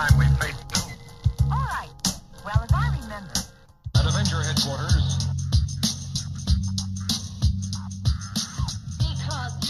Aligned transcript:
time 0.00 0.18
we 0.18 0.24
face 0.36 0.54
doom. 0.72 0.92
All 1.52 1.58
right. 1.58 1.90
Well, 2.42 2.64
as 2.64 2.72
I 2.72 2.98
remember, 3.02 3.34
At 3.98 4.06
Avenger 4.06 4.40
headquarters, 4.40 5.26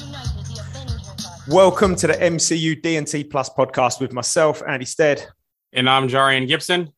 united, 0.00 0.46
the 0.46 0.60
Avengers 0.60 1.26
are. 1.26 1.52
Welcome 1.52 1.96
to 1.96 2.06
the 2.06 2.12
MCU 2.12 2.80
D&T 2.80 3.24
Plus 3.24 3.50
podcast 3.50 4.00
with 4.00 4.12
myself, 4.12 4.62
Andy 4.68 4.84
Stead, 4.84 5.26
And 5.72 5.90
I'm 5.90 6.06
Jarian 6.06 6.46
Gibson. 6.46 6.92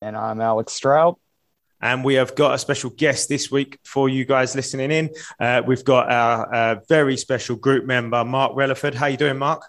And 0.00 0.16
I'm 0.16 0.40
Alex 0.40 0.72
Strout. 0.72 1.20
and 1.82 2.02
we 2.02 2.14
have 2.14 2.34
got 2.34 2.54
a 2.54 2.58
special 2.58 2.88
guest 2.88 3.28
this 3.28 3.50
week 3.50 3.80
for 3.84 4.08
you 4.08 4.24
guys 4.24 4.56
listening 4.56 4.90
in. 4.90 5.10
Uh, 5.38 5.60
we've 5.66 5.84
got 5.84 6.10
our 6.10 6.54
uh, 6.54 6.76
very 6.88 7.18
special 7.18 7.56
group 7.56 7.84
member, 7.84 8.24
Mark 8.24 8.52
Rellaford. 8.52 8.94
How 8.94 9.08
you 9.08 9.18
doing, 9.18 9.36
Mark? 9.36 9.62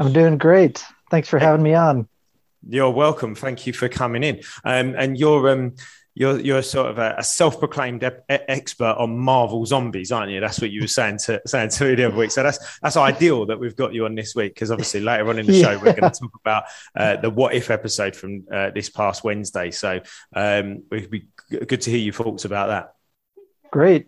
I'm 0.00 0.12
doing 0.12 0.38
great. 0.38 0.84
Thanks 1.08 1.28
for 1.28 1.38
having 1.38 1.62
me 1.62 1.74
on. 1.74 2.08
You're 2.68 2.90
welcome. 2.90 3.34
Thank 3.34 3.66
you 3.66 3.72
for 3.72 3.88
coming 3.88 4.22
in. 4.22 4.40
Um, 4.64 4.94
and 4.96 5.18
you're 5.18 5.50
um, 5.50 5.74
you're 6.14 6.40
you're 6.40 6.62
sort 6.62 6.90
of 6.90 6.98
a, 6.98 7.14
a 7.18 7.22
self-proclaimed 7.22 8.02
e- 8.02 8.08
expert 8.28 8.96
on 8.98 9.18
Marvel 9.18 9.66
zombies, 9.66 10.10
aren't 10.10 10.30
you? 10.32 10.40
That's 10.40 10.60
what 10.60 10.70
you 10.70 10.80
were 10.80 10.86
saying 10.86 11.18
to 11.26 11.42
saying 11.46 11.70
to 11.70 11.84
me 11.84 11.94
the 11.94 12.04
other 12.06 12.16
week. 12.16 12.30
So 12.30 12.42
that's 12.42 12.78
that's 12.80 12.96
ideal 12.96 13.44
that 13.46 13.60
we've 13.60 13.76
got 13.76 13.92
you 13.92 14.06
on 14.06 14.14
this 14.14 14.34
week 14.34 14.54
because 14.54 14.70
obviously 14.70 15.00
later 15.00 15.28
on 15.28 15.38
in 15.38 15.46
the 15.46 15.52
Yeah. 15.52 15.62
show 15.62 15.78
we're 15.78 15.92
going 15.92 16.10
to 16.10 16.18
talk 16.20 16.32
about 16.40 16.64
uh, 16.96 17.16
the 17.16 17.28
what 17.30 17.54
if 17.54 17.70
episode 17.70 18.16
from 18.16 18.44
uh, 18.50 18.70
this 18.70 18.88
past 18.88 19.24
Wednesday. 19.24 19.70
So 19.70 20.00
um, 20.34 20.84
it'd 20.90 21.10
be 21.10 21.26
good 21.50 21.82
to 21.82 21.90
hear 21.90 22.00
your 22.00 22.14
thoughts 22.14 22.46
about 22.46 22.68
that. 22.68 22.94
Great. 23.70 24.06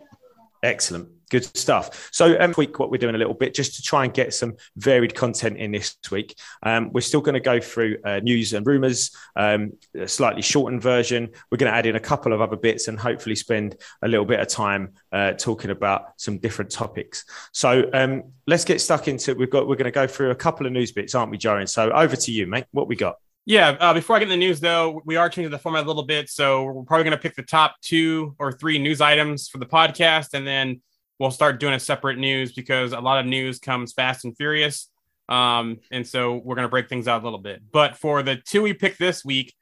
Excellent. 0.62 1.10
Good 1.30 1.56
stuff. 1.56 2.08
So, 2.12 2.38
um, 2.40 2.54
week, 2.56 2.78
what 2.78 2.90
we're 2.90 2.98
doing 2.98 3.14
a 3.14 3.18
little 3.18 3.34
bit 3.34 3.54
just 3.54 3.76
to 3.76 3.82
try 3.82 4.04
and 4.04 4.14
get 4.14 4.32
some 4.32 4.56
varied 4.76 5.14
content 5.14 5.58
in 5.58 5.72
this 5.72 5.96
week. 6.10 6.38
Um, 6.62 6.90
we're 6.92 7.02
still 7.02 7.20
going 7.20 7.34
to 7.34 7.40
go 7.40 7.60
through 7.60 7.98
uh, 8.04 8.20
news 8.20 8.54
and 8.54 8.66
rumors, 8.66 9.14
um, 9.36 9.72
a 9.94 10.08
slightly 10.08 10.42
shortened 10.42 10.82
version. 10.82 11.28
We're 11.50 11.58
going 11.58 11.70
to 11.70 11.76
add 11.76 11.86
in 11.86 11.96
a 11.96 12.00
couple 12.00 12.32
of 12.32 12.40
other 12.40 12.56
bits 12.56 12.88
and 12.88 12.98
hopefully 12.98 13.36
spend 13.36 13.76
a 14.02 14.08
little 14.08 14.26
bit 14.26 14.40
of 14.40 14.48
time 14.48 14.94
uh, 15.12 15.32
talking 15.32 15.70
about 15.70 16.12
some 16.16 16.38
different 16.38 16.70
topics. 16.70 17.24
So, 17.52 17.90
um, 17.92 18.24
let's 18.46 18.64
get 18.64 18.80
stuck 18.80 19.08
into. 19.08 19.34
We've 19.34 19.50
got. 19.50 19.68
We're 19.68 19.76
going 19.76 19.84
to 19.84 19.90
go 19.90 20.06
through 20.06 20.30
a 20.30 20.36
couple 20.36 20.66
of 20.66 20.72
news 20.72 20.92
bits, 20.92 21.14
aren't 21.14 21.30
we, 21.30 21.38
Jarian? 21.38 21.68
So, 21.68 21.90
over 21.90 22.16
to 22.16 22.32
you, 22.32 22.46
mate. 22.46 22.64
What 22.72 22.88
we 22.88 22.96
got? 22.96 23.16
Yeah, 23.48 23.78
uh, 23.80 23.94
before 23.94 24.14
I 24.14 24.18
get 24.18 24.24
in 24.24 24.38
the 24.38 24.46
news, 24.46 24.60
though, 24.60 25.00
we 25.06 25.16
are 25.16 25.30
changing 25.30 25.50
the 25.50 25.58
format 25.58 25.84
a 25.84 25.86
little 25.86 26.02
bit. 26.02 26.28
So 26.28 26.64
we're 26.64 26.82
probably 26.82 27.04
going 27.04 27.16
to 27.16 27.22
pick 27.22 27.34
the 27.34 27.42
top 27.42 27.76
two 27.80 28.34
or 28.38 28.52
three 28.52 28.78
news 28.78 29.00
items 29.00 29.48
for 29.48 29.56
the 29.56 29.64
podcast, 29.64 30.34
and 30.34 30.46
then 30.46 30.82
we'll 31.18 31.30
start 31.30 31.60
doing 31.60 31.74
a 31.74 31.80
separate 31.80 32.18
news 32.18 32.52
because 32.52 32.92
a 32.92 33.00
lot 33.00 33.20
of 33.20 33.26
news 33.26 33.58
comes 33.58 33.92
fast 33.92 34.24
and 34.24 34.36
furious. 34.36 34.88
Um, 35.28 35.78
and 35.90 36.06
so 36.06 36.36
we're 36.36 36.54
going 36.54 36.66
to 36.66 36.70
break 36.70 36.88
things 36.88 37.06
out 37.06 37.22
a 37.22 37.24
little 37.24 37.38
bit. 37.38 37.62
But 37.70 37.96
for 37.96 38.22
the 38.22 38.36
two 38.36 38.62
we 38.62 38.72
picked 38.72 38.98
this 38.98 39.24
week, 39.24 39.54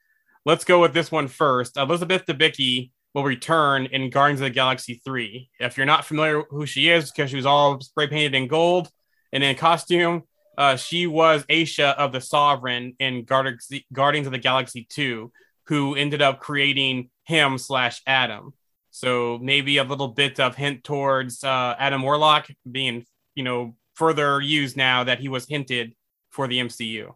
let's 0.44 0.64
go 0.64 0.80
with 0.80 0.94
this 0.94 1.10
one 1.10 1.28
first. 1.28 1.76
Elizabeth 1.76 2.24
Debicki 2.26 2.90
will 3.14 3.24
return 3.24 3.86
in 3.86 4.10
Guardians 4.10 4.40
of 4.40 4.44
the 4.44 4.50
Galaxy 4.50 5.00
3. 5.04 5.50
If 5.58 5.76
you're 5.76 5.86
not 5.86 6.04
familiar 6.04 6.42
who 6.50 6.66
she 6.66 6.90
is, 6.90 7.10
because 7.10 7.30
she 7.30 7.36
was 7.36 7.46
all 7.46 7.80
spray 7.80 8.06
painted 8.06 8.34
in 8.34 8.46
gold 8.46 8.90
and 9.32 9.42
in 9.42 9.56
costume, 9.56 10.22
uh, 10.58 10.76
she 10.76 11.06
was 11.06 11.44
Ayesha 11.50 11.98
of 11.98 12.12
the 12.12 12.20
Sovereign 12.20 12.94
in 12.98 13.24
Guardians 13.24 14.26
of 14.26 14.32
the 14.32 14.38
Galaxy 14.38 14.86
2, 14.88 15.32
who 15.66 15.94
ended 15.94 16.22
up 16.22 16.40
creating 16.40 17.10
him 17.24 17.58
slash 17.58 18.02
Adam. 18.06 18.52
So 18.96 19.38
maybe 19.42 19.76
a 19.76 19.84
little 19.84 20.08
bit 20.08 20.40
of 20.40 20.56
hint 20.56 20.82
towards 20.82 21.44
uh, 21.44 21.76
Adam 21.78 22.00
Warlock 22.00 22.48
being, 22.64 23.04
you 23.34 23.44
know, 23.44 23.76
further 23.92 24.40
used 24.40 24.74
now 24.74 25.04
that 25.04 25.20
he 25.20 25.28
was 25.28 25.46
hinted 25.46 25.94
for 26.30 26.48
the 26.48 26.60
MCU. 26.60 27.12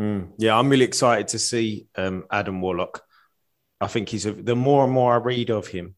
Mm, 0.00 0.30
yeah, 0.38 0.58
I'm 0.58 0.70
really 0.70 0.86
excited 0.86 1.28
to 1.28 1.38
see 1.38 1.88
um, 1.94 2.24
Adam 2.30 2.62
Warlock. 2.62 3.02
I 3.82 3.86
think 3.86 4.08
he's 4.08 4.24
a, 4.24 4.32
the 4.32 4.56
more 4.56 4.84
and 4.84 4.92
more 4.94 5.12
I 5.12 5.18
read 5.18 5.50
of 5.50 5.66
him, 5.66 5.94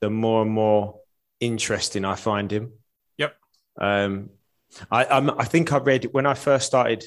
the 0.00 0.10
more 0.10 0.42
and 0.42 0.52
more 0.52 1.00
interesting 1.40 2.04
I 2.04 2.14
find 2.14 2.52
him. 2.52 2.74
Yep. 3.18 3.34
Um, 3.80 4.30
I 4.92 5.06
I'm, 5.06 5.28
I 5.28 5.44
think 5.44 5.72
I 5.72 5.78
read 5.78 6.04
when 6.12 6.26
I 6.26 6.34
first 6.34 6.66
started. 6.66 7.02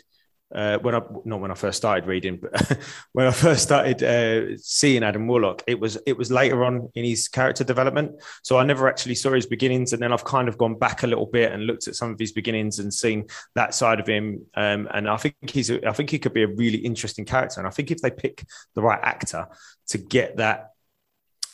Uh, 0.56 0.78
when 0.80 0.96
I 0.96 1.02
not 1.26 1.42
when 1.42 1.52
I 1.52 1.54
first 1.54 1.76
started 1.76 2.08
reading, 2.08 2.40
but 2.42 2.80
when 3.12 3.28
I 3.28 3.32
first 3.32 3.64
started 3.64 4.02
uh, 4.02 4.58
seeing 4.58 5.04
Adam 5.04 5.28
Warlock, 5.28 5.64
it 5.68 5.78
was 5.78 5.98
it 6.08 6.18
was 6.18 6.32
later 6.32 6.64
on 6.64 6.90
in 6.96 7.04
his 7.04 7.28
character 7.28 7.66
development. 7.66 8.22
So 8.42 8.58
I 8.58 8.64
never 8.64 8.88
actually 8.88 9.16
saw 9.16 9.34
his 9.34 9.46
beginnings, 9.46 9.92
and 9.92 10.02
then 10.02 10.14
I've 10.14 10.24
kind 10.24 10.48
of 10.48 10.58
gone 10.58 10.80
back 10.80 11.04
a 11.04 11.08
little 11.08 11.26
bit 11.26 11.52
and 11.52 11.66
looked 11.66 11.90
at 11.90 11.96
some 11.96 12.12
of 12.12 12.18
his 12.18 12.32
beginnings 12.32 12.80
and 12.80 12.94
seen 12.94 13.28
that 13.56 13.76
side 13.76 14.00
of 14.00 14.08
him. 14.08 14.46
Um, 14.56 14.88
and 14.94 15.10
I 15.10 15.18
think 15.18 15.36
he's 15.50 15.70
a, 15.70 15.86
I 15.86 15.92
think 15.92 16.10
he 16.10 16.20
could 16.20 16.34
be 16.34 16.44
a 16.44 16.48
really 16.48 16.78
interesting 16.78 17.26
character. 17.26 17.60
And 17.60 17.68
I 17.68 17.72
think 17.72 17.92
if 17.92 18.00
they 18.00 18.12
pick 18.12 18.46
the 18.76 18.82
right 18.82 19.00
actor 19.04 19.48
to 19.88 19.98
get 19.98 20.38
that 20.38 20.72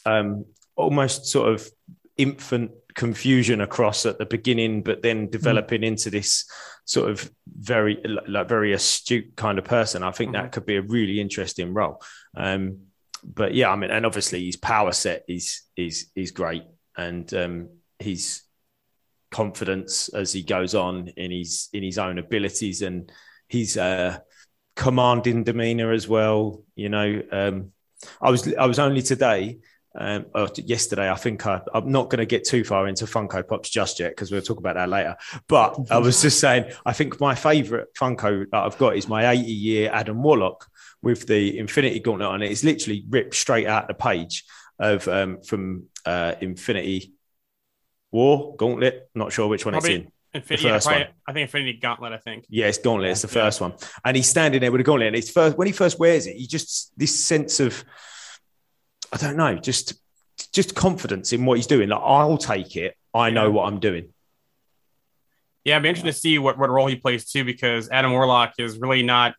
um, 0.05 0.45
almost 0.75 1.25
sort 1.25 1.51
of 1.51 1.67
infant 2.17 2.71
confusion 2.95 3.61
across 3.61 4.05
at 4.05 4.17
the 4.17 4.25
beginning, 4.25 4.83
but 4.83 5.01
then 5.01 5.29
developing 5.29 5.83
into 5.83 6.09
this 6.09 6.45
sort 6.85 7.09
of 7.09 7.31
very 7.47 8.01
like 8.27 8.49
very 8.49 8.73
astute 8.73 9.35
kind 9.35 9.57
of 9.59 9.65
person. 9.65 10.03
I 10.03 10.11
think 10.11 10.33
that 10.33 10.51
could 10.51 10.65
be 10.65 10.77
a 10.77 10.81
really 10.81 11.19
interesting 11.19 11.73
role. 11.73 12.01
Um, 12.35 12.79
but 13.23 13.53
yeah, 13.53 13.69
I 13.69 13.75
mean, 13.75 13.91
and 13.91 14.05
obviously 14.05 14.45
his 14.45 14.57
power 14.57 14.91
set 14.91 15.23
is 15.27 15.61
is 15.75 16.11
is 16.15 16.31
great, 16.31 16.63
and 16.97 17.31
um, 17.33 17.69
his 17.99 18.41
confidence 19.31 20.09
as 20.09 20.33
he 20.33 20.43
goes 20.43 20.75
on 20.75 21.07
in 21.15 21.31
his 21.31 21.69
in 21.73 21.83
his 21.83 21.97
own 21.97 22.17
abilities 22.17 22.81
and 22.81 23.11
his 23.47 23.77
uh, 23.77 24.17
commanding 24.75 25.43
demeanor 25.43 25.91
as 25.91 26.07
well. 26.07 26.63
You 26.75 26.89
know, 26.89 27.21
um, 27.31 27.71
I 28.21 28.31
was 28.31 28.53
I 28.55 28.65
was 28.65 28.79
only 28.79 29.01
today 29.01 29.59
um, 29.93 30.25
or 30.33 30.47
yesterday, 30.55 31.09
I 31.11 31.15
think 31.15 31.45
I, 31.45 31.61
I'm 31.73 31.91
not 31.91 32.09
going 32.09 32.19
to 32.19 32.25
get 32.25 32.45
too 32.45 32.63
far 32.63 32.87
into 32.87 33.05
Funko 33.05 33.45
Pops 33.47 33.69
just 33.69 33.99
yet 33.99 34.11
because 34.11 34.31
we'll 34.31 34.41
talk 34.41 34.57
about 34.59 34.75
that 34.75 34.87
later. 34.89 35.17
But 35.47 35.91
I 35.91 35.97
was 35.97 36.21
just 36.21 36.39
saying, 36.39 36.71
I 36.85 36.93
think 36.93 37.19
my 37.19 37.35
favorite 37.35 37.93
Funko 37.95 38.45
that 38.51 38.57
I've 38.63 38.77
got 38.77 38.95
is 38.95 39.07
my 39.09 39.29
80 39.31 39.41
year 39.51 39.89
Adam 39.91 40.23
Warlock 40.23 40.65
with 41.01 41.27
the 41.27 41.57
Infinity 41.59 41.99
Gauntlet 41.99 42.29
on 42.29 42.41
it. 42.41 42.51
It's 42.51 42.63
literally 42.63 43.03
ripped 43.09 43.35
straight 43.35 43.67
out 43.67 43.87
the 43.87 43.93
page 43.93 44.45
of 44.79 45.07
um, 45.07 45.41
from 45.41 45.87
uh, 46.05 46.35
Infinity 46.39 47.13
War 48.11 48.55
Gauntlet. 48.55 49.09
Not 49.15 49.31
sure 49.33 49.47
which 49.47 49.65
one 49.65 49.73
Probably 49.73 49.93
it's 49.95 50.05
in. 50.05 50.11
Infinity, 50.33 50.69
first 50.69 50.87
probably- 50.87 51.03
one. 51.05 51.13
I 51.27 51.33
think 51.33 51.41
Infinity 51.43 51.79
Gauntlet. 51.81 52.13
I 52.13 52.17
think. 52.17 52.45
Yeah, 52.49 52.67
it's 52.67 52.77
Gauntlet. 52.77 53.11
It's 53.11 53.21
the 53.23 53.27
Yeah. 53.27 53.43
first 53.45 53.59
one, 53.61 53.73
and 54.05 54.15
he's 54.15 54.29
standing 54.29 54.61
there 54.61 54.71
with 54.71 54.79
a 54.81 54.83
gauntlet. 54.85 55.07
And 55.07 55.15
it's 55.17 55.29
first 55.29 55.57
when 55.57 55.67
he 55.67 55.73
first 55.73 55.99
wears 55.99 56.27
it, 56.27 56.35
he 56.37 56.47
just 56.47 56.97
this 56.97 57.19
sense 57.19 57.59
of 57.59 57.83
I 59.11 59.17
don't 59.17 59.37
know, 59.37 59.55
just 59.55 59.93
just 60.53 60.75
confidence 60.75 61.33
in 61.33 61.45
what 61.45 61.57
he's 61.57 61.67
doing. 61.67 61.89
Like 61.89 62.01
I'll 62.01 62.37
take 62.37 62.75
it. 62.75 62.95
I 63.13 63.29
know 63.29 63.51
what 63.51 63.67
I'm 63.67 63.79
doing. 63.79 64.13
Yeah, 65.63 65.75
I'd 65.75 65.83
be 65.83 65.89
interested 65.89 66.13
to 66.13 66.17
see 66.17 66.39
what, 66.39 66.57
what 66.57 66.69
role 66.69 66.87
he 66.87 66.95
plays 66.95 67.29
too, 67.29 67.43
because 67.43 67.89
Adam 67.89 68.11
Warlock 68.11 68.53
is 68.57 68.79
really 68.79 69.03
not 69.03 69.35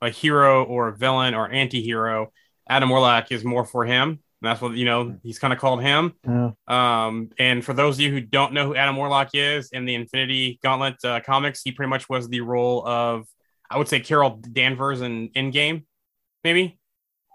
a 0.00 0.08
hero 0.08 0.64
or 0.64 0.88
a 0.88 0.96
villain 0.96 1.34
or 1.34 1.50
anti-hero. 1.50 2.32
Adam 2.68 2.88
Warlock 2.88 3.30
is 3.30 3.44
more 3.44 3.64
for 3.64 3.84
him. 3.84 4.08
And 4.10 4.50
that's 4.50 4.60
what 4.60 4.74
you 4.74 4.84
know, 4.84 5.18
he's 5.22 5.38
kind 5.38 5.52
of 5.52 5.58
called 5.58 5.82
him. 5.82 6.14
Yeah. 6.26 6.52
Um, 6.66 7.30
and 7.38 7.64
for 7.64 7.74
those 7.74 7.96
of 7.96 8.00
you 8.00 8.10
who 8.10 8.20
don't 8.20 8.52
know 8.54 8.66
who 8.66 8.74
Adam 8.74 8.96
Warlock 8.96 9.30
is 9.34 9.70
in 9.72 9.84
the 9.84 9.94
Infinity 9.94 10.58
Gauntlet 10.62 11.04
uh, 11.04 11.20
comics, 11.20 11.62
he 11.62 11.72
pretty 11.72 11.90
much 11.90 12.08
was 12.08 12.28
the 12.28 12.40
role 12.40 12.86
of, 12.86 13.26
I 13.70 13.78
would 13.78 13.88
say, 13.88 14.00
Carol 14.00 14.40
Danvers 14.50 15.00
in 15.00 15.28
Endgame, 15.30 15.84
maybe. 16.42 16.78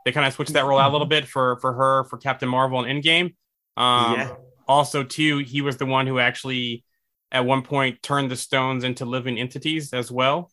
They 0.08 0.14
kind 0.14 0.26
of 0.26 0.32
switched 0.32 0.54
that 0.54 0.64
role 0.64 0.80
out 0.80 0.90
a 0.90 0.94
little 0.94 1.06
bit 1.06 1.28
for 1.28 1.58
for 1.58 1.74
her 1.74 2.06
for 2.06 2.16
Captain 2.16 2.48
Marvel 2.48 2.82
in 2.82 3.02
Endgame. 3.02 3.36
Um, 3.76 4.14
Yeah. 4.16 4.36
Also, 4.66 5.04
too, 5.04 5.40
he 5.40 5.62
was 5.62 5.76
the 5.76 5.86
one 5.86 6.08
who 6.08 6.18
actually, 6.18 6.86
at 7.30 7.46
one 7.46 7.62
point, 7.62 8.02
turned 8.02 8.32
the 8.32 8.38
stones 8.38 8.86
into 8.86 9.04
living 9.04 9.38
entities 9.38 9.92
as 9.92 10.10
well. 10.10 10.50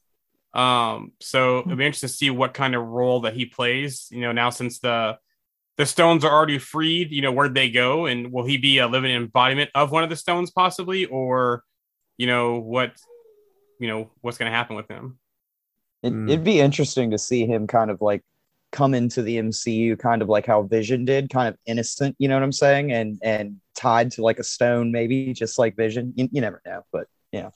Um, 0.55 1.13
so 1.21 1.61
it'd 1.61 1.79
be 1.79 1.87
interesting 1.87 2.09
to 2.09 2.13
see 2.13 2.31
what 2.31 2.53
kind 2.53 2.75
of 2.75 2.85
role 2.85 3.21
that 3.21 3.35
he 3.35 3.47
plays. 3.47 4.09
You 4.11 4.23
know, 4.23 4.33
now 4.33 4.51
since 4.51 4.81
the 4.81 5.19
the 5.77 5.87
stones 5.87 6.25
are 6.25 6.33
already 6.33 6.59
freed, 6.59 7.13
you 7.13 7.23
know, 7.23 7.31
where'd 7.31 7.55
they 7.55 7.71
go, 7.71 8.07
and 8.07 8.33
will 8.33 8.45
he 8.45 8.57
be 8.57 8.79
a 8.79 8.89
living 8.89 9.13
embodiment 9.15 9.71
of 9.77 9.93
one 9.93 10.03
of 10.03 10.11
the 10.11 10.17
stones, 10.17 10.51
possibly, 10.51 11.05
or 11.05 11.63
you 12.17 12.27
know 12.27 12.59
what, 12.59 12.97
you 13.79 13.87
know, 13.87 14.11
what's 14.21 14.37
going 14.37 14.51
to 14.51 14.57
happen 14.57 14.75
with 14.75 14.89
him? 14.89 15.21
It, 16.03 16.13
Mm. 16.13 16.29
It'd 16.29 16.45
be 16.45 16.61
interesting 16.61 17.13
to 17.13 17.19
see 17.19 17.47
him 17.47 17.69
kind 17.69 17.91
of 17.91 18.03
like 18.03 18.23
come 18.75 18.93
into 18.93 19.23
the 19.23 19.39
MCU, 19.39 19.97
kind 19.99 20.21
of 20.21 20.29
like 20.29 20.47
how 20.47 20.63
Vision 20.63 21.05
did, 21.05 21.31
kind 21.31 21.49
of 21.49 21.57
innocent. 21.65 22.17
You 22.19 22.29
know 22.29 22.35
what 22.35 22.43
I'm 22.43 22.53
saying? 22.53 22.93
And 22.93 23.19
and 23.23 23.61
tied 23.75 24.11
to 24.13 24.23
like 24.23 24.41
a 24.41 24.45
stone, 24.45 24.91
maybe 24.93 25.33
just 25.33 25.59
like 25.59 25.77
Vision. 25.77 26.13
You, 26.17 26.29
you 26.33 26.41
never 26.41 26.61
know, 26.67 26.83
but 26.93 27.07
yeah. 27.33 27.51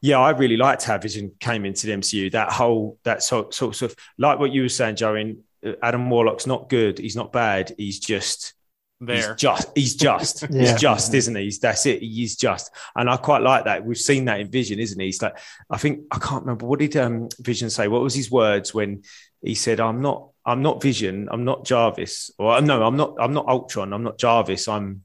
Yeah, 0.00 0.18
I 0.20 0.30
really 0.30 0.56
liked 0.56 0.84
how 0.84 0.98
Vision 0.98 1.32
came 1.40 1.64
into 1.64 1.86
the 1.86 1.92
MCU. 1.94 2.32
That 2.32 2.52
whole 2.52 2.98
that 3.04 3.22
sort 3.22 3.52
sort 3.52 3.82
of 3.82 3.94
like 4.18 4.38
what 4.38 4.52
you 4.52 4.62
were 4.62 4.68
saying, 4.68 4.96
Joe. 4.96 5.16
In 5.16 5.42
Adam 5.82 6.08
Warlock's 6.08 6.46
not 6.46 6.68
good. 6.68 6.98
He's 6.98 7.16
not 7.16 7.32
bad. 7.32 7.74
He's 7.76 7.98
just 7.98 8.54
there. 9.00 9.16
He's 9.16 9.36
just, 9.36 9.70
he's 9.74 9.94
just, 9.96 10.42
Yeah. 10.50 10.60
he's 10.60 10.80
just, 10.80 11.14
isn't 11.14 11.34
he? 11.34 11.44
He's, 11.44 11.58
that's 11.58 11.86
it. 11.86 12.00
He's 12.00 12.36
just, 12.36 12.70
and 12.96 13.10
I 13.10 13.16
quite 13.16 13.42
like 13.42 13.64
that. 13.64 13.84
We've 13.84 13.96
seen 13.96 14.24
that 14.26 14.40
in 14.40 14.50
Vision, 14.50 14.78
isn't 14.78 14.98
he? 14.98 15.06
He's 15.06 15.22
like, 15.22 15.38
I 15.70 15.76
think 15.78 16.00
I 16.10 16.18
can't 16.18 16.42
remember 16.42 16.66
what 16.66 16.78
did 16.78 16.96
um, 16.96 17.28
Vision 17.40 17.70
say. 17.70 17.88
What 17.88 18.02
was 18.02 18.14
his 18.14 18.30
words 18.30 18.72
when 18.72 19.02
he 19.42 19.54
said, 19.54 19.80
"I'm 19.80 20.00
not, 20.00 20.28
I'm 20.44 20.62
not 20.62 20.82
Vision, 20.82 21.28
I'm 21.30 21.44
not 21.44 21.64
Jarvis, 21.64 22.30
or 22.38 22.60
no, 22.60 22.82
I'm 22.84 22.96
not, 22.96 23.14
I'm 23.20 23.32
not 23.32 23.46
Ultron, 23.48 23.92
I'm 23.92 24.02
not 24.02 24.18
Jarvis, 24.18 24.66
I'm 24.68 25.04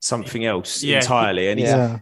something 0.00 0.44
else 0.44 0.82
Yeah. 0.82 0.96
entirely." 1.00 1.48
And 1.48 1.60
he's 1.60 1.68
Yeah. 1.68 1.98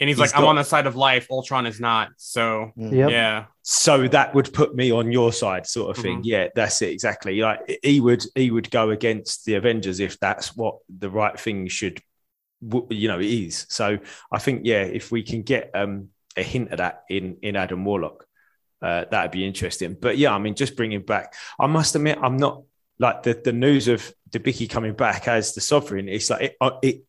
and 0.00 0.08
he's, 0.08 0.16
he's 0.18 0.32
like, 0.32 0.36
I'm 0.38 0.46
on 0.46 0.56
the 0.56 0.62
side 0.64 0.86
of 0.86 0.96
life. 0.96 1.26
Ultron 1.30 1.66
is 1.66 1.78
not. 1.78 2.08
So 2.16 2.72
Yep. 2.76 3.10
yeah, 3.10 3.44
so 3.62 4.08
that 4.08 4.34
would 4.34 4.52
put 4.52 4.74
me 4.74 4.90
on 4.90 5.12
your 5.12 5.32
side 5.32 5.66
sort 5.66 5.96
of 5.96 6.02
thing 6.02 6.20
Mhm. 6.20 6.24
yeah 6.24 6.48
that's 6.54 6.80
it 6.82 6.88
exactly 6.90 7.40
like 7.40 7.78
he 7.82 8.00
would 8.00 8.24
he 8.34 8.50
would 8.50 8.70
go 8.70 8.90
against 8.90 9.44
the 9.44 9.54
avengers 9.54 10.00
if 10.00 10.18
that's 10.18 10.56
what 10.56 10.78
the 10.88 11.10
right 11.10 11.38
thing 11.38 11.68
should 11.68 12.00
you 12.90 13.08
know 13.08 13.18
is 13.20 13.66
so 13.68 13.98
i 14.32 14.38
think 14.38 14.62
yeah 14.64 14.82
if 14.82 15.10
we 15.12 15.22
can 15.22 15.42
get 15.42 15.70
um 15.74 16.08
a 16.36 16.42
hint 16.42 16.70
of 16.72 16.78
that 16.78 17.04
in 17.10 17.36
in 17.42 17.54
adam 17.56 17.84
warlock 17.84 18.26
uh, 18.82 19.04
that'd 19.10 19.30
be 19.30 19.46
interesting 19.46 19.96
but 20.00 20.16
yeah 20.18 20.32
i 20.34 20.38
mean 20.38 20.54
just 20.54 20.76
bringing 20.76 21.02
back 21.02 21.34
i 21.58 21.66
must 21.66 21.94
admit 21.94 22.18
i'm 22.22 22.36
not 22.36 22.62
like 22.98 23.22
the 23.22 23.34
the 23.44 23.52
news 23.52 23.88
of 23.88 24.12
Debicki 24.30 24.68
coming 24.68 24.94
back 24.94 25.26
as 25.28 25.54
the 25.54 25.60
sovereign 25.60 26.08
it's 26.08 26.30
like 26.30 26.42
it, 26.42 26.56
uh, 26.60 26.78
it 26.82 27.02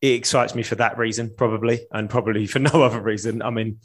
it 0.00 0.12
excites 0.12 0.54
me 0.54 0.62
for 0.62 0.74
that 0.74 0.98
reason 0.98 1.32
probably 1.36 1.86
and 1.90 2.10
probably 2.10 2.46
for 2.52 2.58
no 2.58 2.82
other 2.82 3.00
reason 3.00 3.42
i 3.42 3.50
mean 3.50 3.78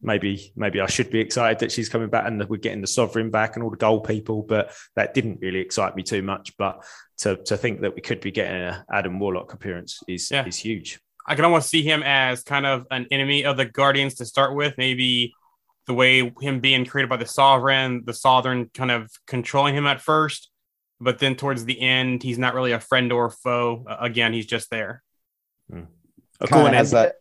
maybe 0.00 0.52
maybe 0.56 0.80
I 0.80 0.86
should 0.86 1.10
be 1.10 1.20
excited 1.20 1.58
that 1.60 1.72
she's 1.72 1.88
coming 1.88 2.08
back 2.08 2.26
and 2.26 2.40
that 2.40 2.48
we're 2.48 2.58
getting 2.58 2.80
the 2.80 2.86
sovereign 2.86 3.30
back 3.30 3.56
and 3.56 3.64
all 3.64 3.70
the 3.70 3.76
gold 3.76 4.06
people, 4.06 4.42
but 4.42 4.72
that 4.96 5.14
didn't 5.14 5.40
really 5.40 5.58
excite 5.58 5.96
me 5.96 6.02
too 6.02 6.22
much. 6.22 6.56
But 6.56 6.84
to 7.18 7.36
to 7.44 7.56
think 7.56 7.80
that 7.80 7.94
we 7.94 8.00
could 8.00 8.20
be 8.20 8.30
getting 8.30 8.62
an 8.62 8.84
Adam 8.92 9.18
Warlock 9.18 9.52
appearance 9.52 10.00
is 10.06 10.30
Yeah. 10.30 10.46
is 10.46 10.56
huge. 10.56 11.00
I 11.26 11.34
can 11.34 11.44
almost 11.44 11.68
see 11.68 11.82
him 11.82 12.02
as 12.04 12.42
kind 12.42 12.64
of 12.64 12.86
an 12.90 13.06
enemy 13.10 13.44
of 13.44 13.56
the 13.56 13.66
Guardians 13.66 14.14
to 14.16 14.24
start 14.24 14.54
with. 14.54 14.74
Maybe 14.78 15.34
the 15.88 15.94
way 15.94 16.32
him 16.40 16.60
being 16.60 16.84
created 16.84 17.08
by 17.08 17.16
the 17.16 17.26
Sovereign, 17.26 18.02
the 18.04 18.12
Sovereign 18.14 18.70
kind 18.74 18.90
of 18.90 19.10
controlling 19.26 19.74
him 19.74 19.86
at 19.86 20.00
first, 20.00 20.50
but 21.00 21.18
then 21.18 21.34
towards 21.34 21.64
the 21.64 21.80
end, 21.80 22.22
he's 22.22 22.38
not 22.38 22.54
really 22.54 22.72
a 22.72 22.78
friend 22.78 23.10
or 23.10 23.30
foe. 23.30 23.84
Uh, 23.88 23.96
again, 23.98 24.32
he's 24.32 24.46
just 24.46 24.70
there. 24.70 25.02
Go 25.70 25.86
Kind 26.46 26.68
on, 26.68 26.74
has 26.74 26.92
that. 26.92 27.16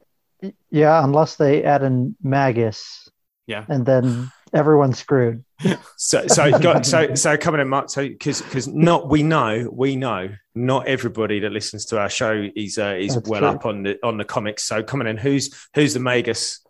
Yeah, 0.69 1.03
unless 1.03 1.37
they 1.37 1.63
add 1.63 1.81
in 1.81 2.15
Magus. 2.21 3.09
Yeah. 3.47 3.65
And 3.67 3.85
then 3.85 4.31
everyone's 4.53 4.99
screwed. 4.99 5.43
So 5.99 6.27
so 6.27 6.59
got 6.59 6.85
so 6.85 7.15
so 7.15 7.35
coming 7.35 7.59
in, 7.59 7.67
Mark. 7.67 7.89
So 7.89 8.07
because 8.07 8.43
because 8.43 8.67
not 8.67 9.09
we 9.09 9.23
know 9.23 9.67
we 9.73 9.95
know 9.95 10.29
not 10.53 10.87
everybody 10.87 11.39
that 11.39 11.51
listens 11.51 11.85
to 11.85 11.99
our 11.99 12.09
show 12.09 12.47
is 12.55 12.77
uh, 12.77 12.95
is 12.99 13.15
That's 13.15 13.27
well 13.27 13.39
true. 13.41 13.49
up 13.49 13.65
on 13.65 13.81
the 13.81 13.97
on 14.03 14.17
the 14.17 14.23
comics. 14.25 14.63
So 14.63 14.83
coming 14.83 15.07
in, 15.07 15.17
who's 15.17 15.51
who's 15.73 15.95
the 15.95 15.99
Magus? 15.99 16.63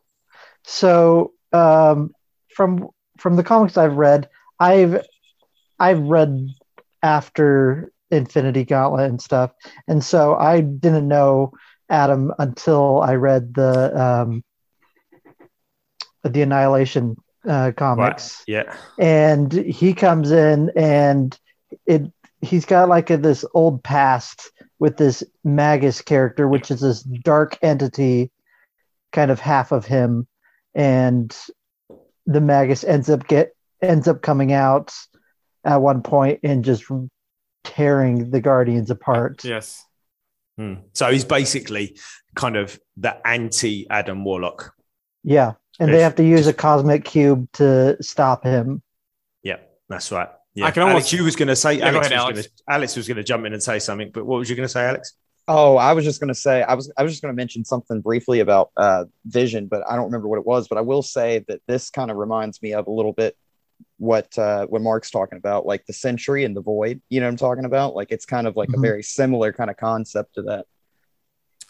So 0.63 1.33
um, 1.53 2.11
from 2.53 2.89
from 3.17 3.35
the 3.35 3.43
comics 3.43 3.77
I've 3.77 3.95
read, 3.95 4.29
I've 4.59 5.05
I've 5.79 5.99
read 5.99 6.49
after 7.03 7.91
Infinity 8.11 8.65
Gauntlet 8.65 9.09
and 9.09 9.21
stuff, 9.21 9.51
and 9.87 10.03
so 10.03 10.35
I 10.35 10.61
didn't 10.61 11.07
know 11.07 11.53
Adam 11.89 12.33
until 12.39 13.01
I 13.01 13.15
read 13.15 13.53
the 13.53 13.99
um, 13.99 14.43
the 16.23 16.41
Annihilation 16.41 17.17
uh, 17.47 17.71
comics. 17.75 18.43
Yeah, 18.47 18.75
and 18.97 19.51
he 19.51 19.93
comes 19.93 20.31
in 20.31 20.71
and 20.75 21.37
it 21.85 22.11
he's 22.41 22.65
got 22.65 22.89
like 22.89 23.09
a, 23.09 23.17
this 23.17 23.43
old 23.53 23.83
past 23.83 24.51
with 24.79 24.97
this 24.97 25.23
magus 25.43 26.01
character 26.01 26.47
which 26.47 26.69
is 26.69 26.81
this 26.81 27.01
dark 27.01 27.57
entity 27.63 28.31
kind 29.11 29.31
of 29.31 29.39
half 29.39 29.71
of 29.71 29.85
him 29.85 30.27
and 30.77 31.35
the 32.27 32.39
magus 32.39 32.83
ends 32.85 33.09
up 33.09 33.27
get 33.27 33.53
ends 33.81 34.07
up 34.07 34.21
coming 34.21 34.53
out 34.53 34.93
at 35.65 35.81
one 35.81 36.01
point 36.01 36.39
and 36.43 36.63
just 36.63 36.83
tearing 37.65 38.29
the 38.31 38.39
guardians 38.39 38.89
apart 38.89 39.43
Yes. 39.43 39.83
Hmm. 40.57 40.75
So 40.93 41.11
he's 41.11 41.25
basically 41.25 41.97
kind 42.35 42.55
of 42.55 42.79
the 42.95 43.15
anti 43.27 43.87
Adam 43.89 44.23
Warlock. 44.23 44.73
yeah 45.23 45.53
and 45.79 45.93
they 45.93 46.01
have 46.01 46.15
to 46.15 46.23
use 46.23 46.47
a 46.47 46.53
cosmic 46.53 47.03
cube 47.05 47.47
to 47.53 47.97
stop 48.01 48.43
him 48.43 48.81
Yeah, 49.43 49.57
that's 49.89 50.11
right. 50.11 50.29
Yeah. 50.55 50.65
I 50.65 50.71
can 50.71 50.81
Alex, 50.83 50.93
almost- 50.93 51.13
you 51.13 51.23
was 51.23 51.35
going 51.35 51.49
to 51.49 51.55
say 51.55 51.73
Yeah, 51.73 51.91
go 51.91 51.97
Alex, 51.97 52.07
ahead, 52.07 52.17
was 52.17 52.23
Alex. 52.33 52.47
Gonna, 52.67 52.75
Alex 52.77 52.95
was 52.95 53.07
going 53.07 53.17
to 53.17 53.23
jump 53.23 53.45
in 53.45 53.53
and 53.53 53.61
say 53.61 53.77
something, 53.79 54.09
but 54.11 54.25
what 54.25 54.39
was 54.39 54.49
you 54.49 54.55
going 54.55 54.67
to 54.67 54.71
say, 54.71 54.85
Alex? 54.85 55.13
Oh, 55.49 55.77
I 55.77 55.93
was 55.93 56.03
just 56.03 56.19
gonna 56.19 56.35
say 56.35 56.61
I 56.63 56.73
was 56.73 56.91
I 56.97 57.03
was 57.03 57.13
just 57.13 57.21
gonna 57.21 57.33
mention 57.33 57.63
something 57.63 58.01
briefly 58.01 58.41
about 58.41 58.71
uh, 58.75 59.05
Vision, 59.25 59.67
but 59.67 59.83
I 59.89 59.95
don't 59.95 60.05
remember 60.05 60.27
what 60.27 60.39
it 60.39 60.45
was. 60.45 60.67
But 60.67 60.77
I 60.77 60.81
will 60.81 61.01
say 61.01 61.45
that 61.47 61.61
this 61.67 61.89
kind 61.89 62.11
of 62.11 62.17
reminds 62.17 62.61
me 62.61 62.73
of 62.73 62.87
a 62.87 62.91
little 62.91 63.13
bit 63.13 63.37
what 63.97 64.37
uh, 64.37 64.65
what 64.67 64.81
Mark's 64.81 65.09
talking 65.09 65.37
about, 65.37 65.65
like 65.65 65.85
the 65.85 65.93
Sentry 65.93 66.43
and 66.43 66.55
the 66.55 66.61
Void. 66.61 67.01
You 67.09 67.21
know 67.21 67.27
what 67.27 67.31
I'm 67.31 67.37
talking 67.37 67.65
about? 67.65 67.95
Like 67.95 68.11
it's 68.11 68.25
kind 68.25 68.45
of 68.45 68.57
like 68.57 68.69
a 68.69 68.77
Mhm. 68.77 68.81
very 68.81 69.03
similar 69.03 69.53
kind 69.53 69.69
of 69.69 69.77
concept 69.77 70.35
to 70.35 70.41
that. 70.43 70.65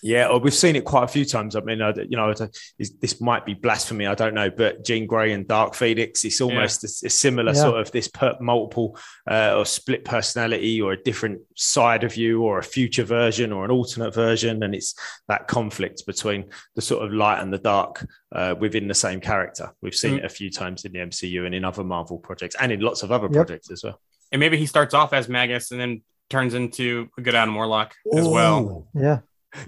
Yeah, 0.08 0.28
or 0.30 0.40
we've 0.40 0.54
seen 0.54 0.78
it 0.78 0.86
quite 0.86 1.04
a 1.04 1.08
few 1.08 1.26
times. 1.26 1.56
I 1.58 1.60
mean, 1.60 1.82
I, 1.82 1.92
you 1.94 2.16
know, 2.16 2.34
this, 2.34 2.92
this 3.02 3.20
might 3.20 3.46
be 3.46 3.54
blasphemy. 3.56 4.08
I 4.08 4.16
don't 4.16 4.34
know, 4.34 4.50
but 4.50 4.86
Jean 4.86 5.06
Grey 5.06 5.34
and 5.34 5.46
Dark 5.46 5.76
Phoenix, 5.76 6.24
it's 6.24 6.40
almost 6.40 6.84
a, 6.86 7.08
a 7.08 7.10
similar 7.10 7.52
Yeah. 7.54 7.62
sort 7.62 7.82
of 7.82 7.92
this 7.92 8.08
per, 8.08 8.38
multiple 8.40 8.98
uh, 9.30 9.56
or 9.58 9.66
split 9.66 10.06
personality 10.06 10.80
or 10.82 10.94
a 10.94 11.04
different 11.04 11.42
side 11.56 12.06
of 12.06 12.16
you 12.16 12.42
or 12.44 12.58
a 12.58 12.64
future 12.64 13.04
version 13.04 13.52
or 13.52 13.66
an 13.66 13.72
alternate 13.72 14.14
version. 14.14 14.64
And 14.64 14.74
it's 14.74 14.96
that 15.28 15.48
conflict 15.50 16.06
between 16.08 16.52
the 16.76 16.82
sort 16.82 17.04
of 17.06 17.12
light 17.12 17.42
and 17.42 17.52
the 17.52 17.58
dark 17.58 18.08
uh, 18.32 18.56
within 18.58 18.88
the 18.88 18.94
same 18.94 19.20
character. 19.20 19.74
We've 19.82 19.94
seen 19.94 20.14
Mm. 20.14 20.20
it 20.20 20.26
a 20.26 20.30
few 20.30 20.50
times 20.50 20.86
in 20.86 20.94
the 20.94 21.00
MCU 21.00 21.46
and 21.46 21.54
in 21.54 21.66
other 21.66 21.84
Marvel 21.84 22.18
projects 22.18 22.56
and 22.62 22.72
in 22.72 22.80
lots 22.80 23.04
of 23.04 23.12
other 23.12 23.26
Yep. 23.28 23.34
projects 23.34 23.72
as 23.72 23.84
well. 23.84 24.00
And 24.32 24.40
maybe 24.40 24.58
he 24.58 24.68
starts 24.68 24.94
off 24.94 25.12
as 25.12 25.28
Magus 25.28 25.72
and 25.72 25.80
then 25.82 26.02
turns 26.30 26.54
into 26.54 27.10
a 27.18 27.22
good 27.22 27.36
Adam 27.36 27.56
Warlock 27.56 27.94
as 28.18 28.26
well. 28.28 28.88
yeah 28.94 29.20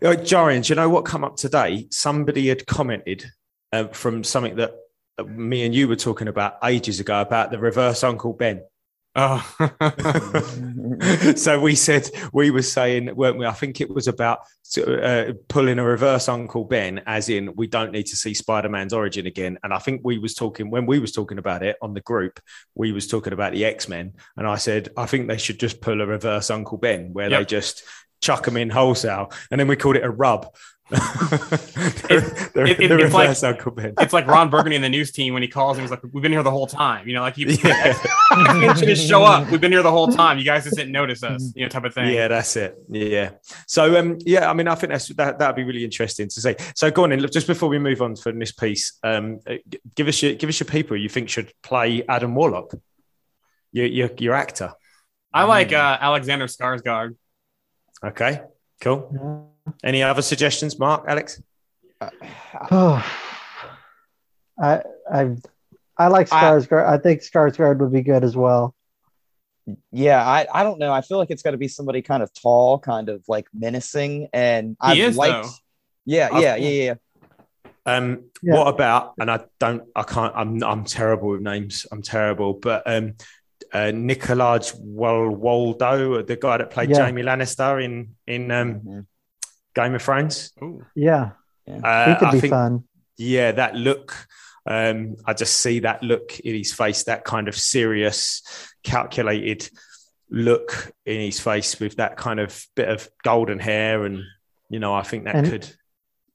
Uh, 0.01 0.15
Jarian, 0.15 0.65
do 0.65 0.71
you 0.71 0.75
know 0.75 0.89
what 0.89 1.05
come 1.05 1.23
up 1.23 1.35
today? 1.35 1.87
Somebody 1.91 2.47
had 2.47 2.65
commented 2.67 3.25
uh, 3.71 3.87
from 3.87 4.23
something 4.23 4.55
that 4.55 4.73
me 5.27 5.65
and 5.65 5.75
you 5.75 5.87
were 5.87 5.95
talking 5.95 6.27
about 6.27 6.57
ages 6.63 6.99
ago 6.99 7.21
about 7.21 7.51
the 7.51 7.59
reverse 7.59 8.03
Uncle 8.03 8.33
Ben. 8.33 8.61
Oh, 9.15 9.43
so 11.35 11.59
we 11.59 11.75
said 11.75 12.09
we 12.31 12.51
were 12.51 12.61
saying, 12.61 13.15
weren't 13.15 13.39
we? 13.39 13.45
I 13.45 13.51
think 13.51 13.81
it 13.81 13.89
was 13.89 14.07
about 14.07 14.41
uh, 14.77 15.33
pulling 15.47 15.79
a 15.79 15.83
reverse 15.83 16.29
Uncle 16.29 16.63
Ben, 16.63 17.01
as 17.07 17.27
in 17.27 17.55
we 17.55 17.65
don't 17.65 17.91
need 17.91 18.05
to 18.05 18.15
see 18.15 18.35
Spider 18.35 18.69
Man's 18.69 18.93
origin 18.93 19.25
again. 19.25 19.57
And 19.63 19.73
I 19.73 19.79
think 19.79 20.01
we 20.03 20.19
was 20.19 20.35
talking 20.35 20.69
when 20.69 20.85
we 20.85 20.99
was 20.99 21.11
talking 21.11 21.39
about 21.39 21.63
it 21.63 21.75
on 21.81 21.95
the 21.95 22.01
group, 22.01 22.39
we 22.75 22.91
was 22.91 23.07
talking 23.07 23.33
about 23.33 23.51
the 23.51 23.65
X 23.65 23.89
Men, 23.89 24.13
and 24.37 24.47
I 24.47 24.57
said 24.57 24.89
I 24.95 25.07
think 25.07 25.27
they 25.27 25.37
should 25.37 25.59
just 25.59 25.81
pull 25.81 26.01
a 26.01 26.05
reverse 26.05 26.51
Uncle 26.51 26.77
Ben, 26.77 27.11
where 27.11 27.29
they 27.29 27.45
just 27.45 27.83
chuck 28.21 28.45
them 28.45 28.57
in 28.57 28.69
wholesale, 28.69 29.31
and 29.51 29.59
then 29.59 29.67
we 29.67 29.75
called 29.75 29.95
it 29.95 30.03
a 30.03 30.09
rub. 30.09 30.47
the 30.89 32.51
the- 32.55 32.63
it- 32.65 32.77
the 32.89 32.97
it's 32.99 33.13
like- 33.13 33.23
reverse 33.27 33.43
Uncle 33.43 33.71
Ben. 33.71 33.93
it's 33.99 34.11
like 34.11 34.25
Ron 34.25 34.49
Burgundy 34.49 34.75
in 34.75 34.81
the 34.81 34.89
news 34.89 35.11
team 35.11 35.33
when 35.35 35.43
he 35.43 35.47
calls 35.47 35.77
and 35.77 35.83
He's 35.83 35.91
like, 35.91 36.01
"We've 36.11 36.23
been 36.23 36.31
here 36.31 36.41
the 36.41 36.49
whole 36.49 36.65
time." 36.65 37.07
You 37.07 37.13
know, 37.13 37.21
like 37.21 37.35
he 37.35 37.43
Yeah. 37.63 37.93
Just 38.73 39.07
show 39.07 39.23
up. 39.23 39.51
We've 39.51 39.61
been 39.61 39.71
here 39.71 39.83
the 39.83 39.91
whole 39.91 40.07
time. 40.07 40.39
You 40.39 40.45
guys 40.45 40.63
just 40.63 40.75
didn't 40.77 40.91
notice 40.91 41.21
us. 41.23 41.53
You 41.55 41.65
know, 41.65 41.69
type 41.69 41.83
of 41.83 41.93
thing. 41.93 42.11
Yeah, 42.13 42.27
that's 42.27 42.55
it. 42.55 42.75
Yeah. 42.89 43.31
So, 43.67 43.99
um, 43.99 44.17
yeah, 44.25 44.49
I 44.49 44.53
mean, 44.53 44.67
I 44.67 44.73
think 44.73 44.91
that's 44.91 45.07
that. 45.09 45.37
That'd 45.37 45.55
be 45.55 45.63
really 45.63 45.83
interesting 45.83 46.27
to 46.27 46.41
see. 46.41 46.55
So, 46.75 46.89
go 46.89 47.03
on 47.03 47.11
in. 47.11 47.19
Look, 47.19 47.31
just 47.33 47.45
before 47.47 47.69
we 47.69 47.77
move 47.77 48.01
on 48.01 48.15
from 48.15 48.39
this 48.39 48.51
piece, 48.51 48.97
um, 49.03 49.41
uh, 49.47 49.55
give 49.95 50.07
us 50.07 50.21
your 50.23 50.33
give 50.33 50.49
us 50.49 50.59
your 50.59 50.65
people 50.67 50.97
you 50.97 51.07
think 51.09 51.29
should 51.29 51.51
play 51.61 52.03
Adam 52.09 52.33
Warlock. 52.33 52.73
Your 53.71 53.85
your, 53.85 54.09
your 54.17 54.33
actor. 54.33 54.73
I 55.31 55.43
like 55.43 55.71
uh, 55.71 55.97
Alexander 56.01 56.47
Skarsgård. 56.47 57.15
Okay. 58.05 58.41
Cool. 58.81 59.11
Yeah. 59.13 59.71
Any 59.83 60.03
other 60.03 60.21
suggestions, 60.21 60.79
Mark, 60.79 61.05
Alex? 61.07 61.41
Oh, 62.71 63.05
I 64.61 64.81
I 65.11 65.35
I 65.97 66.07
like 66.07 66.31
I- 66.31 66.41
Skarsgård. 66.43 66.87
I 66.87 66.97
think 66.97 67.21
Skarsgård 67.21 67.79
would 67.79 67.91
be 67.91 68.01
good 68.01 68.23
as 68.23 68.35
well. 68.35 68.75
Yeah, 69.91 70.25
I, 70.25 70.47
I 70.51 70.63
don't 70.63 70.79
know. 70.79 70.91
I 70.91 71.01
feel 71.01 71.19
like 71.19 71.29
it's 71.29 71.43
got 71.43 71.51
to 71.51 71.57
be 71.57 71.67
somebody 71.67 72.01
kind 72.01 72.23
of 72.23 72.33
tall, 72.33 72.79
kind 72.79 73.07
of 73.07 73.23
like 73.27 73.47
menacing, 73.53 74.29
and 74.33 74.75
I 74.81 74.95
is, 74.95 75.15
liked. 75.15 75.45
though. 75.45 75.51
Yeah, 76.05 76.39
yeah, 76.39 76.55
yeah, 76.55 76.69
yeah. 76.69 76.93
Um, 77.85 78.23
Yeah. 78.41 78.55
what 78.55 78.67
about? 78.73 79.13
And 79.19 79.29
I 79.29 79.41
don't, 79.59 79.83
I 79.95 80.01
can't. 80.03 80.33
I'm, 80.35 80.63
I'm 80.63 80.85
terrible 80.85 81.29
with 81.29 81.41
names. 81.41 81.85
I'm 81.91 82.01
terrible. 82.01 82.53
But 82.53 82.81
um, 82.87 83.13
uh, 83.73 83.91
Nikolaj 83.93 84.73
Waldau, 84.79 86.25
the 86.25 86.35
guy 86.35 86.57
that 86.57 86.69
played 86.71 86.89
Yeah. 86.89 87.03
Jaime 87.03 87.21
Lannister 87.23 87.83
in 87.83 88.15
in 88.27 88.51
um, 88.51 88.79
Mhm. 88.81 89.05
Game 89.75 89.95
of 89.95 90.01
Thrones. 90.01 90.51
Ooh. 90.63 90.85
Yeah, 90.95 91.31
Uh, 91.67 92.09
he 92.13 92.15
could 92.15 92.27
I 92.27 92.31
be 92.31 92.39
think, 92.39 92.51
fun. 92.51 92.83
yeah, 93.17 93.51
that 93.51 93.75
look. 93.75 94.15
Um, 94.65 95.15
I 95.25 95.33
just 95.33 95.55
see 95.61 95.79
that 95.79 96.03
look 96.03 96.39
in 96.41 96.55
his 96.55 96.73
face, 96.73 97.03
that 97.03 97.23
kind 97.23 97.47
of 97.47 97.55
serious, 97.55 98.41
calculated 98.83 99.69
look 100.29 100.91
in 101.05 101.21
his 101.21 101.39
face 101.39 101.79
with 101.79 101.95
that 101.95 102.17
kind 102.17 102.39
of 102.39 102.65
bit 102.75 102.87
of 102.89 103.09
golden 103.23 103.59
hair, 103.59 104.03
and 104.05 104.23
you 104.69 104.79
know, 104.79 104.93
I 104.93 105.01
think 105.03 105.23
that 105.25 105.35
And- 105.35 105.49
could 105.49 105.67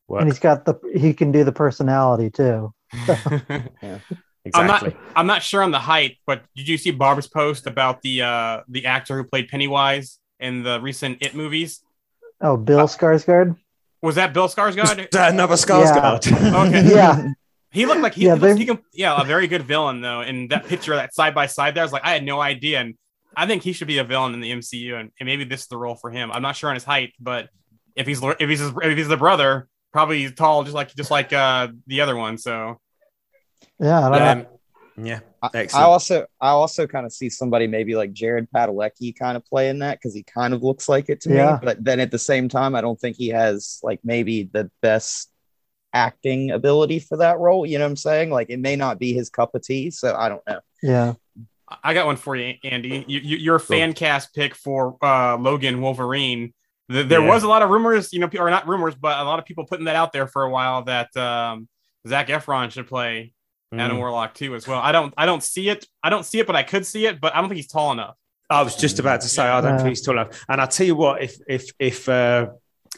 work. 0.08 0.22
and 0.22 0.30
he's 0.30 0.40
got 0.40 0.64
the 0.64 0.74
he 0.94 1.14
can 1.14 1.30
do 1.32 1.44
the 1.44 1.52
personality 1.52 2.30
too. 2.30 2.72
I'm 2.92 3.42
not. 3.82 4.00
exactly. 4.44 4.94
I'm 5.16 5.26
not 5.26 5.42
sure 5.42 5.62
on 5.62 5.70
the 5.70 5.78
height, 5.78 6.18
but 6.26 6.42
did 6.56 6.68
you 6.68 6.76
see 6.78 6.90
Barb's 6.90 7.26
post 7.26 7.66
about 7.66 8.02
the 8.02 8.22
uh 8.22 8.60
the 8.68 8.86
actor 8.86 9.16
who 9.16 9.24
played 9.24 9.48
Pennywise 9.48 10.18
in 10.40 10.62
the 10.62 10.80
recent 10.80 11.18
It 11.22 11.34
movies? 11.34 11.80
Oh, 12.40 12.56
Bill 12.56 12.86
Skarsgård. 12.86 13.56
Was 14.02 14.16
that 14.16 14.34
Bill 14.34 14.48
Skarsgård? 14.48 14.98
Is 14.98 15.08
that 15.12 15.32
another 15.32 15.54
Skarsgård? 15.54 16.66
Okay. 16.68 16.88
Yeah, 16.94 17.28
He 17.70 17.86
looked 17.86 18.02
like 18.02 18.14
he, 18.14 18.26
Yeah, 18.26 18.34
he, 18.34 18.40
looks- 18.40 18.58
he 18.58 18.66
can, 18.66 18.78
yeah, 18.92 19.20
a 19.20 19.24
very 19.24 19.46
good 19.46 19.62
villain 19.62 20.00
though. 20.00 20.20
In 20.20 20.48
that 20.48 20.66
picture, 20.66 20.94
that 20.94 21.14
side 21.14 21.34
by 21.34 21.46
side, 21.46 21.74
there, 21.74 21.82
I 21.82 21.86
was 21.86 21.92
like, 21.92 22.04
I 22.04 22.12
had 22.12 22.22
no 22.24 22.40
idea, 22.40 22.80
and 22.80 22.94
I 23.36 23.46
think 23.46 23.62
he 23.62 23.72
should 23.72 23.88
be 23.88 23.98
a 23.98 24.04
villain 24.04 24.34
in 24.34 24.40
the 24.40 24.50
MCU, 24.52 24.94
and, 25.00 25.10
and 25.18 25.26
maybe 25.26 25.44
this 25.44 25.62
is 25.62 25.66
the 25.68 25.76
role 25.78 25.96
for 25.96 26.10
him. 26.10 26.30
I'm 26.30 26.42
not 26.42 26.54
sure 26.54 26.68
on 26.70 26.76
his 26.76 26.84
height, 26.84 27.12
but 27.18 27.48
if 27.96 28.06
he's 28.06 28.20
if 28.22 28.48
he's 28.48 28.60
if 28.60 28.96
he's 28.98 29.08
the 29.08 29.16
brother, 29.16 29.66
probably 29.92 30.30
tall, 30.30 30.62
just 30.64 30.74
like 30.74 30.94
just 30.94 31.10
like 31.10 31.32
uh 31.32 31.68
the 31.86 32.00
other 32.02 32.14
one. 32.16 32.36
So 32.38 32.78
yeah. 33.80 34.06
I 34.08 34.18
don't 34.18 34.18
know. 34.18 34.30
Um, 34.30 34.46
yeah, 35.06 35.20
I, 35.42 35.66
I 35.74 35.82
also 35.82 36.26
I 36.40 36.50
also 36.50 36.86
kind 36.86 37.04
of 37.04 37.12
see 37.12 37.28
somebody 37.28 37.66
maybe 37.66 37.96
like 37.96 38.12
Jared 38.12 38.48
Padalecki 38.54 39.14
kind 39.16 39.36
of 39.36 39.44
playing 39.44 39.80
that 39.80 39.98
because 39.98 40.14
he 40.14 40.22
kind 40.22 40.54
of 40.54 40.62
looks 40.62 40.88
like 40.88 41.08
it 41.08 41.20
to 41.22 41.30
Yeah. 41.30 41.52
me. 41.52 41.58
But 41.62 41.82
then 41.84 41.98
at 41.98 42.10
the 42.12 42.18
same 42.18 42.48
time, 42.48 42.74
I 42.76 42.80
don't 42.80 42.98
think 43.00 43.16
he 43.16 43.28
has 43.30 43.80
like 43.82 44.00
maybe 44.04 44.44
the 44.52 44.70
best 44.82 45.30
acting 45.92 46.50
ability 46.52 47.00
for 47.00 47.18
that 47.18 47.38
role. 47.38 47.66
You 47.66 47.78
know 47.78 47.84
what 47.84 47.90
I'm 47.90 47.96
saying? 47.96 48.30
Like 48.30 48.50
it 48.50 48.58
may 48.60 48.76
not 48.76 48.98
be 48.98 49.12
his 49.12 49.30
cup 49.30 49.54
of 49.54 49.62
tea. 49.62 49.90
So 49.90 50.14
I 50.14 50.28
don't 50.28 50.42
know. 50.46 50.60
Yeah, 50.82 51.14
I 51.82 51.92
got 51.94 52.06
one 52.06 52.16
for 52.16 52.36
you, 52.36 52.54
Andy. 52.62 53.04
You, 53.08 53.18
you, 53.20 53.36
your 53.36 53.58
fan 53.58 53.94
cast 53.94 54.32
pick 54.34 54.54
for 54.54 54.96
uh, 55.02 55.36
Logan 55.36 55.80
Wolverine. 55.80 56.54
The, 56.88 57.02
there 57.02 57.20
Yeah. 57.22 57.28
was 57.28 57.42
a 57.42 57.48
lot 57.48 57.62
of 57.62 57.70
rumors, 57.70 58.12
you 58.12 58.20
know, 58.20 58.30
or 58.38 58.48
not 58.50 58.68
rumors, 58.68 58.94
but 58.94 59.18
a 59.18 59.24
lot 59.24 59.38
of 59.38 59.44
people 59.44 59.64
putting 59.66 59.86
that 59.86 59.96
out 59.96 60.12
there 60.12 60.28
for 60.28 60.44
a 60.44 60.50
while 60.50 60.82
that 60.84 61.16
um, 61.16 61.66
Zac 62.06 62.28
Efron 62.28 62.70
should 62.70 62.86
play 62.86 63.32
Adam 63.80 63.96
Mm. 63.96 64.00
Warlock 64.00 64.34
too 64.34 64.54
as 64.54 64.66
well. 64.66 64.80
I 64.80 64.92
don't, 64.92 65.12
I 65.16 65.26
don't 65.26 65.42
see 65.42 65.68
it. 65.68 65.86
I 66.02 66.10
don't 66.10 66.24
see 66.24 66.38
it, 66.40 66.46
but 66.46 66.56
I 66.56 66.62
could 66.62 66.86
see 66.86 67.06
it. 67.06 67.20
But 67.20 67.34
I 67.34 67.40
don't 67.40 67.48
think 67.48 67.56
he's 67.56 67.68
tall 67.68 67.92
enough. 67.92 68.16
I 68.50 68.62
was 68.62 68.76
just 68.76 68.98
about 68.98 69.20
to 69.22 69.28
say 69.28 69.42
I 69.42 69.60
don't 69.60 69.76
think 69.78 69.88
he's 69.90 70.02
tall 70.02 70.14
enough. 70.18 70.44
And 70.48 70.60
I 70.60 70.66
tell 70.66 70.86
you 70.86 70.94
what, 70.96 71.22
if 71.22 71.38
if 71.48 71.70
if 71.78 72.08
uh, 72.08 72.48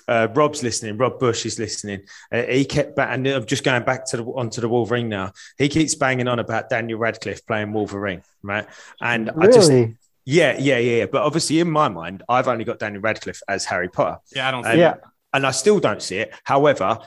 uh, 0.08 0.28
Rob's 0.34 0.62
listening, 0.62 0.98
Rob 0.98 1.18
Bush 1.18 1.46
is 1.46 1.58
listening. 1.58 2.02
Uh, 2.32 2.42
he 2.42 2.64
kept 2.64 2.96
back, 2.96 3.10
and 3.12 3.26
I'm 3.26 3.46
just 3.46 3.64
going 3.64 3.82
back 3.84 4.06
to 4.06 4.16
the 4.18 4.24
onto 4.24 4.60
the 4.60 4.68
Wolverine 4.68 5.08
now. 5.08 5.32
He 5.56 5.68
keeps 5.68 5.94
banging 5.94 6.28
on 6.28 6.38
about 6.38 6.68
Daniel 6.68 6.98
Radcliffe 6.98 7.46
playing 7.46 7.72
Wolverine, 7.72 8.22
right? 8.42 8.66
And 9.00 9.30
I 9.38 9.46
just 9.46 9.70
yeah, 9.70 9.86
yeah, 10.24 10.56
yeah, 10.58 10.78
yeah. 10.78 11.06
But 11.06 11.22
obviously, 11.22 11.60
in 11.60 11.70
my 11.70 11.88
mind, 11.88 12.24
I've 12.28 12.48
only 12.48 12.64
got 12.64 12.78
Daniel 12.80 13.00
Radcliffe 13.02 13.40
as 13.48 13.64
Harry 13.64 13.88
Potter. 13.88 14.18
Yeah, 14.34 14.48
I 14.48 14.50
don't 14.50 14.64
see 14.64 14.70
And- 14.70 14.80
Yeah. 14.80 14.94
and 15.32 15.46
I 15.46 15.52
still 15.52 15.78
don't 15.78 16.02
see 16.02 16.16
it. 16.18 16.34
However, 16.42 16.98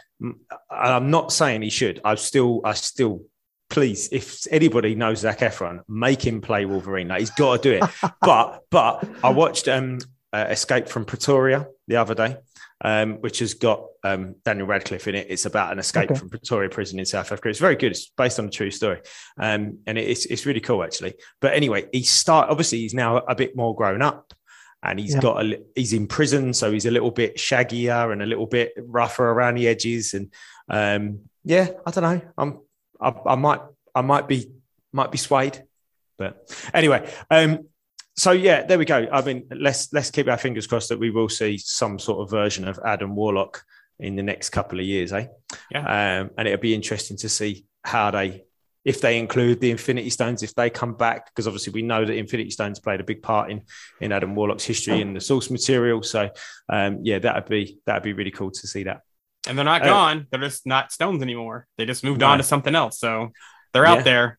I'm 0.71 1.09
not 1.11 1.31
saying 1.33 1.61
he 1.61 1.69
should. 1.69 1.99
I 2.05 2.15
still, 2.15 2.61
I 2.63 2.73
still, 2.73 3.23
please, 3.69 4.09
if 4.11 4.45
anybody 4.51 4.95
knows 4.95 5.19
Zac 5.19 5.39
Efron, 5.39 5.81
make 5.87 6.25
him 6.25 6.41
play 6.41 6.65
Wolverine. 6.65 7.07
Like, 7.07 7.19
he's 7.19 7.29
got 7.31 7.61
to 7.61 7.69
do 7.71 7.83
it. 7.83 7.89
but, 8.21 8.63
but 8.69 9.07
I 9.23 9.29
watched 9.29 9.67
um, 9.67 9.99
uh, 10.33 10.47
Escape 10.49 10.87
from 10.87 11.05
Pretoria 11.05 11.67
the 11.87 11.95
other 11.97 12.15
day, 12.15 12.37
um, 12.83 13.15
which 13.21 13.39
has 13.39 13.53
got 13.55 13.85
um, 14.03 14.35
Daniel 14.45 14.67
Radcliffe 14.67 15.07
in 15.07 15.15
it. 15.15 15.27
It's 15.29 15.45
about 15.45 15.71
an 15.71 15.79
escape 15.79 16.09
Okay. 16.11 16.19
from 16.19 16.29
Pretoria 16.29 16.69
prison 16.69 16.99
in 16.99 17.05
South 17.05 17.31
Africa. 17.31 17.49
It's 17.49 17.59
very 17.59 17.75
good. 17.75 17.91
It's 17.91 18.11
based 18.17 18.39
on 18.39 18.45
a 18.45 18.49
true 18.49 18.71
story, 18.71 19.01
um, 19.37 19.79
and 19.85 19.97
it's 19.97 20.25
it's 20.25 20.45
really 20.45 20.61
cool 20.61 20.83
actually. 20.83 21.15
But 21.41 21.53
anyway, 21.53 21.87
he 21.91 22.03
start 22.03 22.49
obviously 22.49 22.79
he's 22.79 22.93
now 22.93 23.17
a 23.17 23.35
bit 23.35 23.55
more 23.55 23.75
grown 23.75 24.01
up 24.01 24.33
and 24.81 24.97
he's 24.97 25.13
Yeah. 25.15 25.19
got 25.21 25.45
a 25.45 25.61
he's 25.75 25.91
in 25.93 26.07
prison, 26.07 26.53
so 26.53 26.71
he's 26.71 26.85
a 26.85 26.91
little 26.91 27.11
bit 27.11 27.35
shaggier 27.37 28.13
and 28.13 28.21
a 28.21 28.25
little 28.25 28.47
bit 28.47 28.71
rougher 28.77 29.29
around 29.29 29.55
the 29.55 29.67
edges. 29.67 30.13
And 30.13 30.31
um, 30.69 31.19
yeah, 31.43 31.67
I 31.85 31.91
don't 31.91 32.03
know. 32.03 32.21
I'm 32.37 32.59
I, 33.01 33.13
I 33.25 33.35
might 33.35 33.61
I 33.95 34.01
might 34.01 34.27
be 34.27 34.51
might 34.91 35.11
be 35.11 35.17
swayed, 35.17 35.63
but 36.17 36.49
anyway. 36.73 37.09
Um, 37.29 37.67
so 38.15 38.31
yeah, 38.31 38.63
there 38.63 38.77
we 38.77 38.85
go. 38.85 39.07
I 39.11 39.21
mean, 39.21 39.47
let's 39.49 39.93
let's 39.93 40.11
keep 40.11 40.27
our 40.27 40.37
fingers 40.37 40.67
crossed 40.67 40.89
that 40.89 40.99
we 40.99 41.09
will 41.09 41.29
see 41.29 41.57
some 41.57 41.99
sort 41.99 42.19
of 42.19 42.29
version 42.29 42.67
of 42.67 42.79
Adam 42.85 43.15
Warlock 43.15 43.63
in 43.99 44.15
the 44.15 44.23
next 44.23 44.49
couple 44.49 44.79
of 44.79 44.85
years, 44.85 45.13
eh? 45.13 45.27
Yeah. 45.71 46.19
Um, 46.21 46.31
and 46.37 46.47
it'll 46.47 46.61
be 46.61 46.73
interesting 46.73 47.17
to 47.17 47.29
see 47.29 47.65
how 47.83 48.11
they 48.11 48.43
if 48.85 49.01
they 49.01 49.19
include 49.19 49.59
the 49.59 49.71
Infinity 49.71 50.09
Stones, 50.09 50.41
if 50.41 50.55
they 50.55 50.69
come 50.69 50.93
back, 50.95 51.27
because 51.27 51.47
obviously 51.47 51.73
we 51.73 51.81
know 51.81 52.05
that 52.05 52.13
Infinity 52.13 52.49
Stones 52.49 52.79
played 52.79 52.99
a 52.99 53.03
big 53.03 53.21
part 53.21 53.51
in 53.51 53.63
in 54.01 54.11
Adam 54.11 54.35
Warlock's 54.35 54.65
history 54.65 55.01
and 55.01 55.15
the 55.15 55.21
source 55.21 55.49
material. 55.49 56.01
So 56.03 56.29
um, 56.67 56.99
yeah, 57.03 57.19
that'd 57.19 57.47
be 57.47 57.79
that'd 57.85 58.03
be 58.03 58.13
really 58.13 58.31
cool 58.31 58.51
to 58.51 58.67
see 58.67 58.83
that. 58.83 59.01
And 59.49 59.57
they're 59.57 59.65
not 59.65 59.81
gone. 59.83 60.27
They're 60.29 60.39
just 60.39 60.65
not 60.67 60.91
stones 60.91 61.21
anymore. 61.21 61.65
They 61.77 61.85
just 61.85 62.03
moved 62.03 62.21
No. 62.21 62.27
on 62.27 62.37
to 62.37 62.43
something 62.43 62.75
else. 62.75 62.99
So 62.99 63.31
they're 63.73 63.83
Yeah. 63.85 63.93
out 63.93 64.03
there. 64.03 64.37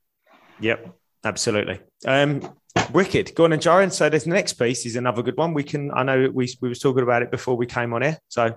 Yep, 0.61 0.95
absolutely. 1.25 1.81
Um, 2.07 2.49
wicked. 2.93 3.35
Go 3.35 3.45
on 3.45 3.53
and 3.53 3.61
Jarian. 3.61 3.93
So 3.93 4.09
this 4.09 4.27
next 4.27 4.53
piece 4.55 4.87
is 4.87 4.97
another 4.97 5.23
good 5.23 5.37
one. 5.37 5.53
We 5.53 5.65
can. 5.65 5.91
I 5.93 6.03
know 6.05 6.31
we 6.33 6.49
we 6.61 6.69
was 6.69 6.79
talking 6.79 7.03
about 7.03 7.23
it 7.23 7.31
before 7.31 7.57
we 7.57 7.67
came 7.67 7.93
on 7.93 8.03
air. 8.03 8.19
So 8.29 8.55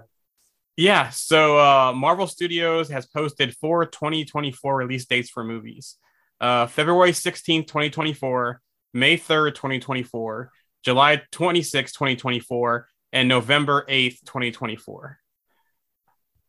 Yeah. 0.77 1.09
So 1.09 1.57
uh, 1.59 1.93
Marvel 1.93 2.27
Studios 2.27 2.89
has 2.89 3.05
posted 3.07 3.55
four 3.57 3.85
2024 3.85 4.75
release 4.75 5.05
dates 5.05 5.29
for 5.29 5.43
movies 5.43 5.97
uh, 6.41 6.67
February 6.67 7.11
16th, 7.13 7.67
2024, 7.67 8.59
May 8.93 9.17
3rd, 9.17 9.55
2024, 9.55 10.51
July 10.83 11.21
26th, 11.31 11.93
2024, 11.93 12.87
and 13.13 13.29
November 13.29 13.85
8th, 13.87 14.19
2024. 14.25 15.19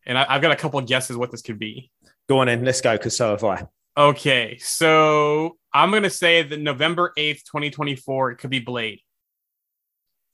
And 0.07 0.19
I, 0.19 0.27
I've 0.29 0.43
got 0.43 0.53
a 0.53 0.57
couple 0.57 0.79
of 0.79 0.87
guesses 0.87 1.17
what 1.17 1.31
this 1.31 1.43
could 1.43 1.59
be. 1.59 1.91
go 2.29 2.39
on 2.41 2.49
in. 2.49 2.65
Let's 2.65 2.81
go 2.81 2.93
because 2.97 3.17
so 3.17 3.31
have 3.31 3.45
I. 3.45 3.67
Okay. 3.97 4.59
So 4.59 5.57
I'm 5.73 5.91
going 5.91 6.03
to 6.03 6.11
say 6.11 6.43
that 6.43 6.61
November 6.61 7.13
8th, 7.17 7.45
2024, 7.45 8.33
it 8.33 8.37
could 8.37 8.51
be 8.51 8.61
Blade. 8.61 9.01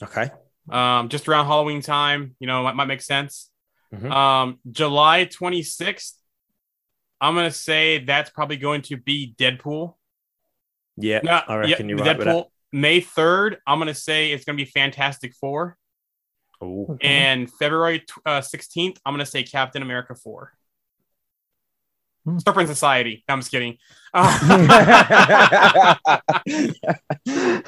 Okay. 0.02 0.30
um, 0.70 1.08
just 1.08 1.28
around 1.28 1.46
Halloween 1.46 1.82
time. 1.82 2.34
You 2.40 2.46
know, 2.46 2.62
might, 2.62 2.74
might 2.76 2.86
make 2.86 3.02
sense. 3.02 3.50
Mhm. 3.94 4.10
Um, 4.10 4.58
July 4.70 5.26
26th, 5.26 6.12
I'm 7.20 7.34
gonna 7.34 7.50
say 7.50 7.98
that's 8.04 8.30
probably 8.30 8.56
going 8.56 8.82
to 8.82 8.96
be 8.96 9.34
Deadpool. 9.36 9.94
Yeah, 10.96 11.20
No, 11.24 11.42
I 11.46 11.56
reckon 11.56 11.88
yeah, 11.88 11.96
you're 11.96 12.04
right 12.04 12.18
Deadpool. 12.18 12.46
May 12.72 13.00
3rd, 13.00 13.56
I'm 13.66 13.78
gonna 13.78 13.94
say 13.94 14.30
it's 14.32 14.44
gonna 14.44 14.56
be 14.56 14.64
Fantastic 14.64 15.34
Four, 15.34 15.76
that. 16.60 16.98
And 17.00 17.50
February 17.50 18.00
tw- 18.00 18.18
uh, 18.26 18.40
16th, 18.40 18.98
I'm 19.04 19.12
gonna 19.14 19.26
say 19.26 19.42
Captain 19.42 19.82
America 19.82 20.14
4. 20.14 20.52
Hmm. 22.24 22.38
Serpent 22.38 22.68
Society. 22.68 23.24
No, 23.28 23.34
I'm 23.34 23.40
just 23.40 23.50
kidding. 23.50 23.78
Uh, 24.12 25.94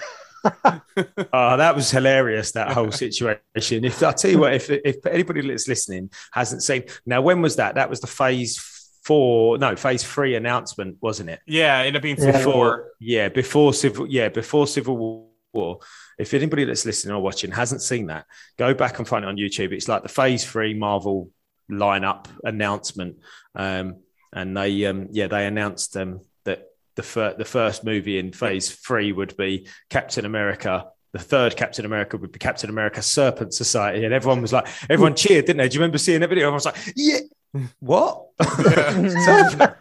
Oh, 1.33 1.57
that 1.57 1.77
was 1.77 1.91
hilarious. 1.91 2.51
That 2.53 2.73
whole 2.73 2.91
situation. 2.91 3.85
If 3.85 4.03
I 4.03 4.11
tell 4.13 4.31
you 4.31 4.39
what, 4.41 4.55
if 4.55 4.69
if 4.71 5.07
anybody 5.07 5.47
that's 5.47 5.69
listening 5.69 6.11
hasn't 6.33 6.65
seen, 6.65 6.85
now 7.07 7.23
when 7.23 7.41
was 7.43 7.57
that? 7.57 7.77
That 7.77 7.89
was 7.89 8.01
the 8.01 8.09
phase 8.09 8.59
four, 9.05 9.57
no, 9.59 9.77
phase 9.77 10.03
three 10.03 10.35
announcement, 10.35 10.97
wasn't 11.01 11.31
it? 11.31 11.41
yeah, 11.47 11.79
it 11.83 11.87
ended 11.87 11.97
up 11.97 12.03
being 12.03 12.17
Yeah. 12.19 12.33
Before, 12.33 12.89
yeah, 13.01 13.29
before 13.29 13.73
civil, 13.73 14.07
yeah, 14.09 14.29
before 14.31 14.67
civil 14.67 14.97
war. 14.97 15.29
Well, 15.53 15.83
if 16.19 16.35
anybody 16.35 16.65
that's 16.65 16.87
listening 16.87 17.15
or 17.15 17.23
watching 17.23 17.51
hasn't 17.51 17.83
seen 17.83 18.07
that, 18.07 18.27
go 18.59 18.75
back 18.75 18.99
and 18.99 19.07
find 19.07 19.25
it 19.25 19.29
on 19.29 19.37
YouTube. 19.37 19.73
It's 19.73 19.89
like 19.89 20.03
the 20.03 20.09
phase 20.09 20.45
three 20.45 20.75
Marvel 20.75 21.31
lineup 21.71 22.27
announcement, 22.45 23.17
um, 23.55 23.97
and 24.33 24.57
they, 24.57 24.87
um, 24.87 25.09
yeah, 25.11 25.27
they 25.27 25.47
announced 25.47 25.97
um, 25.97 26.21
that 26.45 26.69
the 26.97 27.03
fir- 27.03 27.35
the 27.37 27.45
first 27.45 27.85
movie 27.85 28.19
in 28.19 28.33
phase 28.33 28.71
three 28.71 29.13
would 29.13 29.37
be 29.37 29.69
Captain 29.91 30.25
America. 30.25 30.87
The 31.13 31.19
third 31.19 31.57
Captain 31.57 31.85
America 31.85 32.17
would 32.17 32.33
be 32.33 32.39
Captain 32.39 32.71
America 32.71 33.03
Serpent 33.03 33.53
Society, 33.53 34.05
and 34.07 34.15
everyone 34.15 34.41
was 34.41 34.53
like, 34.55 34.67
everyone 34.89 35.15
cheered, 35.15 35.45
didn't 35.45 35.59
they? 35.59 35.69
Do 35.69 35.75
you 35.75 35.81
remember 35.81 35.99
seeing 35.99 36.21
that 36.21 36.29
video? 36.29 36.45
Everyone 36.45 36.55
was 36.55 36.65
like, 36.65 36.77
yeah, 36.97 37.19
what? 37.81 38.27
So- 38.41 39.75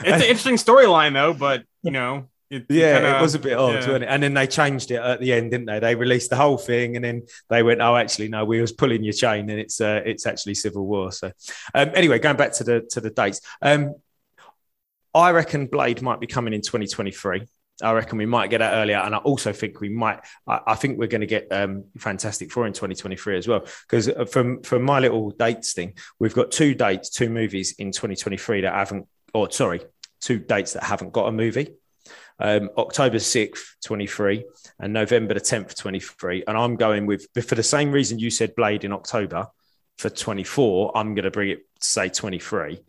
It's 0.00 0.22
an 0.22 0.22
interesting 0.22 0.56
storyline 0.56 1.12
though, 1.12 1.34
but 1.34 1.62
you 1.82 1.90
know, 1.90 2.28
it, 2.50 2.66
Yeah, 2.68 3.00
kinda- 3.00 3.18
it 3.18 3.22
was 3.22 3.34
a 3.34 3.38
bit 3.38 3.52
odd, 3.58 3.70
yeah. 3.70 3.76
wasn't 3.76 4.04
it? 4.04 4.06
And 4.08 4.22
then 4.22 4.34
they 4.34 4.46
changed 4.46 4.90
it 4.90 4.96
at 5.00 5.20
the 5.20 5.32
end, 5.32 5.50
didn't 5.50 5.66
they? 5.66 5.78
They 5.80 5.94
released 5.94 6.30
the 6.30 6.36
whole 6.36 6.56
thing, 6.58 6.96
and 6.96 7.04
then 7.04 7.22
they 7.50 7.62
went, 7.62 7.80
"Oh, 7.80 7.96
actually, 7.96 8.28
no, 8.28 8.44
we 8.44 8.60
was 8.60 8.72
pulling 8.72 9.02
your 9.04 9.12
chain, 9.12 9.50
and 9.50 9.60
it's 9.60 9.80
uh, 9.80 10.02
it's 10.04 10.26
actually 10.26 10.54
Civil 10.54 10.86
War." 10.86 11.12
So, 11.12 11.30
um, 11.74 11.90
anyway, 11.94 12.18
going 12.18 12.36
back 12.36 12.52
to 12.54 12.64
the 12.64 12.80
to 12.90 13.00
the 13.00 13.10
dates, 13.10 13.40
um, 13.62 13.94
I 15.14 15.30
reckon 15.32 15.66
Blade 15.66 16.02
might 16.02 16.20
be 16.20 16.26
coming 16.26 16.52
in 16.54 16.60
2023. 16.62 17.46
I 17.80 17.92
reckon 17.92 18.18
we 18.18 18.26
might 18.26 18.50
get 18.50 18.58
that 18.58 18.74
earlier, 18.74 18.96
and 18.96 19.14
I 19.14 19.18
also 19.18 19.52
think 19.52 19.80
we 19.80 19.88
might. 19.88 20.20
I, 20.46 20.60
I 20.68 20.74
think 20.74 20.98
we're 20.98 21.06
going 21.06 21.20
to 21.20 21.26
get 21.28 21.46
um, 21.52 21.84
Fantastic 21.98 22.50
Four 22.50 22.66
in 22.66 22.72
2023 22.72 23.38
as 23.38 23.46
well. 23.46 23.64
Because 23.88 24.10
from 24.32 24.62
from 24.62 24.82
my 24.82 24.98
little 24.98 25.30
dates 25.30 25.74
thing, 25.74 25.94
we've 26.18 26.34
got 26.34 26.50
two 26.50 26.74
dates, 26.74 27.10
two 27.10 27.28
movies 27.30 27.74
in 27.78 27.92
2023 27.92 28.62
that 28.62 28.74
haven't, 28.74 29.06
or 29.32 29.50
sorry, 29.52 29.80
two 30.20 30.38
dates 30.40 30.72
that 30.72 30.82
haven't 30.82 31.12
got 31.12 31.28
a 31.28 31.32
movie. 31.32 31.74
Um, 32.40 32.70
October 32.78 33.16
6th, 33.16 33.74
23, 33.84 34.44
and 34.78 34.92
November 34.92 35.34
the 35.34 35.40
10th, 35.40 35.76
23. 35.76 36.44
And 36.46 36.56
I'm 36.56 36.76
going 36.76 37.06
with, 37.06 37.26
for 37.44 37.54
the 37.54 37.62
same 37.62 37.90
reason 37.90 38.18
you 38.18 38.30
said 38.30 38.54
Blade 38.54 38.84
in 38.84 38.92
October 38.92 39.48
for 39.98 40.08
24, 40.08 40.96
I'm 40.96 41.14
going 41.14 41.24
to 41.24 41.30
bring 41.30 41.50
it 41.50 41.66
say 41.80 42.08
23. 42.08 42.80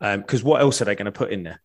Because 0.00 0.42
what 0.42 0.60
else 0.60 0.82
are 0.82 0.84
they 0.84 0.96
going 0.96 1.06
to 1.06 1.12
put 1.12 1.32
in 1.32 1.44
there? 1.44 1.60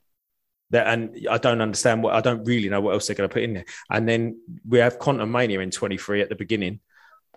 That, 0.69 0.87
and 0.87 1.27
I 1.29 1.37
don't 1.37 1.59
understand 1.59 2.01
what 2.01 2.13
I 2.13 2.21
don't 2.21 2.45
really 2.45 2.69
know 2.69 2.79
what 2.79 2.93
else 2.93 3.07
they're 3.07 3.15
going 3.15 3.29
to 3.29 3.33
put 3.33 3.43
in 3.43 3.55
there. 3.55 3.65
And 3.89 4.07
then 4.07 4.39
we 4.65 4.79
have 4.79 4.99
Quantumania 4.99 5.61
in 5.61 5.69
23 5.69 6.21
at 6.21 6.29
the 6.29 6.35
beginning. 6.35 6.79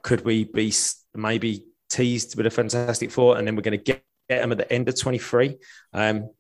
Could 0.03 0.25
we 0.25 0.45
be 0.45 0.73
maybe 1.15 1.65
teased 1.91 2.37
with 2.37 2.47
a 2.47 2.51
Fantastic 2.51 3.11
Four, 3.11 3.37
and 3.37 3.47
then 3.47 3.57
we're 3.57 3.63
going 3.63 3.79
to 3.79 3.83
get, 3.83 4.05
get 4.29 4.41
them 4.41 4.53
at 4.53 4.59
the 4.59 4.73
end 4.73 4.89
of 4.89 4.99
23? 4.99 5.57
Um, 5.93 6.31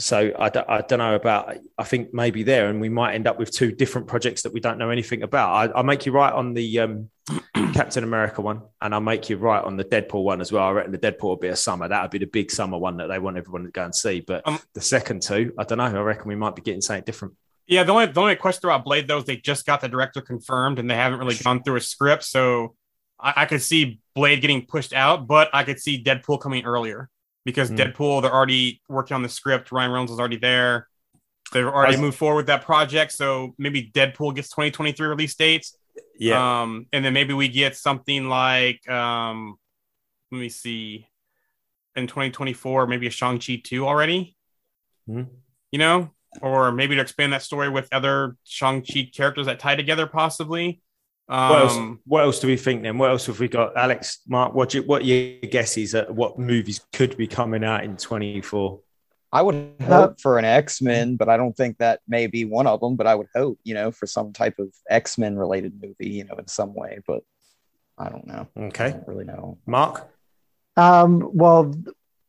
so 0.00 0.32
I, 0.38 0.48
don't- 0.48 0.90
know 0.98 1.14
about. 1.14 1.56
I 1.78 1.84
think 1.84 2.12
maybe 2.12 2.42
there, 2.42 2.68
and 2.68 2.80
we 2.80 2.88
might 2.88 3.14
end 3.14 3.26
up 3.26 3.38
with 3.38 3.50
two 3.52 3.70
different 3.72 4.06
projects 4.06 4.42
that 4.42 4.52
we 4.52 4.60
don't 4.60 4.78
know 4.78 4.90
anything 4.90 5.22
about. 5.22 5.50
I, 5.70 5.72
I'll 5.72 5.82
make 5.84 6.06
you 6.06 6.12
right 6.12 6.32
on 6.32 6.54
the 6.54 6.80
um, 6.80 7.10
Captain 7.74 8.02
America 8.02 8.40
one, 8.40 8.62
and 8.80 8.94
I'll 8.94 9.00
make 9.00 9.28
you 9.30 9.36
right 9.36 9.62
on 9.62 9.76
the 9.76 9.84
Deadpool 9.84 10.24
one 10.24 10.40
as 10.40 10.50
well. 10.50 10.64
I 10.64 10.70
reckon 10.72 10.92
the 10.92 10.98
Deadpool 10.98 11.22
will 11.22 11.36
be 11.36 11.48
a 11.48 11.56
summer. 11.56 11.86
That 11.88 12.02
would 12.02 12.10
be 12.10 12.18
the 12.18 12.26
big 12.26 12.50
summer 12.50 12.78
one 12.78 12.96
that 12.96 13.08
they 13.08 13.18
want 13.18 13.36
everyone 13.36 13.64
to 13.64 13.70
go 13.70 13.84
and 13.84 13.94
see. 13.94 14.20
But 14.20 14.46
Um, 14.46 14.58
the 14.74 14.80
second 14.80 15.22
two, 15.22 15.52
I 15.58 15.64
don't 15.64 15.78
know. 15.78 15.84
I 15.84 16.00
reckon 16.00 16.28
we 16.28 16.34
might 16.36 16.56
be 16.56 16.62
getting 16.62 16.80
something 16.80 17.04
different. 17.04 17.34
Yeah, 17.66 17.84
the 17.84 17.92
only 17.92 18.06
the 18.06 18.20
only 18.20 18.36
question 18.36 18.68
about 18.68 18.84
Blade 18.84 19.06
though 19.06 19.18
is 19.18 19.24
they 19.24 19.36
just 19.36 19.64
got 19.64 19.80
the 19.80 19.88
director 19.88 20.20
confirmed 20.20 20.78
and 20.80 20.90
they 20.90 20.96
haven't 20.96 21.20
really 21.20 21.36
gone 21.36 21.62
through 21.62 21.76
a 21.76 21.80
script, 21.80 22.24
so 22.24 22.74
I, 23.20 23.34
I 23.42 23.44
could 23.46 23.62
see 23.62 24.00
Blade 24.16 24.40
getting 24.40 24.66
pushed 24.66 24.92
out, 24.92 25.28
but 25.28 25.50
I 25.52 25.62
could 25.62 25.78
see 25.78 26.02
Deadpool 26.02 26.40
coming 26.40 26.64
earlier 26.64 27.08
because 27.50 27.68
Hmm. 27.70 27.76
Deadpool 27.76 28.22
they're 28.22 28.32
already 28.34 28.80
working 28.88 29.14
on 29.14 29.22
the 29.22 29.28
script. 29.28 29.72
Ryan 29.72 29.90
Reynolds 29.90 30.12
is 30.12 30.18
already 30.18 30.36
there. 30.38 30.88
They've 31.52 31.64
already 31.66 31.92
was- 31.94 32.00
moved 32.00 32.16
forward 32.18 32.36
with 32.36 32.46
that 32.46 32.64
project, 32.64 33.12
so 33.12 33.54
maybe 33.58 33.90
Deadpool 33.90 34.34
gets 34.34 34.48
2023 34.50 35.06
release 35.06 35.34
dates. 35.34 35.76
Yeah, 36.18 36.60
Um, 36.62 36.86
and 36.92 37.04
then 37.04 37.12
maybe 37.12 37.34
we 37.34 37.48
get 37.48 37.76
something 37.76 38.28
like 38.28 38.88
um, 38.88 39.56
let 40.30 40.38
me 40.38 40.48
see, 40.48 41.08
in 41.96 42.06
2024, 42.06 42.86
maybe 42.86 43.06
a 43.08 43.10
Shang 43.10 43.38
Chi 43.40 43.60
two 43.62 43.86
already. 43.86 44.36
Hmm. 45.06 45.24
You 45.72 45.78
know, 45.80 46.10
or 46.40 46.70
maybe 46.72 46.94
to 46.94 47.00
expand 47.00 47.32
that 47.32 47.42
story 47.42 47.68
with 47.68 47.88
other 47.92 48.36
Shang 48.44 48.82
Chi 48.82 49.10
characters 49.12 49.46
that 49.46 49.58
tie 49.58 49.74
together, 49.76 50.06
possibly. 50.06 50.80
Um, 51.30 51.50
what 51.50 51.62
else? 51.62 51.98
What 52.06 52.22
else 52.24 52.40
do 52.40 52.48
we 52.48 52.56
think 52.56 52.82
then? 52.82 52.98
What 52.98 53.10
else 53.10 53.26
have 53.26 53.38
we 53.38 53.46
got? 53.46 53.76
Alex, 53.76 54.18
Mark, 54.26 54.52
what 54.52 54.74
you, 54.74 54.82
what 54.82 55.04
your 55.04 55.38
guesses 55.42 55.94
at 55.94 56.12
what 56.12 56.40
movies 56.40 56.80
could 56.92 57.16
be 57.16 57.28
coming 57.28 57.62
out 57.62 57.84
in 57.84 57.96
24? 57.96 58.80
I 59.32 59.42
would 59.42 59.74
hope 59.80 60.20
for 60.20 60.38
an 60.38 60.44
X 60.44 60.82
Men, 60.82 61.14
but 61.14 61.28
I 61.28 61.36
don't 61.36 61.56
think 61.56 61.78
that 61.78 62.00
may 62.08 62.26
be 62.26 62.44
one 62.44 62.66
of 62.66 62.80
them. 62.80 62.96
But 62.96 63.06
I 63.06 63.14
would 63.14 63.28
hope, 63.32 63.60
you 63.62 63.74
know, 63.74 63.92
for 63.92 64.06
some 64.06 64.32
type 64.32 64.58
of 64.58 64.74
X 64.88 65.18
Men 65.18 65.36
related 65.36 65.80
movie, 65.80 66.10
you 66.10 66.24
know, 66.24 66.34
in 66.34 66.48
some 66.48 66.74
way. 66.74 66.98
But 67.06 67.22
I 67.96 68.08
don't 68.08 68.26
know. 68.26 68.48
I 68.56 68.60
Okay, 68.62 68.90
don't 68.90 69.06
really 69.06 69.24
know. 69.24 69.58
Mark. 69.66 70.10
Um, 70.76 71.30
well, 71.32 71.72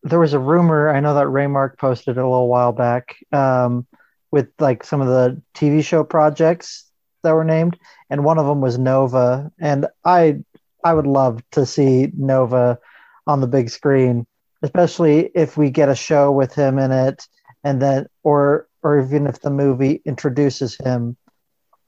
there 0.04 0.20
was 0.20 0.34
a 0.34 0.40
rumor. 0.40 0.90
I 0.90 1.00
know 1.00 1.16
that 1.16 1.26
Raymark 1.26 1.80
posted 1.80 2.18
a 2.18 2.24
little 2.24 2.48
while 2.48 2.72
back 2.72 3.16
um, 3.32 3.88
with 4.30 4.50
like 4.60 4.84
some 4.84 5.02
of 5.02 5.08
the 5.08 5.42
TV 5.56 5.84
show 5.84 6.04
projects 6.04 6.91
that 7.24 7.34
were 7.34 7.44
named, 7.44 7.78
and 8.10 8.24
one 8.24 8.38
of 8.38 8.46
them 8.46 8.62
was 8.62 8.78
Nova. 8.78 9.52
And 9.60 9.88
I, 10.06 10.40
I 10.84 10.94
would 10.94 11.08
love 11.08 11.44
to 11.52 11.66
see 11.66 12.12
Nova 12.18 12.80
on 13.28 13.42
the 13.42 13.48
big 13.48 13.70
screen, 13.70 14.26
especially 14.62 15.32
if 15.36 15.58
we 15.58 15.70
get 15.70 15.90
a 15.90 15.96
show 15.96 16.32
with 16.32 16.54
him 16.54 16.80
in 16.80 16.92
it, 16.92 17.28
and 17.64 17.82
then 17.82 18.08
or 18.24 18.68
or 18.84 19.00
even 19.00 19.28
if 19.28 19.42
the 19.42 19.52
movie 19.52 20.02
introduces 20.06 20.76
him, 20.76 21.16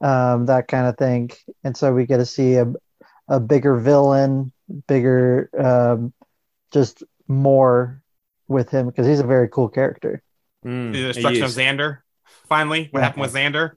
um, 0.02 0.46
that 0.46 0.68
kind 0.68 0.88
of 0.88 0.98
thing. 0.98 1.32
And 1.64 1.76
so 1.76 1.94
we 1.94 2.06
get 2.06 2.18
to 2.18 2.26
see 2.26 2.56
a 2.56 2.72
a 3.28 3.40
bigger 3.40 3.78
villain, 3.78 4.52
bigger. 4.88 5.50
Um, 5.58 6.14
just 6.72 7.04
more 7.28 8.02
with 8.48 8.70
him 8.70 8.88
because 8.88 9.08
he's 9.08 9.20
a 9.20 9.26
very 9.28 9.48
cool 9.48 9.70
character. 9.70 10.22
Mm, 10.66 10.92
the 10.92 11.14
destruction 11.14 11.44
of. 11.44 11.52
Xandar. 11.52 12.00
Finally, 12.48 12.88
what 12.92 13.00
Yeah. 13.00 13.06
happened 13.06 13.22
with 13.22 13.34
Xandar? 13.34 13.72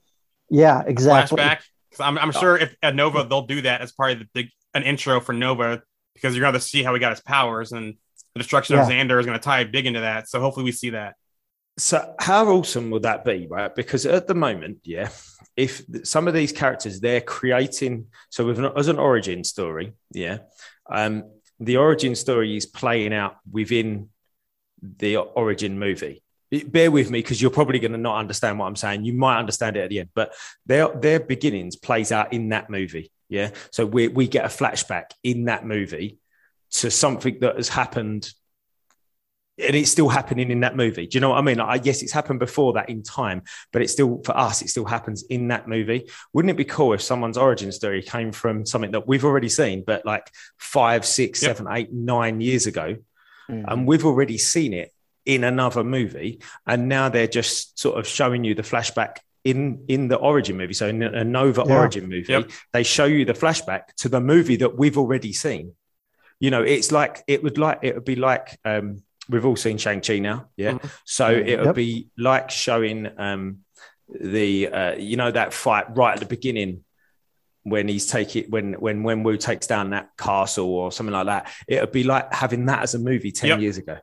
Yeah, 0.51 0.83
exactly. 0.87 1.39
Flashback. 1.39 1.59
'Cause 1.93 2.01
I'm, 2.01 2.19
I'm 2.19 2.33
sure 2.33 2.57
if 2.59 2.77
at 2.83 2.95
Nova 2.95 3.25
they'll 3.29 3.47
do 3.47 3.63
that 3.63 3.81
as 3.81 3.93
part 3.93 4.13
of 4.13 4.19
the 4.19 4.27
big 4.35 4.49
an 4.75 4.83
intro 4.83 5.21
for 5.21 5.33
Nova 5.33 5.83
because 6.15 6.35
you're 6.37 6.43
going 6.43 6.55
to 6.55 6.61
see 6.61 6.83
how 6.83 6.93
he 6.93 7.01
got 7.01 7.11
his 7.13 7.21
powers 7.21 7.73
and 7.73 7.95
the 8.35 8.39
destruction 8.41 8.77
of 8.77 8.87
Xandar 8.93 9.19
is 9.19 9.25
going 9.27 9.39
to 9.39 9.43
tie 9.43 9.65
big 9.65 9.87
into 9.87 10.01
that. 10.01 10.29
So 10.29 10.41
hopefully 10.41 10.65
we 10.65 10.73
see 10.73 10.91
that. 10.91 11.15
So 11.79 12.15
how 12.19 12.49
awesome 12.49 12.91
would 12.91 13.03
that 13.03 13.25
be, 13.25 13.47
right? 13.49 13.75
Because 13.75 14.05
at 14.07 14.27
the 14.27 14.35
moment, 14.35 14.79
yeah, 14.85 15.09
if 15.57 15.83
some 16.05 16.29
of 16.29 16.35
these 16.35 16.53
characters 16.53 17.01
they're 17.01 17.21
creating, 17.23 18.07
so 18.31 18.47
with 18.47 18.59
an, 18.59 18.71
as 18.77 18.89
an 18.89 18.99
origin 18.99 19.43
story, 19.45 19.93
yeah, 20.13 20.39
um, 20.91 21.25
the 21.61 21.79
origin 21.79 22.15
story 22.15 22.57
is 22.57 22.67
playing 22.67 23.15
out 23.15 23.37
within 23.51 24.09
the 24.83 25.17
origin 25.17 25.79
movie. 25.79 26.23
Bear 26.51 26.91
with 26.91 27.11
me 27.11 27.19
because 27.21 27.43
you're 27.43 27.51
probably 27.51 27.79
going 27.81 27.93
to 27.93 27.99
not 27.99 28.19
understand 28.19 28.59
what 28.59 28.67
I'm 28.67 28.77
saying. 28.77 29.05
You 29.05 29.13
might 29.13 29.39
understand 29.39 29.77
it 29.77 29.81
at 29.81 29.91
the 29.91 30.01
end, 30.01 30.11
but 30.15 30.33
their 30.65 30.89
their 30.89 31.19
beginnings 31.21 31.75
plays 31.77 32.13
out 32.13 32.33
in 32.33 32.51
that 32.51 32.71
movie. 32.71 33.11
Yeah, 33.29 33.51
so 33.73 33.85
we 33.85 34.07
we 34.09 34.29
get 34.29 34.45
a 34.45 34.49
flashback 34.49 35.07
in 35.25 35.47
that 35.47 35.67
movie 35.67 36.19
to 36.73 36.91
something 36.91 37.39
that 37.41 37.57
has 37.57 37.69
happened 37.69 38.33
and 39.59 39.75
it's 39.75 39.91
still 39.91 40.09
happening 40.11 40.51
in 40.51 40.61
that 40.61 40.77
movie. 40.77 41.07
Do 41.07 41.17
you 41.17 41.21
know 41.21 41.31
what 41.31 41.39
I 41.39 41.41
mean? 41.41 41.57
Like, 41.57 41.87
yes, 41.87 42.03
it's 42.03 42.13
happened 42.13 42.39
before 42.41 42.75
that 42.75 42.91
in 42.91 43.03
time, 43.03 43.43
but 43.73 43.81
it's 43.81 43.93
still 43.93 44.21
for 44.23 44.37
us, 44.37 44.61
it 44.61 44.69
still 44.69 44.85
happens 44.85 45.25
in 45.31 45.49
that 45.49 45.67
movie. 45.67 46.11
Wouldn't 46.35 46.51
it 46.51 46.59
be 46.59 46.65
cool 46.67 46.93
if 46.93 47.01
someone's 47.01 47.39
origin 47.39 47.73
story 47.73 48.03
came 48.03 48.33
from 48.33 48.67
something 48.67 48.91
that 48.91 49.09
we've 49.09 49.25
already 49.25 49.49
seen, 49.49 49.83
but 49.87 50.05
like 50.05 50.31
five, 50.59 51.07
six, 51.07 51.43
Yep. 51.43 51.57
seven, 51.57 51.73
eight, 51.73 51.91
nine 51.93 52.41
years 52.43 52.67
ago, 52.67 52.97
Mhm. 53.51 53.65
and 53.67 53.87
we've 53.87 54.05
already 54.05 54.37
seen 54.37 54.75
it 54.75 54.93
in 55.27 55.45
another 55.45 55.85
movie, 55.85 56.41
and 56.67 56.89
now 56.89 57.09
they're 57.09 57.27
just 57.27 57.79
sort 57.79 57.99
of 57.99 58.07
showing 58.07 58.45
you 58.45 58.55
the 58.55 58.63
flashback 58.63 59.17
in 59.45 59.85
in 59.89 60.09
the 60.09 60.17
origin 60.17 60.57
movie. 60.57 60.73
So 60.75 60.89
in 60.89 61.03
a 61.03 61.25
Nova 61.25 61.65
Yeah. 61.67 61.77
origin 61.79 62.09
movie, 62.09 62.33
Yep. 62.33 62.51
they 62.73 62.83
show 62.83 63.05
you 63.05 63.25
the 63.25 63.33
flashback 63.35 63.95
to 63.99 64.09
the 64.09 64.21
movie 64.21 64.57
that 64.57 64.77
we've 64.79 64.97
already 64.97 65.33
seen. 65.33 65.73
You 66.41 66.51
know, 66.51 66.63
it's 66.63 66.91
like 66.93 67.23
it 67.27 67.43
would 67.43 67.59
like 67.59 67.81
it 67.83 67.95
would 67.95 68.05
be 68.05 68.17
like 68.17 68.59
um, 68.65 69.03
we've 69.29 69.45
all 69.45 69.57
seen 69.57 69.79
Shang 69.79 70.01
Chi 70.01 70.19
now, 70.21 70.49
yeah. 70.57 70.73
Mhm. 70.73 70.91
So 71.05 71.29
it 71.31 71.57
would 71.59 71.67
Yep. 71.67 71.75
be 71.75 72.09
like 72.17 72.51
showing 72.51 73.09
um, 73.19 73.59
the 74.09 74.69
uh, 74.69 74.95
you 74.97 75.17
know 75.17 75.31
that 75.31 75.53
fight 75.53 75.97
right 75.97 76.15
at 76.15 76.21
the 76.21 76.27
beginning 76.27 76.85
when 77.65 77.89
he's 77.89 78.07
taking 78.07 78.45
when 78.51 78.75
when 78.75 79.03
when 79.03 79.23
Wu 79.25 79.37
takes 79.37 79.67
down 79.67 79.91
that 79.91 80.11
castle 80.17 80.69
or 80.73 80.93
something 80.93 81.13
like 81.13 81.27
that. 81.27 81.51
It 81.67 81.81
would 81.81 81.93
be 81.93 82.05
like 82.05 82.33
having 82.33 82.67
that 82.67 82.83
as 82.83 82.95
a 82.95 82.99
movie 82.99 83.33
ten 83.33 83.49
Yep. 83.51 83.61
years 83.61 83.79
ago. 83.79 83.97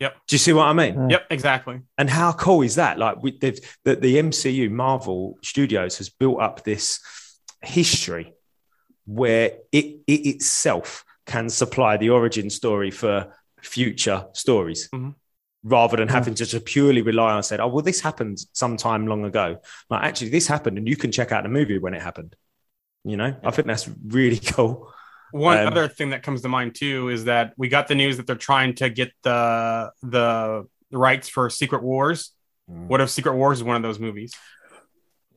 Yep. 0.00 0.14
Do 0.28 0.34
you 0.34 0.38
see 0.38 0.52
what 0.52 0.64
I 0.64 0.72
mean? 0.72 0.94
Yeah. 0.94 1.08
Yep, 1.18 1.26
exactly. 1.30 1.80
And 1.96 2.08
how 2.08 2.32
cool 2.32 2.62
is 2.62 2.76
that? 2.76 2.98
Like 2.98 3.22
we, 3.22 3.36
they've, 3.36 3.58
the, 3.84 3.96
the 3.96 4.16
MCU 4.16 4.70
Marvel 4.70 5.38
Studios 5.42 5.98
has 5.98 6.08
built 6.08 6.40
up 6.40 6.62
this 6.64 7.00
history 7.62 8.32
where 9.06 9.52
it, 9.72 10.00
it 10.06 10.26
itself 10.26 11.04
can 11.26 11.48
supply 11.48 11.96
the 11.96 12.10
origin 12.10 12.48
story 12.50 12.90
for 12.90 13.34
future 13.60 14.26
stories. 14.32 14.88
Mhm. 14.94 15.14
Rather 15.64 15.96
than 15.96 16.06
having 16.08 16.34
to 16.36 16.46
just 16.46 16.64
purely 16.64 17.02
rely 17.02 17.32
on 17.32 17.42
said, 17.42 17.58
oh 17.58 17.66
well, 17.66 17.82
this 17.82 18.00
happened 18.00 18.38
sometime 18.52 19.08
long 19.08 19.24
ago. 19.24 19.60
Like 19.90 20.04
actually, 20.04 20.30
this 20.30 20.46
happened, 20.46 20.78
and 20.78 20.88
you 20.88 20.96
can 20.96 21.10
check 21.10 21.32
out 21.32 21.42
the 21.42 21.48
movie 21.48 21.78
when 21.78 21.94
it 21.94 22.00
happened. 22.00 22.36
You 23.04 23.16
know, 23.16 23.34
I 23.42 23.50
think 23.50 23.66
that's 23.66 23.90
really 24.06 24.38
cool. 24.52 24.92
One 25.30 25.58
Um, 25.58 25.66
other 25.66 25.88
thing 25.88 26.10
that 26.10 26.22
comes 26.22 26.42
to 26.42 26.48
mind 26.48 26.74
too 26.74 27.08
is 27.08 27.24
that 27.24 27.52
we 27.56 27.68
got 27.68 27.88
the 27.88 27.94
news 27.94 28.16
that 28.16 28.26
they're 28.26 28.36
trying 28.36 28.74
to 28.76 28.88
get 28.90 29.12
the 29.22 29.90
the 30.02 30.66
rights 30.90 31.28
for 31.28 31.50
Secret 31.50 31.82
Wars. 31.82 32.32
Mm. 32.70 32.86
What 32.86 33.00
if 33.00 33.10
Secret 33.10 33.34
Wars 33.34 33.58
is 33.58 33.64
one 33.64 33.76
of 33.76 33.82
those 33.82 33.98
movies? 33.98 34.32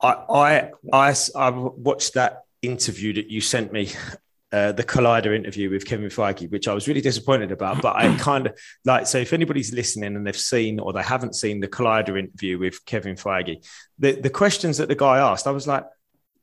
I, 0.00 0.12
I, 0.12 0.70
I, 0.92 1.14
I 1.36 1.50
watched 1.50 2.14
that 2.14 2.42
interview 2.60 3.12
that 3.14 3.30
you 3.30 3.40
sent 3.40 3.72
me, 3.72 3.90
uh, 4.52 4.72
the 4.72 4.84
Collider 4.84 5.34
interview 5.34 5.70
with 5.70 5.86
Kevin 5.86 6.08
Feige, 6.08 6.50
which 6.50 6.68
I 6.68 6.74
was 6.74 6.88
really 6.88 7.00
disappointed 7.00 7.52
about. 7.52 7.80
But 7.80 7.96
I 7.96 8.14
kind 8.18 8.46
of 8.46 8.58
like, 8.84 9.06
so 9.06 9.18
if 9.18 9.32
anybody's 9.32 9.72
listening 9.72 10.16
and 10.16 10.26
they've 10.26 10.36
seen 10.36 10.80
or 10.80 10.92
they 10.92 11.02
haven't 11.02 11.34
seen 11.36 11.60
the 11.60 11.68
Collider 11.68 12.18
interview 12.18 12.58
with 12.58 12.84
Kevin 12.84 13.16
Feige, 13.16 13.64
the, 13.98 14.12
the 14.12 14.30
questions 14.30 14.78
that 14.78 14.88
the 14.88 14.96
guy 14.96 15.18
asked, 15.18 15.46
I 15.46 15.52
was 15.52 15.66
like, 15.66 15.84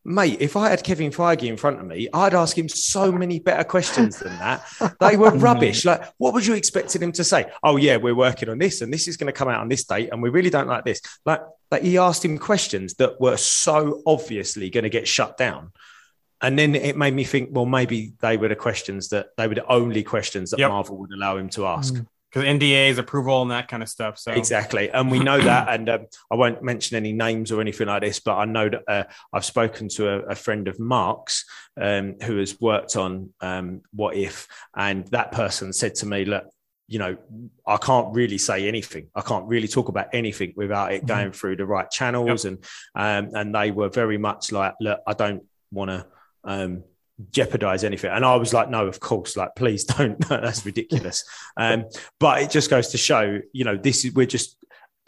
mate, 0.09 0.37
if 0.41 0.57
I 0.57 0.69
had 0.69 0.83
Kevin 0.83 1.11
Feige 1.11 1.43
in 1.43 1.55
front 1.55 1.79
of 1.79 1.85
me, 1.85 2.09
I'd 2.11 2.33
ask 2.33 2.57
him 2.57 2.67
so 2.67 3.11
many 3.11 3.37
better 3.39 3.63
questions 3.63 4.17
than 4.17 4.37
that. 4.39 4.67
They 4.99 5.15
were 5.15 5.29
rubbish. 5.35 5.85
Like, 5.85 6.03
what 6.17 6.33
was 6.33 6.47
you 6.47 6.55
expecting 6.55 7.03
him 7.03 7.11
to 7.13 7.23
say? 7.23 7.45
Oh, 7.61 7.77
yeah, 7.77 7.97
we're 7.97 8.15
working 8.15 8.49
on 8.49 8.57
this 8.57 8.81
and 8.81 8.91
this 8.91 9.07
is 9.07 9.17
going 9.17 9.31
to 9.31 9.37
come 9.37 9.47
out 9.47 9.61
on 9.61 9.69
this 9.69 9.83
date 9.83 10.09
and 10.11 10.21
we 10.21 10.29
really 10.29 10.49
don't 10.49 10.67
like 10.67 10.83
this. 10.83 10.99
Like, 11.25 11.41
like 11.69 11.83
he 11.83 11.99
asked 11.99 12.25
him 12.25 12.39
questions 12.39 12.95
that 12.95 13.21
were 13.21 13.37
so 13.37 14.01
obviously 14.07 14.71
going 14.71 14.83
to 14.83 14.89
get 14.89 15.07
shut 15.07 15.37
down. 15.37 15.71
And 16.41 16.57
then 16.57 16.73
it 16.73 16.97
made 16.97 17.13
me 17.13 17.23
think, 17.23 17.49
well, 17.51 17.67
maybe 17.67 18.13
they 18.21 18.37
were 18.37 18.47
the 18.47 18.55
questions 18.55 19.09
that 19.09 19.27
they 19.37 19.47
were 19.47 19.55
the 19.55 19.67
only 19.67 20.01
questions 20.01 20.49
that 20.49 20.59
Yep. 20.59 20.69
Marvel 20.71 20.97
would 20.97 21.11
allow 21.11 21.37
him 21.37 21.49
to 21.49 21.67
ask. 21.67 21.93
Mm. 21.93 22.07
Because 22.31 22.47
NDAs, 22.47 22.97
approval, 22.97 23.41
and 23.41 23.51
that 23.51 23.67
kind 23.67 23.81
of 23.81 23.89
stuff. 23.89 24.19
So 24.19 24.31
Exactly, 24.31 24.89
and 24.89 25.09
we 25.09 25.19
know 25.19 25.39
that. 25.41 25.69
And 25.69 25.89
um, 25.89 26.05
I 26.31 26.35
won't 26.35 26.63
mention 26.63 26.97
any 26.97 27.11
names 27.11 27.51
or 27.51 27.61
anything 27.61 27.87
like 27.87 28.01
this, 28.01 28.19
but 28.19 28.35
I 28.35 28.45
know 28.45 28.69
that 28.69 28.83
uh, 28.87 29.03
I've 29.33 29.45
spoken 29.45 29.89
to 29.89 30.09
a, 30.09 30.19
a 30.31 30.35
friend 30.35 30.67
of 30.67 30.79
Mark's 30.79 31.45
um, 31.79 32.15
who 32.23 32.37
has 32.37 32.59
worked 32.59 32.95
on 32.95 33.33
um, 33.41 33.81
What 33.93 34.15
If, 34.15 34.47
and 34.75 35.07
that 35.07 35.31
person 35.31 35.73
said 35.73 35.95
to 35.95 36.05
me, 36.05 36.25
"Look, 36.25 36.45
you 36.87 36.99
know, 36.99 37.17
I 37.65 37.77
can't 37.77 38.13
really 38.13 38.37
say 38.37 38.67
anything. 38.67 39.07
I 39.15 39.21
can't 39.21 39.47
really 39.47 39.67
talk 39.67 39.89
about 39.89 40.07
anything 40.13 40.53
without 40.55 40.93
it 40.93 41.05
going 41.05 41.31
through 41.31 41.55
the 41.55 41.65
right 41.65 41.89
channels." 41.89 42.45
And 42.45 42.63
um, 42.95 43.31
and 43.33 43.55
they 43.55 43.71
were 43.71 43.89
very 43.89 44.17
much 44.17 44.51
like, 44.51 44.75
"Look, 44.79 44.99
I 45.07 45.13
don't 45.13 45.43
want 45.71 45.89
to." 45.91 46.83
Jeopardize 47.31 47.83
anything. 47.83 48.11
And 48.11 48.25
i 48.25 48.35
was 48.35 48.53
like 48.53 48.69
no 48.69 48.87
of 48.87 48.99
course 48.99 49.35
like 49.35 49.55
please 49.55 49.83
don't. 49.83 50.19
That's 50.29 50.65
ridiculous. 50.65 51.23
Um 51.57 51.85
but 52.19 52.41
it 52.41 52.49
just 52.49 52.69
goes 52.69 52.89
to 52.89 52.97
show 52.97 53.39
you 53.51 53.65
know 53.65 53.75
this 53.75 54.05
is 54.05 54.13
we're 54.13 54.25
just 54.25 54.57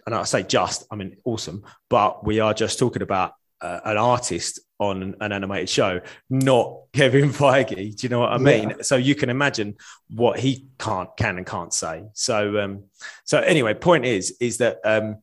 and 0.06 0.16
i 0.16 0.24
say 0.24 0.44
just 0.44 0.86
i 0.92 0.96
mean 0.96 1.16
awesome 1.24 1.64
but 1.90 2.26
we 2.26 2.40
are 2.40 2.54
just 2.54 2.80
talking 2.80 3.02
about 3.02 3.34
uh, 3.62 3.80
an 3.86 3.98
artist 3.98 4.60
on 4.80 5.04
an, 5.04 5.16
an 5.22 5.32
animated 5.32 5.70
show 5.70 6.02
not 6.30 6.80
kevin 6.94 7.30
feige. 7.42 7.96
Do 7.96 8.06
you 8.06 8.10
know 8.10 8.20
what 8.20 8.34
i 8.34 8.38
mean? 8.38 8.84
So 8.84 8.96
you 8.96 9.16
can 9.16 9.30
imagine 9.30 9.76
what 10.10 10.40
he 10.40 10.68
can't 10.80 11.10
can 11.16 11.38
and 11.38 11.46
can't 11.46 11.74
say. 11.74 12.04
So 12.14 12.60
um 12.60 12.86
so 13.24 13.40
anyway 13.40 13.74
point 13.74 14.06
is 14.06 14.36
is 14.40 14.58
that 14.58 14.80
um 14.84 15.18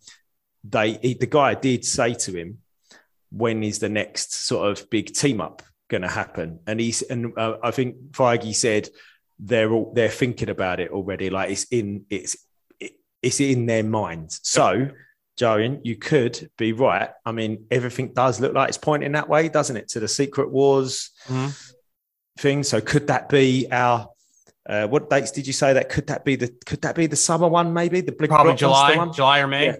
they 0.64 0.92
he, 0.92 1.14
the 1.14 1.26
guy 1.26 1.54
did 1.54 1.84
say 1.84 2.14
to 2.14 2.32
him 2.32 2.58
when 3.30 3.62
is 3.62 3.80
the 3.80 3.88
next 3.88 4.32
sort 4.32 4.70
of 4.70 4.88
big 4.88 5.12
team 5.12 5.40
up 5.40 5.62
going 5.88 6.02
to 6.02 6.08
happen? 6.08 6.60
And 6.66 6.78
he's 6.80 7.02
and 7.02 7.32
uh, 7.38 7.56
I 7.62 7.70
think 7.70 8.12
Feige 8.12 8.54
said 8.54 8.88
they're 9.38 9.72
all 9.72 9.92
they're 9.94 10.08
thinking 10.08 10.48
about 10.48 10.80
it 10.80 10.90
already. 10.90 11.30
Like 11.30 11.50
it's 11.50 11.64
in 11.64 12.04
it's 12.10 12.36
it, 12.80 12.92
it's 13.22 13.40
in 13.40 13.66
their 13.66 13.84
minds. 13.84 14.40
So. 14.42 14.90
Jarian, 15.40 15.82
you 15.84 15.94
could 15.94 16.50
be 16.58 16.72
right. 16.72 17.10
I 17.24 17.30
mean, 17.30 17.66
everything 17.70 18.12
does 18.12 18.40
look 18.40 18.54
like 18.54 18.70
it's 18.70 18.76
pointing 18.76 19.12
that 19.12 19.28
way, 19.28 19.48
doesn't 19.48 19.76
it? 19.76 19.86
To 19.90 20.00
the 20.00 20.08
Secret 20.08 20.50
Wars 20.50 21.10
Mhm. 21.28 21.72
thing. 22.40 22.64
So 22.64 22.80
could 22.80 23.06
that 23.06 23.28
be 23.28 23.68
our 23.70 24.08
uh, 24.68 24.88
what 24.88 25.08
dates 25.08 25.30
did 25.30 25.46
you 25.46 25.52
say 25.52 25.74
that 25.74 25.90
could 25.90 26.08
that 26.08 26.24
be 26.24 26.34
the 26.34 26.48
could 26.66 26.82
that 26.82 26.96
be 26.96 27.06
the 27.06 27.14
summer 27.14 27.46
one 27.46 27.72
maybe 27.72 28.00
the 28.00 28.10
big 28.10 28.28
probably 28.30 28.56
July, 28.56 28.96
one? 28.96 29.12
July 29.12 29.38
or 29.38 29.46
May. 29.46 29.66
Yeah. 29.66 29.76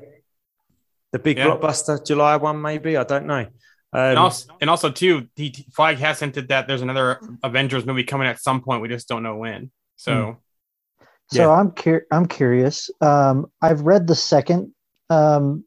the 1.11 1.19
big 1.19 1.39
Yeah. 1.39 1.47
blockbuster 1.47 2.07
July 2.07 2.37
one 2.37 2.63
maybe 2.63 2.97
I 2.97 3.03
don't 3.03 3.27
know. 3.27 3.47
Um, 3.93 4.01
And 4.01 4.19
also, 4.19 4.57
and 4.61 4.69
also 4.71 4.91
too, 4.91 5.29
he 5.37 5.65
Flag 5.73 5.97
has 5.99 6.21
hinted 6.21 6.49
that 6.49 6.67
there's 6.69 6.83
another 6.83 7.21
Avengers 7.43 7.87
movie 7.87 8.05
coming 8.05 8.27
at 8.29 8.39
some 8.41 8.61
point. 8.61 8.83
We 8.83 8.89
just 8.89 9.09
don't 9.09 9.23
know 9.23 9.37
when. 9.37 9.71
So 9.97 10.37
So 11.33 11.43
Yeah. 11.43 11.61
I'm 11.61 11.71
cur- 11.73 12.07
I'm 12.11 12.27
curious. 12.27 12.91
Um, 13.01 13.51
I've 13.63 13.83
read 13.83 14.07
the 14.07 14.15
second. 14.15 14.73
Um, 15.11 15.65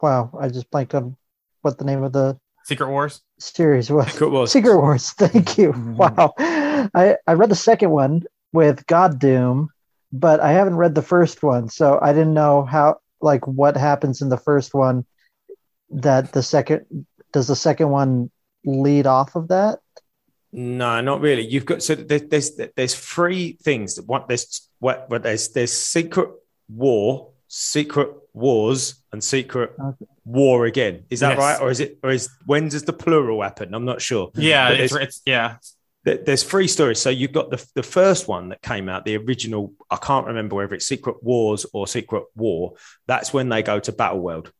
wow, 0.00 0.30
I 0.40 0.48
just 0.48 0.70
blanked 0.70 0.94
on 0.94 1.16
what 1.62 1.78
the 1.78 1.84
name 1.84 2.02
of 2.02 2.12
the 2.12 2.38
Secret 2.64 2.88
Wars. 2.88 3.20
series 3.38 3.90
was. 3.90 4.10
Secret 4.12 4.30
Wars. 4.30 4.52
Secret 4.52 4.76
Wars. 4.76 5.10
Thank 5.18 5.58
you. 5.58 5.72
Mhm. 5.72 5.96
Wow. 5.96 6.34
I, 6.38 7.16
I 7.26 7.32
read 7.34 7.50
the 7.50 7.56
second 7.56 7.90
one 7.90 8.22
with 8.52 8.86
God 8.86 9.18
Doom, 9.18 9.70
but 10.12 10.40
I 10.40 10.52
haven't 10.52 10.76
read 10.76 10.94
the 10.94 11.02
first 11.02 11.42
one, 11.42 11.68
so 11.68 11.98
I 12.00 12.12
didn't 12.12 12.34
know 12.34 12.64
how 12.64 12.98
like 13.20 13.46
what 13.46 13.76
happens 13.76 14.22
in 14.22 14.28
the 14.28 14.36
first 14.36 14.74
one 14.74 15.04
that 15.94 16.32
the 16.32 16.42
second 16.42 17.06
does 17.32 17.48
the 17.48 17.56
second 17.56 17.90
one 17.90 18.30
lead 18.64 19.06
off 19.06 19.34
of 19.36 19.48
that? 19.48 19.80
No, 20.52 21.00
not 21.00 21.20
really. 21.20 21.42
You've 21.46 21.66
got 21.66 21.82
so 21.82 21.94
there, 21.94 22.20
there's 22.20 22.52
there's 22.76 22.94
three 22.94 23.58
things 23.62 23.96
that 23.96 24.06
one 24.06 24.22
there's 24.28 24.68
what 24.78 25.10
what 25.10 25.22
there's 25.24 25.48
there's 25.50 25.72
secret 25.72 26.30
war, 26.68 27.30
secret 27.48 28.10
wars, 28.32 29.02
and 29.12 29.22
secret 29.22 29.72
Okay. 29.80 30.06
war 30.24 30.66
again. 30.66 31.04
Is 31.10 31.20
that 31.20 31.30
Yes. 31.30 31.38
right, 31.38 31.60
or 31.60 31.70
is 31.70 31.80
it 31.80 31.98
or 32.04 32.10
is 32.10 32.28
when 32.46 32.68
does 32.68 32.84
the 32.84 32.92
plural 32.92 33.42
happen? 33.42 33.74
I'm 33.74 33.84
not 33.84 34.00
sure. 34.00 34.30
Yeah, 34.34 34.68
it's, 34.70 34.92
there's- 34.92 35.08
it's 35.08 35.22
yeah. 35.26 35.56
There's 36.04 36.42
three 36.42 36.68
stories. 36.68 36.98
So 37.00 37.08
you've 37.08 37.32
got 37.32 37.50
the 37.50 37.66
the 37.74 37.82
first 37.82 38.28
one 38.28 38.50
that 38.50 38.60
came 38.60 38.90
out, 38.90 39.06
the 39.06 39.16
original. 39.16 39.72
I 39.90 39.96
can't 39.96 40.26
remember 40.26 40.54
whether 40.54 40.74
it's 40.74 40.86
Secret 40.86 41.22
Wars 41.22 41.64
or 41.72 41.86
Secret 41.86 42.24
War. 42.36 42.74
That's 43.06 43.32
when 43.32 43.48
they 43.48 43.62
go 43.62 43.80
to 43.80 43.90
Battle 43.90 44.20
World. 44.20 44.52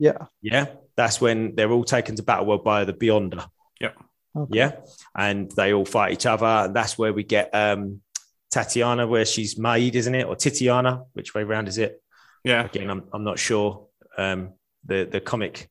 Yeah. 0.00 0.26
Yeah, 0.42 0.66
that's 0.96 1.20
when 1.20 1.54
they're 1.54 1.70
all 1.70 1.84
taken 1.84 2.16
to 2.16 2.22
Battle 2.24 2.46
World 2.46 2.64
by 2.64 2.84
the 2.84 2.92
Beyonder. 2.92 3.46
Okay. 4.36 4.58
Yeah, 4.58 4.72
and 5.16 5.50
they 5.56 5.72
all 5.72 5.84
fight 5.84 6.12
each 6.12 6.24
other, 6.24 6.46
and 6.46 6.74
that's 6.74 6.96
where 6.96 7.12
we 7.12 7.24
get 7.24 7.50
um, 7.52 8.00
Tatiana, 8.48 9.04
where 9.08 9.24
she's 9.24 9.58
made, 9.58 9.96
isn't 9.96 10.14
it, 10.14 10.24
or 10.24 10.36
Titiana? 10.36 11.04
Which 11.14 11.34
way 11.34 11.42
round 11.42 11.66
is 11.66 11.78
it? 11.78 12.00
Yeah. 12.44 12.64
Again, 12.64 12.90
I'm 12.90 13.02
I'm 13.12 13.24
not 13.24 13.40
sure. 13.40 13.88
Um, 14.16 14.52
the 14.86 15.04
the 15.10 15.20
comic 15.20 15.68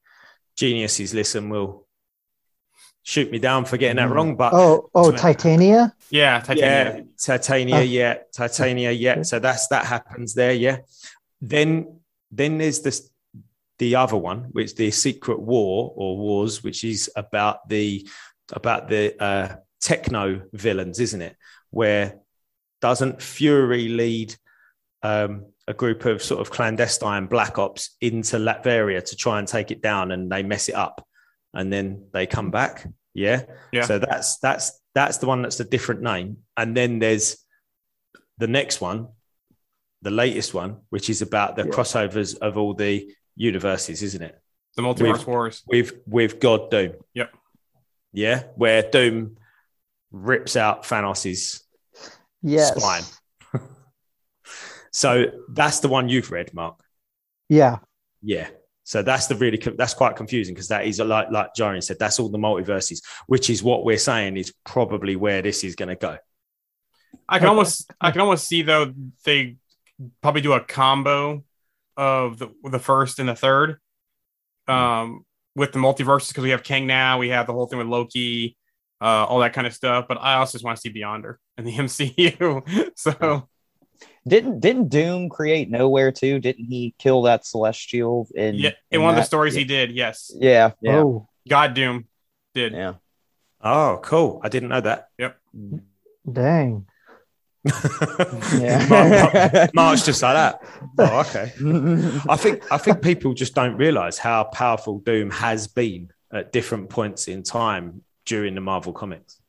geniuses 0.58 1.14
listen 1.14 1.48
will 1.50 1.88
shoot 3.04 3.32
me 3.32 3.40
down 3.40 3.64
for 3.64 3.78
getting 3.78 3.96
that 3.96 4.10
Mm. 4.10 4.14
wrong, 4.14 4.36
but 4.36 4.52
Oh, 4.54 4.90
oh, 4.94 5.12
Titania. 5.12 5.32
Titania. 5.32 5.96
Yeah. 6.10 6.40
Titania. 6.42 6.62
yeah, 6.94 7.02
Titania, 7.18 7.76
Oh. 7.78 7.80
yeah, 7.80 8.14
Titania, 8.34 8.92
yeah. 8.92 9.22
So 9.24 9.40
that's 9.40 9.68
that 9.70 9.86
happens 9.86 10.34
there, 10.34 10.54
yeah. 10.54 10.80
Then 11.42 12.02
then 12.30 12.58
there's 12.58 12.82
this 12.82 13.10
the 13.80 13.96
other 13.96 14.18
one, 14.18 14.50
which 14.52 14.76
the 14.76 14.92
Secret 14.92 15.40
War 15.40 15.94
or 15.96 16.18
Wars, 16.18 16.64
which 16.64 16.84
is 16.84 17.10
about 17.16 17.68
the 17.68 18.08
about 18.52 18.90
the 18.90 19.22
uh, 19.22 19.56
techno 19.82 20.42
villains, 20.54 21.00
isn't 21.00 21.22
it? 21.22 21.36
Where 21.72 22.20
doesn't 22.82 23.22
Fury 23.22 23.90
lead 23.90 24.36
um, 25.04 25.46
a 25.68 25.74
group 25.74 26.06
of 26.06 26.22
sort 26.22 26.42
of 26.42 26.50
clandestine 26.52 27.28
black 27.28 27.58
ops 27.58 27.96
into 28.02 28.38
Latveria 28.38 29.04
to 29.04 29.16
try 29.16 29.40
and 29.40 29.48
take 29.48 29.72
it 29.72 29.82
down, 29.82 30.12
and 30.12 30.32
they 30.32 30.44
mess 30.44 30.70
it 30.70 30.76
up, 30.76 31.06
and 31.54 31.72
then 31.72 32.06
they 32.14 32.26
come 32.28 32.52
back. 32.52 32.86
Yeah, 33.14 33.44
Yeah. 33.72 33.84
So 33.86 34.00
that's 34.00 34.38
that's 34.40 34.80
that's 34.94 35.18
the 35.18 35.26
one 35.26 35.42
that's 35.42 35.60
a 35.60 35.66
different 35.66 36.02
name, 36.02 36.38
and 36.58 36.76
then 36.76 37.00
there's 37.00 37.38
the 38.38 38.48
next 38.48 38.82
one, 38.82 39.08
the 40.02 40.12
latest 40.12 40.54
one, 40.54 40.82
which 40.90 41.10
is 41.10 41.22
about 41.22 41.56
the 41.56 41.66
Yeah. 41.66 41.72
crossovers 41.72 42.38
of 42.40 42.58
all 42.58 42.74
the 42.74 43.14
universes, 43.36 44.04
isn't 44.04 44.22
it? 44.22 44.40
The 44.76 44.82
Multiverse 44.82 45.12
With- 45.20 45.28
Wars. 45.28 45.64
with 45.68 45.94
with 46.06 46.40
God 46.40 46.70
Doom. 46.72 46.94
Yep. 47.14 47.34
Yeah, 48.14 48.44
where 48.56 48.82
Doom 48.84 49.38
rips 50.12 50.56
out 50.56 50.84
Thanos's 50.84 51.64
Yes. 52.42 52.76
spine. 52.76 53.04
so 54.92 55.26
that's 55.50 55.80
the 55.80 55.88
one 55.88 56.10
you've 56.10 56.32
read, 56.32 56.54
Mark. 56.54 56.80
Yeah. 57.48 57.80
Yeah. 58.22 58.48
So 58.84 59.04
that's 59.04 59.28
the 59.28 59.36
really 59.36 59.58
that's 59.58 59.94
quite 59.94 60.16
confusing 60.16 60.56
because 60.56 60.70
that 60.70 60.86
is 60.86 61.00
a, 61.00 61.06
like 61.06 61.30
like 61.30 61.50
Jarian 61.58 61.84
said, 61.84 61.98
that's 62.00 62.20
all 62.20 62.30
the 62.30 62.40
multiverses, 62.40 63.04
which 63.28 63.50
is 63.52 63.62
what 63.62 63.86
we're 63.86 64.00
saying 64.00 64.36
is 64.38 64.52
probably 64.66 65.16
where 65.16 65.42
this 65.44 65.64
is 65.64 65.76
going 65.76 65.90
to 65.90 65.96
go. 65.96 66.18
I 67.28 67.38
can 67.38 67.50
almost 67.50 67.92
I 68.02 68.10
can 68.12 68.22
almost 68.22 68.48
see 68.48 68.64
though 68.64 68.92
they 69.26 69.58
probably 70.22 70.42
do 70.42 70.54
a 70.54 70.60
combo 70.62 71.44
of 72.00 72.40
the 72.40 72.48
the 72.64 72.80
first 72.80 73.20
and 73.20 73.28
the 73.28 73.36
third 73.36 73.78
um 74.68 75.26
with 75.56 75.74
the 75.74 75.80
multiverses 75.80 76.30
because 76.30 76.44
we 76.44 76.52
have 76.52 76.64
Kang 76.64 76.88
now, 76.88 77.18
we 77.20 77.30
have 77.30 77.46
the 77.48 77.54
whole 77.54 77.68
thing 77.68 77.80
with 77.80 77.88
Loki, 77.88 78.56
uh 79.02 79.26
all 79.28 79.40
that 79.40 79.54
kind 79.54 79.68
of 79.68 79.74
stuff. 79.74 80.06
But 80.08 80.18
I 80.22 80.36
also 80.36 80.54
just 80.54 80.64
want 80.64 80.78
to 80.78 80.82
see 80.82 80.94
Beyonder 80.94 81.36
in 81.58 81.66
the 81.66 81.74
MCU. 81.86 82.92
so 82.96 83.50
Didn't 84.26 84.62
didn't 84.62 84.88
Doom 84.90 85.28
create 85.30 85.70
Knowhere 85.70 86.16
too? 86.16 86.40
Didn't 86.40 86.66
he 86.66 86.96
kill 86.98 87.24
that 87.24 87.46
Celestial 87.46 88.28
in 88.34 88.56
yeah, 88.56 88.72
in 88.92 89.02
one 89.02 89.10
of 89.12 89.18
the 89.18 89.24
stories 89.24 89.56
yeah. 89.56 89.60
he 89.60 89.66
did, 89.66 89.92
yes. 89.92 90.32
Yeah, 90.34 90.72
yeah, 90.82 91.00
Oh, 91.02 91.28
God 91.50 91.74
Doom 91.74 92.08
did. 92.54 92.74
yeah. 92.74 92.94
Oh, 93.62 94.00
cool! 94.04 94.40
I 94.42 94.48
didn't 94.48 94.70
know 94.70 94.80
that. 94.82 95.10
Yep. 95.18 95.38
Dang. 96.32 96.86
Yeah. 97.66 98.88
Mark, 98.90 99.34
Mark- 99.34 99.74
Mark's 99.76 100.06
just 100.06 100.22
like 100.22 100.36
that. 100.36 100.62
Oh, 100.98 101.20
okay. 101.22 101.52
I 102.30 102.36
think 102.38 102.72
I 102.72 102.78
think 102.78 103.02
people 103.02 103.34
just 103.34 103.54
don't 103.54 103.76
realize 103.76 104.18
how 104.18 104.46
powerful 104.46 105.00
Doom 105.00 105.30
has 105.32 105.68
been 105.68 106.12
at 106.32 106.52
different 106.52 106.90
points 106.90 107.28
in 107.28 107.44
time 107.44 108.04
during 108.26 108.56
the 108.56 108.62
Marvel 108.62 108.94
comics. 108.94 109.40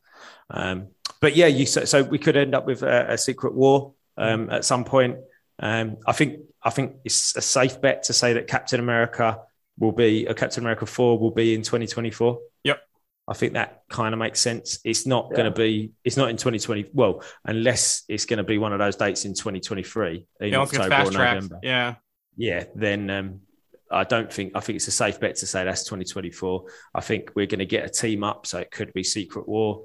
Um, 0.50 0.88
but 1.20 1.36
yeah, 1.36 1.46
you 1.46 1.66
so, 1.66 1.84
so 1.84 2.02
we 2.02 2.18
could 2.18 2.36
end 2.36 2.54
up 2.54 2.66
with 2.66 2.82
a, 2.82 3.12
a 3.12 3.18
secret 3.18 3.54
war 3.54 3.94
um, 4.16 4.50
at 4.50 4.64
some 4.64 4.84
point. 4.84 5.18
Um, 5.58 5.98
I 6.06 6.12
think 6.12 6.40
I 6.62 6.70
think 6.70 6.96
it's 7.04 7.36
a 7.36 7.42
safe 7.42 7.80
bet 7.80 8.04
to 8.04 8.12
say 8.12 8.32
that 8.34 8.48
Captain 8.48 8.80
America 8.80 9.40
will 9.78 9.92
be 9.92 10.26
uh, 10.26 10.34
Captain 10.34 10.62
America 10.62 10.86
four 10.86 11.18
will 11.18 11.30
be 11.30 11.54
in 11.54 11.62
2024. 11.62 12.40
Yep. 12.64 12.82
I 13.30 13.34
think 13.34 13.52
that 13.54 13.82
kind 13.88 14.12
of 14.12 14.18
makes 14.18 14.40
sense. 14.40 14.80
It's 14.84 15.06
not 15.06 15.28
Yeah. 15.30 15.36
going 15.36 15.52
to 15.52 15.56
be. 15.58 15.92
It's 16.04 16.16
not 16.16 16.30
in 16.30 16.36
2020. 16.36 16.90
Well, 16.92 17.22
unless 17.44 18.02
it's 18.08 18.26
going 18.26 18.38
to 18.38 18.44
be 18.44 18.58
one 18.58 18.72
of 18.72 18.80
those 18.80 18.96
dates 18.96 19.24
in 19.24 19.34
2023 19.34 20.26
in 20.40 20.48
Yeah, 20.52 20.58
October 20.58 20.84
or 20.86 20.88
fast 20.88 21.12
tracked. 21.12 21.34
November 21.34 21.58
Yeah. 21.62 21.94
yeah, 22.36 22.64
then 22.74 23.08
um, 23.08 23.40
I 23.92 24.04
don't 24.04 24.32
think 24.32 24.52
I 24.56 24.60
think 24.60 24.76
it's 24.76 24.88
a 24.88 24.92
safe 24.92 25.20
bet 25.20 25.36
to 25.36 25.46
say 25.46 25.62
that's 25.64 25.84
2024. 25.84 26.64
I 26.94 27.00
think 27.00 27.30
we're 27.36 27.46
going 27.46 27.60
to 27.60 27.66
get 27.66 27.84
a 27.84 27.88
team 27.88 28.24
up, 28.24 28.46
so 28.46 28.58
it 28.58 28.70
could 28.72 28.92
be 28.94 29.02
Secret 29.04 29.48
War, 29.48 29.82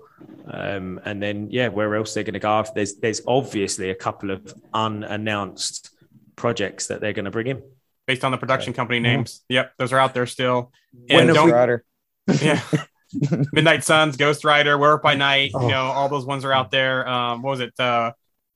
um, 0.52 1.00
and 1.06 1.22
then 1.22 1.50
yeah, 1.52 1.68
where 1.70 1.94
else 1.96 2.14
they're 2.16 2.24
going 2.24 2.34
to 2.34 2.40
go? 2.40 2.64
There's 2.74 2.96
there's 2.96 3.22
obviously 3.28 3.90
a 3.92 3.96
couple 3.96 4.32
of 4.32 4.54
unannounced 4.74 5.92
projects 6.36 6.88
that 6.88 7.02
they're 7.02 7.14
going 7.14 7.26
to 7.26 7.32
bring 7.32 7.48
in. 7.48 7.62
based 8.08 8.24
on 8.24 8.32
the 8.32 8.38
production 8.38 8.74
company 8.74 9.00
names. 9.00 9.44
Yep, 9.50 9.74
those 9.80 9.94
are 9.94 10.00
out 10.00 10.14
there 10.14 10.26
still. 10.28 10.72
When 11.08 11.20
And 11.22 11.30
have 11.30 11.36
don't, 11.36 11.46
we- 11.48 11.52
Rider. 11.52 11.84
yeah. 12.42 12.62
Midnight 13.54 13.84
Suns, 13.84 14.18
Ghost 14.18 14.44
Rider, 14.44 14.78
Werewolf 14.78 15.02
by 15.02 15.16
Night, 15.16 15.52
Oh. 15.54 15.62
you 15.62 15.70
know, 15.70 15.84
all 15.84 16.10
those 16.10 16.26
ones 16.26 16.44
are 16.46 16.52
out 16.52 16.72
there. 16.72 17.08
Um, 17.08 17.42
what 17.42 17.52
was 17.52 17.60
it? 17.62 17.74
Uh, 17.80 18.12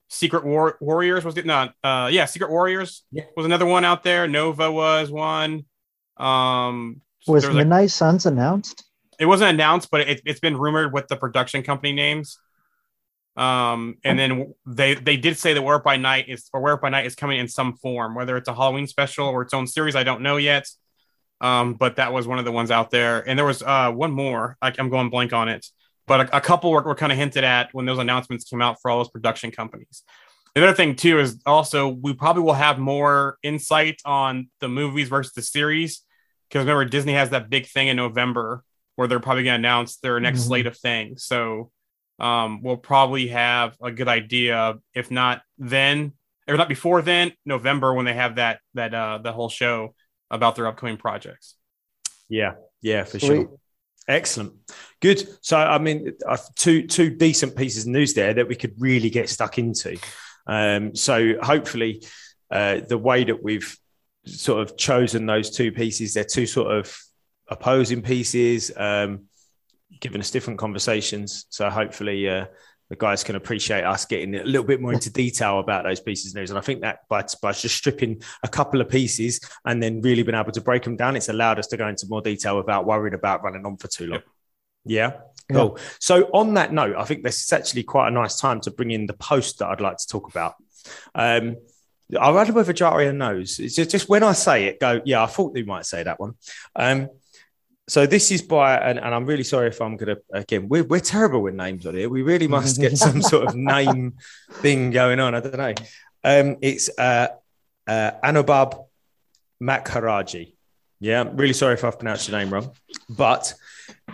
Secret 0.08 0.44
War- 0.44 0.76
Warriors 0.80 1.24
was 1.24 1.36
it 1.36 1.46
not? 1.46 1.72
Uh, 1.84 2.08
yeah, 2.12 2.24
Secret 2.24 2.50
Warriors 2.50 3.04
Yeah. 3.12 3.24
was 3.36 3.46
another 3.46 3.66
one 3.66 3.84
out 3.84 4.02
there. 4.02 4.26
Nova 4.26 4.70
was 4.70 5.10
one. 5.10 5.64
Um, 6.16 7.00
Was 7.26 7.42
there 7.42 7.50
was 7.50 7.56
a- 7.56 7.58
Midnight 7.58 7.90
Suns 7.90 8.26
announced? 8.26 8.84
it 9.18 9.26
wasn't 9.26 9.50
announced, 9.50 9.88
but 9.90 10.00
it, 10.08 10.22
it's 10.24 10.40
been 10.40 10.56
rumored 10.56 10.92
with 10.92 11.06
the 11.08 11.16
production 11.16 11.62
company 11.62 11.92
names. 11.92 12.38
Um, 13.36 13.96
and 14.04 14.18
then 14.18 14.54
they 14.66 14.94
they 14.94 15.16
did 15.16 15.38
say 15.38 15.54
that 15.54 15.62
Werewolf 15.62 15.84
by 15.84 15.96
Night 15.96 16.28
is 16.28 16.48
or 16.52 16.60
Werewolf 16.60 16.82
by 16.82 16.88
Night 16.90 17.06
is 17.06 17.14
coming 17.14 17.38
in 17.38 17.46
some 17.48 17.76
form, 17.76 18.14
whether 18.14 18.36
it's 18.36 18.48
a 18.48 18.54
Halloween 18.54 18.86
special 18.86 19.26
or 19.28 19.42
its 19.42 19.54
own 19.54 19.66
series. 19.66 19.94
I 19.94 20.02
don't 20.02 20.22
know 20.22 20.36
yet. 20.36 20.66
Um, 21.40 21.74
but 21.74 21.96
that 21.96 22.12
was 22.12 22.26
one 22.26 22.38
of 22.38 22.44
the 22.44 22.52
ones 22.52 22.70
out 22.70 22.90
there, 22.90 23.26
and 23.28 23.38
there 23.38 23.46
was 23.46 23.62
uh 23.62 23.90
one 23.90 24.12
more. 24.12 24.56
I, 24.60 24.72
I'm 24.78 24.90
going 24.90 25.08
blank 25.10 25.32
on 25.32 25.48
it, 25.48 25.66
but 26.06 26.28
a, 26.28 26.36
a 26.36 26.40
couple 26.40 26.70
were, 26.70 26.82
were 26.82 26.94
kind 26.94 27.12
of 27.12 27.18
hinted 27.18 27.44
at 27.44 27.70
when 27.72 27.86
those 27.86 27.98
announcements 27.98 28.44
came 28.44 28.60
out 28.60 28.76
for 28.82 28.90
all 28.90 28.98
those 28.98 29.08
production 29.10 29.50
companies. 29.50 30.02
The 30.54 30.64
other 30.64 30.74
thing 30.74 30.96
too 30.96 31.18
is 31.20 31.40
also 31.46 31.88
we 31.88 32.12
probably 32.12 32.42
will 32.42 32.52
have 32.54 32.78
more 32.78 33.38
insight 33.42 34.00
on 34.04 34.50
the 34.60 34.68
movies 34.68 35.08
versus 35.08 35.32
the 35.32 35.42
series 35.42 36.02
because 36.48 36.60
remember 36.60 36.84
Disney 36.84 37.12
has 37.14 37.30
that 37.30 37.48
big 37.48 37.66
thing 37.66 37.88
in 37.88 37.96
November 37.96 38.64
where 38.96 39.06
they're 39.08 39.20
probably 39.20 39.44
going 39.44 39.54
to 39.62 39.68
announce 39.68 39.96
their 39.98 40.18
next 40.20 40.40
Mhm. 40.40 40.46
slate 40.46 40.66
of 40.66 40.76
things. 40.76 41.24
So 41.24 41.70
um, 42.18 42.60
we'll 42.62 42.76
probably 42.76 43.28
have 43.28 43.76
a 43.80 43.90
good 43.90 44.08
idea, 44.08 44.74
if 44.92 45.10
not 45.10 45.40
then, 45.56 46.12
or 46.46 46.56
not 46.56 46.68
before 46.68 47.00
then, 47.00 47.32
November 47.46 47.94
when 47.94 48.04
they 48.04 48.12
have 48.12 48.34
that 48.34 48.58
that 48.74 48.92
uh, 48.92 49.18
the 49.22 49.32
whole 49.32 49.48
show 49.48 49.94
about 50.30 50.56
their 50.56 50.66
upcoming 50.66 50.96
projects. 50.96 51.56
Yeah, 52.28 52.52
yeah, 52.80 53.04
for 53.04 53.18
Sweet. 53.18 53.28
sure. 53.28 53.58
Excellent, 54.08 54.54
good. 55.00 55.28
So, 55.40 55.56
I 55.56 55.78
mean, 55.78 56.14
uh, 56.26 56.36
two 56.56 56.86
two 56.86 57.10
decent 57.10 57.56
pieces 57.56 57.84
of 57.84 57.92
news 57.92 58.14
there 58.14 58.34
that 58.34 58.48
we 58.48 58.56
could 58.56 58.74
really 58.78 59.10
get 59.10 59.28
stuck 59.28 59.58
into. 59.58 59.98
Um, 60.46 60.96
so, 60.96 61.34
hopefully, 61.40 62.02
uh, 62.50 62.80
the 62.88 62.98
way 62.98 63.24
that 63.24 63.42
we've 63.42 63.76
sort 64.26 64.62
of 64.62 64.76
chosen 64.76 65.26
those 65.26 65.50
two 65.50 65.70
pieces, 65.70 66.14
they're 66.14 66.24
two 66.24 66.46
sort 66.46 66.76
of 66.76 66.96
opposing 67.48 68.02
pieces, 68.02 68.72
um, 68.76 69.26
giving 70.00 70.20
us 70.20 70.30
different 70.30 70.58
conversations. 70.58 71.46
So, 71.50 71.70
hopefully, 71.70 72.28
uh, 72.28 72.46
the 72.90 72.96
guys 72.96 73.24
can 73.24 73.36
appreciate 73.36 73.84
us 73.84 74.04
getting 74.04 74.34
a 74.34 74.44
little 74.44 74.66
bit 74.66 74.80
more 74.80 74.92
into 74.92 75.10
detail 75.10 75.60
about 75.60 75.84
those 75.84 76.00
pieces 76.00 76.32
of 76.32 76.36
news. 76.36 76.50
And 76.50 76.58
I 76.58 76.60
think 76.60 76.82
that 76.82 77.08
by, 77.08 77.24
by 77.40 77.52
just 77.52 77.76
stripping 77.76 78.20
a 78.42 78.48
couple 78.48 78.80
of 78.80 78.88
pieces 78.88 79.40
and 79.64 79.82
then 79.82 80.02
really 80.02 80.24
being 80.24 80.36
able 80.36 80.52
to 80.52 80.60
break 80.60 80.82
them 80.82 80.96
down, 80.96 81.16
it's 81.16 81.28
allowed 81.28 81.60
us 81.60 81.68
to 81.68 81.76
go 81.76 81.88
into 81.88 82.06
more 82.08 82.20
detail 82.20 82.56
without 82.56 82.84
worrying 82.84 83.14
about 83.14 83.42
running 83.44 83.64
on 83.64 83.76
for 83.76 83.88
too 83.88 84.08
long. 84.08 84.22
Yeah. 84.84 85.12
Cool. 85.52 85.78
So 85.98 86.24
on 86.32 86.54
that 86.54 86.72
note, 86.72 86.96
I 86.96 87.04
think 87.04 87.22
this 87.22 87.44
is 87.44 87.52
actually 87.52 87.84
quite 87.84 88.08
a 88.08 88.10
nice 88.10 88.38
time 88.38 88.60
to 88.62 88.70
bring 88.70 88.90
in 88.90 89.06
the 89.06 89.14
post 89.14 89.58
that 89.58 89.68
I'd 89.68 89.80
like 89.80 89.96
to 89.96 90.06
talk 90.06 90.28
about. 90.28 90.54
Um, 91.14 91.56
I 92.18 92.30
wonder 92.30 92.52
whether 92.52 92.72
Jaria 92.72 93.14
knows. 93.14 93.60
It's 93.60 93.76
just, 93.76 93.90
just 93.90 94.08
when 94.08 94.24
I 94.24 94.32
say 94.32 94.64
it, 94.64 94.80
go, 94.80 95.00
yeah, 95.04 95.22
I 95.22 95.26
thought 95.26 95.54
they 95.54 95.62
might 95.62 95.86
say 95.86 96.02
that 96.02 96.18
one. 96.18 96.34
Um, 96.74 97.08
so 97.90 98.06
this 98.06 98.30
is 98.30 98.40
by, 98.40 98.76
and, 98.78 99.00
and 99.00 99.12
I'm 99.12 99.26
really 99.26 99.42
sorry 99.42 99.66
if 99.66 99.80
I'm 99.80 99.96
going 99.96 100.14
to, 100.14 100.22
again, 100.32 100.68
we're, 100.68 100.84
we're 100.84 101.00
terrible 101.00 101.42
with 101.42 101.56
names 101.56 101.86
on 101.86 101.96
here. 101.96 102.08
We 102.08 102.22
really 102.22 102.46
must 102.46 102.80
get 102.80 102.96
some 102.96 103.20
sort 103.32 103.48
of 103.48 103.56
name 103.56 104.14
thing 104.52 104.92
going 104.92 105.18
on. 105.18 105.34
I 105.34 105.40
don't 105.40 105.56
know. 105.56 105.74
Um, 106.22 106.56
it's 106.62 106.88
uh, 106.96 107.30
uh, 107.88 108.12
Anubab 108.22 108.86
Makharaji. 109.60 110.54
Yeah, 111.00 111.22
I'm 111.22 111.36
really 111.36 111.52
sorry 111.52 111.74
if 111.74 111.82
I've 111.82 111.98
pronounced 111.98 112.28
your 112.28 112.38
name 112.38 112.50
wrong. 112.50 112.70
But 113.08 113.54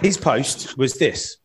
his 0.01 0.17
post 0.17 0.79
was 0.79 0.95
this. 0.95 1.37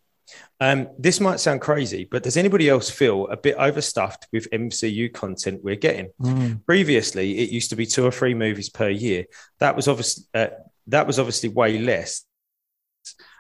Um, 0.62 0.88
this 0.98 1.20
might 1.20 1.42
sound 1.42 1.60
crazy, 1.60 2.08
but 2.10 2.24
does 2.24 2.38
anybody 2.38 2.70
else 2.70 2.90
feel 2.90 3.28
a 3.28 3.36
bit 3.36 3.58
overstuffed 3.58 4.28
with 4.32 4.50
MCU 4.52 5.12
content 5.12 5.66
we're 5.66 5.76
getting? 5.76 6.12
Mm. 6.22 6.66
Previously, 6.66 7.40
it 7.40 7.50
used 7.50 7.72
to 7.72 7.76
be 7.76 7.86
two 7.86 8.06
or 8.06 8.12
three 8.12 8.36
movies 8.36 8.70
per 8.70 8.88
year. 8.88 9.26
That 9.60 9.76
was 9.76 9.90
obviously 9.90 10.24
uh, 10.34 10.48
that 10.88 11.08
was 11.08 11.20
obviously 11.20 11.50
way 11.50 11.78
less, 11.78 12.26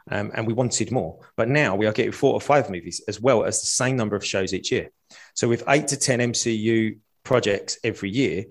um, 0.10 0.32
and 0.34 0.47
we 0.47 0.54
wanted 0.54 0.91
more. 0.91 1.19
But 1.36 1.49
now 1.49 1.75
we 1.75 1.86
are 1.86 1.93
getting 1.93 2.12
four 2.12 2.34
or 2.34 2.41
five 2.41 2.69
movies 2.69 3.01
as 3.08 3.19
well 3.19 3.43
as 3.43 3.60
the 3.60 3.67
same 3.67 3.97
number 3.97 4.15
of 4.15 4.25
shows 4.25 4.54
each 4.54 4.71
year. 4.71 4.89
So 5.34 5.47
with 5.47 5.63
eight 5.67 5.88
to 5.89 5.97
ten 5.97 6.19
MCU 6.19 6.97
projects 7.23 7.77
every 7.84 8.10
year, 8.10 8.45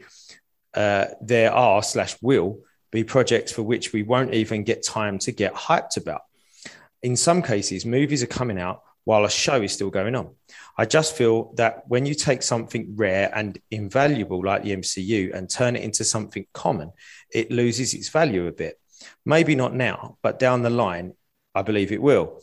uh, 0.75 1.07
there 1.21 1.53
are 1.53 1.83
slash 1.83 2.17
will 2.23 2.61
be 2.91 3.05
projects 3.05 3.53
for 3.53 3.63
which 3.63 3.93
we 3.93 4.03
won't 4.03 4.35
even 4.35 4.65
get 4.65 4.85
time 4.85 5.19
to 5.21 5.33
get 5.33 5.55
hyped 5.55 5.97
about. 5.97 6.23
In 7.03 7.17
some 7.17 7.43
cases, 7.43 7.87
movies 7.87 8.23
are 8.23 8.29
coming 8.29 8.59
out 8.59 8.83
while 9.05 9.25
a 9.25 9.31
show 9.31 9.63
is 9.63 9.73
still 9.73 9.91
going 9.91 10.15
on. 10.15 10.35
I 10.77 10.87
just 10.87 11.17
feel 11.17 11.53
that 11.55 11.89
when 11.89 12.07
you 12.07 12.15
take 12.15 12.43
something 12.43 12.95
rare 12.97 13.31
and 13.35 13.59
invaluable 13.71 14.45
like 14.45 14.63
the 14.63 14.77
MCU 14.77 15.35
and 15.35 15.49
turn 15.49 15.77
it 15.77 15.83
into 15.83 16.05
something 16.05 16.47
common, 16.53 16.93
it 17.33 17.51
loses 17.51 17.95
its 17.95 18.09
value 18.09 18.47
a 18.47 18.53
bit. 18.53 18.80
Maybe 19.25 19.55
not 19.55 19.75
now, 19.75 20.19
but 20.23 20.39
down 20.39 20.63
the 20.63 20.71
line, 20.71 21.15
I 21.55 21.63
believe 21.63 21.93
it 21.93 22.03
will. 22.03 22.41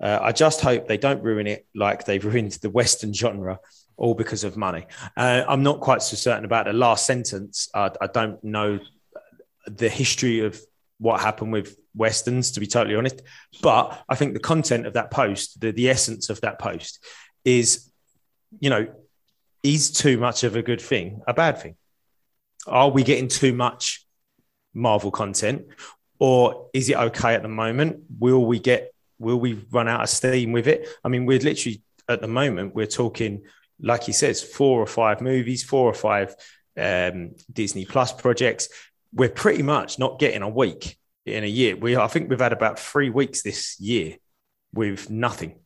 Uh, 0.00 0.18
I 0.20 0.32
just 0.32 0.60
hope 0.60 0.86
they 0.86 0.98
don't 0.98 1.22
ruin 1.22 1.46
it 1.46 1.66
like 1.74 2.04
they've 2.04 2.24
ruined 2.32 2.52
the 2.52 2.70
Western 2.70 3.12
genre, 3.12 3.58
all 3.96 4.14
because 4.14 4.44
of 4.44 4.56
money. 4.56 4.86
Uh, 5.16 5.44
I'm 5.48 5.62
not 5.62 5.80
quite 5.80 6.02
so 6.02 6.16
certain 6.16 6.44
about 6.44 6.66
the 6.66 6.72
last 6.72 7.06
sentence. 7.06 7.68
I, 7.74 7.90
I 8.00 8.06
don't 8.06 8.42
know 8.44 8.78
the 9.66 9.88
history 9.88 10.40
of 10.40 10.60
what 10.98 11.20
happened 11.20 11.52
with 11.52 11.76
westerns 11.94 12.52
to 12.52 12.60
be 12.60 12.66
totally 12.66 12.94
honest 12.94 13.22
but 13.62 14.02
i 14.08 14.14
think 14.14 14.34
the 14.34 14.40
content 14.40 14.86
of 14.86 14.94
that 14.94 15.10
post 15.10 15.60
the, 15.60 15.72
the 15.72 15.88
essence 15.88 16.30
of 16.30 16.40
that 16.40 16.58
post 16.58 17.04
is 17.44 17.90
you 18.60 18.70
know 18.70 18.86
is 19.62 19.90
too 19.90 20.18
much 20.18 20.44
of 20.44 20.56
a 20.56 20.62
good 20.62 20.80
thing 20.80 21.20
a 21.26 21.34
bad 21.34 21.60
thing 21.60 21.76
are 22.66 22.90
we 22.90 23.02
getting 23.02 23.28
too 23.28 23.52
much 23.52 24.06
marvel 24.74 25.10
content 25.10 25.66
or 26.18 26.68
is 26.72 26.88
it 26.88 26.96
okay 26.96 27.34
at 27.34 27.42
the 27.42 27.48
moment 27.48 28.00
will 28.18 28.44
we 28.44 28.58
get 28.58 28.92
will 29.18 29.38
we 29.38 29.54
run 29.70 29.88
out 29.88 30.02
of 30.02 30.08
steam 30.08 30.52
with 30.52 30.66
it 30.66 30.88
i 31.04 31.08
mean 31.08 31.26
we're 31.26 31.38
literally 31.38 31.82
at 32.08 32.20
the 32.20 32.28
moment 32.28 32.74
we're 32.74 32.86
talking 32.86 33.42
like 33.80 34.02
he 34.04 34.12
says 34.12 34.42
four 34.42 34.80
or 34.80 34.86
five 34.86 35.20
movies 35.20 35.62
four 35.64 35.88
or 35.88 35.94
five 35.94 36.34
um, 36.76 37.32
disney 37.52 37.84
plus 37.84 38.12
projects 38.12 38.68
we're 39.12 39.28
pretty 39.28 39.62
much 39.62 39.98
not 39.98 40.18
getting 40.18 40.42
a 40.42 40.48
week 40.48 40.96
in 41.24 41.42
a 41.44 41.46
year. 41.46 41.76
We, 41.76 41.96
I 41.96 42.06
think 42.08 42.28
we've 42.30 42.38
had 42.40 42.52
about 42.52 42.78
three 42.78 43.10
weeks 43.10 43.42
this 43.42 43.78
year 43.80 44.16
with 44.74 45.10
nothing, 45.10 45.56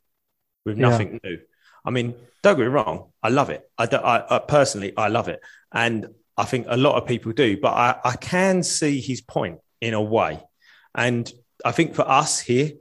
with 0.65 0.79
Yeah. 0.79 0.89
nothing 0.89 1.21
new. 1.23 1.39
I 1.85 1.91
mean, 1.91 2.15
don't 2.43 2.57
get 2.57 2.63
me 2.63 2.69
wrong, 2.69 3.11
I 3.23 3.29
love 3.31 3.51
it. 3.51 3.69
I, 3.77 3.87
don't- 3.87 4.05
I, 4.05 4.25
I 4.31 4.39
personally, 4.39 4.93
I 4.97 5.09
love 5.09 5.29
it, 5.29 5.41
and 5.73 6.07
I 6.37 6.45
think 6.45 6.67
a 6.69 6.77
lot 6.77 7.01
of 7.01 7.07
people 7.09 7.33
do. 7.33 7.57
But 7.61 7.73
I, 7.75 7.97
I 8.05 8.17
can 8.17 8.63
see 8.63 9.01
his 9.01 9.21
point 9.21 9.59
in 9.83 9.93
a 9.93 10.01
way, 10.01 10.41
and 10.95 11.31
I 11.65 11.73
think 11.73 11.95
for 11.95 12.09
us 12.09 12.41
here, 12.41 12.73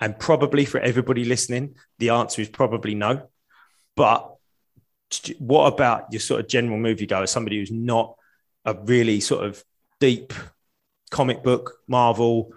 and 0.00 0.18
probably 0.18 0.64
for 0.64 0.80
everybody 0.80 1.24
listening, 1.24 1.76
the 1.98 2.10
answer 2.10 2.40
is 2.40 2.48
probably 2.48 2.94
no. 2.94 3.28
But 3.96 4.34
what 5.38 5.72
about 5.72 6.12
your 6.12 6.20
sort 6.20 6.40
of 6.40 6.48
general 6.48 6.78
moviegoer, 6.78 7.28
somebody 7.28 7.58
who's 7.58 7.70
not 7.70 8.14
a 8.64 8.74
really 8.74 9.20
sort 9.20 9.46
of 9.46 9.62
deep 10.00 10.32
comic 11.10 11.42
book, 11.42 11.74
Marvel, 11.86 12.52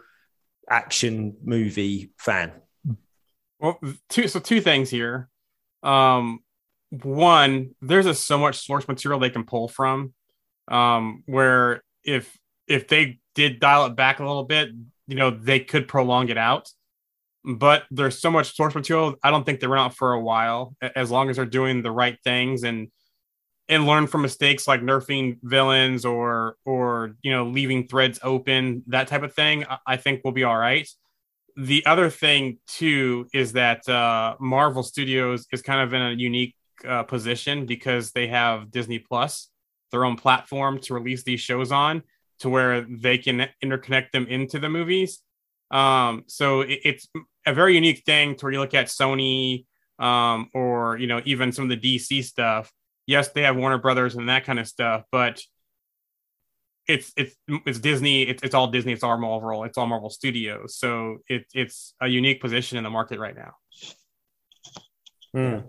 action 0.70 1.38
movie 1.44 2.12
fan. 2.18 2.52
Well, 3.60 3.80
two 4.10 4.28
so 4.28 4.40
two 4.40 4.62
things 4.62 4.90
here. 4.90 5.30
Um, 5.84 6.40
one, 6.90 7.76
there's 7.82 8.06
a, 8.06 8.16
so 8.16 8.38
much 8.38 8.66
source 8.66 8.88
material 8.88 9.20
they 9.20 9.30
can 9.30 9.44
pull 9.44 9.68
from. 9.68 10.14
Um, 10.68 11.24
where 11.26 11.84
if 12.04 12.38
if 12.68 12.88
they 12.88 13.20
did 13.40 13.62
dial 13.62 13.86
it 13.86 13.96
back 13.96 14.20
a 14.20 14.26
little 14.26 14.44
bit, 14.44 14.70
you 15.08 15.16
know, 15.16 15.30
they 15.30 15.62
could 15.62 15.88
prolong 15.88 16.28
it 16.28 16.38
out. 16.38 16.70
But 17.46 17.84
there's 17.90 18.20
so 18.20 18.30
much 18.30 18.54
source 18.54 18.76
material. 18.76 19.16
I 19.24 19.32
don't 19.32 19.46
think 19.46 19.62
they 19.62 19.68
run 19.68 19.86
out 19.86 19.96
for 19.96 20.12
a 20.12 20.20
while, 20.20 20.76
as 20.82 21.10
long 21.10 21.30
as 21.30 21.38
they're 21.38 21.46
doing 21.46 21.82
the 21.82 21.92
right 21.92 22.18
things 22.24 22.64
and 22.64 22.90
and 23.70 23.86
learn 23.86 24.08
from 24.08 24.24
mistakes 24.24 24.68
like 24.68 24.82
nerfing 24.82 25.38
villains 25.42 26.04
or 26.04 26.58
or 26.66 27.16
you 27.22 27.32
know 27.32 27.46
leaving 27.46 27.88
threads 27.88 28.20
open, 28.24 28.84
that 28.88 29.08
type 29.08 29.24
of 29.24 29.34
thing. 29.34 29.66
I, 29.88 29.96
think 29.96 30.22
we'll 30.24 30.34
be 30.34 30.44
all 30.44 30.58
right 30.58 30.88
the 31.60 31.86
other 31.86 32.10
thing 32.10 32.58
too 32.68 33.28
is 33.34 33.54
that 33.54 33.88
uh, 33.90 34.36
Marvel 34.40 34.84
Studios 34.84 35.46
is 35.52 35.62
kind 35.62 35.82
of 35.82 35.94
in 35.94 36.02
a 36.02 36.12
unique 36.12 36.56
uh, 36.88 37.04
position 37.04 37.66
because 37.66 38.12
they 38.12 38.28
have 38.28 38.72
Disney 38.72 39.00
Plus, 39.00 39.50
their 39.92 40.06
own 40.06 40.16
platform 40.16 40.80
to 40.80 40.94
release 40.94 41.24
these 41.24 41.42
shows 41.42 41.72
on. 41.72 42.04
To 42.40 42.50
where 42.50 42.86
they 42.90 43.18
can 43.18 43.48
interconnect 43.64 44.12
them 44.12 44.28
into 44.28 44.60
the 44.60 44.70
movies. 44.70 45.20
Um, 45.72 46.24
so 46.28 46.62
it, 46.62 46.80
it's 46.84 47.08
a 47.46 47.54
very 47.54 47.76
unique 47.76 48.04
thing 48.06 48.36
to 48.36 48.46
where 48.46 48.54
you 48.54 48.60
look 48.60 48.74
at 48.74 48.88
Sony 48.88 49.66
um, 50.00 50.50
or 50.54 50.98
you 50.98 51.08
know 51.08 51.22
even 51.26 51.52
some 51.52 51.70
of 51.70 51.82
the 51.82 51.98
DC 51.98 52.24
stuff. 52.24 52.72
Yes, 53.06 53.30
they 53.30 53.42
have 53.44 53.56
Warner 53.56 53.78
Brothers 53.78 54.16
and 54.16 54.30
that 54.30 54.46
kind 54.46 54.60
of 54.60 54.68
stuff, 54.68 55.04
but 55.12 55.42
it's 56.88 57.14
it's 57.16 57.36
it's 57.66 57.80
Disney. 57.80 58.24
It's, 58.24 58.42
it's 58.44 58.56
all 58.56 58.68
Disney. 58.68 58.94
It's 58.94 59.04
all 59.04 59.18
Marvel. 59.18 59.64
It's 59.64 59.78
all 59.78 59.88
Marvel 59.88 60.10
Studios. 60.10 60.76
So 60.76 61.18
it, 61.28 61.46
it's 61.54 61.94
a 62.02 62.08
unique 62.08 62.42
position 62.42 62.78
in 62.78 62.84
the 62.84 62.90
market 62.90 63.20
right 63.20 63.36
now. 63.36 63.54
Mm. 65.36 65.64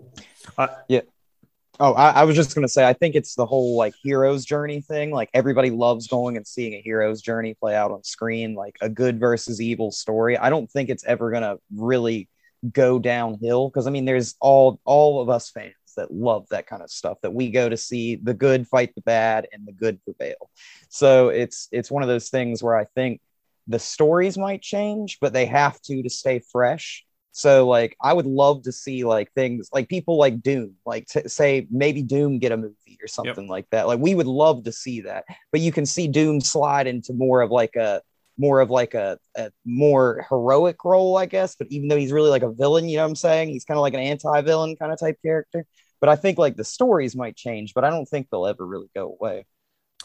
Oh, 1.83 1.93
I, 1.93 2.11
I 2.11 2.23
was 2.25 2.35
just 2.35 2.53
gonna 2.53 2.67
say, 2.67 2.87
I 2.87 2.93
think 2.93 3.15
it's 3.15 3.33
the 3.33 3.45
whole 3.47 3.75
like 3.75 3.95
hero's 4.03 4.45
journey 4.45 4.81
thing. 4.81 5.09
Like 5.09 5.31
everybody 5.33 5.71
loves 5.71 6.05
going 6.05 6.37
and 6.37 6.45
seeing 6.45 6.75
a 6.75 6.81
hero's 6.81 7.23
journey 7.23 7.55
play 7.55 7.75
out 7.75 7.89
on 7.89 8.03
screen, 8.03 8.53
like 8.53 8.77
a 8.81 8.87
good 8.87 9.19
versus 9.19 9.59
evil 9.59 9.91
story. 9.91 10.37
I 10.37 10.51
don't 10.51 10.69
think 10.69 10.89
it's 10.89 11.03
ever 11.05 11.31
gonna 11.31 11.57
really 11.75 12.29
go 12.71 12.99
downhill 12.99 13.67
because 13.67 13.87
I 13.87 13.89
mean, 13.89 14.05
there's 14.05 14.35
all 14.39 14.79
all 14.85 15.23
of 15.23 15.29
us 15.29 15.49
fans 15.49 15.73
that 15.97 16.13
love 16.13 16.45
that 16.51 16.67
kind 16.67 16.83
of 16.83 16.91
stuff 16.91 17.17
that 17.23 17.33
we 17.33 17.49
go 17.49 17.67
to 17.67 17.77
see 17.77 18.15
the 18.15 18.35
good 18.35 18.67
fight 18.67 18.93
the 18.93 19.01
bad 19.01 19.47
and 19.51 19.67
the 19.67 19.73
good 19.73 19.99
prevail. 20.03 20.51
So 20.89 21.29
it's 21.29 21.67
it's 21.71 21.89
one 21.89 22.03
of 22.03 22.09
those 22.09 22.29
things 22.29 22.61
where 22.61 22.77
I 22.77 22.85
think 22.93 23.21
the 23.67 23.79
stories 23.79 24.37
might 24.37 24.61
change, 24.61 25.17
but 25.19 25.33
they 25.33 25.47
have 25.47 25.81
to 25.81 26.03
to 26.03 26.11
stay 26.11 26.43
fresh. 26.51 27.03
So 27.31 27.67
like 27.67 27.95
I 28.01 28.13
would 28.13 28.25
love 28.25 28.63
to 28.63 28.71
see 28.71 29.03
like 29.03 29.31
things 29.33 29.69
like 29.71 29.87
people 29.87 30.17
like 30.17 30.41
Doom, 30.41 30.75
like 30.85 31.07
to 31.07 31.29
say 31.29 31.67
maybe 31.71 32.03
Doom 32.03 32.39
get 32.39 32.51
a 32.51 32.57
movie 32.57 32.99
or 33.01 33.07
something 33.07 33.47
like 33.47 33.69
that. 33.71 33.87
Like 33.87 33.99
we 33.99 34.15
would 34.15 34.27
love 34.27 34.65
to 34.65 34.71
see 34.71 35.01
that. 35.01 35.25
But 35.51 35.61
you 35.61 35.71
can 35.71 35.85
see 35.85 36.07
Doom 36.07 36.41
slide 36.41 36.87
into 36.87 37.13
more 37.13 37.41
of 37.41 37.49
like 37.51 37.75
a 37.75 38.01
more 38.37 38.59
of 38.59 38.69
like 38.69 38.93
a, 38.95 39.17
a 39.37 39.51
more 39.65 40.25
heroic 40.29 40.83
role, 40.83 41.17
I 41.17 41.25
guess. 41.25 41.55
But 41.55 41.67
even 41.69 41.87
though 41.87 41.97
he's 41.97 42.11
really 42.11 42.29
like 42.29 42.43
a 42.43 42.51
villain, 42.51 42.89
you 42.89 42.97
know 42.97 43.03
what 43.03 43.09
I'm 43.09 43.15
saying? 43.15 43.49
He's 43.49 43.65
kind 43.65 43.77
of 43.77 43.81
like 43.81 43.93
an 43.93 43.99
anti-villain 43.99 44.75
kind 44.77 44.91
of 44.91 44.99
type 44.99 45.17
character. 45.21 45.65
But 45.99 46.09
I 46.09 46.15
think 46.15 46.37
like 46.37 46.57
the 46.57 46.63
stories 46.63 47.15
might 47.15 47.35
change, 47.35 47.73
but 47.73 47.83
I 47.83 47.89
don't 47.91 48.07
think 48.07 48.27
they'll 48.29 48.47
ever 48.47 48.65
really 48.65 48.89
go 48.95 49.15
away. 49.19 49.45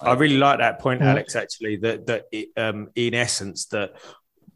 I 0.01 0.13
really 0.13 0.37
like 0.37 0.59
that 0.59 0.79
point, 0.79 1.01
Mhm. 1.01 1.07
Alex. 1.07 1.35
Actually, 1.35 1.77
that 1.77 2.07
that 2.07 2.27
it, 2.31 2.51
um, 2.57 2.91
in 2.95 3.15
essence, 3.15 3.67
that 3.67 3.95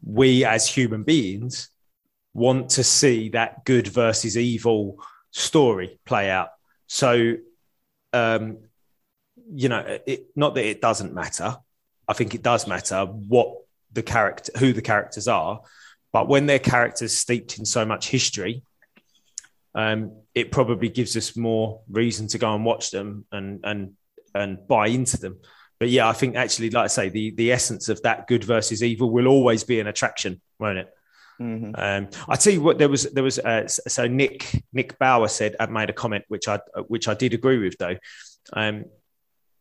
we 0.03 0.45
as 0.45 0.67
human 0.67 1.03
beings 1.03 1.69
want 2.33 2.71
to 2.71 2.83
see 2.83 3.29
that 3.29 3.65
good 3.65 3.87
versus 3.87 4.37
evil 4.37 5.03
story 5.31 5.99
play 6.05 6.29
out. 6.29 6.49
So, 6.87 7.35
um, 8.13 8.59
you 9.53 9.69
know, 9.69 9.99
it, 10.05 10.27
not 10.35 10.55
that 10.55 10.65
it 10.65 10.81
doesn't 10.81 11.13
matter. 11.13 11.57
I 12.07 12.13
think 12.13 12.35
it 12.35 12.41
does 12.41 12.67
matter 12.67 13.05
what 13.05 13.55
the 13.91 14.03
character, 14.03 14.51
who 14.57 14.73
the 14.73 14.81
characters 14.81 15.27
are, 15.27 15.61
but 16.13 16.27
when 16.27 16.45
their 16.45 16.59
characters 16.59 17.15
steeped 17.17 17.57
in 17.57 17.65
so 17.65 17.85
much 17.85 18.09
history, 18.09 18.63
um, 19.73 20.17
it 20.35 20.51
probably 20.51 20.89
gives 20.89 21.15
us 21.15 21.37
more 21.37 21.81
reason 21.89 22.27
to 22.27 22.37
go 22.37 22.53
and 22.53 22.65
watch 22.65 22.91
them 22.91 23.25
and 23.31 23.61
and 23.63 23.93
and 24.33 24.67
buy 24.67 24.87
into 24.87 25.17
them. 25.17 25.39
But 25.79 25.89
yeah, 25.89 26.07
I 26.07 26.13
think 26.13 26.35
actually, 26.35 26.69
like 26.69 26.85
I 26.85 26.87
say, 26.87 27.09
the 27.09 27.31
the 27.31 27.51
essence 27.51 27.89
of 27.89 28.01
that 28.01 28.27
good 28.27 28.43
versus 28.43 28.83
evil 28.83 29.09
will 29.09 29.27
always 29.27 29.63
be 29.63 29.79
an 29.79 29.87
attraction, 29.87 30.41
won't 30.59 30.77
it? 30.77 30.89
Mhm. 31.41 31.73
Um, 31.75 32.09
I 32.29 32.35
tell 32.35 32.53
you 32.53 32.61
what, 32.61 32.77
there 32.77 32.89
was 32.89 33.03
there 33.11 33.23
was 33.23 33.39
uh, 33.39 33.67
so 33.67 34.07
Nick 34.07 34.63
Nick 34.73 34.99
Bauer 34.99 35.27
said 35.27 35.55
made 35.69 35.89
a 35.89 35.93
comment 35.93 36.23
which 36.27 36.47
I 36.47 36.59
which 36.87 37.07
I 37.07 37.15
did 37.15 37.33
agree 37.33 37.57
with 37.57 37.77
though, 37.79 37.97
um, 38.53 38.85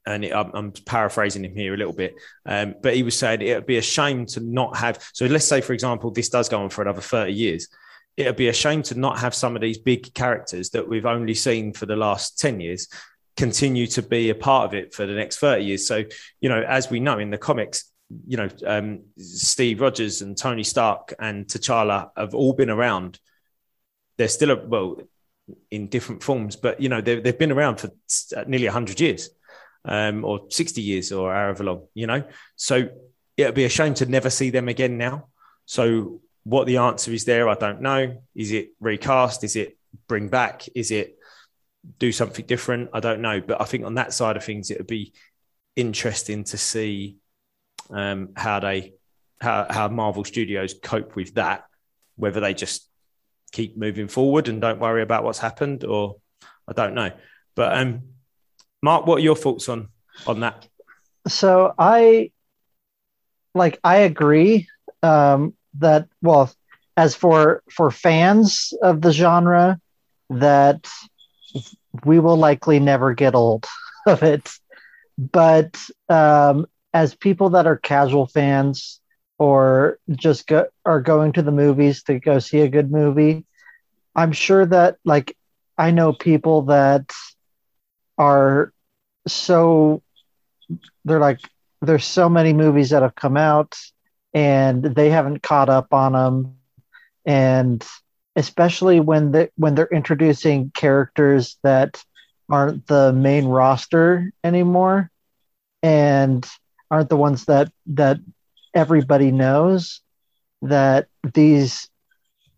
and 0.06 0.24
it, 0.24 0.34
I'm, 0.34 0.50
I'm 0.52 0.72
paraphrasing 0.72 1.44
him 1.44 1.54
here 1.54 1.72
a 1.72 1.76
little 1.76 1.94
bit, 1.94 2.14
um, 2.44 2.74
but 2.82 2.94
he 2.96 3.02
was 3.02 3.16
saying 3.16 3.40
it 3.40 3.54
would 3.54 3.66
be 3.66 3.78
a 3.78 3.82
shame 3.82 4.26
to 4.26 4.40
not 4.40 4.76
have. 4.76 5.02
So 5.14 5.24
let's 5.26 5.46
say, 5.46 5.62
for 5.62 5.72
example, 5.72 6.10
this 6.10 6.28
does 6.28 6.50
go 6.50 6.62
on 6.62 6.68
for 6.68 6.82
another 6.82 7.00
thirty 7.00 7.32
years. 7.32 7.68
It 8.16 8.26
would 8.26 8.36
be 8.36 8.48
a 8.48 8.52
shame 8.52 8.82
to 8.84 8.98
not 8.98 9.18
have 9.20 9.34
some 9.34 9.56
of 9.56 9.62
these 9.62 9.78
big 9.78 10.12
characters 10.12 10.70
that 10.70 10.86
we've 10.86 11.06
only 11.06 11.34
seen 11.34 11.72
for 11.72 11.86
the 11.86 11.96
last 11.96 12.38
ten 12.38 12.60
years 12.60 12.88
continue 13.36 13.86
to 13.86 14.02
be 14.02 14.28
a 14.28 14.34
part 14.34 14.66
of 14.66 14.74
it 14.74 14.92
for 14.92 15.06
the 15.06 15.14
next 15.14 15.38
30 15.38 15.64
years. 15.64 15.86
So, 15.88 16.04
you 16.40 16.50
know, 16.50 16.60
as 16.60 16.90
we 16.90 17.00
know 17.00 17.18
in 17.18 17.30
the 17.30 17.38
comics, 17.38 17.89
you 18.27 18.37
know, 18.37 18.49
um, 18.66 19.03
Steve 19.18 19.81
Rogers 19.81 20.23
and 20.23 20.37
Tony 20.37 20.64
Stark 20.64 21.14
and 21.18 21.46
T'Challa 21.46 22.11
have 22.16 22.35
all 22.35 22.53
been 22.53 22.70
around. 22.70 23.18
They're 24.16 24.29
still, 24.29 24.51
a, 24.51 24.57
well, 24.57 25.01
in 25.70 25.88
different 25.88 26.23
forms, 26.23 26.57
but, 26.57 26.81
you 26.81 26.88
know, 26.88 27.01
they've, 27.01 27.38
been 27.38 27.53
around 27.53 27.77
for 27.77 27.88
uh, 28.37 28.44
nearly 28.46 28.66
100 28.66 29.01
years 29.01 29.31
um, 29.85 30.25
or 30.25 30.42
60 30.49 30.81
years 30.81 31.12
or 31.12 31.33
however 31.33 31.64
long, 31.64 31.87
you 31.94 32.07
know. 32.07 32.23
So 32.57 32.88
it'd 33.37 33.55
be 33.55 33.64
a 33.64 33.70
shame 33.70 33.94
to 33.94 34.07
never 34.07 34.31
see 34.31 34.51
them 34.51 34.68
again 34.68 34.99
now. 34.99 35.29
So, 35.64 36.20
what 36.44 36.66
the 36.66 36.79
answer 36.79 37.12
is 37.12 37.25
there, 37.25 37.49
I 37.49 37.55
don't 37.55 37.83
know. 37.83 38.23
Is 38.35 38.51
it 38.51 38.70
recast? 38.81 39.44
Is 39.44 39.57
it 39.57 39.77
bring 40.09 40.29
back? 40.29 40.66
Is 40.75 40.90
it 40.90 41.16
do 41.99 42.12
something 42.12 42.46
different? 42.46 42.90
I 42.92 43.01
don't 43.01 43.20
know. 43.20 43.40
But 43.40 43.61
I 43.61 43.64
think 43.64 43.85
on 43.85 43.94
that 43.94 44.12
side 44.12 44.37
of 44.37 44.44
things, 44.44 44.70
it 44.70 44.79
would 44.79 44.87
be 44.87 45.12
interesting 45.77 46.44
to 46.44 46.59
see 46.59 47.19
um, 47.92 48.31
how 48.37 48.61
they 48.61 48.94
how, 49.40 49.66
how 49.70 49.88
Marvel 49.88 50.24
Studios 50.24 50.74
cope 50.83 51.16
with 51.16 51.35
that, 51.35 51.64
whether 52.16 52.40
they 52.40 52.55
just 52.55 52.88
keep 53.53 53.76
moving 53.76 54.09
forward 54.09 54.48
and 54.48 54.61
don't 54.61 54.79
worry 54.79 55.03
about 55.03 55.24
what's 55.24 55.38
happened, 55.38 55.85
or 55.85 56.16
I 56.68 56.72
don't 56.72 56.94
know. 56.94 57.11
But 57.55 57.76
um, 57.76 58.03
Mark, 58.83 59.07
what 59.07 59.16
are 59.16 59.22
your 59.22 59.37
thoughts 59.37 59.68
on 59.68 59.88
on 60.26 60.40
that? 60.40 60.66
so 61.29 61.74
i 61.79 62.31
like 63.55 63.79
i 63.85 63.98
agree 63.98 64.66
um 65.03 65.55
that 65.79 66.09
well 66.22 66.53
as 66.96 67.14
for 67.14 67.62
for 67.70 67.90
fans 67.90 68.72
of 68.83 69.00
the 69.00 69.12
genre 69.12 69.79
that 70.31 70.88
we 72.05 72.18
will 72.18 72.37
likely 72.37 72.79
never 72.79 73.14
get 73.14 73.35
old 73.35 73.66
of 74.07 74.22
it 74.22 74.50
but 75.18 75.79
um 76.09 76.66
as 76.92 77.14
people 77.14 77.50
that 77.50 77.66
are 77.66 77.76
casual 77.76 78.26
fans 78.26 79.00
or 79.38 79.98
just 80.11 80.46
go, 80.46 80.66
are 80.85 81.00
going 81.00 81.33
to 81.33 81.42
the 81.42 81.53
movies 81.53 82.03
to 82.05 82.18
go 82.18 82.38
see 82.38 82.61
a 82.61 82.68
good 82.68 82.90
movie 82.90 83.44
i'm 84.14 84.33
sure 84.33 84.66
that 84.66 84.96
like 85.05 85.37
i 85.79 85.90
know 85.90 86.12
people 86.12 86.62
that 86.62 87.11
are 88.18 88.72
so 89.26 90.03
they're 91.05 91.20
like 91.20 91.40
there's 91.81 92.05
so 92.05 92.29
many 92.29 92.53
movies 92.53 92.90
that 92.90 93.03
have 93.03 93.14
come 93.14 93.37
out 93.37 93.74
and 94.35 94.83
they 94.85 95.11
haven't 95.11 95.42
caught 95.42 95.68
up 95.68 95.92
on 95.92 96.12
them 96.12 96.57
and 97.24 97.87
especially 98.37 99.00
when 99.00 99.33
they 99.33 99.48
when 99.57 99.74
they're 99.74 99.87
introducing 99.87 100.70
characters 100.74 101.59
that 101.62 102.03
aren't 102.48 102.87
the 102.87 103.12
main 103.12 103.46
roster 103.46 104.33
anymore. 104.42 105.11
And 105.83 106.46
aren't 106.90 107.09
the 107.09 107.16
ones 107.16 107.44
that 107.46 107.72
that 107.87 108.18
everybody 108.74 109.31
knows 109.33 110.00
that 110.62 111.09
these 111.35 111.88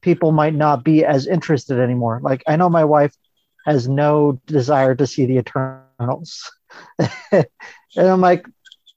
people 0.00 0.32
might 0.32 0.54
not 0.54 0.84
be 0.84 1.04
as 1.04 1.26
interested 1.26 1.78
anymore. 1.78 2.20
Like 2.22 2.42
i 2.46 2.56
know 2.56 2.68
my 2.68 2.84
wife 2.84 3.14
has 3.66 3.88
no 3.88 4.40
desire 4.46 4.94
to 4.94 5.06
see 5.06 5.26
the 5.26 5.38
eternals. 5.38 6.50
And 7.94 8.08
i'm 8.08 8.22
like 8.22 8.46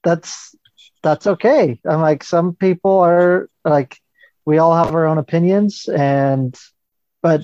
that's 0.03 0.55
that's 1.03 1.27
okay. 1.27 1.79
I'm 1.87 2.01
like 2.01 2.23
some 2.23 2.55
people 2.55 2.99
are 2.99 3.49
like 3.63 3.99
we 4.45 4.57
all 4.57 4.75
have 4.75 4.93
our 4.95 5.05
own 5.05 5.17
opinions 5.17 5.87
and 5.87 6.57
but 7.21 7.43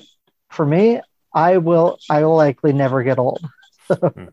for 0.50 0.64
me 0.64 1.00
i 1.34 1.58
will 1.58 1.98
i 2.10 2.24
will 2.24 2.36
likely 2.36 2.72
never 2.72 3.02
get 3.02 3.18
old 3.18 3.44
hmm. 3.88 4.26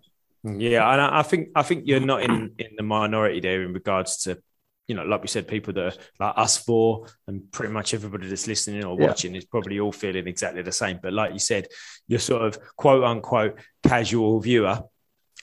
Yeah, 0.44 0.90
and 0.92 1.02
I 1.02 1.20
I 1.20 1.24
think 1.24 1.50
I 1.56 1.64
think 1.64 1.84
you're 1.86 2.00
not 2.00 2.24
in 2.24 2.54
in 2.58 2.72
the 2.78 2.84
minority 2.84 3.40
there 3.40 3.64
in 3.64 3.74
regards 3.74 4.24
to, 4.24 4.42
you 4.88 4.96
know, 4.96 5.04
like 5.04 5.22
we 5.22 5.28
said, 5.28 5.48
people 5.48 5.74
that 5.74 5.86
are 5.98 5.98
like 6.20 6.34
us 6.38 6.58
four 6.58 7.08
and 7.28 7.52
pretty 7.52 7.74
much 7.74 7.94
everybody 7.94 8.28
that's 8.28 8.48
listening 8.48 8.84
or 8.86 8.98
Yeah. 9.00 9.08
watching 9.08 9.36
is 9.36 9.46
probably 9.46 9.80
all 9.80 9.92
feeling 9.92 10.28
exactly 10.28 10.62
the 10.62 10.72
same. 10.72 11.00
But 11.04 11.14
like 11.14 11.34
you 11.34 11.40
said, 11.40 11.68
you're 12.08 12.20
sort 12.20 12.44
of 12.44 12.58
quote 12.78 13.04
unquote 13.04 13.60
casual 13.84 14.40
viewer, 14.40 14.82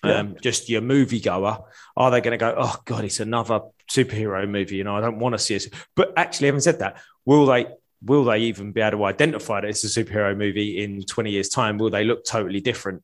um, 0.02 0.36
just 0.40 0.68
your 0.68 0.80
movie 0.80 1.20
goer. 1.20 1.58
Are 1.96 2.10
they 2.10 2.20
going 2.20 2.38
to 2.38 2.44
go? 2.44 2.54
Oh 2.56 2.76
God, 2.84 3.04
it's 3.04 3.20
another 3.20 3.60
superhero 3.90 4.48
movie. 4.48 4.76
You 4.76 4.84
know, 4.84 4.96
I 4.96 5.00
don't 5.00 5.18
want 5.18 5.34
to 5.34 5.38
see 5.38 5.54
it. 5.56 5.68
But 5.94 6.14
actually, 6.16 6.46
having 6.46 6.60
said 6.60 6.78
that, 6.78 7.00
will 7.24 7.46
they? 7.46 7.66
Will 8.02 8.24
they 8.24 8.38
even 8.40 8.72
be 8.72 8.82
able 8.82 8.98
to 8.98 9.04
identify 9.04 9.60
that 9.62 9.68
it's 9.70 9.82
a 9.82 9.88
superhero 10.04 10.36
movie 10.36 10.82
in 10.84 11.02
20 11.02 11.30
years' 11.30 11.48
time? 11.48 11.78
Will 11.78 11.88
they 11.90 12.04
look 12.04 12.24
totally 12.24 12.60
different? 12.60 13.02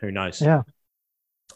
Who 0.00 0.10
knows? 0.12 0.42
Yeah. 0.42 0.62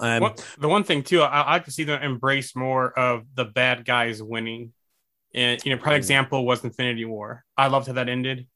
Um, 0.00 0.22
the 0.58 0.68
one 0.68 0.84
thing 0.84 1.02
too, 1.02 1.22
I, 1.22 1.40
I 1.40 1.52
like 1.52 1.64
to 1.64 1.70
see 1.70 1.84
them 1.84 2.02
embrace 2.02 2.54
more 2.54 2.96
of 2.98 3.24
the 3.34 3.44
bad 3.44 3.84
guys 3.84 4.22
winning. 4.22 4.72
And 5.34 5.62
you 5.64 5.74
know, 5.74 5.80
prime 5.80 5.96
example 5.96 6.46
was 6.46 6.64
Infinity 6.64 7.04
War. 7.04 7.44
I 7.56 7.66
loved 7.68 7.86
how 7.86 7.94
that 7.94 8.08
ended. 8.08 8.46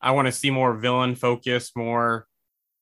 I 0.00 0.12
want 0.12 0.26
to 0.26 0.32
see 0.32 0.50
more 0.50 0.74
villain 0.76 1.14
focus, 1.16 1.72
more 1.76 2.26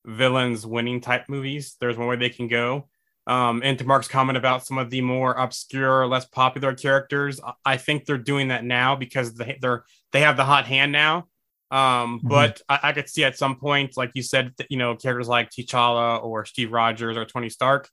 villains 0.05 0.67
winning 0.67 1.01
type 1.01 1.25
movies. 1.29 1.77
There's 1.81 1.97
one 1.97 2.09
way 2.09 2.17
they 2.17 2.29
can 2.29 2.49
go. 2.49 2.89
Um, 3.27 3.63
and 3.65 3.77
to 3.79 3.85
Mark's 3.85 4.07
comment 4.07 4.37
about 4.39 4.65
some 4.65 4.79
of 4.79 4.91
the 4.91 5.01
more 5.01 5.33
obscure, 5.33 6.07
less 6.07 6.27
popular 6.27 6.75
characters, 6.75 7.41
I- 7.45 7.55
I 7.65 7.77
think 7.77 8.05
they're 8.05 8.19
doing 8.19 8.49
that 8.49 8.65
now 8.65 8.95
because 8.95 9.35
they, 9.35 9.59
they're 9.61 9.85
they 10.13 10.21
have 10.21 10.37
the 10.37 10.45
hot 10.45 10.67
hand 10.67 10.93
now. 10.93 11.27
Um, 11.71 12.21
Mhm. 12.21 12.29
but 12.29 12.63
I, 12.69 12.79
I 12.85 12.93
could 12.93 13.09
see 13.09 13.25
at 13.25 13.37
some 13.37 13.57
point, 13.57 13.97
like 13.97 14.13
you 14.15 14.23
said, 14.23 14.53
you 14.71 14.77
know, 14.77 14.95
characters 14.97 15.29
like 15.29 15.51
T'Challa 15.51 16.23
or 16.23 16.45
Steve 16.45 16.73
Rogers 16.73 17.17
or 17.17 17.25
Tony 17.25 17.51
Stark, 17.51 17.89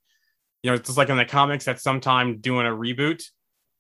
you 0.62 0.70
know, 0.70 0.76
it's 0.76 0.88
just 0.88 0.98
like 0.98 1.10
in 1.10 1.18
the 1.18 1.26
comics 1.26 1.68
at 1.68 1.82
some 1.82 2.00
time 2.00 2.40
doing 2.40 2.66
a 2.68 2.70
reboot 2.70 3.24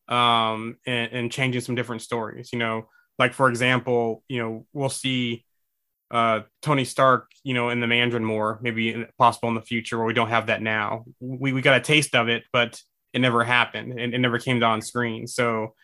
um, 0.07 0.77
and, 0.85 1.11
and 1.11 1.31
changing 1.31 1.61
some 1.61 1.75
different 1.75 2.01
stories. 2.01 2.49
You 2.51 2.59
know, 2.59 2.89
like 3.19 3.33
for 3.33 3.49
example, 3.49 4.23
you 4.27 4.41
know, 4.41 4.65
we'll 4.73 4.89
see 4.89 5.45
uh, 6.11 6.41
Tony 6.61 6.85
Stark, 6.85 7.31
you 7.43 7.53
know, 7.53 7.69
in 7.69 7.79
the 7.79 7.87
Mandarin 7.87 8.25
more, 8.25 8.59
maybe 8.61 9.05
possible 9.17 9.49
in 9.49 9.55
the 9.55 9.61
future 9.61 9.97
where 9.97 10.05
we 10.05 10.13
don't 10.13 10.29
have 10.29 10.47
that 10.47 10.61
now. 10.61 11.05
We 11.19 11.53
we 11.53 11.61
got 11.61 11.77
a 11.77 11.81
taste 11.81 12.15
of 12.15 12.29
it, 12.29 12.43
but 12.51 12.81
it 13.13 13.19
never 13.19 13.43
happened 13.43 13.99
and 13.99 14.13
it 14.13 14.17
never 14.19 14.39
came 14.39 14.59
down 14.59 14.73
on 14.73 14.81
screen. 14.81 15.27
So 15.27 15.75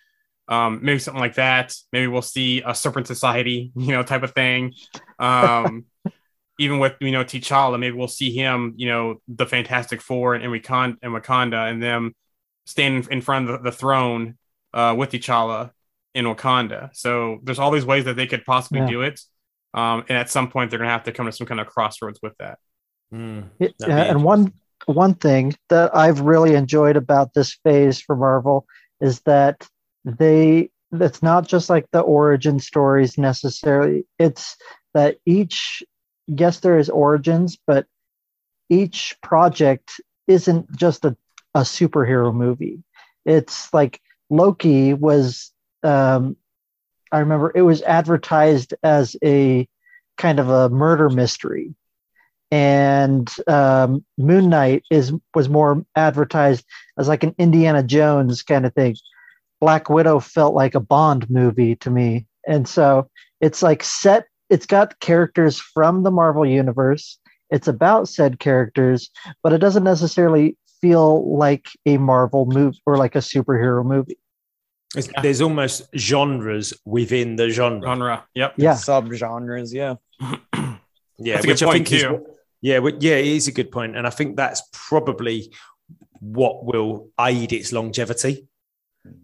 um, 0.49 0.79
maybe 0.81 0.99
something 0.99 1.21
like 1.21 1.35
that. 1.35 1.73
Maybe 1.93 2.07
we'll 2.07 2.21
see 2.21 2.61
a 2.65 2.75
Serpent 2.75 3.07
Society, 3.07 3.71
you 3.75 3.93
know, 3.93 4.03
type 4.03 4.23
of 4.23 4.33
thing. 4.33 4.73
Um, 5.17 5.85
even 6.59 6.79
with 6.79 6.95
you 6.99 7.11
know 7.11 7.23
T'Challa, 7.23 7.79
maybe 7.79 7.95
we'll 7.95 8.07
see 8.09 8.31
him, 8.31 8.73
you 8.75 8.87
know, 8.87 9.21
the 9.27 9.45
Fantastic 9.45 10.01
Four 10.01 10.35
and, 10.35 10.43
and 10.43 10.51
Wakanda 10.53 10.97
and 11.01 11.13
Wakanda 11.13 11.71
and 11.71 11.81
them 11.81 12.13
standing 12.65 13.07
in 13.09 13.21
front 13.21 13.49
of 13.49 13.63
the, 13.63 13.69
the 13.69 13.75
throne 13.75 14.37
uh, 14.73 14.93
with 14.97 15.11
T'Challa 15.11 15.71
in 16.13 16.25
Wakanda. 16.25 16.89
So 16.93 17.39
there's 17.43 17.59
all 17.59 17.71
these 17.71 17.85
ways 17.85 18.05
that 18.05 18.15
they 18.15 18.27
could 18.27 18.43
possibly 18.43 18.79
Yeah. 18.81 18.87
do 18.87 19.01
it. 19.03 19.21
Um, 19.73 20.03
and 20.09 20.17
at 20.17 20.29
some 20.29 20.49
point, 20.49 20.69
they're 20.71 20.79
gonna 20.79 20.91
have 20.91 21.03
to 21.03 21.11
come 21.11 21.27
to 21.27 21.31
some 21.31 21.45
kind 21.47 21.59
of 21.61 21.67
crossroads 21.67 22.19
with 22.23 22.33
that. 22.39 22.57
Mm. 23.13 23.49
Yeah, 23.59 23.69
and 23.87 24.23
one 24.23 24.53
one 24.85 25.13
thing 25.13 25.55
that 25.69 25.95
I've 25.95 26.21
really 26.21 26.55
enjoyed 26.55 26.95
about 26.95 27.33
this 27.33 27.57
phase 27.63 28.01
for 28.01 28.15
Marvel 28.15 28.65
is 28.99 29.19
that 29.21 29.67
they 30.17 30.69
it's 30.91 31.21
not 31.21 31.47
just 31.47 31.69
like 31.69 31.85
the 31.91 32.01
origin 32.01 32.59
stories 32.59 33.17
necessarily. 33.17 34.05
It's 34.17 34.57
that 34.93 35.17
each 35.25 35.83
yes, 36.27 36.59
there 36.59 36.77
is 36.77 36.89
origins, 36.89 37.57
but 37.67 37.85
each 38.69 39.15
project 39.21 40.01
isn't 40.27 40.75
just 40.75 41.05
a, 41.05 41.15
a 41.53 41.61
superhero 41.61 42.33
movie. 42.33 42.83
It's 43.25 43.73
like 43.73 44.01
Loki 44.29 44.93
was 44.93 45.51
um 45.83 46.37
I 47.11 47.19
remember 47.19 47.51
it 47.53 47.63
was 47.63 47.81
advertised 47.81 48.73
as 48.83 49.15
a 49.23 49.67
kind 50.17 50.39
of 50.39 50.49
a 50.49 50.69
murder 50.69 51.09
mystery 51.09 51.73
and 52.51 53.29
um, 53.47 54.03
Moon 54.17 54.49
Knight 54.49 54.83
is 54.89 55.13
was 55.35 55.49
more 55.49 55.85
advertised 55.95 56.65
as 56.97 57.07
like 57.07 57.23
an 57.23 57.35
Indiana 57.37 57.83
Jones 57.83 58.41
kind 58.41 58.65
of 58.65 58.73
thing. 58.73 58.95
Black 59.61 59.89
Widow 59.89 60.19
felt 60.19 60.53
like 60.53 60.75
a 60.75 60.79
Bond 60.79 61.29
movie 61.29 61.75
to 61.77 61.89
me, 61.89 62.25
and 62.47 62.67
so 62.67 63.09
it's 63.41 63.61
like 63.61 63.83
set. 63.83 64.25
It's 64.49 64.65
got 64.65 64.99
characters 64.99 65.59
from 65.59 66.03
the 66.03 66.11
Marvel 66.11 66.45
universe. 66.45 67.19
It's 67.49 67.67
about 67.67 68.07
said 68.07 68.39
characters, 68.39 69.09
but 69.43 69.53
it 69.53 69.57
doesn't 69.59 69.83
necessarily 69.83 70.57
feel 70.81 71.35
like 71.37 71.67
a 71.85 71.97
Marvel 71.97 72.45
movie 72.45 72.79
or 72.85 72.97
like 72.97 73.15
a 73.15 73.19
superhero 73.19 73.83
movie. 73.85 74.17
It's- 74.95 75.13
There's 75.21 75.41
almost 75.41 75.83
genres 75.95 76.73
within 76.85 77.35
the 77.35 77.49
genre. 77.49 77.81
Genre. 77.87 78.25
Yep. 78.33 78.53
Yeah. 78.57 78.73
Subgenres, 78.73 79.73
yeah. 79.73 79.95
Yeah, 81.21 81.33
That's 81.35 81.45
a 81.45 81.49
which 81.49 81.59
good 81.59 81.65
I 81.67 81.71
point, 81.73 81.87
think 81.89 82.01
is 82.01 82.07
what- 82.09 82.23
yeah, 82.61 82.79
but 82.79 83.01
yeah, 83.03 83.15
it 83.15 83.27
is 83.27 83.47
a 83.49 83.51
good 83.51 83.71
point, 83.71 83.97
and 83.97 84.07
I 84.07 84.09
think 84.09 84.35
that's 84.37 84.61
probably 84.71 85.53
what 86.21 86.63
will 86.65 87.09
aid 87.19 87.51
its 87.53 87.71
longevity. 87.73 88.47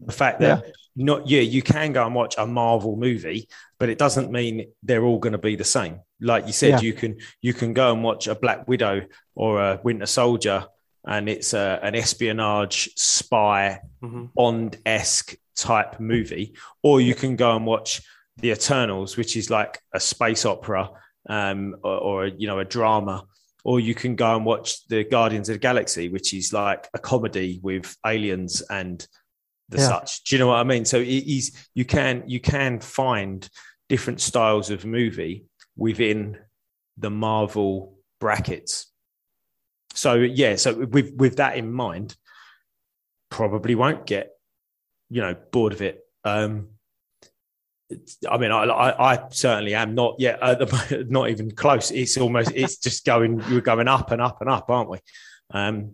The 0.06 0.14
fact 0.14 0.40
that 0.40 0.72
not 0.96 1.28
yeah, 1.28 1.42
you 1.42 1.62
can 1.62 1.92
go 1.94 2.06
and 2.06 2.16
watch 2.16 2.36
a 2.38 2.48
Marvel 2.48 2.96
movie, 2.96 3.48
but 3.80 3.90
it 3.90 3.98
doesn't 3.98 4.32
mean 4.32 4.68
they're 4.84 5.04
all 5.04 5.20
going 5.20 5.34
to 5.34 5.38
be 5.40 5.56
the 5.56 5.64
same. 5.66 6.00
Like 6.22 6.48
you 6.48 6.54
said, 6.54 6.70
Yeah. 6.70 6.80
you 6.82 6.94
can 6.94 7.18
you 7.42 7.54
can 7.54 7.74
go 7.74 7.92
and 7.92 8.04
watch 8.04 8.28
a 8.28 8.36
Black 8.36 8.68
Widow 8.68 9.02
or 9.36 9.62
a 9.62 9.80
Winter 9.84 10.06
Soldier, 10.06 10.66
and 11.06 11.28
it's 11.28 11.54
a, 11.54 11.80
an 11.84 11.96
espionage 11.96 12.90
spy 12.96 13.82
Mhm. 14.02 14.34
Bond 14.34 14.78
esque 14.86 15.36
type 15.58 16.00
movie, 16.00 16.54
or 16.84 17.02
you 17.02 17.16
can 17.16 17.36
go 17.36 17.56
and 17.56 17.66
watch 17.66 18.02
The 18.38 18.52
Eternals, 18.52 19.18
which 19.18 19.36
is 19.36 19.50
like 19.50 19.80
a 19.94 20.00
space 20.00 20.46
opera 20.46 20.90
um, 21.30 21.76
or, 21.84 21.98
or 21.98 22.28
you 22.28 22.48
know 22.48 22.60
a 22.60 22.66
drama, 22.66 23.26
or 23.66 23.80
you 23.82 23.94
can 23.96 24.16
go 24.16 24.36
and 24.36 24.46
watch 24.46 24.88
The 24.88 25.04
Guardians 25.04 25.50
of 25.50 25.56
the 25.56 25.60
Galaxy, 25.60 26.08
which 26.10 26.34
is 26.34 26.54
like 26.54 26.88
a 26.94 27.00
comedy 27.00 27.60
with 27.62 27.96
aliens 28.06 28.62
and 28.70 29.06
the 29.70 29.78
Yeah. 29.78 29.88
such. 29.88 30.24
Do 30.24 30.36
you 30.36 30.40
know 30.40 30.48
what 30.48 30.60
I 30.60 30.64
mean? 30.64 30.86
So 30.86 31.00
it 31.00 31.08
is 31.08 31.68
you 31.74 31.86
can 31.86 32.24
you 32.28 32.40
can 32.40 32.80
find 32.80 33.48
different 33.90 34.22
styles 34.22 34.70
of 34.70 34.86
movie 34.86 35.46
within 35.76 36.38
the 36.98 37.10
Marvel 37.10 37.98
brackets. 38.20 38.92
So 39.94 40.16
yeah, 40.16 40.56
so 40.56 40.86
with 40.86 41.14
with 41.16 41.38
that 41.38 41.58
in 41.58 41.72
mind, 41.72 42.16
probably 43.30 43.76
won't 43.76 44.06
get 44.06 44.32
you 45.10 45.22
know 45.22 45.36
bored 45.52 45.74
of 45.74 45.82
it. 45.82 46.02
Um, 46.24 46.70
I 48.28 48.38
mean, 48.38 48.52
I, 48.52 48.64
I, 48.64 49.14
I 49.14 49.28
certainly 49.30 49.76
am 49.76 49.94
not 49.94 50.16
yet. 50.18 50.42
At 50.42 50.60
the, 50.60 51.06
not 51.10 51.30
even 51.30 51.52
close. 51.52 51.92
It's 51.92 52.18
almost. 52.18 52.52
It's 52.56 52.78
just 52.78 53.06
going. 53.06 53.44
You're 53.48 53.62
going 53.62 53.88
up 53.88 54.12
and 54.12 54.22
up 54.22 54.42
and 54.42 54.50
up, 54.50 54.70
aren't 54.70 54.90
we? 54.90 55.00
Um, 55.52 55.94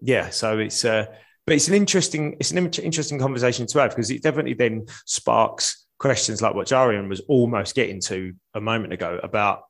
yeah. 0.00 0.30
So 0.30 0.58
it's. 0.58 0.84
Uh, 0.84 1.06
but 1.48 1.54
it's 1.56 1.68
an 1.68 1.74
interesting. 1.74 2.36
It's 2.40 2.50
an 2.50 2.58
interesting 2.58 3.18
conversation 3.18 3.66
to 3.66 3.78
have 3.80 3.90
because 3.90 4.10
it 4.10 4.22
definitely 4.22 4.54
then 4.54 4.86
sparks 5.06 5.86
questions 5.98 6.40
like 6.40 6.54
what 6.54 6.68
Jarian 6.68 7.08
was 7.08 7.20
almost 7.28 7.74
getting 7.74 8.00
to 8.02 8.32
a 8.54 8.60
moment 8.60 8.92
ago 8.92 9.18
about 9.22 9.62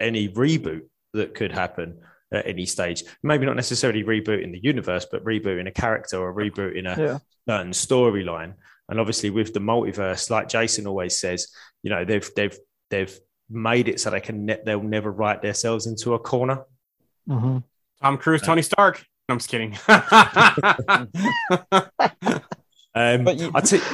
any 0.00 0.28
reboot 0.28 0.82
that 1.14 1.34
could 1.34 1.52
happen 1.52 1.98
at 2.32 2.46
any 2.46 2.66
stage. 2.66 3.04
Maybe 3.22 3.46
not 3.46 3.56
necessarily 3.56 4.02
rebooting 4.02 4.52
the 4.52 4.60
universe, 4.62 5.06
but 5.10 5.24
rebooting 5.24 5.68
a 5.68 5.70
character 5.70 6.18
or 6.18 6.34
rebooting 6.34 6.84
a 6.86 7.00
Yeah. 7.00 7.18
certain 7.48 7.72
storyline. 7.72 8.54
And 8.88 9.00
obviously, 9.00 9.30
with 9.30 9.54
the 9.54 9.60
multiverse, 9.60 10.28
like 10.28 10.48
Jason 10.48 10.86
always 10.86 11.18
says, 11.18 11.48
you 11.82 11.90
know 11.90 12.04
they've 12.04 12.28
they've 12.36 12.58
they've 12.90 13.18
made 13.48 13.88
it 13.88 14.00
so 14.00 14.10
they 14.10 14.20
can 14.20 14.44
ne- 14.46 14.60
they'll 14.64 14.82
never 14.82 15.10
write 15.10 15.40
themselves 15.42 15.86
into 15.86 16.14
a 16.14 16.18
corner. 16.18 16.64
Mhm. 17.28 17.62
Tom 18.02 18.18
Cruise, 18.18 18.42
Tony 18.42 18.60
Stark. 18.62 19.04
No, 19.28 19.34
I'm 19.34 19.38
just 19.38 19.50
kidding. 19.50 19.76
Um, 22.96 23.24
But 23.24 23.40
you- 23.40 23.50
I 23.52 23.60
t- 23.60 23.80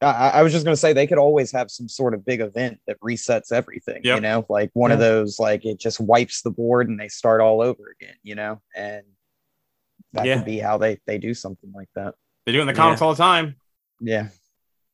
I, 0.00 0.30
I 0.34 0.42
was 0.42 0.52
just 0.52 0.64
gonna 0.64 0.76
say 0.76 0.92
they 0.92 1.06
could 1.06 1.18
always 1.18 1.52
have 1.52 1.70
some 1.70 1.88
sort 1.88 2.14
of 2.14 2.24
big 2.24 2.40
event 2.40 2.80
that 2.86 2.98
resets 3.00 3.52
everything. 3.52 4.00
You 4.04 4.20
know, 4.20 4.44
like 4.48 4.70
one 4.72 4.90
of 4.92 4.98
those, 4.98 5.38
like 5.38 5.64
it 5.64 5.78
just 5.78 6.00
wipes 6.00 6.42
the 6.42 6.50
board 6.50 6.88
and 6.88 6.98
they 6.98 7.08
start 7.08 7.40
all 7.40 7.60
over 7.60 7.94
again. 8.00 8.14
You 8.24 8.34
know, 8.36 8.60
and 8.76 9.04
that 10.14 10.26
Yeah. 10.26 10.36
could 10.36 10.44
be 10.46 10.58
how 10.58 10.78
they 10.78 10.98
they 11.06 11.18
do 11.18 11.32
something 11.34 11.70
like 11.72 11.88
that. 11.94 12.14
they 12.46 12.52
do 12.52 12.58
it 12.58 12.62
in 12.62 12.66
the 12.68 12.74
comics 12.74 13.00
Yeah. 13.00 13.06
all 13.06 13.12
the 13.14 13.18
time. 13.18 13.56
Yeah, 14.00 14.28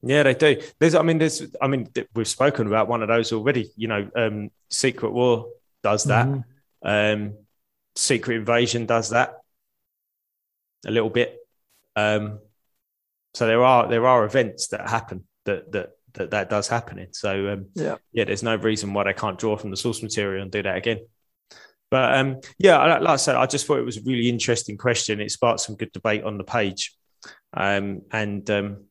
Yeah, 0.03 0.23
they 0.23 0.35
do. 0.35 0.61
There's, 0.81 0.95
I 0.95 1.03
mean, 1.03 1.19
there's, 1.19 1.43
I 1.63 1.67
mean, 1.67 1.87
th- 1.87 2.09
we've 2.15 2.29
spoken 2.29 2.67
about 2.67 2.89
one 2.89 3.01
of 3.03 3.09
those 3.09 3.33
already. 3.33 3.71
You 3.77 3.89
know, 3.89 4.11
um, 4.17 4.51
Secret 4.71 5.13
War 5.13 5.49
does 5.83 6.05
that. 6.05 6.27
Mhm. 6.27 6.45
Um, 6.83 7.35
Secret 7.95 8.37
Invasion 8.37 8.87
does 8.87 9.11
that 9.11 9.41
a 10.87 10.91
little 10.91 11.11
bit. 11.11 11.39
Um, 11.97 12.41
so 13.35 13.47
there 13.47 13.65
are 13.65 13.89
there 13.89 14.07
are 14.07 14.25
events 14.25 14.69
that 14.69 14.89
happen 14.89 15.25
that 15.45 15.71
that 15.73 15.91
that, 16.15 16.31
that 16.31 16.51
does 16.51 16.69
happen 16.69 16.99
in. 16.99 17.13
So 17.13 17.53
um, 17.53 17.67
Yeah. 17.75 17.97
yeah, 18.13 18.25
there's 18.25 18.43
no 18.43 18.57
reason 18.57 18.93
why 18.93 19.05
they 19.05 19.13
can't 19.13 19.39
draw 19.39 19.57
from 19.57 19.71
the 19.71 19.77
source 19.77 20.03
material 20.03 20.43
and 20.43 20.51
do 20.51 20.63
that 20.63 20.77
again. 20.77 21.01
But 21.91 22.17
um, 22.17 22.41
yeah, 22.59 22.99
like 22.99 23.09
I 23.09 23.17
said, 23.17 23.37
I 23.37 23.47
just 23.47 23.67
thought 23.67 23.79
it 23.79 23.85
was 23.85 23.99
a 23.99 24.03
really 24.03 24.29
interesting 24.29 24.77
question. 24.77 25.21
It 25.21 25.31
sparked 25.31 25.61
some 25.61 25.77
good 25.77 25.93
debate 25.93 26.25
on 26.25 26.39
the 26.39 26.45
page, 26.45 26.97
um, 27.53 28.03
and 28.11 28.49
um, 28.51 28.85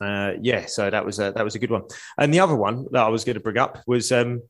uh, 0.00 0.32
yeah, 0.40 0.66
so 0.66 0.90
that 0.90 1.06
was 1.06 1.18
a, 1.18 1.32
that 1.32 1.44
was 1.44 1.54
a 1.54 1.58
good 1.58 1.70
one. 1.70 1.82
And 2.18 2.32
the 2.34 2.40
other 2.40 2.56
one 2.56 2.86
that 2.90 3.04
I 3.04 3.08
was 3.08 3.24
going 3.24 3.34
to 3.34 3.40
bring 3.40 3.58
up 3.58 3.78
was 3.86 4.12
um, 4.12 4.42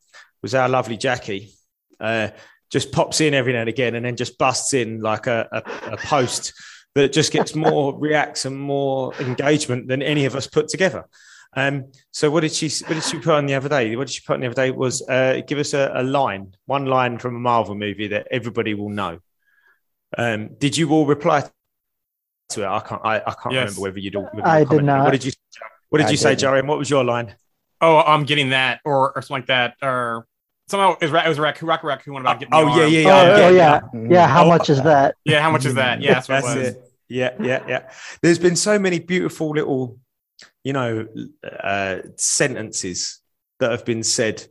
was 0.43 0.55
our 0.55 0.69
lovely 0.69 0.97
Jackie. 0.97 1.55
Uh, 2.01 2.31
just 2.75 2.91
pops 2.93 3.21
in 3.21 3.33
every 3.35 3.53
now 3.53 3.61
and 3.61 3.69
again, 3.69 3.95
and 3.95 4.05
then 4.05 4.17
just 4.17 4.37
busts 4.37 4.75
in 4.75 4.99
like 5.01 5.29
a, 5.29 5.49
a, 5.53 5.93
a 5.93 5.97
post 5.97 6.53
that 6.97 7.13
just 7.13 7.33
gets 7.33 7.55
more 7.55 7.97
reacts 8.07 8.45
and 8.47 8.59
more 8.59 9.15
engagement 9.21 9.87
than 9.87 10.03
any 10.03 10.25
of 10.25 10.35
us 10.35 10.49
put 10.49 10.67
together. 10.69 11.05
Um, 11.57 11.93
so 12.11 12.33
what 12.33 12.41
did 12.41 12.53
she 12.53 12.69
what 12.87 12.95
did 12.95 13.05
she 13.05 13.19
put 13.21 13.35
on 13.35 13.47
the 13.47 13.55
other 13.55 13.69
day? 13.69 13.95
What 13.95 14.09
did 14.09 14.15
she 14.15 14.23
put 14.27 14.35
on 14.35 14.41
the 14.41 14.49
other 14.49 14.57
day 14.57 14.73
was 14.73 15.09
uh, 15.09 15.41
give 15.47 15.59
us 15.61 15.73
a, 15.73 15.93
a 15.95 16.03
line, 16.03 16.53
one 16.67 16.87
line 16.87 17.19
from 17.19 17.37
a 17.37 17.39
Marvel 17.39 17.77
movie 17.77 18.09
that 18.09 18.27
everybody 18.33 18.75
will 18.75 18.91
know. 18.91 19.21
Um, 20.19 20.51
did 20.59 20.77
you 20.77 20.91
all 20.91 21.07
reply 21.07 21.49
to 22.51 22.63
it? 22.63 22.67
I 22.67 22.81
can't 22.81 23.03
I, 23.05 23.17
I 23.19 23.35
can't 23.41 23.55
Yes. 23.55 23.61
remember 23.69 23.81
whether 23.83 23.99
you'd 24.01 24.17
all. 24.17 24.29
I 24.43 24.59
you 24.59 24.65
did 24.65 24.69
commented. 24.69 24.87
not. 24.87 25.05
What 25.05 25.13
did 25.13 25.25
you 25.25 25.33
What 25.91 25.99
did 25.99 26.09
I 26.09 26.11
you 26.11 26.17
say, 26.17 26.35
didn't. 26.35 26.53
Jarian? 26.55 26.67
What 26.67 26.79
was 26.79 26.91
your 26.91 27.05
line? 27.05 27.37
Oh, 27.81 27.99
I'm 27.99 28.25
getting 28.25 28.51
that, 28.51 28.81
or, 28.85 29.13
or 29.15 29.23
something 29.23 29.43
like 29.43 29.47
that, 29.47 29.77
or 29.83 30.27
Somehow 30.69 30.93
it 30.93 31.01
was, 31.03 31.11
Ra- 31.11 31.25
it 31.25 31.29
was 31.29 31.39
Raccoon, 31.39 31.69
Rocket 31.69 31.87
Raccoon 31.87 32.17
about 32.17 32.41
getting. 32.41 32.55
Oh, 32.55 32.65
the 32.75 32.89
yeah, 32.89 33.01
yeah, 33.01 33.09
Oh, 33.11 33.25
yeah, 33.25 33.33
oh, 33.47 33.51
yeah, 33.51 33.81
yeah, 33.93 34.09
yeah. 34.11 34.27
How 34.29 34.45
Oh, 34.45 34.49
much 34.49 34.71
is 34.71 34.83
that? 34.83 35.15
Yeah, 35.25 35.41
how 35.43 35.51
much 35.51 35.67
is 35.67 35.75
that? 35.75 36.01
Yeah, 36.01 36.15
that's 36.15 36.29
what 36.29 36.43
That's 36.43 36.55
it 36.55 36.59
was. 36.59 36.69
it. 36.69 36.91
Yeah, 37.09 37.31
yeah, 37.41 37.65
yeah. 37.69 37.91
There's 38.23 38.39
been 38.39 38.57
so 38.57 38.79
many 38.79 38.99
beautiful 38.99 39.51
little, 39.51 39.99
you 40.63 40.73
know, 40.73 41.07
uh, 41.63 41.99
sentences 42.17 43.21
that 43.61 43.71
have 43.71 43.85
been 43.85 44.03
said 44.03 44.43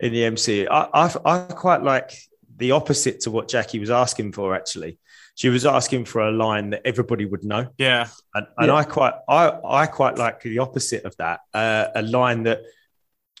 in 0.00 0.12
the 0.12 0.22
MCU. 0.22 0.66
I, 0.68 0.88
I, 0.92 1.14
I 1.24 1.38
quite 1.52 1.82
like 1.84 2.12
the 2.56 2.72
opposite 2.72 3.20
to 3.20 3.30
what 3.30 3.46
Jackie 3.48 3.78
was 3.78 3.90
asking 3.90 4.32
for. 4.32 4.56
Actually, 4.56 4.98
she 5.36 5.50
was 5.50 5.64
asking 5.64 6.06
for 6.06 6.22
a 6.22 6.32
line 6.32 6.70
that 6.70 6.82
everybody 6.84 7.26
would 7.26 7.44
know, 7.44 7.68
Yeah, 7.78 8.08
and, 8.34 8.46
and 8.58 8.66
Yeah. 8.66 8.74
I 8.74 8.82
quite, 8.84 9.14
I, 9.28 9.52
I 9.64 9.86
quite 9.86 10.18
like 10.18 10.42
the 10.42 10.58
opposite 10.58 11.04
of 11.04 11.16
that. 11.18 11.40
Uh, 11.54 11.86
a 11.94 12.02
line 12.02 12.42
that 12.42 12.62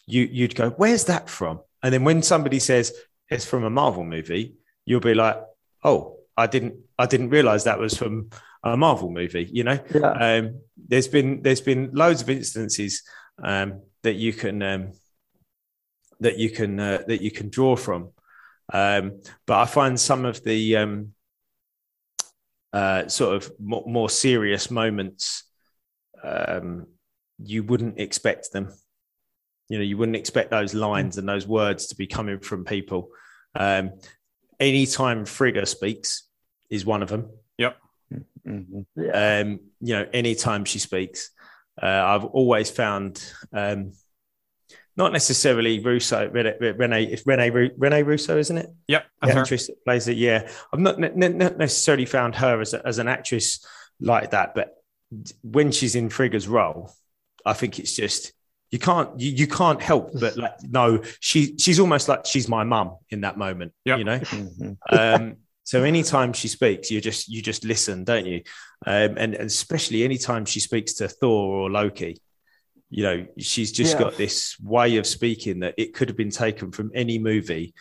you, 0.06 0.22
you'd 0.30 0.54
go, 0.54 0.70
"Where's 0.70 1.04
that 1.06 1.28
from?" 1.28 1.60
And 1.82 1.92
then 1.92 2.04
when 2.04 2.22
somebody 2.22 2.58
says 2.58 2.92
it's 3.28 3.44
from 3.44 3.64
a 3.64 3.70
Marvel 3.70 4.04
movie, 4.04 4.54
you'll 4.84 5.00
be 5.00 5.14
like, 5.14 5.40
"Oh, 5.84 6.18
I 6.36 6.46
didn't, 6.46 6.74
I 6.98 7.06
didn't 7.06 7.30
realize 7.30 7.64
that 7.64 7.78
was 7.78 7.96
from." 7.96 8.30
a 8.62 8.76
Marvel 8.76 9.10
movie, 9.10 9.48
you 9.50 9.64
know. 9.64 9.78
Yeah. 9.94 10.10
Um, 10.10 10.60
there's 10.76 11.08
been 11.08 11.42
there's 11.42 11.60
been 11.60 11.90
loads 11.92 12.22
of 12.22 12.30
instances 12.30 13.02
um, 13.42 13.82
that 14.02 14.14
you 14.14 14.32
can 14.32 14.62
um, 14.62 14.92
that 16.20 16.38
you 16.38 16.50
can 16.50 16.78
uh, 16.78 17.02
that 17.06 17.22
you 17.22 17.30
can 17.30 17.48
draw 17.48 17.76
from, 17.76 18.10
um, 18.72 19.20
but 19.46 19.58
I 19.58 19.64
find 19.64 19.98
some 19.98 20.24
of 20.24 20.42
the 20.44 20.76
um, 20.76 21.12
uh, 22.72 23.08
sort 23.08 23.36
of 23.36 23.52
more, 23.58 23.84
more 23.86 24.10
serious 24.10 24.70
moments 24.70 25.44
um, 26.22 26.86
you 27.38 27.62
wouldn't 27.62 27.98
expect 27.98 28.52
them. 28.52 28.72
You 29.70 29.78
know, 29.78 29.84
you 29.84 29.96
wouldn't 29.96 30.16
expect 30.16 30.50
those 30.50 30.74
lines 30.74 31.16
and 31.16 31.26
those 31.26 31.46
words 31.46 31.86
to 31.86 31.94
be 31.96 32.06
coming 32.06 32.40
from 32.40 32.64
people. 32.66 33.08
Um, 33.54 33.92
anytime 34.58 35.24
Frigga 35.24 35.64
speaks 35.64 36.24
is 36.68 36.84
one 36.84 37.02
of 37.02 37.08
them. 37.08 37.30
Mhm. 38.46 38.86
Yeah. 38.96 39.40
Um, 39.40 39.60
you 39.80 39.94
know, 39.94 40.06
anytime 40.12 40.64
she 40.64 40.78
speaks, 40.78 41.30
uh, 41.80 41.86
I've 41.86 42.24
always 42.24 42.70
found 42.70 43.22
um, 43.52 43.92
not 44.96 45.12
necessarily 45.12 45.78
Russo, 45.84 46.28
Rene, 46.28 46.54
Rene, 46.58 47.04
it's 47.04 47.26
Rene, 47.26 47.50
Rene 47.50 48.02
Russo, 48.02 48.38
isn't 48.38 48.56
it? 48.58 48.70
yep, 48.88 49.04
The 49.20 49.26
that's 49.26 49.34
her. 49.34 49.40
actress 49.42 49.66
that 49.66 49.84
plays 49.84 50.08
it. 50.08 50.16
Yeah, 50.16 50.50
I've 50.72 50.80
not, 50.80 50.98
ne- 50.98 51.12
ne- 51.14 51.28
not 51.28 51.58
necessarily 51.58 52.06
found 52.06 52.34
her 52.36 52.60
as, 52.62 52.72
a, 52.74 52.84
as 52.86 52.98
an 52.98 53.08
actress 53.08 53.64
like 54.00 54.30
that, 54.30 54.54
but 54.54 54.74
when 55.42 55.70
she's 55.70 55.94
in 55.94 56.08
Frigga's 56.08 56.48
role, 56.48 56.92
I 57.44 57.52
think 57.52 57.78
it's 57.78 57.94
just 57.94 58.32
you 58.70 58.78
can't 58.78 59.18
you, 59.18 59.30
you 59.30 59.46
can't 59.46 59.80
help 59.82 60.10
but 60.20 60.36
like 60.36 60.62
no, 60.62 61.02
she 61.20 61.56
she's 61.58 61.80
almost 61.80 62.08
like 62.08 62.24
she's 62.26 62.48
my 62.48 62.64
mum 62.64 62.96
in 63.10 63.20
that 63.22 63.36
moment. 63.38 63.72
Yep. 63.84 63.98
You 63.98 64.04
know, 64.04 64.18
Mhm. 64.20 64.76
um, 64.90 65.36
so 65.64 65.84
anytime 65.84 66.32
she 66.32 66.48
speaks, 66.48 66.90
you 66.90 67.00
just 67.00 67.28
you 67.28 67.42
just 67.42 67.64
listen, 67.64 68.04
don't 68.04 68.26
you? 68.26 68.42
Um, 68.86 69.16
and, 69.18 69.34
and 69.34 69.46
especially 69.46 70.04
anytime 70.04 70.44
she 70.44 70.58
speaks 70.60 70.94
to 70.94 71.08
Thor 71.08 71.60
or 71.62 71.70
Loki, 71.70 72.20
you 72.88 73.02
know, 73.04 73.26
she's 73.38 73.70
just 73.72 73.94
Yeah. 73.94 74.00
got 74.00 74.16
this 74.16 74.58
way 74.60 74.96
of 74.96 75.06
speaking 75.06 75.60
that 75.60 75.74
it 75.76 75.94
could 75.94 76.08
have 76.08 76.16
been 76.16 76.30
taken 76.30 76.72
from 76.72 76.90
any 76.94 77.18
movie, 77.18 77.74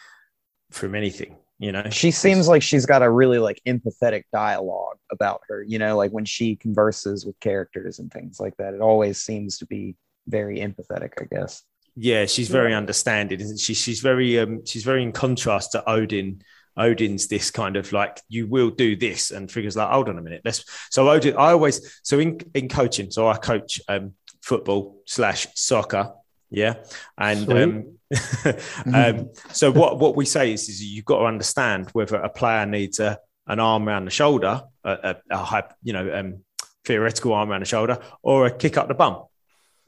from 0.72 0.94
anything. 0.96 1.38
You 1.58 1.72
know, 1.74 1.90
She 1.90 2.12
seems 2.12 2.48
like 2.48 2.62
she's 2.62 2.86
got 2.86 3.02
a 3.02 3.10
really 3.10 3.38
like 3.38 3.60
empathetic 3.68 4.24
dialogue 4.32 4.98
about 5.12 5.42
her, 5.50 5.62
you 5.62 5.78
know, 5.78 5.98
like 5.98 6.12
when 6.12 6.24
she 6.26 6.56
converses 6.56 7.26
with 7.26 7.38
characters 7.42 8.00
and 8.00 8.10
things 8.12 8.40
like 8.40 8.56
that. 8.58 8.74
It 8.74 8.80
always 8.82 9.20
seems 9.20 9.58
to 9.58 9.66
be 9.66 9.96
very 10.30 10.60
empathetic, 10.60 11.12
I 11.20 11.26
guess. 11.34 11.64
yeah, 11.96 12.26
she's 12.26 12.50
very 12.50 12.74
understanding, 12.74 13.40
isn't 13.42 13.60
she? 13.60 13.74
She's 13.74 14.00
very 14.00 14.40
um, 14.40 14.66
she's 14.66 14.84
very 14.84 15.04
in 15.04 15.12
contrast 15.12 15.74
to 15.74 15.90
Odin. 15.90 16.42
Odin's 16.78 17.28
this 17.28 17.52
kind 17.52 17.76
of 17.76 17.92
like 17.92 18.22
you 18.30 18.48
will 18.48 18.70
do 18.70 18.96
this, 18.96 19.32
and 19.32 19.52
Frigga's 19.52 19.76
like 19.76 19.90
hold 19.90 20.08
on 20.10 20.18
a 20.18 20.22
minute. 20.22 20.42
Let's 20.46 20.64
so 20.90 21.10
Odin. 21.10 21.36
I 21.36 21.52
always 21.52 22.00
so 22.04 22.20
in 22.20 22.40
in 22.54 22.70
coaching. 22.70 23.12
So 23.12 23.28
I 23.28 23.38
coach 23.38 23.82
um, 23.88 24.14
football 24.42 25.02
slash 25.06 25.48
soccer. 25.56 26.14
Yeah, 26.52 26.76
and 27.18 27.52
um, 27.52 27.98
um, 28.94 29.30
so 29.52 29.72
what 29.72 30.00
what 30.00 30.16
we 30.16 30.26
say 30.26 30.54
is, 30.54 30.70
is 30.70 30.82
you've 30.82 31.06
got 31.06 31.20
to 31.20 31.26
understand 31.26 31.90
whether 31.92 32.16
a 32.16 32.30
player 32.30 32.66
needs 32.66 33.00
a 33.00 33.20
an 33.46 33.60
arm 33.60 33.90
around 33.90 34.06
the 34.06 34.12
shoulder, 34.12 34.64
a, 34.84 34.92
a, 34.92 35.16
a 35.32 35.38
high, 35.38 35.64
you 35.84 35.92
know, 35.92 36.14
um, 36.14 36.44
theoretical 36.86 37.34
arm 37.34 37.50
around 37.50 37.62
the 37.62 37.66
shoulder, 37.66 38.00
or 38.22 38.46
a 38.46 38.52
kick 38.52 38.78
up 38.78 38.88
the 38.88 38.94
bum. 38.94 39.24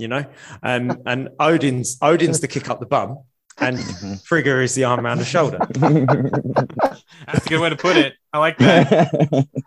You 0.02 0.08
know, 0.08 0.26
um, 0.64 1.02
and 1.06 1.30
Odin's 1.40 1.98
Odin's 2.02 2.40
the 2.40 2.48
kick 2.48 2.70
up 2.70 2.80
the 2.80 2.86
bum, 2.86 3.20
and 3.60 3.80
Frigga 4.26 4.62
is 4.62 4.76
the 4.76 4.84
arm 4.84 5.06
around 5.06 5.20
the 5.20 5.26
shoulder. 5.26 5.60
That's 7.28 7.46
a 7.46 7.50
good 7.50 7.62
way 7.62 7.70
to 7.70 7.76
put 7.76 7.96
it. 7.98 8.16
I 8.34 8.40
like 8.40 8.58
that. 8.58 9.48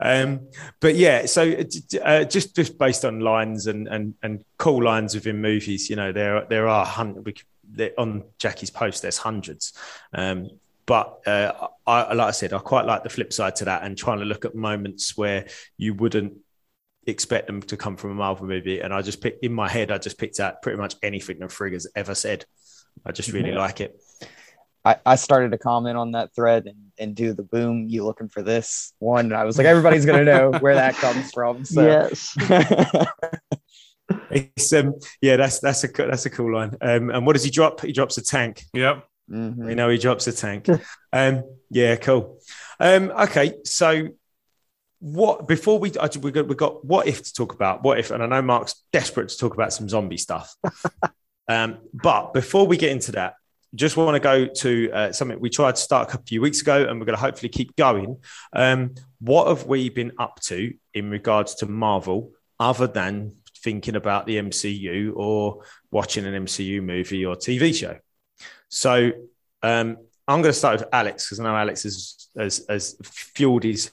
Um, 0.00 0.48
but 0.80 0.96
yeah, 0.96 1.26
so 1.26 1.54
uh, 2.02 2.24
just 2.24 2.56
just 2.56 2.78
based 2.78 3.04
on 3.04 3.20
lines 3.20 3.68
and 3.68 3.86
and 3.86 4.14
and 4.20 4.44
cool 4.58 4.82
lines 4.82 5.14
within 5.14 5.40
movies, 5.40 5.88
you 5.88 5.94
know, 5.94 6.10
there 6.10 6.44
there 6.46 6.66
are 6.66 6.84
hundred 6.84 7.42
on 7.96 8.24
Jackie's 8.38 8.70
post. 8.70 9.02
There's 9.02 9.18
hundreds, 9.18 9.72
um, 10.12 10.48
but 10.86 11.20
uh, 11.26 11.68
I 11.86 12.12
like 12.14 12.28
I 12.28 12.30
said, 12.32 12.52
I 12.52 12.58
quite 12.58 12.86
like 12.86 13.04
the 13.04 13.10
flip 13.10 13.32
side 13.32 13.56
to 13.56 13.66
that 13.66 13.84
and 13.84 13.96
trying 13.96 14.18
to 14.18 14.24
look 14.24 14.44
at 14.44 14.56
moments 14.56 15.16
where 15.16 15.46
you 15.76 15.94
wouldn't 15.94 16.34
expect 17.06 17.46
them 17.46 17.62
to 17.62 17.76
come 17.76 17.96
from 17.96 18.10
a 18.10 18.14
Marvel 18.14 18.46
movie. 18.46 18.80
And 18.80 18.92
I 18.94 19.02
just 19.02 19.20
picked 19.20 19.44
in 19.44 19.52
my 19.52 19.68
head, 19.68 19.90
I 19.90 19.98
just 19.98 20.18
picked 20.18 20.40
out 20.40 20.62
pretty 20.62 20.78
much 20.78 20.94
anything 21.02 21.38
that 21.40 21.50
Frigga's 21.50 21.88
ever 21.96 22.14
said. 22.14 22.44
I 23.04 23.12
just 23.12 23.32
really 23.32 23.50
Yeah. 23.50 23.58
like 23.58 23.80
it. 23.80 24.00
I, 24.84 24.96
I 25.06 25.14
started 25.14 25.52
to 25.52 25.58
comment 25.58 25.96
on 25.96 26.12
that 26.12 26.34
thread 26.34 26.66
and, 26.66 26.76
and 26.98 27.14
do 27.14 27.32
the 27.34 27.44
boom, 27.44 27.86
you 27.88 28.04
looking 28.04 28.28
for 28.28 28.42
this 28.42 28.92
one. 28.98 29.26
And 29.26 29.34
I 29.34 29.44
was 29.44 29.56
like, 29.56 29.66
everybody's 29.66 30.04
gonna 30.04 30.24
know 30.24 30.50
where 30.58 30.74
that 30.74 30.96
comes 30.96 31.30
from. 31.32 31.64
So 31.64 31.82
Yes. 31.86 32.36
It's 34.30 34.72
um 34.74 34.94
yeah, 35.22 35.36
that's 35.36 35.60
that's 35.60 35.84
a 35.84 35.88
co- 35.88 36.06
that's 36.08 36.26
a 36.26 36.30
cool 36.30 36.52
line. 36.54 36.76
Um, 36.82 37.10
and 37.10 37.24
what 37.26 37.34
does 37.34 37.44
he 37.44 37.50
drop? 37.50 37.80
He 37.80 37.92
drops 37.92 38.18
a 38.18 38.22
tank. 38.22 38.64
Yep. 38.74 39.06
Mhm. 39.30 39.56
We 39.66 39.74
know 39.74 39.88
he 39.88 39.98
drops 39.98 40.26
a 40.26 40.32
tank. 40.32 40.68
Um, 41.14 41.44
yeah, 41.70 41.96
cool. 41.96 42.40
Um, 42.80 43.10
okay, 43.10 43.52
so 43.64 44.08
what 45.02 45.48
before 45.48 45.80
we 45.80 45.90
we 46.20 46.30
got 46.30 46.46
we 46.46 46.54
got 46.54 46.84
what 46.84 47.08
if 47.08 47.24
to 47.24 47.32
talk 47.32 47.54
about 47.54 47.82
what 47.82 47.98
if, 47.98 48.12
and 48.12 48.22
I 48.22 48.26
know 48.26 48.40
Mark's 48.40 48.84
desperate 48.92 49.30
to 49.30 49.36
talk 49.36 49.52
about 49.52 49.72
some 49.72 49.88
zombie 49.88 50.16
stuff. 50.16 50.54
um, 51.48 51.78
but 51.92 52.32
before 52.32 52.68
we 52.68 52.76
get 52.76 52.92
into 52.92 53.10
that, 53.12 53.34
just 53.74 53.96
want 53.96 54.14
to 54.14 54.20
go 54.20 54.46
to 54.46 54.92
uh, 54.92 55.10
something 55.10 55.40
we 55.40 55.50
tried 55.50 55.74
to 55.74 55.80
start 55.80 56.14
a 56.14 56.18
few 56.18 56.40
weeks 56.40 56.60
ago, 56.60 56.84
and 56.84 57.00
we're 57.00 57.06
going 57.06 57.16
to 57.16 57.20
hopefully 57.20 57.48
keep 57.48 57.74
going. 57.74 58.18
Um, 58.52 58.94
what 59.18 59.48
have 59.48 59.66
we 59.66 59.88
been 59.88 60.12
up 60.20 60.38
to 60.42 60.72
in 60.94 61.10
regards 61.10 61.56
to 61.56 61.66
Marvel, 61.66 62.30
other 62.60 62.86
than 62.86 63.34
thinking 63.58 63.96
about 63.96 64.26
the 64.26 64.36
MCU 64.36 65.16
or 65.16 65.64
watching 65.90 66.26
an 66.26 66.44
MCU 66.44 66.80
movie 66.80 67.26
or 67.26 67.34
TV 67.34 67.74
show? 67.74 67.98
So 68.68 69.10
um, 69.64 69.96
I'm 70.28 70.42
going 70.42 70.52
to 70.52 70.52
start 70.52 70.78
with 70.78 70.88
Alex 70.92 71.26
because 71.26 71.40
I 71.40 71.42
know 71.42 71.56
Alex 71.56 71.82
has, 71.82 72.28
has, 72.38 72.64
has 72.68 72.96
fueled 73.02 73.64
his 73.64 73.90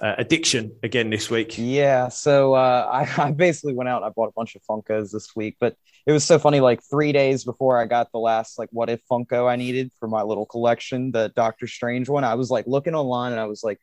uh, 0.00 0.14
addiction 0.18 0.72
again 0.82 1.10
this 1.10 1.30
week. 1.30 1.56
Yeah, 1.58 2.08
so 2.08 2.54
uh, 2.54 2.88
I, 3.18 3.28
I 3.28 3.30
basically 3.32 3.74
went 3.74 3.88
out 3.88 4.02
I 4.02 4.10
bought 4.10 4.28
a 4.28 4.32
bunch 4.32 4.56
of 4.56 4.62
Funkos 4.62 5.10
this 5.10 5.34
week, 5.36 5.56
but 5.60 5.76
it 6.06 6.12
was 6.12 6.24
so 6.24 6.38
funny. 6.38 6.60
Like 6.60 6.80
three 6.88 7.12
days 7.12 7.44
before 7.44 7.78
I 7.78 7.86
got 7.86 8.10
the 8.12 8.18
last 8.18 8.58
like 8.58 8.68
what 8.72 8.90
if 8.90 9.00
Funko 9.10 9.48
I 9.48 9.56
needed 9.56 9.92
for 9.98 10.08
my 10.08 10.22
little 10.22 10.46
collection, 10.46 11.12
the 11.12 11.32
Doctor 11.34 11.66
Strange 11.66 12.08
one, 12.08 12.24
I 12.24 12.34
was 12.34 12.50
like 12.50 12.66
looking 12.66 12.94
online 12.94 13.32
and 13.32 13.40
I 13.40 13.46
was 13.46 13.62
like, 13.62 13.78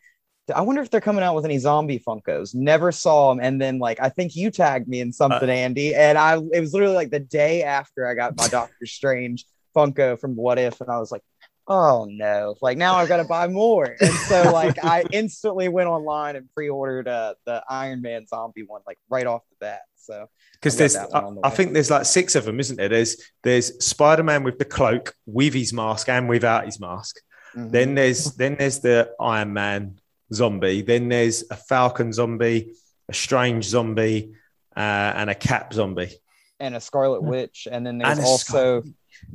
I 0.54 0.62
wonder 0.62 0.82
if 0.82 0.90
they're 0.92 1.02
coming 1.02 1.24
out 1.24 1.36
with 1.36 1.46
any 1.46 1.58
zombie 1.58 2.00
Funkos. 2.00 2.54
Never 2.54 2.92
saw 2.92 3.30
them, 3.30 3.44
and 3.44 3.60
then 3.62 3.80
like 3.80 4.00
I 4.00 4.10
think 4.10 4.36
you 4.36 4.52
tagged 4.52 4.88
me 4.88 5.00
in 5.00 5.12
something, 5.12 5.50
Andy, 5.50 5.96
and 5.96 6.18
I 6.18 6.38
it 6.54 6.60
was 6.62 6.74
literally 6.74 6.96
like 6.96 7.12
the 7.12 7.20
day 7.20 7.64
after 7.64 8.08
I 8.08 8.14
got 8.14 8.38
my 8.38 8.48
Doctor 8.48 8.86
Strange 8.86 9.46
Funko 9.76 10.20
from 10.20 10.36
What 10.36 10.60
If, 10.60 10.82
and 10.82 10.90
I 10.90 11.00
was 11.00 11.12
like. 11.12 11.22
Oh 11.68 12.06
no! 12.10 12.56
Like 12.62 12.78
now 12.78 12.96
I've 12.96 13.08
got 13.08 13.18
to 13.18 13.24
buy 13.24 13.48
more, 13.48 13.96
and 14.00 14.14
so 14.14 14.52
like 14.52 14.84
I 14.84 15.04
instantly 15.12 15.68
went 15.68 15.88
online 15.90 16.36
and 16.36 16.48
pre-ordered 16.54 17.08
uh, 17.08 17.34
the 17.46 17.64
Iron 17.68 18.02
Man 18.02 18.28
zombie 18.28 18.64
one 18.64 18.82
like 18.86 19.00
right 19.10 19.26
off 19.26 19.42
the 19.50 19.56
bat. 19.60 19.82
So 19.96 20.28
Because 20.54 20.78
there's, 20.78 20.96
I, 20.96 21.08
the 21.08 21.40
I 21.44 21.50
think 21.50 21.74
there's 21.74 21.90
like 21.90 22.06
six 22.06 22.36
of 22.36 22.46
them, 22.46 22.60
isn't 22.60 22.76
there? 22.76 22.90
There's 22.90 23.18
there's 23.42 23.84
Spider 23.84 24.22
Man 24.22 24.44
with 24.44 24.60
the 24.60 24.66
cloak, 24.66 25.16
with 25.26 25.56
his 25.56 25.74
mask 25.74 26.08
and 26.10 26.30
without 26.30 26.66
his 26.66 26.80
mask. 26.80 27.18
mhm. 27.56 27.72
Then 27.72 27.96
there's 27.96 28.36
then 28.36 28.56
there's 28.60 28.80
the 28.82 29.12
Iron 29.20 29.52
Man 29.54 30.00
zombie. 30.32 30.84
Then 30.84 31.10
there's 31.10 31.44
a 31.50 31.56
Falcon 31.56 32.14
zombie, 32.14 32.74
a 33.10 33.14
Strange 33.14 33.66
zombie, 33.66 34.34
uh, 34.78 34.80
and 35.16 35.30
a 35.32 35.36
Cap 35.36 35.74
zombie. 35.74 36.12
and 36.60 36.76
a 36.76 36.80
Scarlet 36.80 37.24
Witch, 37.24 37.68
and 37.72 37.86
then 37.86 37.98
there's 37.98 38.18
And 38.18 38.28
also 38.28 38.84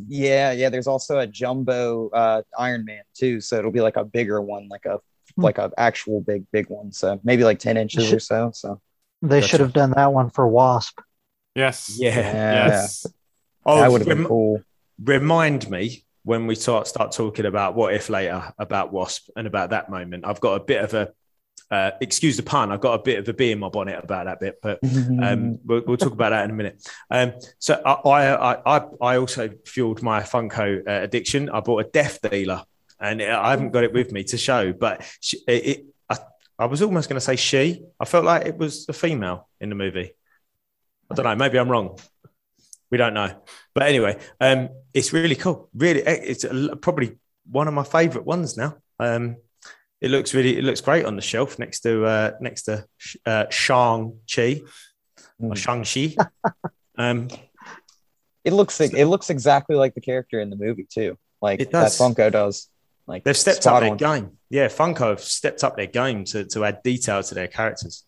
yeah, 0.09 0.53
yeah. 0.53 0.69
There's 0.69 0.87
also 0.87 1.19
a 1.19 1.27
jumbo 1.27 2.09
uh, 2.11 2.43
Iron 2.59 2.85
Man 2.85 3.03
too, 3.15 3.41
so 3.41 3.59
it'll 3.59 3.71
be 3.71 3.81
like 3.81 3.97
a 3.97 4.05
bigger 4.05 4.41
one, 4.41 4.69
like 4.69 4.87
a 4.87 4.99
Hmm. 5.37 5.43
like 5.43 5.59
a 5.59 5.71
actual 5.79 6.21
big 6.21 6.45
big 6.51 6.69
one. 6.69 6.91
So 6.91 7.21
maybe 7.23 7.45
like 7.45 7.61
ten 7.61 7.77
inches 7.77 8.13
or 8.13 8.19
so. 8.19 8.51
So 8.53 8.81
They 9.23 9.41
Gotcha. 9.41 9.49
should 9.49 9.61
have 9.61 9.73
done 9.73 9.93
that 9.93 10.13
one 10.13 10.29
for 10.31 10.49
Wasp. 10.49 10.99
Yes. 11.55 11.97
Yeah. 12.01 12.11
yeah, 12.11 12.67
Yes. 12.69 13.07
Oh, 13.65 13.81
that 13.81 13.93
would 13.93 14.01
have 14.01 14.09
been 14.09 14.27
cool. 14.27 14.63
remind 15.05 15.71
me 15.71 16.05
when 16.25 16.47
we 16.47 16.55
start 16.55 16.87
start 16.87 17.13
talking 17.13 17.47
about 17.47 17.75
what 17.75 17.95
if 17.95 18.09
later 18.11 18.53
about 18.59 18.93
Wasp 18.93 19.29
and 19.37 19.47
about 19.47 19.71
that 19.71 19.91
moment. 19.91 20.25
I've 20.27 20.41
got 20.41 20.61
a 20.61 20.65
bit 20.65 20.83
of 20.83 20.95
a 20.95 21.13
uh, 21.71 21.93
excuse 22.01 22.37
the 22.37 22.43
pun. 22.43 22.73
I've 22.73 22.81
got 22.81 22.95
a 22.95 23.03
bit 23.03 23.19
of 23.19 23.29
a 23.29 23.33
bee 23.33 23.53
in 23.53 23.59
my 23.59 23.69
bonnet 23.69 24.03
about 24.03 24.27
that 24.27 24.41
bit, 24.41 24.59
but 24.61 24.81
um, 25.23 25.59
we'll, 25.65 25.83
we'll 25.87 25.97
talk 25.97 26.13
about 26.13 26.31
that 26.31 26.45
in 26.45 26.51
a 26.51 26.55
minute. 26.55 26.89
Um, 27.11 27.35
so 27.59 27.81
I, 27.85 28.09
I, 28.11 28.77
I, 28.77 28.87
I 29.01 29.17
also 29.19 29.51
fueled 29.65 30.03
my 30.03 30.21
Funko 30.23 30.87
uh, 30.87 31.03
addiction. 31.03 31.49
I 31.49 31.61
bought 31.61 31.87
a 31.87 31.89
Death 31.89 32.21
Dealer, 32.29 32.65
and 32.99 33.23
I 33.23 33.51
haven't 33.51 33.71
got 33.71 33.85
it 33.85 33.93
with 33.93 34.13
me 34.13 34.25
to 34.25 34.39
show, 34.39 34.73
but 34.73 35.03
she, 35.21 35.39
it, 35.47 35.87
I, 36.09 36.19
I 36.59 36.67
was 36.67 36.83
almost 36.83 37.09
going 37.09 37.19
to 37.19 37.25
say 37.25 37.37
she. 37.37 37.85
I 37.99 38.05
felt 38.05 38.25
like 38.25 38.47
it 38.47 38.57
was 38.57 38.87
a 38.89 38.93
female 38.93 39.49
in 39.61 39.69
the 39.69 39.77
movie. 39.77 40.13
I 41.11 41.15
don't 41.15 41.25
know. 41.25 41.37
Maybe 41.37 41.59
I'm 41.59 41.71
wrong. 41.71 41.99
We 42.91 42.99
don't 42.99 43.15
know, 43.15 43.33
but 43.73 43.85
anyway, 43.85 44.19
um, 44.41 44.71
it's 44.93 45.13
really 45.13 45.37
cool. 45.37 45.69
Really, 45.73 46.01
it's 46.01 46.43
a, 46.43 46.75
probably 46.75 47.19
one 47.49 47.69
of 47.69 47.75
my 47.75 47.85
favourite 47.85 48.27
ones 48.27 48.57
now. 48.57 48.79
Um, 48.99 49.37
it 50.01 50.11
looks 50.11 50.35
really, 50.35 50.57
it 50.57 50.65
looks 50.65 50.81
great 50.81 51.05
on 51.05 51.17
the 51.17 51.23
shelf 51.23 51.59
next 51.59 51.81
to 51.81 52.05
uh, 52.05 52.31
next 52.41 52.63
to 52.63 52.85
uh, 53.27 53.47
Shang 53.51 54.19
Chi 54.33 54.61
or 55.41 55.53
Mm. 55.53 55.57
Shang 55.57 55.85
Chi. 55.85 56.17
um, 56.99 57.29
It 58.45 58.53
looks 58.53 58.81
it 58.81 59.07
looks 59.07 59.31
exactly 59.31 59.77
like 59.77 59.95
the 59.95 60.01
character 60.01 60.41
in 60.41 60.51
the 60.51 60.57
movie 60.57 60.87
too. 60.91 61.17
Like 61.43 61.61
It 61.61 61.71
that. 61.73 61.93
Funko 61.93 62.31
does. 62.31 62.69
Like 63.07 63.25
They've 63.25 63.37
stepped 63.37 63.67
up 63.67 63.81
their 63.81 63.91
on. 63.91 63.97
game. 63.97 64.39
Yeah, 64.51 64.69
Funko 64.69 65.09
have 65.11 65.21
stepped 65.21 65.65
up 65.65 65.77
their 65.77 65.87
game 65.87 66.25
to, 66.27 66.45
to 66.45 66.65
add 66.65 66.83
detail 66.83 67.23
to 67.23 67.35
their 67.35 67.49
characters. 67.49 68.05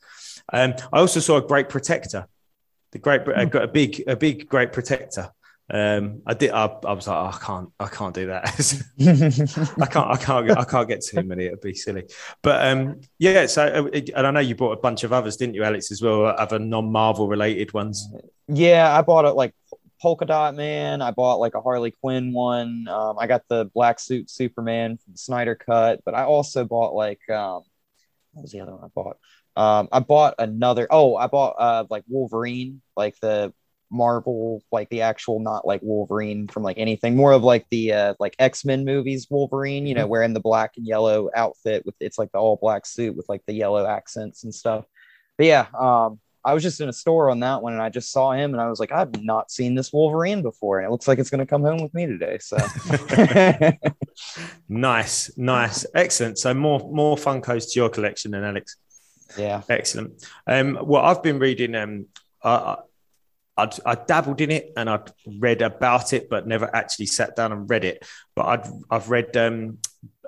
Um, 0.53 0.75
I 0.93 0.99
also 0.99 1.21
saw 1.21 1.37
a 1.39 1.43
great 1.43 1.69
protector. 1.69 2.27
The 2.93 2.99
great, 2.99 3.23
I 3.35 3.47
got 3.47 3.63
a 3.65 3.69
big, 3.69 4.03
a 4.07 4.15
big 4.17 4.49
great 4.49 4.73
protector. 4.73 5.31
Um, 5.73 6.21
I 6.27 6.35
did. 6.35 6.51
I, 6.51 6.67
I 6.67 6.93
was 6.93 7.09
like, 7.09 7.17
oh, 7.17 7.31
I 7.35 7.39
can't, 7.45 7.69
I 7.81 7.89
can't 7.89 8.15
do 8.15 8.27
that. 8.27 8.45
I 9.81 9.87
can't, 9.87 10.11
I 10.11 10.17
can't, 10.17 10.51
I 10.51 10.65
can't 10.65 10.87
get 10.87 11.03
too 11.03 11.23
many. 11.23 11.47
It'd 11.47 11.63
be 11.63 11.75
silly. 11.75 12.05
But 12.43 12.67
um, 12.67 13.01
yeah. 13.19 13.47
So, 13.47 13.63
uh, 13.65 14.01
and 14.15 14.27
I 14.27 14.31
know 14.31 14.41
you 14.41 14.55
bought 14.55 14.73
a 14.73 14.81
bunch 14.81 15.03
of 15.03 15.15
others, 15.15 15.39
didn't 15.39 15.55
you, 15.55 15.65
Alex, 15.65 15.91
as 15.91 16.03
well? 16.03 16.27
Other 16.27 16.59
non-Marvel 16.59 17.27
related 17.27 17.73
ones. 17.73 18.07
Yeah, 18.49 18.95
I 18.97 19.01
bought 19.01 19.25
it 19.25 19.33
like 19.33 19.55
Polka 20.03 20.27
Dot 20.27 20.55
Man. 20.55 21.01
I 21.01 21.11
bought 21.11 21.41
like 21.41 21.55
a 21.55 21.63
Harley 21.63 21.93
Quinn 21.93 22.35
one. 22.35 22.87
Um, 22.89 23.17
I 23.19 23.27
got 23.27 23.45
the 23.49 23.65
black 23.73 23.99
suit 23.99 24.29
Superman 24.29 24.99
from 24.99 25.17
Snyder 25.17 25.55
Cut, 25.55 26.03
but 26.05 26.15
I 26.15 26.25
also 26.25 26.65
bought 26.65 26.95
like 26.95 27.21
um, 27.31 27.63
what 28.33 28.43
was 28.43 28.53
the 28.53 28.61
other 28.61 28.75
one 28.75 28.85
I 28.85 28.89
bought? 28.89 29.17
Um, 29.57 29.89
I 29.91 30.01
bought 30.01 30.35
another. 30.39 30.87
Oh, 30.91 31.17
I 31.17 31.29
bought 31.29 31.55
uh 31.59 31.85
like 31.89 32.05
Wolverine, 32.09 32.83
like 32.95 33.19
the 33.21 33.55
Marvel, 33.93 34.63
like 34.73 34.89
the 34.89 35.03
actual, 35.03 35.39
not 35.39 35.67
like 35.67 35.83
Wolverine 35.83 36.49
from 36.49 36.63
like 36.63 36.79
anything, 36.79 37.15
more 37.15 37.33
of 37.33 37.43
like 37.43 37.67
the 37.71 37.93
uh 37.93 38.15
like 38.19 38.35
X 38.39 38.65
Men 38.65 38.85
movies 38.85 39.29
Wolverine. 39.31 39.87
You 39.87 39.95
know, 39.95 40.07
wearing 40.07 40.33
the 40.33 40.41
black 40.41 40.73
and 40.77 40.87
yellow 40.87 41.31
outfit 41.37 41.85
with 41.87 41.95
it's 42.01 42.19
like 42.19 42.33
the 42.33 42.39
all 42.39 42.57
black 42.57 42.87
suit 42.87 43.17
with 43.17 43.29
like 43.29 43.43
the 43.47 43.53
yellow 43.55 43.87
accents 43.87 44.45
and 44.45 44.55
stuff. 44.55 44.85
But 45.39 45.47
yeah, 45.47 45.67
um, 45.79 46.19
I 46.45 46.55
was 46.55 46.63
just 46.63 46.81
in 46.81 46.89
a 46.89 46.93
store 46.93 47.31
on 47.31 47.41
that 47.41 47.63
one 47.63 47.73
and 47.73 47.83
I 47.83 47.89
just 47.89 48.11
saw 48.11 48.33
him 48.33 48.53
and 48.53 48.61
I 48.61 48.69
was 48.69 48.81
like, 48.81 48.91
I've 48.91 49.23
not 49.23 49.51
seen 49.51 49.75
this 49.75 49.93
Wolverine 49.93 50.43
before. 50.43 50.79
And 50.79 50.87
it 50.87 50.91
looks 50.91 51.07
like 51.07 51.19
it's 51.21 51.31
going 51.31 51.39
to 51.39 51.47
come 51.47 51.63
home 51.63 51.81
with 51.81 51.95
me 51.95 52.07
today. 52.07 52.39
So, 52.41 52.57
Nice, 54.69 55.31
nice, 55.37 55.87
excellent. 55.95 56.39
So 56.39 56.53
more, 56.53 56.81
more 56.93 57.17
Funkos 57.17 57.73
to 57.73 57.81
your 57.81 57.91
collection, 57.91 58.33
then, 58.33 58.43
Alex. 58.43 58.77
yeah. 59.39 59.63
Excellent. 59.69 60.27
Um, 60.47 60.79
well, 60.83 61.03
I've 61.05 61.23
been 61.23 61.39
reading. 61.39 61.75
Um, 61.77 62.07
I, 62.43 62.77
I'd, 63.57 63.75
I 63.85 63.95
dabbled 63.95 64.41
in 64.41 64.51
it 64.51 64.73
and 64.77 64.89
I'd 64.89 65.11
read 65.39 65.63
about 65.63 66.13
it, 66.13 66.31
but 66.31 66.47
never 66.47 66.75
actually 66.75 67.07
sat 67.07 67.37
down 67.37 67.53
and 67.53 67.69
read 67.69 67.85
it. 67.85 68.05
But 68.35 68.47
I'd, 68.47 68.67
I've 68.91 69.11
read 69.11 69.37
um, 69.37 69.79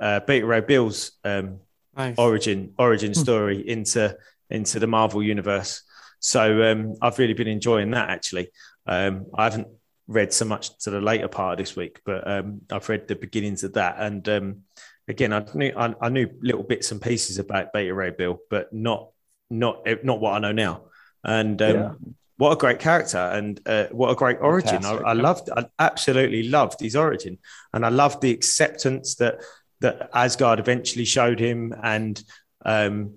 uh, 0.00 0.20
Beta 0.20 0.46
Ray 0.46 0.60
Bill's 0.60 1.12
um, 1.24 1.60
Nice. 1.96 2.18
origin 2.18 2.74
origin 2.76 3.14
story 3.14 3.68
into 3.68 4.16
into 4.50 4.80
the 4.80 4.86
Marvel 4.88 5.22
universe. 5.22 5.82
So 6.18 6.70
um, 6.70 6.96
I've 7.00 7.18
really 7.20 7.34
been 7.34 7.46
enjoying 7.48 7.92
that. 7.92 8.10
Actually, 8.10 8.50
um, 8.86 9.26
I 9.32 9.44
haven't 9.44 9.68
read 10.08 10.32
so 10.32 10.44
much 10.44 10.76
to 10.80 10.90
the 10.90 11.00
later 11.00 11.28
part 11.28 11.52
of 11.52 11.58
this 11.64 11.76
week, 11.76 12.00
but 12.04 12.28
um, 12.28 12.62
I've 12.70 12.88
read 12.88 13.06
the 13.06 13.14
beginnings 13.14 13.62
of 13.62 13.74
that. 13.74 13.96
And 13.98 14.28
um, 14.28 14.62
again, 15.06 15.32
I 15.32 15.46
knew 15.54 15.72
I, 15.76 15.94
I 16.00 16.08
knew 16.08 16.28
little 16.42 16.64
bits 16.64 16.90
and 16.90 17.00
pieces 17.00 17.38
about 17.38 17.72
Beta 17.72 17.94
Ray 17.94 18.10
Bill, 18.10 18.40
but 18.50 18.72
not 18.72 19.10
not 19.48 19.86
not 20.02 20.20
what 20.20 20.34
I 20.34 20.40
know 20.40 20.52
now. 20.52 20.82
And 21.22 21.62
um, 21.62 21.74
Yeah. 21.74 21.92
What 22.36 22.52
a 22.52 22.56
great 22.56 22.78
character 22.80 23.18
and 23.18 23.60
uh, 23.66 23.86
what 23.92 24.10
a 24.10 24.14
great 24.14 24.38
origin! 24.40 24.84
I, 24.84 24.94
I 24.96 25.12
loved, 25.12 25.50
I 25.56 25.66
absolutely 25.78 26.48
loved 26.48 26.80
his 26.80 26.96
origin, 26.96 27.38
and 27.72 27.84
I 27.86 27.90
loved 27.90 28.20
the 28.20 28.32
acceptance 28.32 29.14
that 29.16 29.42
that 29.80 30.10
Asgard 30.14 30.58
eventually 30.60 31.04
showed 31.04 31.38
him, 31.38 31.74
and 31.82 32.22
um, 32.64 33.14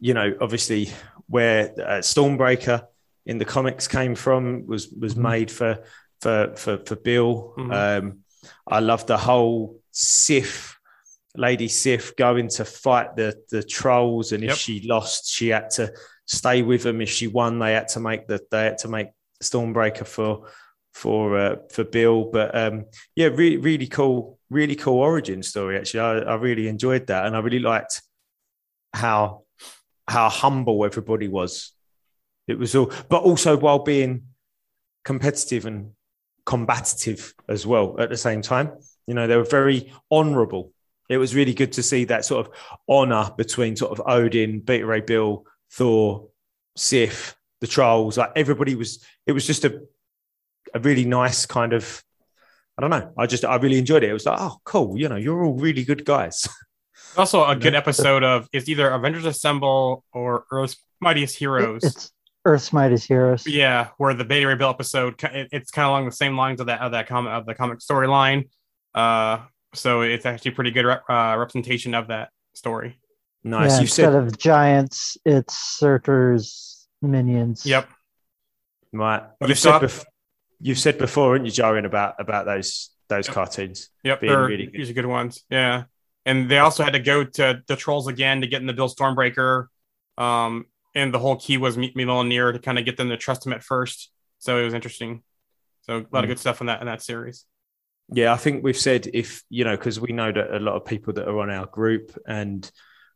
you 0.00 0.14
know, 0.14 0.34
obviously 0.40 0.90
where 1.26 1.72
uh, 1.78 2.00
Stormbreaker 2.00 2.86
in 3.26 3.38
the 3.38 3.44
comics 3.44 3.88
came 3.88 4.14
from 4.14 4.66
was 4.66 4.88
was 4.88 5.16
made 5.16 5.50
for 5.50 5.84
for 6.20 6.54
for 6.56 6.78
for 6.78 6.96
Bill. 6.96 7.54
Mhm. 7.58 7.72
Um, 7.98 8.18
I 8.66 8.80
loved 8.80 9.06
the 9.06 9.18
whole 9.18 9.80
Sif, 9.90 10.78
Lady 11.36 11.68
Sif, 11.68 12.16
going 12.16 12.48
to 12.48 12.64
fight 12.64 13.16
the 13.16 13.36
the 13.50 13.62
trolls, 13.62 14.32
and 14.32 14.42
if 14.44 14.50
Yep. 14.50 14.58
she 14.58 14.86
lost, 14.86 15.30
she 15.30 15.48
had 15.48 15.70
to 15.70 15.92
stay 16.26 16.62
with 16.62 16.82
them. 16.82 17.00
If 17.00 17.10
she 17.10 17.26
won, 17.26 17.58
they 17.58 17.72
had 17.72 17.88
to 17.88 18.00
make 18.00 18.26
the 18.26 18.40
they 18.50 18.64
had 18.64 18.78
to 18.78 18.88
make 18.88 19.08
Stormbreaker 19.42 20.06
for 20.06 20.48
for 20.92 21.38
uh, 21.38 21.56
for 21.72 21.84
Bill. 21.84 22.30
But 22.30 22.56
um, 22.56 22.86
yeah, 23.14 23.26
really 23.26 23.56
really 23.58 23.86
cool, 23.86 24.38
really 24.50 24.76
cool 24.76 24.98
origin 24.98 25.42
story. 25.42 25.76
Actually, 25.76 26.00
I, 26.00 26.18
I 26.18 26.34
really 26.36 26.68
enjoyed 26.68 27.06
that, 27.08 27.26
and 27.26 27.36
I 27.36 27.40
really 27.40 27.58
liked 27.58 28.02
how 28.92 29.42
how 30.06 30.28
humble 30.28 30.84
everybody 30.84 31.28
was. 31.28 31.72
It 32.46 32.58
was 32.58 32.74
all, 32.74 32.92
but 33.08 33.22
also 33.22 33.56
while 33.56 33.78
being 33.78 34.24
competitive 35.04 35.66
and 35.66 35.92
combative 36.44 37.34
as 37.48 37.66
well 37.66 37.96
at 37.98 38.10
the 38.10 38.16
same 38.16 38.42
time. 38.42 38.72
You 39.06 39.14
know, 39.14 39.26
they 39.26 39.36
were 39.36 39.44
very 39.44 39.92
honourable. 40.10 40.72
It 41.08 41.18
was 41.18 41.34
really 41.34 41.54
good 41.54 41.72
to 41.72 41.82
see 41.82 42.04
that 42.06 42.24
sort 42.24 42.46
of 42.46 42.52
honour 42.88 43.30
between 43.36 43.76
sort 43.76 43.98
of 43.98 44.06
Odin, 44.06 44.60
Beta 44.60 44.86
Ray 44.86 45.00
Bill, 45.00 45.46
Thor, 45.72 46.28
Sif, 46.76 47.36
the 47.60 47.66
trolls. 47.66 48.18
Like 48.18 48.32
everybody 48.36 48.74
was. 48.74 49.04
It 49.26 49.32
was 49.32 49.46
just 49.46 49.64
a 49.64 49.80
a 50.74 50.80
really 50.80 51.04
nice 51.04 51.46
kind 51.46 51.72
of. 51.72 52.02
I 52.76 52.80
don't 52.80 52.90
know. 52.90 53.12
I 53.16 53.26
just 53.26 53.44
I 53.44 53.56
really 53.56 53.78
enjoyed 53.78 54.02
it. 54.02 54.10
It 54.10 54.12
was 54.12 54.26
like, 54.26 54.38
oh, 54.40 54.58
cool. 54.64 54.98
You 54.98 55.08
know, 55.08 55.16
you're 55.16 55.44
all 55.44 55.54
really 55.54 55.84
good 55.84 56.04
guys. 56.04 56.48
Also, 57.16 57.44
a 57.44 57.54
good 57.54 57.76
episode 57.76 58.24
of 58.24 58.48
it's 58.52 58.68
either 58.68 58.90
Avengers 58.90 59.24
Assemble 59.24 60.04
or 60.12 60.46
Earth's 60.50 60.76
Mightiest 61.00 61.36
Heroes. 61.36 61.84
It's 61.84 62.12
Earth's 62.44 62.72
Mightiest 62.72 63.06
Heroes. 63.06 63.46
yeah, 63.46 63.90
where 63.98 64.14
the 64.14 64.24
Beta 64.24 64.48
Ray 64.48 64.56
Bill 64.56 64.70
episode, 64.70 65.22
it, 65.22 65.48
it's 65.52 65.70
kind 65.70 65.86
of 65.86 65.90
along 65.90 66.06
the 66.06 66.12
same 66.12 66.36
lines 66.36 66.58
of 66.60 66.66
that 66.66 66.80
of 66.80 66.90
that 66.90 67.06
comic 67.06 67.32
of 67.32 67.46
the 67.46 67.54
comic 67.54 67.78
storyline. 67.78 68.48
Uh, 68.94 69.38
so 69.74 70.00
it's 70.00 70.26
actually 70.26 70.52
pretty 70.52 70.72
good 70.72 70.86
rep, 70.86 71.02
uh, 71.08 71.36
representation 71.38 71.94
of 71.94 72.08
that 72.08 72.30
story. 72.54 72.98
Nice. 73.44 73.70
Yeah, 73.72 73.76
you 73.76 73.80
instead 73.82 74.12
said 74.12 74.14
of 74.14 74.38
giants, 74.38 75.16
it's 75.24 75.54
Surtur's 75.56 76.86
minions. 77.02 77.64
Yep. 77.66 77.88
right. 78.92 79.22
But 79.40 79.48
You 79.48 79.52
it's 79.52 79.60
said 79.60 79.70
not- 79.70 79.82
bef- 79.82 80.04
you've 80.60 80.78
said 80.78 80.98
before, 80.98 81.34
haven't 81.34 81.46
you, 81.46 81.52
Jarian, 81.52 81.84
about 81.86 82.14
about 82.18 82.46
those 82.46 82.90
those 83.08 83.26
Yep. 83.26 83.34
cartoons. 83.34 83.90
Yep, 84.02 84.20
Being 84.20 84.32
they're 84.32 84.46
really 84.46 84.66
good. 84.66 84.74
usually 84.74 84.94
good 84.94 85.06
ones. 85.06 85.44
Yeah, 85.50 85.84
and 86.24 86.50
they 86.50 86.58
also 86.58 86.82
had 86.84 86.94
to 86.94 87.00
go 87.00 87.22
to 87.24 87.62
the 87.66 87.76
trolls 87.76 88.06
again 88.08 88.40
to 88.40 88.46
get 88.46 88.60
in 88.62 88.66
the 88.66 88.72
Bill 88.72 88.88
Stormbreaker. 88.88 89.66
Um, 90.16 90.66
and 90.94 91.12
the 91.12 91.18
whole 91.18 91.36
key 91.36 91.58
was 91.58 91.76
meet 91.76 91.94
Mjolnir 91.96 92.52
to 92.52 92.58
kind 92.60 92.78
of 92.78 92.84
get 92.84 92.96
them 92.96 93.08
to 93.10 93.16
trust 93.16 93.44
him 93.44 93.52
at 93.52 93.62
first. 93.62 94.10
So 94.38 94.58
it 94.58 94.64
was 94.64 94.74
interesting. 94.74 95.22
So 95.82 95.96
a 95.96 95.98
lot 95.98 96.10
Mm. 96.12 96.18
of 96.22 96.26
good 96.28 96.38
stuff 96.38 96.60
in 96.60 96.68
that 96.68 96.80
in 96.80 96.86
that 96.86 97.02
series. 97.02 97.44
Yeah, 98.10 98.32
I 98.32 98.36
think 98.36 98.62
we've 98.64 98.76
said 98.76 99.08
if 99.12 99.42
you 99.50 99.64
know 99.64 99.76
because 99.76 99.98
we 100.00 100.12
know 100.12 100.30
that 100.32 100.54
a 100.56 100.60
lot 100.60 100.76
of 100.76 100.84
people 100.86 101.12
that 101.14 101.28
are 101.28 101.40
on 101.40 101.50
our 101.50 101.66
group 101.66 102.16
and 102.26 102.70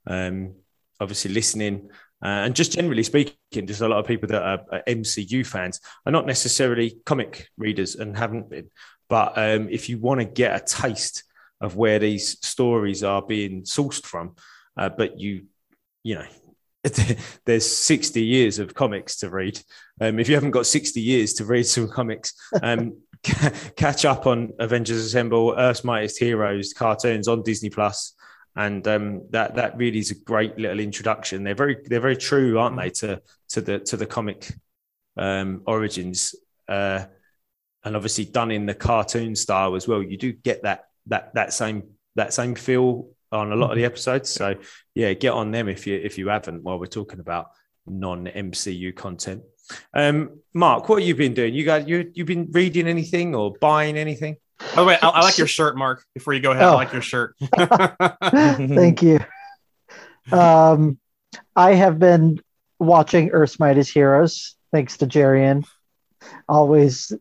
um, 0.06 0.54
obviously 1.00 1.32
listening 1.32 1.90
uh, 2.22 2.42
and 2.44 2.56
just 2.56 2.72
generally 2.72 3.04
speaking, 3.04 3.34
just 3.66 3.80
a 3.80 3.88
lot 3.88 4.00
of 4.00 4.06
people 4.06 4.28
that 4.28 4.42
are, 4.42 4.60
are 4.72 4.82
MCU 4.88 5.46
fans 5.46 5.80
are 6.04 6.12
not 6.12 6.26
necessarily 6.26 6.98
comic 7.06 7.48
readers 7.56 7.94
and 7.94 8.16
haven't 8.16 8.50
been. 8.50 8.70
But 9.08 9.38
um, 9.38 9.68
if 9.70 9.88
you 9.88 9.98
want 9.98 10.20
to 10.20 10.26
get 10.26 10.60
a 10.60 10.64
taste 10.64 11.22
of 11.60 11.76
where 11.76 11.98
these 11.98 12.44
stories 12.44 13.04
are 13.04 13.22
being 13.22 13.62
sourced 13.62 14.04
from, 14.04 14.34
uh, 14.76 14.88
but 14.88 15.20
you, 15.20 15.44
you 16.02 16.16
know, 16.16 16.26
there's 17.46 17.70
60 17.70 18.20
years 18.20 18.58
of 18.58 18.74
comics 18.74 19.16
to 19.18 19.30
read. 19.30 19.60
Um, 20.00 20.18
if 20.18 20.28
you 20.28 20.34
haven't 20.34 20.50
got 20.50 20.66
60 20.66 21.00
years 21.00 21.34
to 21.34 21.44
read 21.44 21.66
some 21.66 21.88
comics, 21.88 22.32
um, 22.62 22.98
ca- 23.24 23.54
catch 23.76 24.04
up 24.04 24.26
on 24.26 24.52
Avengers 24.58 25.04
Assemble, 25.04 25.54
Earth's 25.56 25.84
Mightiest 25.84 26.18
Heroes 26.18 26.72
cartoons 26.72 27.28
on 27.28 27.42
Disney 27.44 27.70
Plus, 27.70 28.14
and 28.58 28.86
um, 28.88 29.22
that 29.30 29.54
that 29.54 29.76
really 29.76 30.00
is 30.00 30.10
a 30.10 30.16
great 30.16 30.58
little 30.58 30.80
introduction. 30.80 31.44
They're 31.44 31.54
very 31.54 31.76
they're 31.86 32.00
very 32.00 32.16
true, 32.16 32.58
aren't 32.58 32.76
they, 32.76 32.90
to 32.90 33.22
to 33.50 33.60
the 33.60 33.78
to 33.78 33.96
the 33.96 34.04
comic 34.04 34.52
um, 35.16 35.62
origins. 35.64 36.34
Uh, 36.66 37.04
and 37.84 37.94
obviously 37.94 38.24
done 38.24 38.50
in 38.50 38.66
the 38.66 38.74
cartoon 38.74 39.36
style 39.36 39.76
as 39.76 39.86
well. 39.86 40.02
You 40.02 40.16
do 40.16 40.32
get 40.32 40.64
that 40.64 40.86
that 41.06 41.32
that 41.34 41.52
same 41.52 41.84
that 42.16 42.34
same 42.34 42.56
feel 42.56 43.10
on 43.30 43.52
a 43.52 43.56
lot 43.56 43.70
of 43.70 43.76
the 43.76 43.84
episodes. 43.84 44.28
So 44.28 44.56
yeah, 44.92 45.12
get 45.12 45.34
on 45.34 45.52
them 45.52 45.68
if 45.68 45.86
you 45.86 45.94
if 45.94 46.18
you 46.18 46.28
haven't. 46.28 46.64
While 46.64 46.80
we're 46.80 46.86
talking 46.86 47.20
about 47.20 47.50
non 47.86 48.26
MCU 48.26 48.94
content, 48.96 49.44
um, 49.94 50.40
Mark, 50.52 50.88
what 50.88 50.98
have 50.98 51.06
you 51.06 51.14
been 51.14 51.32
doing? 51.32 51.54
You 51.54 51.64
got 51.64 51.88
you 51.88 52.10
you've 52.12 52.26
been 52.26 52.50
reading 52.50 52.88
anything 52.88 53.36
or 53.36 53.54
buying 53.60 53.96
anything? 53.96 54.36
By 54.58 54.82
the 54.82 54.84
way, 54.84 54.98
I, 55.00 55.08
I 55.08 55.20
like 55.22 55.38
your 55.38 55.46
shirt, 55.58 55.76
Mark. 55.76 56.04
Before 56.14 56.32
you 56.34 56.40
go 56.40 56.50
ahead, 56.52 56.64
I 56.64 56.72
Oh. 56.72 56.74
like 56.76 56.92
your 56.92 57.02
shirt. 57.02 57.34
Thank 58.22 59.02
you. 59.02 59.20
Um, 60.32 60.98
I 61.56 61.74
have 61.74 61.98
been 61.98 62.40
watching 62.78 63.30
Earth's 63.30 63.58
Mightiest 63.58 63.92
Heroes, 63.92 64.56
thanks 64.72 64.98
to 64.98 65.06
Jarian. 65.06 65.64
Always 66.48 67.12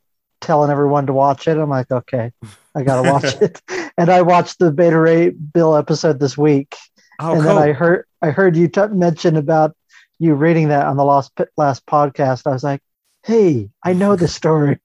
telling 0.41 0.69
everyone 0.71 1.07
to 1.07 1.13
watch 1.13 1.47
it. 1.47 1.57
I'm 1.57 1.69
like, 1.69 1.89
okay, 1.91 2.31
I 2.75 2.83
gotta 2.83 3.09
watch 3.11 3.35
it. 3.41 3.61
And 3.97 4.09
I 4.09 4.21
watched 4.21 4.59
the 4.59 4.71
Beta 4.71 4.99
Ray 4.99 5.29
Bill 5.29 5.75
episode 5.75 6.19
this 6.19 6.37
week, 6.37 6.75
Oh, 7.19 7.33
and 7.33 7.41
cool. 7.41 7.55
then 7.55 7.57
I 7.69 7.71
heard 7.73 8.05
I 8.21 8.29
heard 8.31 8.55
you 8.55 8.67
t- 8.67 8.87
mention 8.87 9.35
about 9.37 9.75
you 10.19 10.33
reading 10.35 10.69
that 10.69 10.85
on 10.85 10.97
the 10.97 11.05
last 11.05 11.31
last 11.57 11.85
podcast. 11.85 12.45
I 12.45 12.51
was 12.51 12.63
like, 12.63 12.81
hey, 13.23 13.69
I 13.83 13.93
know 13.93 14.15
this 14.15 14.35
story. 14.35 14.79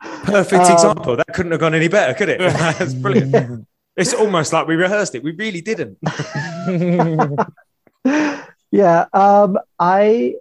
Perfect 0.00 0.64
Um, 0.66 0.72
example. 0.72 1.16
That 1.16 1.26
couldn't 1.34 1.52
have 1.52 1.60
gone 1.60 1.74
any 1.74 1.88
better, 1.88 2.14
could 2.14 2.28
it? 2.28 2.38
That's 2.78 2.94
brilliant. 2.94 3.66
It's 3.96 4.14
almost 4.14 4.52
like 4.52 4.66
we 4.68 4.76
rehearsed 4.76 5.14
it. 5.14 5.22
We 5.24 5.32
really 5.32 5.60
didn't. 5.60 5.98
yeah 8.70 9.06
um 9.14 9.58
i 9.78 10.34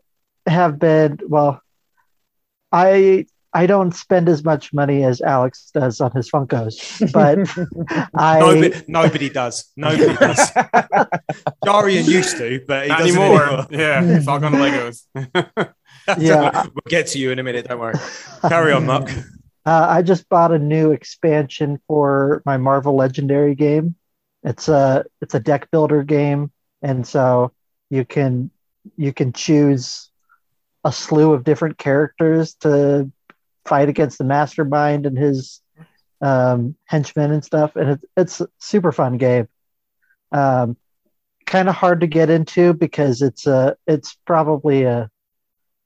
have 0.46 0.78
been 0.80 1.18
well 1.28 1.62
i 2.74 3.26
i 3.54 3.66
don't 3.66 3.94
spend 3.94 4.28
as 4.30 4.44
much 4.44 4.74
money 4.74 5.04
as 5.06 5.22
alex 5.22 5.72
does 5.74 6.02
on 6.02 6.12
his 6.12 6.30
funkos 6.30 6.76
but 7.14 7.40
i 8.16 8.40
Nobody, 8.40 8.82
nobody 8.88 9.30
does. 9.30 9.72
Nobody 9.78 10.14
does. 10.16 10.52
Jarian 11.66 12.06
used 12.08 12.38
to, 12.38 12.62
but 12.68 12.84
he 12.84 12.90
Not 12.90 13.00
doesn't 13.00 13.18
anymore. 13.22 13.44
anymore. 13.44 13.68
yeah, 13.72 14.04
it's 14.04 14.28
all 14.28 14.40
gone 14.40 14.52
to 14.52 14.58
Legos. 14.58 15.06
Yeah. 16.18 16.64
we'll 16.64 16.90
get 16.90 17.08
to 17.08 17.20
you 17.20 17.32
in 17.32 17.40
a 17.40 17.44
minute. 17.44 17.68
Don't 17.68 17.80
worry. 17.80 17.96
Carry 18.48 18.72
on, 18.74 18.86
Mark. 18.86 19.10
Uh, 19.68 19.86
i 19.90 20.02
just 20.02 20.30
bought 20.30 20.54
a 20.54 20.58
new 20.58 20.92
expansion 20.92 21.78
for 21.88 22.42
my 22.46 22.56
marvel 22.56 22.96
legendary 22.96 23.54
game. 23.54 23.96
It's 24.44 24.70
a 24.70 25.06
it's 25.22 25.36
a 25.36 25.42
deck 25.42 25.70
builder 25.72 26.04
game 26.04 26.52
and 26.82 27.06
so 27.06 27.52
you 27.90 28.06
can 28.06 28.50
you 28.96 29.12
can 29.12 29.34
choose 29.34 30.10
a 30.86 30.92
slew 30.92 31.34
of 31.34 31.44
different 31.44 31.78
characters 31.78 32.54
to 32.62 33.12
fight 33.66 33.90
against 33.90 34.20
the 34.20 34.24
mastermind 34.24 35.06
and 35.06 35.18
his 35.18 35.62
um, 36.22 36.76
henchmen 36.86 37.32
and 37.32 37.44
stuff 37.44 37.76
and 37.76 37.90
it's 37.90 38.06
it's 38.16 38.42
a 38.42 38.48
super 38.60 38.94
fun 38.94 39.18
game. 39.18 39.50
Um, 40.32 40.78
kind 41.46 41.68
of 41.68 41.76
hard 41.76 42.02
to 42.02 42.08
get 42.08 42.30
into 42.30 42.74
because 42.74 43.22
it's 43.22 43.46
a 43.48 43.76
it's 43.86 44.18
probably 44.26 44.84
a 44.84 45.10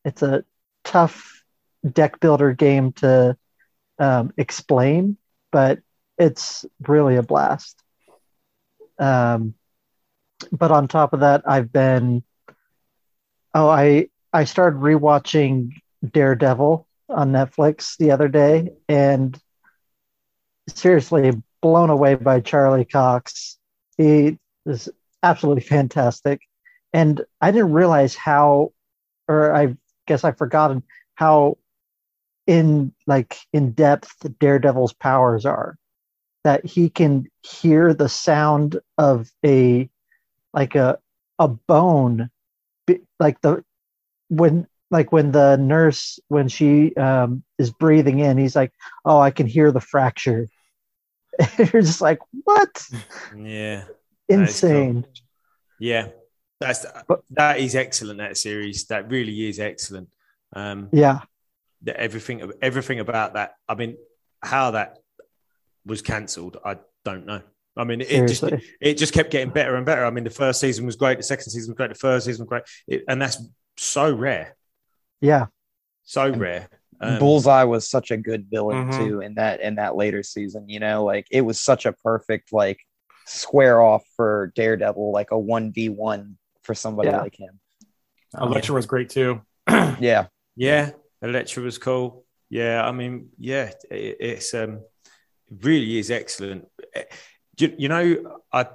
it's 0.06 0.22
a 0.22 0.44
tough 0.84 1.44
deck 1.92 2.20
builder 2.20 2.54
game 2.54 2.92
to 2.94 3.36
um, 4.02 4.34
explain 4.38 5.18
but 5.52 5.80
it's 6.18 6.66
really 6.88 7.18
a 7.18 7.24
blast. 7.24 7.82
Um, 9.00 9.56
but 10.52 10.72
on 10.72 10.88
top 10.88 11.14
of 11.14 11.20
that 11.20 11.44
i've 11.48 11.72
been 11.72 12.24
oh 13.54 13.70
i 13.70 14.08
i 14.34 14.44
started 14.44 14.80
rewatching 14.80 15.72
daredevil 16.10 16.88
on 17.10 17.32
netflix 17.32 17.98
the 17.98 18.12
other 18.12 18.28
day 18.28 18.72
and 18.88 19.40
seriously 20.68 21.32
blown 21.62 21.90
away 21.90 22.16
by 22.16 22.40
charlie 22.40 22.86
cox. 22.86 23.58
He 23.98 24.38
is 24.66 24.90
absolutely 25.22 25.64
fantastic. 25.64 26.42
And 26.94 27.22
i 27.40 27.52
didn't 27.52 27.74
realize 27.74 28.16
how 28.16 28.74
or 29.28 29.56
i 29.56 29.76
guess 30.08 30.24
i've 30.24 30.38
forgotten 30.38 30.84
how 31.16 31.58
in 32.52 32.94
like 33.08 33.38
in 33.54 33.72
depth 33.72 34.14
daredevil's 34.38 34.92
powers 34.92 35.46
are 35.46 35.78
that 36.44 36.66
he 36.66 36.90
can 36.90 37.26
hear 37.42 37.94
the 37.94 38.10
sound 38.10 38.78
of 38.98 39.32
a 39.46 39.90
like 40.54 40.76
a 40.76 41.00
a 41.40 41.48
bone 41.48 42.30
like 43.22 43.40
the 43.40 43.64
when 44.28 44.68
like 44.90 45.14
when 45.14 45.32
the 45.32 45.56
nurse 45.56 46.20
when 46.28 46.50
she 46.50 46.94
um, 46.96 47.42
is 47.58 47.72
breathing 47.72 48.20
in 48.20 48.38
he's 48.38 48.56
like 48.56 48.74
oh 49.06 49.22
i 49.22 49.32
can 49.32 49.48
hear 49.48 49.72
the 49.72 49.80
fracture 49.80 50.50
you're 51.58 51.82
just 51.82 52.02
like 52.02 52.20
what 52.44 52.86
Yeah. 53.34 53.86
That 54.28 54.42
is 54.42 54.60
cool. 54.60 54.70
insane 54.70 55.06
Yeah. 55.80 56.10
That's 56.60 56.86
that 57.32 57.60
is 57.60 57.74
excellent. 57.74 58.20
That 58.20 58.38
series. 58.38 58.86
That 58.86 59.10
really 59.10 59.50
is 59.50 59.60
excellent. 59.60 60.10
Um, 60.54 60.90
yeah 60.92 61.22
that 61.84 61.96
everything 61.98 62.52
everything 62.62 63.00
about 63.00 63.34
that. 63.34 63.56
I 63.68 63.76
mean, 63.76 63.98
how 64.44 64.72
that 64.72 65.00
was 65.86 66.02
cancelled, 66.02 66.58
I 66.64 66.78
don't 67.04 67.26
know. 67.26 67.42
I 67.78 67.84
mean, 67.86 68.02
it 68.02 68.28
just 68.28 68.44
it 68.82 68.96
just 68.96 69.14
kept 69.14 69.32
getting 69.32 69.50
better 69.52 69.76
and 69.76 69.86
better. 69.86 70.06
I 70.06 70.10
mean, 70.10 70.24
the 70.24 70.30
first 70.30 70.60
season 70.60 70.86
was 70.86 70.96
great, 70.96 71.18
the 71.18 71.24
second 71.24 71.50
season 71.50 71.72
was 71.72 71.78
great, 71.78 71.90
the 71.90 71.96
third 71.96 72.22
season 72.24 72.44
was 72.46 72.50
great, 72.50 72.64
it, 72.88 73.04
and 73.08 73.22
that's 73.22 73.38
so 73.78 74.14
rare, 74.14 74.56
yeah 75.22 75.46
so 76.04 76.26
And 76.26 76.42
rare. 76.42 76.68
Um, 77.00 77.18
Bullseye 77.20 77.64
was 77.64 77.90
such 77.90 78.12
a 78.12 78.18
good 78.18 78.46
villain 78.52 78.88
Mhm. 78.90 78.98
too 78.98 79.22
in 79.22 79.36
that 79.36 79.62
in 79.62 79.76
that 79.76 79.96
later 79.96 80.22
season. 80.22 80.68
You 80.70 80.80
know, 80.80 81.04
like 81.04 81.26
it 81.32 81.42
was 81.42 81.60
such 81.60 81.86
a 81.88 81.94
perfect 81.94 82.52
like 82.54 82.80
square 83.26 83.82
off 83.82 84.04
for 84.16 84.52
Daredevil, 84.56 85.12
like 85.12 85.32
a 85.32 85.40
one 85.40 85.72
v 85.72 85.90
one 85.90 86.38
for 86.64 86.76
somebody 86.76 87.10
Yeah. 87.10 87.22
like 87.22 87.36
him. 87.40 87.60
Um, 88.36 88.50
Elektra 88.50 88.76
was 88.76 88.86
great 88.86 89.10
too. 89.10 89.42
yeah, 89.70 90.28
Yeah, 90.56 90.92
Elektra 91.22 91.64
was 91.64 91.78
cool. 91.78 92.26
Yeah, 92.50 92.86
I 92.86 92.92
mean, 92.92 93.30
yeah, 93.38 93.72
it, 93.90 94.18
it's 94.20 94.54
um, 94.54 94.82
really 95.50 95.98
is 96.00 96.12
excellent. 96.12 96.68
Eh, 96.94 97.04
You, 97.60 97.76
you 97.78 97.90
know, 97.90 98.40
I 98.52 98.66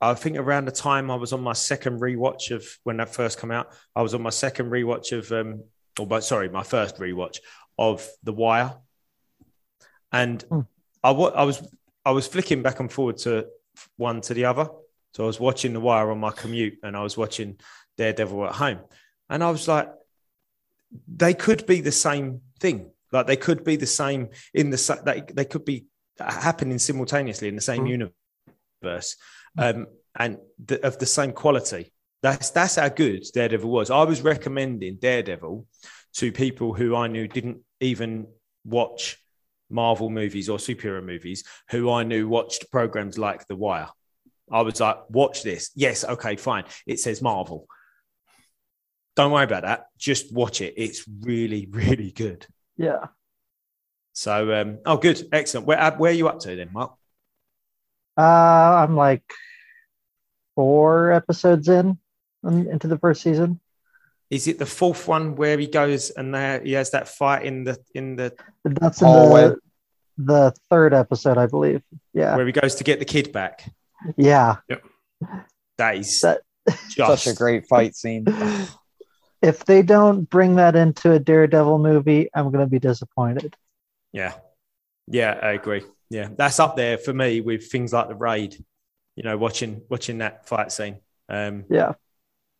I 0.00 0.14
think 0.14 0.36
around 0.36 0.66
the 0.66 0.72
time 0.72 1.10
I 1.10 1.14
was 1.16 1.32
on 1.32 1.40
my 1.40 1.54
second 1.54 2.00
rewatch 2.00 2.50
of 2.54 2.66
when 2.84 2.98
that 2.98 3.14
first 3.14 3.40
came 3.40 3.50
out, 3.50 3.68
I 3.96 4.02
was 4.02 4.14
on 4.14 4.22
my 4.22 4.30
second 4.30 4.70
rewatch 4.70 5.12
of 5.16 5.32
um, 5.32 5.64
or 5.98 6.06
but 6.06 6.24
sorry, 6.24 6.48
my 6.48 6.62
first 6.62 6.98
rewatch 6.98 7.38
of 7.78 8.06
The 8.22 8.32
Wire, 8.32 8.74
and 10.12 10.44
Hmm. 10.50 10.60
I 11.02 11.10
I 11.10 11.44
was 11.44 11.62
I 12.04 12.10
was 12.10 12.26
flicking 12.26 12.62
back 12.62 12.80
and 12.80 12.92
forward 12.92 13.16
to 13.18 13.46
one 13.96 14.20
to 14.22 14.34
the 14.34 14.44
other. 14.44 14.68
So 15.14 15.24
I 15.24 15.26
was 15.26 15.40
watching 15.40 15.72
The 15.72 15.80
Wire 15.80 16.10
on 16.10 16.18
my 16.18 16.30
commute, 16.30 16.78
and 16.82 16.96
I 16.96 17.02
was 17.02 17.16
watching 17.16 17.58
Daredevil 17.96 18.46
at 18.46 18.54
home, 18.54 18.80
and 19.30 19.42
I 19.42 19.50
was 19.50 19.66
like, 19.68 19.88
they 21.08 21.34
could 21.34 21.66
be 21.66 21.80
the 21.80 21.92
same 21.92 22.40
thing. 22.60 22.90
Like 23.12 23.26
they 23.26 23.36
could 23.36 23.64
be 23.64 23.76
the 23.76 23.86
same 23.86 24.28
in 24.52 24.70
the 24.70 25.00
they, 25.04 25.22
they 25.32 25.44
could 25.44 25.64
be 25.64 25.86
happening 26.18 26.78
simultaneously 26.78 27.48
in 27.48 27.54
the 27.56 27.60
same 27.60 27.84
Mhm. 27.84 28.10
universe, 28.82 29.16
um, 29.58 29.86
and 30.16 30.38
the, 30.64 30.84
of 30.86 30.98
the 30.98 31.06
same 31.06 31.32
quality. 31.32 31.92
That's 32.22 32.50
that's 32.50 32.76
how 32.76 32.88
good 32.88 33.24
Daredevil 33.34 33.70
was. 33.70 33.90
I 33.90 34.04
was 34.04 34.22
recommending 34.22 34.96
Daredevil 34.96 35.66
to 36.14 36.32
people 36.32 36.74
who 36.74 36.96
I 36.96 37.06
knew 37.08 37.28
didn't 37.28 37.58
even 37.80 38.26
watch 38.64 39.18
Marvel 39.70 40.10
movies 40.10 40.48
or 40.48 40.58
superhero 40.58 41.04
movies, 41.04 41.44
who 41.70 41.90
I 41.90 42.02
knew 42.04 42.28
watched 42.28 42.70
programs 42.70 43.18
like 43.18 43.46
The 43.46 43.56
Wire. 43.56 43.88
I 44.50 44.60
was 44.62 44.80
like, 44.80 44.98
watch 45.10 45.42
this. 45.42 45.70
Yes, 45.74 46.04
okay, 46.04 46.36
fine. 46.36 46.64
It 46.86 47.00
says 47.00 47.20
Marvel. 47.22 47.66
Don't 49.16 49.30
worry 49.32 49.44
about 49.44 49.62
that. 49.62 49.86
Just 49.98 50.32
watch 50.34 50.60
it. 50.60 50.74
It's 50.76 51.04
really, 51.20 51.66
really 51.70 52.10
good. 52.10 52.46
yeah 52.76 53.06
So, 54.12 54.52
um, 54.60 54.78
oh, 54.86 54.96
good, 54.96 55.22
excellent. 55.32 55.66
Where 55.66 55.90
where 55.92 56.10
are 56.10 56.14
you 56.14 56.28
up 56.28 56.40
to 56.40 56.54
then, 56.56 56.70
Mark? 56.72 56.94
uh 58.16 58.86
i'm 58.86 58.94
like 58.94 59.24
four 60.54 61.10
episodes 61.10 61.68
in 61.68 61.98
into 62.44 62.86
the 62.86 62.96
first 62.98 63.22
season 63.22 63.58
Is 64.30 64.46
it 64.46 64.60
the 64.60 64.66
fourth 64.66 65.08
one 65.08 65.34
where 65.34 65.58
he 65.58 65.66
goes 65.66 66.10
and 66.10 66.32
there 66.32 66.60
he 66.62 66.72
has 66.74 66.90
that 66.92 67.08
fight 67.08 67.44
in 67.44 67.64
the 67.64 67.76
in 67.92 68.14
the 68.14 68.32
that's 68.64 69.02
in 69.02 69.08
the 69.08 69.58
the 70.16 70.54
third 70.70 70.94
episode 70.94 71.38
i 71.38 71.46
believe 71.46 71.82
yeah 72.12 72.36
where 72.36 72.46
he 72.46 72.52
goes 72.52 72.76
to 72.76 72.84
get 72.84 73.00
the 73.00 73.04
kid 73.04 73.32
back? 73.32 73.68
yeah 74.16 74.56
Yep. 74.68 74.84
That 75.78 75.96
is 75.96 76.20
That- 76.20 76.42
just 76.90 77.24
such 77.24 77.34
a 77.34 77.36
great 77.36 77.66
fight 77.66 77.96
scene. 77.96 78.24
if 79.44 79.64
they 79.66 79.82
don't 79.82 80.28
bring 80.28 80.56
that 80.56 80.74
into 80.74 81.12
a 81.12 81.18
Daredevil 81.18 81.78
movie, 81.78 82.28
I'm 82.34 82.50
going 82.50 82.64
to 82.64 82.70
be 82.70 82.78
disappointed. 82.78 83.56
Yeah. 84.12 84.34
Yeah, 85.06 85.38
I 85.42 85.52
agree. 85.52 85.82
Yeah. 86.08 86.28
That's 86.36 86.58
up 86.58 86.76
there 86.76 86.96
for 86.96 87.12
me 87.12 87.40
with 87.42 87.70
things 87.70 87.92
like 87.92 88.08
the 88.08 88.14
raid, 88.14 88.56
you 89.16 89.22
know, 89.22 89.36
watching 89.36 89.82
watching 89.90 90.18
that 90.18 90.48
fight 90.48 90.72
scene. 90.72 90.96
Um 91.28 91.64
Yeah. 91.68 91.92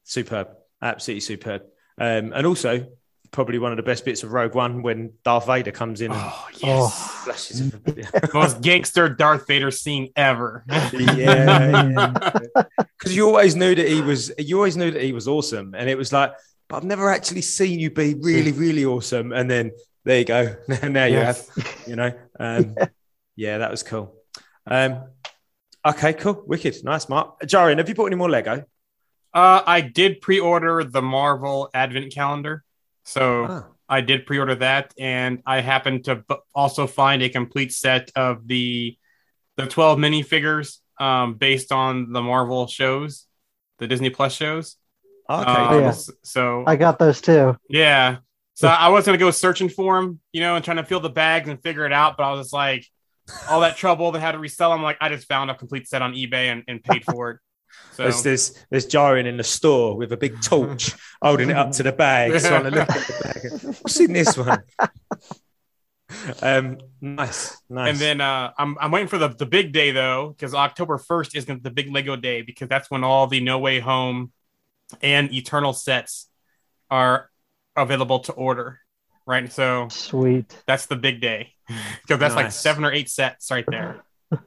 superb. 0.03 0.49
Absolutely 0.82 1.20
superb. 1.20 1.62
Um 1.99 2.32
and 2.35 2.47
also 2.47 2.89
probably 3.30 3.59
one 3.59 3.72
of 3.72 3.76
the 3.76 3.82
best 3.82 4.05
bits 4.05 4.22
of 4.22 4.32
Rogue 4.32 4.55
One 4.55 4.82
when 4.82 5.14
Darth 5.24 5.47
Vader 5.47 5.72
comes 5.72 6.01
in 6.03 6.12
and 6.12 6.20
Oh 6.20 6.49
Oh. 6.64 6.89
flashes 7.24 7.61
him. 7.61 7.82
Most 8.35 8.61
gangster 8.61 9.09
Darth 9.09 9.47
Vader 9.47 9.70
scene 9.70 10.11
ever. 10.16 10.64
yeah, 10.93 12.12
because 12.99 13.16
you 13.16 13.26
always 13.26 13.57
knew 13.57 13.74
that 13.74 13.89
he 13.89 14.01
was. 14.03 14.32
You 14.39 14.57
always 14.57 14.76
knew 14.76 14.91
that 14.91 15.03
he 15.03 15.12
was 15.12 15.26
awesome, 15.28 15.74
and 15.76 15.89
it 15.91 15.97
was 15.99 16.12
like, 16.12 16.32
but 16.69 16.77
I've 16.77 16.85
never 16.85 17.11
actually 17.11 17.43
seen 17.43 17.79
you 17.81 17.91
be 17.91 18.15
really, 18.15 18.53
really 18.53 18.85
awesome. 18.85 19.33
And 19.33 19.51
then 19.51 19.73
there 20.05 20.19
you 20.19 20.25
go. 20.25 20.57
now 20.89 21.05
you 21.07 21.19
Yes. 21.19 21.49
have, 21.57 21.79
you 21.89 21.97
know. 21.97 22.12
Um, 22.39 22.77
yeah, 23.37 23.59
that 23.59 23.71
was 23.71 23.83
cool. 23.83 24.15
Um, 24.67 25.05
okay, 25.87 26.12
cool, 26.15 26.43
wicked, 26.47 26.77
nice, 26.85 27.09
Mark. 27.09 27.41
Jarian, 27.41 27.79
have 27.79 27.89
you 27.89 27.95
bought 27.95 28.07
any 28.07 28.17
more 28.17 28.31
Lego? 28.31 28.65
Uh, 29.33 29.62
I 29.67 29.81
did 29.81 30.21
pre-order 30.21 30.85
the 30.85 31.03
Marvel 31.03 31.69
Advent 31.75 32.12
Calendar, 32.15 32.62
so 33.05 33.47
Ah, 33.49 33.67
I 33.89 34.01
did 34.01 34.27
pre-order 34.27 34.55
that, 34.57 34.95
and 34.99 35.43
I 35.45 35.61
happened 35.61 36.05
to 36.05 36.17
b- 36.29 36.37
also 36.55 36.87
find 36.87 37.21
a 37.23 37.29
complete 37.29 37.73
set 37.73 38.11
of 38.15 38.47
the 38.47 38.97
the 39.57 39.67
twelve 39.67 39.99
minifigures 39.99 40.79
um, 41.01 41.35
based 41.35 41.73
on 41.73 42.12
the 42.12 42.23
Marvel 42.23 42.67
shows, 42.69 43.27
the 43.79 43.87
Disney 43.89 44.09
Plus 44.11 44.33
shows. 44.35 44.77
Okay, 45.29 45.51
Um, 45.51 45.75
Oh, 45.75 45.79
yeah. 45.81 45.95
So 46.22 46.64
I 46.66 46.77
got 46.77 46.99
those 46.99 47.20
too. 47.20 47.57
yeah, 47.68 48.18
so 48.55 48.68
I 48.68 48.89
was 48.89 49.05
gonna 49.07 49.18
go 49.18 49.31
searching 49.31 49.68
for 49.68 50.01
them, 50.01 50.20
you 50.33 50.41
know, 50.41 50.57
and 50.57 50.64
trying 50.64 50.77
to 50.79 50.85
feel 50.85 51.01
the 51.01 51.11
bags 51.11 51.49
and 51.49 51.61
figure 51.62 51.87
it 51.87 51.93
out, 51.93 52.16
but 52.16 52.25
I 52.25 52.33
was 52.33 52.47
just 52.47 52.53
like, 52.53 52.87
all 53.49 53.61
that 53.61 53.77
trouble 53.77 54.12
that 54.12 54.20
had 54.20 54.33
to 54.33 54.39
resell 54.39 54.70
them. 54.70 54.83
Like 54.83 54.99
I 55.01 55.09
just 55.09 55.27
found 55.27 55.51
a 55.51 55.55
complete 55.55 55.89
set 55.89 56.03
on 56.03 56.12
eBay 56.12 56.53
and, 56.53 56.62
and 56.68 56.83
paid 56.83 57.05
for 57.05 57.31
it. 57.31 57.39
So 57.93 58.05
There's 58.05 58.22
this 58.22 58.64
there's 58.70 58.87
Jarian 58.87 59.27
in 59.27 59.37
the 59.37 59.43
store 59.45 59.97
with 59.97 60.12
a 60.12 60.16
big 60.16 60.41
torch 60.43 60.95
holding 61.22 61.51
it 61.51 61.57
up 61.57 61.72
to 61.72 61.83
the 61.83 61.91
bag, 61.93 62.31
trying 62.41 62.64
to 62.64 62.70
look 62.70 62.89
at 62.89 63.07
the 63.07 63.14
bag. 63.22 63.77
What's 63.83 63.99
in 64.01 64.12
this 64.12 64.37
one? 64.37 64.62
Um, 66.43 66.79
nice, 67.01 67.57
nice. 67.68 67.91
And 67.91 67.99
then 67.99 68.20
uh, 68.20 68.53
I'm 68.59 68.77
I'm 68.81 68.91
waiting 68.91 69.09
for 69.09 69.18
the, 69.18 69.29
the 69.29 69.47
big 69.47 69.72
day 69.72 69.91
though, 69.91 70.29
because 70.29 70.55
October 70.55 70.99
first 70.99 71.35
is 71.35 71.45
gonna 71.45 71.59
be 71.59 71.62
the 71.68 71.70
big 71.75 71.91
Lego 71.93 72.14
day 72.14 72.43
because 72.43 72.68
that's 72.68 72.91
when 72.91 73.03
all 73.03 73.27
the 73.27 73.41
No 73.41 73.59
Way 73.59 73.81
Home 73.81 74.31
and 75.03 75.32
Eternal 75.32 75.72
sets 75.72 76.28
are 76.91 77.30
available 77.76 78.20
to 78.20 78.32
order. 78.32 78.80
Right, 79.26 79.51
so 79.51 79.89
Sweet. 79.91 80.55
that's 80.66 80.85
the 80.87 80.97
big 80.97 81.20
day 81.22 81.55
because 82.03 82.18
that's 82.20 82.35
like 82.35 82.53
seven 82.53 82.85
or 82.85 82.93
eight 82.93 83.09
sets 83.09 83.51
right 83.51 83.64
there. 83.66 84.05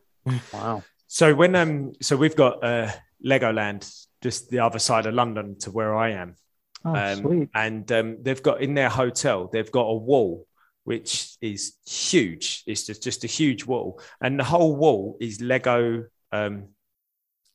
Wow. 0.54 0.84
So 1.08 1.34
when 1.34 1.56
um 1.56 1.94
so 2.02 2.18
we've 2.18 2.36
got 2.36 2.62
uh 2.62 2.92
Legoland 3.26 3.90
just 4.22 4.50
the 4.50 4.60
other 4.60 4.78
side 4.78 5.06
of 5.06 5.14
London 5.14 5.58
to 5.60 5.72
where 5.72 5.96
I 5.96 6.12
am. 6.12 6.36
Oh, 6.84 6.94
Um, 6.94 7.18
sweet. 7.20 7.50
and 7.56 7.90
um, 7.94 8.18
they've 8.22 8.44
got 8.44 8.62
in 8.62 8.74
their 8.74 8.90
hotel, 8.90 9.50
they've 9.52 9.72
got 9.72 9.84
a 9.88 9.96
wall 9.96 10.46
which 10.84 11.36
is 11.42 11.74
huge. 11.86 12.64
It's 12.68 12.86
just, 12.86 13.04
just 13.04 13.24
a 13.26 13.28
huge 13.28 13.66
wall. 13.66 14.00
And 14.22 14.40
the 14.40 14.44
whole 14.46 14.76
wall 14.76 15.18
is 15.20 15.42
Lego 15.42 16.06
um 16.32 16.68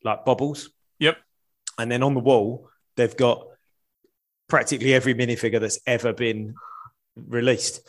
like 0.03 0.25
bubbles. 0.25 0.71
Yep. 0.99 1.19
And 1.79 1.91
then 1.93 2.03
on 2.03 2.15
the 2.15 2.21
wall, 2.21 2.69
they've 2.97 3.17
got 3.17 3.47
practically 4.49 4.93
every 4.93 5.15
minifigure 5.15 5.61
that's 5.61 5.79
ever 5.87 6.13
been 6.13 6.55
released. 7.17 7.89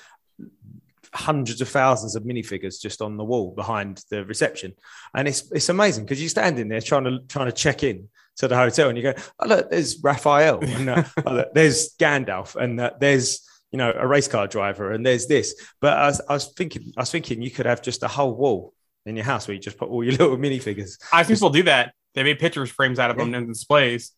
Hundreds 1.14 1.62
of 1.62 1.70
thousands 1.70 2.16
of 2.16 2.24
minifigures 2.24 2.82
just 2.82 3.02
on 3.02 3.18
the 3.18 3.24
wall 3.24 3.52
behind 3.52 4.04
the 4.10 4.26
reception, 4.26 4.74
and 5.14 5.28
it's 5.28 5.52
it's 5.52 5.70
amazing 5.70 6.06
because 6.06 6.20
you're 6.20 6.30
standing 6.30 6.68
there 6.70 6.82
trying 6.82 7.04
to 7.04 7.20
trying 7.28 7.46
to 7.46 7.52
check 7.52 7.84
in 7.84 8.10
to 8.38 8.48
the 8.48 8.56
hotel, 8.56 8.90
and 8.90 8.98
you 8.98 9.04
go, 9.04 9.14
"Oh 9.40 9.48
look, 9.48 9.70
there's 9.70 10.02
Raphael, 10.02 10.60
and 10.64 10.90
uh, 10.90 11.04
oh, 11.26 11.34
look, 11.34 11.54
there's 11.54 11.96
Gandalf, 11.98 12.56
and 12.56 12.80
uh, 12.80 12.92
there's 13.00 13.48
you 13.72 13.78
know 13.78 13.94
a 13.96 14.08
race 14.08 14.28
car 14.28 14.48
driver, 14.48 14.92
and 14.92 15.06
there's 15.06 15.28
this." 15.28 15.54
But 15.80 15.98
I 15.98 16.08
was, 16.08 16.22
I 16.30 16.34
was 16.34 16.48
thinking, 16.48 16.94
I 16.98 17.02
was 17.02 17.12
thinking 17.12 17.44
you 17.44 17.52
could 17.52 17.68
have 17.68 17.84
just 17.84 18.02
a 18.02 18.08
whole 18.08 18.34
wall 18.34 18.74
in 19.06 19.16
your 19.16 19.26
house 19.26 19.48
where 19.48 19.54
you 19.54 19.62
just 19.62 19.78
put 19.78 19.90
all 19.90 20.04
your 20.04 20.14
little 20.18 20.38
minifigures. 20.38 20.98
I've 21.12 21.28
seen 21.28 21.36
people 21.36 21.50
do 21.52 21.64
that. 21.64 21.94
They 22.16 22.24
made 22.24 22.40
pictures 22.40 22.72
frames 22.72 23.00
out 23.00 23.12
of 23.12 23.18
them 23.18 23.34
and 23.34 23.48
displays. 23.48 24.14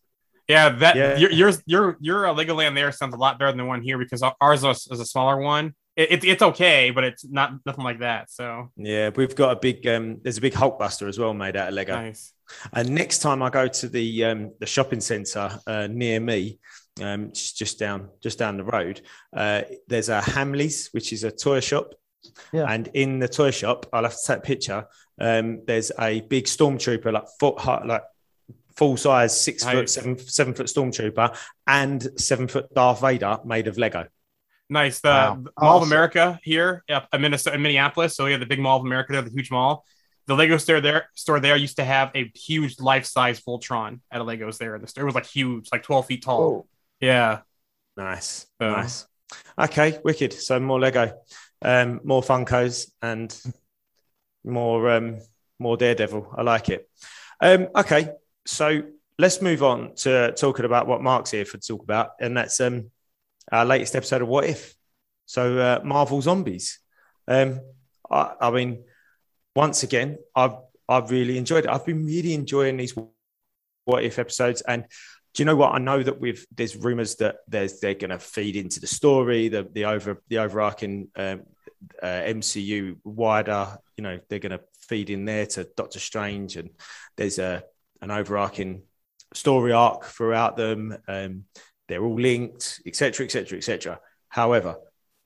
Yeah, 0.48 0.68
that 0.68 0.96
Yeah. 0.96 1.16
your 1.16 1.30
yours 1.30 1.62
your 1.66 1.96
your 2.00 2.26
uh, 2.28 2.34
Legoland 2.34 2.74
there 2.74 2.92
sounds 2.92 3.14
a 3.14 3.18
lot 3.18 3.38
better 3.38 3.50
than 3.50 3.58
the 3.58 3.64
one 3.64 3.82
here 3.82 3.98
because 3.98 4.22
ours 4.40 4.64
is, 4.64 4.88
is 4.90 5.00
a 5.00 5.04
smaller 5.06 5.38
one. 5.38 5.74
It, 5.96 6.12
it, 6.12 6.24
it's 6.24 6.42
okay, 6.42 6.90
but 6.90 7.04
it's 7.04 7.24
not 7.24 7.52
nothing 7.64 7.82
like 7.84 8.00
that. 8.00 8.30
So 8.30 8.70
Yeah, 8.76 9.10
we've 9.16 9.34
got 9.34 9.52
a 9.56 9.60
big. 9.60 9.86
Um, 9.86 10.18
there's 10.22 10.38
a 10.38 10.42
big 10.42 10.52
Hulkbuster 10.52 11.08
as 11.08 11.18
well 11.18 11.34
made 11.34 11.56
out 11.56 11.68
of 11.68 11.74
Lego. 11.74 11.94
nice. 11.96 12.32
And 12.72 12.90
next 12.90 13.20
time 13.20 13.42
I 13.42 13.50
go 13.50 13.66
to 13.66 13.88
the 13.88 14.24
um, 14.24 14.52
the 14.60 14.66
shopping 14.66 15.00
centre 15.00 15.58
uh, 15.66 15.88
near 15.90 16.20
me, 16.20 16.58
um, 17.02 17.32
just, 17.32 17.56
just 17.56 17.78
down 17.78 18.10
just 18.22 18.38
down 18.38 18.56
the 18.56 18.64
road, 18.64 19.00
uh, 19.34 19.62
there's 19.88 20.10
a 20.10 20.20
Hamleys, 20.20 20.88
which 20.92 21.12
is 21.12 21.24
a 21.24 21.30
toy 21.32 21.60
shop. 21.60 21.94
Yeah. 22.52 22.66
And 22.68 22.88
in 22.92 23.18
the 23.18 23.28
toy 23.28 23.50
shop, 23.50 23.86
I'll 23.92 24.02
have 24.02 24.12
to 24.12 24.18
take 24.26 24.38
a 24.38 24.40
picture. 24.42 24.86
Um, 25.20 25.62
there's 25.66 25.90
a 25.98 26.20
big 26.20 26.44
stormtrooper, 26.44 27.12
like 27.12 27.24
foot 27.40 27.58
high, 27.58 27.84
like 27.84 28.02
full 28.76 28.96
size, 28.96 29.38
six 29.40 29.64
foot, 29.64 29.88
seven 29.88 30.18
seven 30.18 30.54
foot 30.54 30.66
stormtrooper, 30.66 31.36
and 31.66 32.02
seven 32.20 32.48
foot 32.48 32.72
Darth 32.74 33.00
Vader 33.00 33.38
made 33.44 33.66
of 33.68 33.78
Lego. 33.78 34.06
Nice. 34.68 35.00
The 35.00 35.08
Wow. 35.08 35.40
the 35.44 35.52
Mall 35.60 35.76
of 35.78 35.82
America 35.84 36.38
here 36.42 36.82
yeah, 36.88 37.06
in 37.12 37.20
Minnesota, 37.20 37.54
in 37.56 37.62
Minneapolis. 37.62 38.16
So 38.16 38.24
we 38.24 38.32
have 38.32 38.40
the 38.40 38.46
big 38.46 38.58
Mall 38.58 38.78
of 38.78 38.84
America 38.84 39.12
there, 39.12 39.22
the 39.22 39.30
huge 39.30 39.50
mall. 39.50 39.84
The 40.26 40.34
Lego 40.34 40.56
store 40.56 40.80
there, 40.80 41.08
store 41.14 41.38
there 41.38 41.54
used 41.56 41.76
to 41.76 41.84
have 41.84 42.10
a 42.16 42.32
huge 42.34 42.80
life 42.80 43.06
size 43.06 43.40
Voltron 43.40 44.00
at 44.10 44.20
a 44.20 44.24
Legos 44.24 44.58
there. 44.58 44.76
The 44.78 44.88
store 44.88 45.02
it 45.04 45.06
was 45.06 45.14
like 45.14 45.26
huge, 45.26 45.68
like 45.70 45.84
twelve 45.84 46.06
feet 46.06 46.24
tall. 46.24 46.66
Yeah. 47.00 47.40
Nice, 47.96 48.46
So- 48.60 48.70
nice. 48.72 49.06
Okay, 49.58 49.98
wicked. 50.04 50.32
So 50.32 50.58
more 50.60 50.78
Lego, 50.80 51.12
um, 51.62 52.00
more 52.04 52.22
Funkos, 52.22 52.90
and 53.02 53.36
more 54.44 54.90
um, 54.90 55.18
more 55.58 55.76
Daredevil. 55.76 56.34
I 56.36 56.42
like 56.42 56.68
it. 56.68 56.88
Um, 57.40 57.68
okay, 57.74 58.10
so 58.46 58.82
let's 59.18 59.42
move 59.42 59.62
on 59.62 59.94
to 59.96 60.32
talking 60.32 60.64
about 60.64 60.86
what 60.86 61.02
Mark's 61.02 61.30
here 61.30 61.44
for 61.44 61.58
to 61.58 61.66
talk 61.66 61.82
about, 61.82 62.10
and 62.20 62.36
that's 62.36 62.60
um, 62.60 62.90
our 63.50 63.64
latest 63.64 63.96
episode 63.96 64.22
of 64.22 64.28
What 64.28 64.44
If. 64.44 64.74
So 65.26 65.58
uh, 65.58 65.80
Marvel 65.84 66.22
Zombies. 66.22 66.78
Um, 67.28 67.60
I, 68.10 68.32
I 68.40 68.50
mean, 68.50 68.84
once 69.54 69.82
again, 69.82 70.18
I've 70.34 70.56
I've 70.88 71.10
really 71.10 71.38
enjoyed 71.38 71.64
it. 71.64 71.70
I've 71.70 71.86
been 71.86 72.04
really 72.04 72.34
enjoying 72.34 72.76
these 72.76 72.94
What 73.84 74.04
If 74.04 74.18
episodes, 74.18 74.62
and 74.62 74.84
do 75.34 75.42
you 75.42 75.44
know 75.44 75.56
what? 75.56 75.74
I 75.74 75.78
know 75.78 76.02
that 76.02 76.20
with 76.20 76.46
there's 76.54 76.76
rumors 76.76 77.16
that 77.16 77.36
there's 77.48 77.80
they're 77.80 77.94
going 77.94 78.10
to 78.10 78.18
feed 78.18 78.56
into 78.56 78.80
the 78.80 78.86
story, 78.86 79.48
the 79.48 79.68
the 79.70 79.84
over 79.86 80.22
the 80.28 80.38
overarching 80.38 81.08
um, 81.16 81.42
uh, 82.02 82.06
MCU 82.06 82.96
wider. 83.04 83.78
You 83.96 84.04
know, 84.04 84.20
they're 84.28 84.38
going 84.38 84.58
to 84.58 84.64
feed 84.80 85.10
in 85.10 85.24
there 85.24 85.46
to 85.46 85.68
Doctor 85.76 85.98
Strange, 85.98 86.56
and 86.56 86.70
there's 87.16 87.38
a 87.38 87.64
an 88.00 88.10
overarching 88.10 88.82
story 89.34 89.72
arc 89.72 90.04
throughout 90.04 90.56
them. 90.56 90.96
Um, 91.08 91.44
they're 91.88 92.04
all 92.04 92.20
linked, 92.20 92.80
etc., 92.86 93.26
etc., 93.26 93.58
etc. 93.58 94.00
However, 94.28 94.76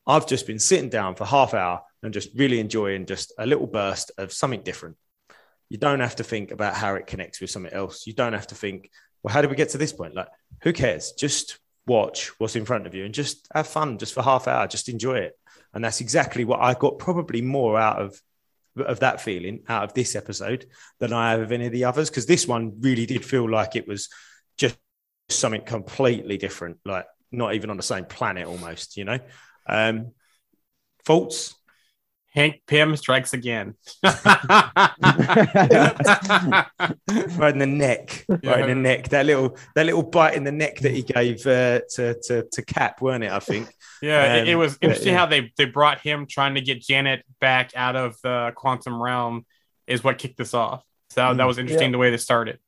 I've 0.07 0.27
just 0.27 0.47
been 0.47 0.59
sitting 0.59 0.91
down 0.91 1.15
for 1.15 1.25
half 1.25 1.55
hour 1.55 1.83
and 2.03 2.13
just 2.13 2.31
really 2.35 2.61
enjoying 2.61 3.07
just 3.07 3.33
a 3.39 3.47
little 3.47 3.67
burst 3.67 4.11
of 4.19 4.33
something 4.33 4.63
different. 4.63 4.97
You 5.69 5.79
don't 5.79 6.01
have 6.01 6.17
to 6.17 6.25
think 6.25 6.51
about 6.51 6.75
how 6.75 6.95
it 6.95 7.07
connects 7.07 7.41
with 7.41 7.51
something 7.51 7.73
else. 7.73 8.07
You 8.07 8.13
don't 8.13 8.33
have 8.33 8.49
to 8.49 8.55
think, 8.55 8.91
well, 9.23 9.33
how 9.33 9.41
did 9.41 9.51
we 9.51 9.57
get 9.57 9.71
to 9.71 9.79
this 9.79 9.93
point? 9.93 10.15
Like, 10.15 10.29
who 10.63 10.73
cares? 10.73 11.13
Just 11.13 11.59
watch 11.87 12.29
what's 12.39 12.57
in 12.57 12.65
front 12.65 12.87
of 12.87 12.95
you 12.95 13.05
and 13.05 13.15
just 13.15 13.47
have 13.55 13.67
fun 13.67 13.99
just 13.99 14.15
for 14.15 14.23
half 14.23 14.49
hour. 14.49 14.67
Just 14.67 14.89
enjoy 14.89 15.19
it. 15.19 15.39
And 15.73 15.85
that's 15.85 16.01
exactly 16.01 16.45
what 16.45 16.61
I 16.61 16.75
got 16.75 16.99
probably 16.99 17.43
more 17.43 17.79
out 17.79 18.01
of 18.01 18.21
of 18.77 19.01
that 19.01 19.21
feeling 19.21 19.63
out 19.69 19.85
of 19.85 19.95
this 19.95 20.15
episode 20.15 20.67
than 20.99 21.13
I 21.13 21.33
have 21.33 21.41
of 21.41 21.53
any 21.53 21.67
of 21.67 21.73
the 21.73 21.85
others. 21.85 22.11
Because 22.11 22.27
this 22.27 22.47
one 22.47 22.81
really 22.81 23.07
did 23.07 23.25
feel 23.25 23.49
like 23.49 23.77
it 23.77 23.89
was 23.89 24.09
just 24.57 24.77
something 25.29 25.63
completely 25.63 26.37
different, 26.37 26.79
like 26.85 27.07
not 27.33 27.55
even 27.55 27.71
on 27.71 27.77
the 27.77 27.83
same 27.83 28.05
planet 28.05 28.47
almost, 28.47 28.97
you 28.97 29.05
know. 29.05 29.19
Um 29.69 30.13
thoughts? 31.05 31.55
Hank 32.33 32.63
Pym 32.67 32.95
strikes 32.97 33.33
again. 33.33 33.75
right 34.05 34.91
in 37.53 37.59
the 37.59 37.67
neck, 37.67 38.25
right 38.29 38.61
in 38.61 38.69
the 38.69 38.75
neck. 38.75 39.09
That 39.09 39.27
little, 39.27 39.57
that 39.75 39.87
little 39.87 40.03
bite 40.03 40.35
in 40.35 40.45
the 40.45 40.53
neck 40.53 40.79
that 40.81 40.93
he 40.93 41.03
gave 41.03 41.47
uh, 41.47 41.81
to, 41.95 42.15
to 42.25 42.47
to 42.53 42.63
Cap, 42.63 43.01
weren't 43.01 43.25
it? 43.25 43.33
I 43.33 43.39
think. 43.41 43.69
Yeah, 44.03 44.37
it, 44.37 44.49
it 44.49 44.53
Um, 44.55 44.61
was 44.61 44.79
but, 44.79 44.85
interesting 44.85 45.13
yeah. 45.13 45.19
how 45.19 45.27
they 45.27 45.53
they 45.59 45.67
brought 45.67 46.01
him 46.01 46.27
trying 46.27 46.55
to 46.55 46.63
get 46.63 46.81
Janet 46.81 47.23
back 47.39 47.73
out 47.77 47.97
of 47.97 48.17
the 48.23 48.51
quantum 48.57 49.03
realm 49.03 49.45
is 49.87 50.03
what 50.03 50.17
kicked 50.17 50.39
this 50.39 50.55
off. 50.55 50.83
So 51.11 51.21
that, 51.21 51.37
that 51.37 51.43
Mm. 51.43 51.47
was 51.47 51.59
interesting 51.59 51.93
the 51.93 51.99
way 51.99 52.11
they 52.11 52.17
started. 52.17 52.61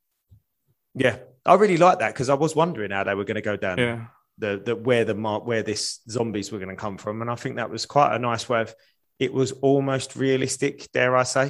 Yeah, 0.94 1.16
I 1.46 1.54
really 1.54 1.78
like 1.78 2.00
that 2.00 2.12
because 2.12 2.28
I 2.28 2.34
was 2.34 2.54
wondering 2.54 2.90
how 2.90 3.04
they 3.04 3.14
were 3.14 3.24
going 3.24 3.36
to 3.36 3.40
go 3.40 3.56
down 3.56 3.78
Yeah, 3.78 4.04
the 4.36 4.60
the 4.62 4.76
where 4.76 5.06
the 5.06 5.14
mar- 5.14 5.40
where 5.40 5.62
this 5.62 6.00
zombies 6.06 6.52
were 6.52 6.58
going 6.58 6.68
to 6.68 6.76
come 6.76 6.98
from, 6.98 7.22
and 7.22 7.30
I 7.30 7.34
think 7.34 7.56
that 7.56 7.70
was 7.70 7.86
quite 7.86 8.14
a 8.14 8.18
nice 8.18 8.46
way 8.46 8.60
of. 8.60 8.74
It 9.22 9.32
was 9.32 9.52
almost 9.52 10.16
realistic, 10.16 10.90
dare 10.92 11.16
I 11.16 11.22
say? 11.22 11.48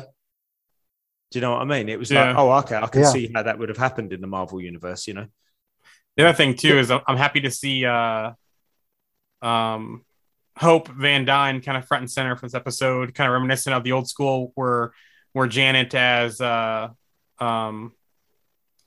Do 1.31 1.39
you 1.39 1.41
know 1.41 1.53
what 1.53 1.63
I 1.63 1.65
mean? 1.65 1.89
It 1.89 1.99
was 1.99 2.11
like, 2.11 2.37
oh, 2.37 2.51
okay, 2.59 2.77
I 2.77 2.87
can 2.87 3.01
Yeah. 3.01 3.09
see 3.11 3.31
how 3.35 3.43
that 3.45 3.59
would 3.59 3.71
have 3.71 3.79
happened 3.79 4.13
in 4.13 4.21
the 4.21 4.27
Marvel 4.27 4.61
universe. 4.61 5.07
You 5.07 5.15
know? 5.15 5.27
the 6.19 6.25
other 6.29 6.37
thing 6.37 6.55
too 6.55 6.79
is 6.79 6.91
I'm 6.91 7.01
I'm 7.07 7.17
happy 7.17 7.41
to 7.41 7.51
see 7.51 7.87
uh 7.87 8.33
um, 9.41 10.05
Hope 10.59 10.89
Van 10.89 11.25
Dyne 11.25 11.63
kind 11.63 11.79
of 11.79 11.87
front 11.87 12.03
and 12.03 12.11
center 12.11 12.37
for 12.37 12.45
this 12.45 12.55
episode, 12.55 13.15
kind 13.15 13.29
of 13.29 13.33
reminiscent 13.33 13.75
of 13.75 13.85
the 13.85 13.93
old 13.93 14.07
school 14.09 14.53
where 14.55 14.93
where 15.33 15.47
Janet 15.47 15.95
as 15.95 16.41
uh, 16.43 16.91
um, 17.39 17.93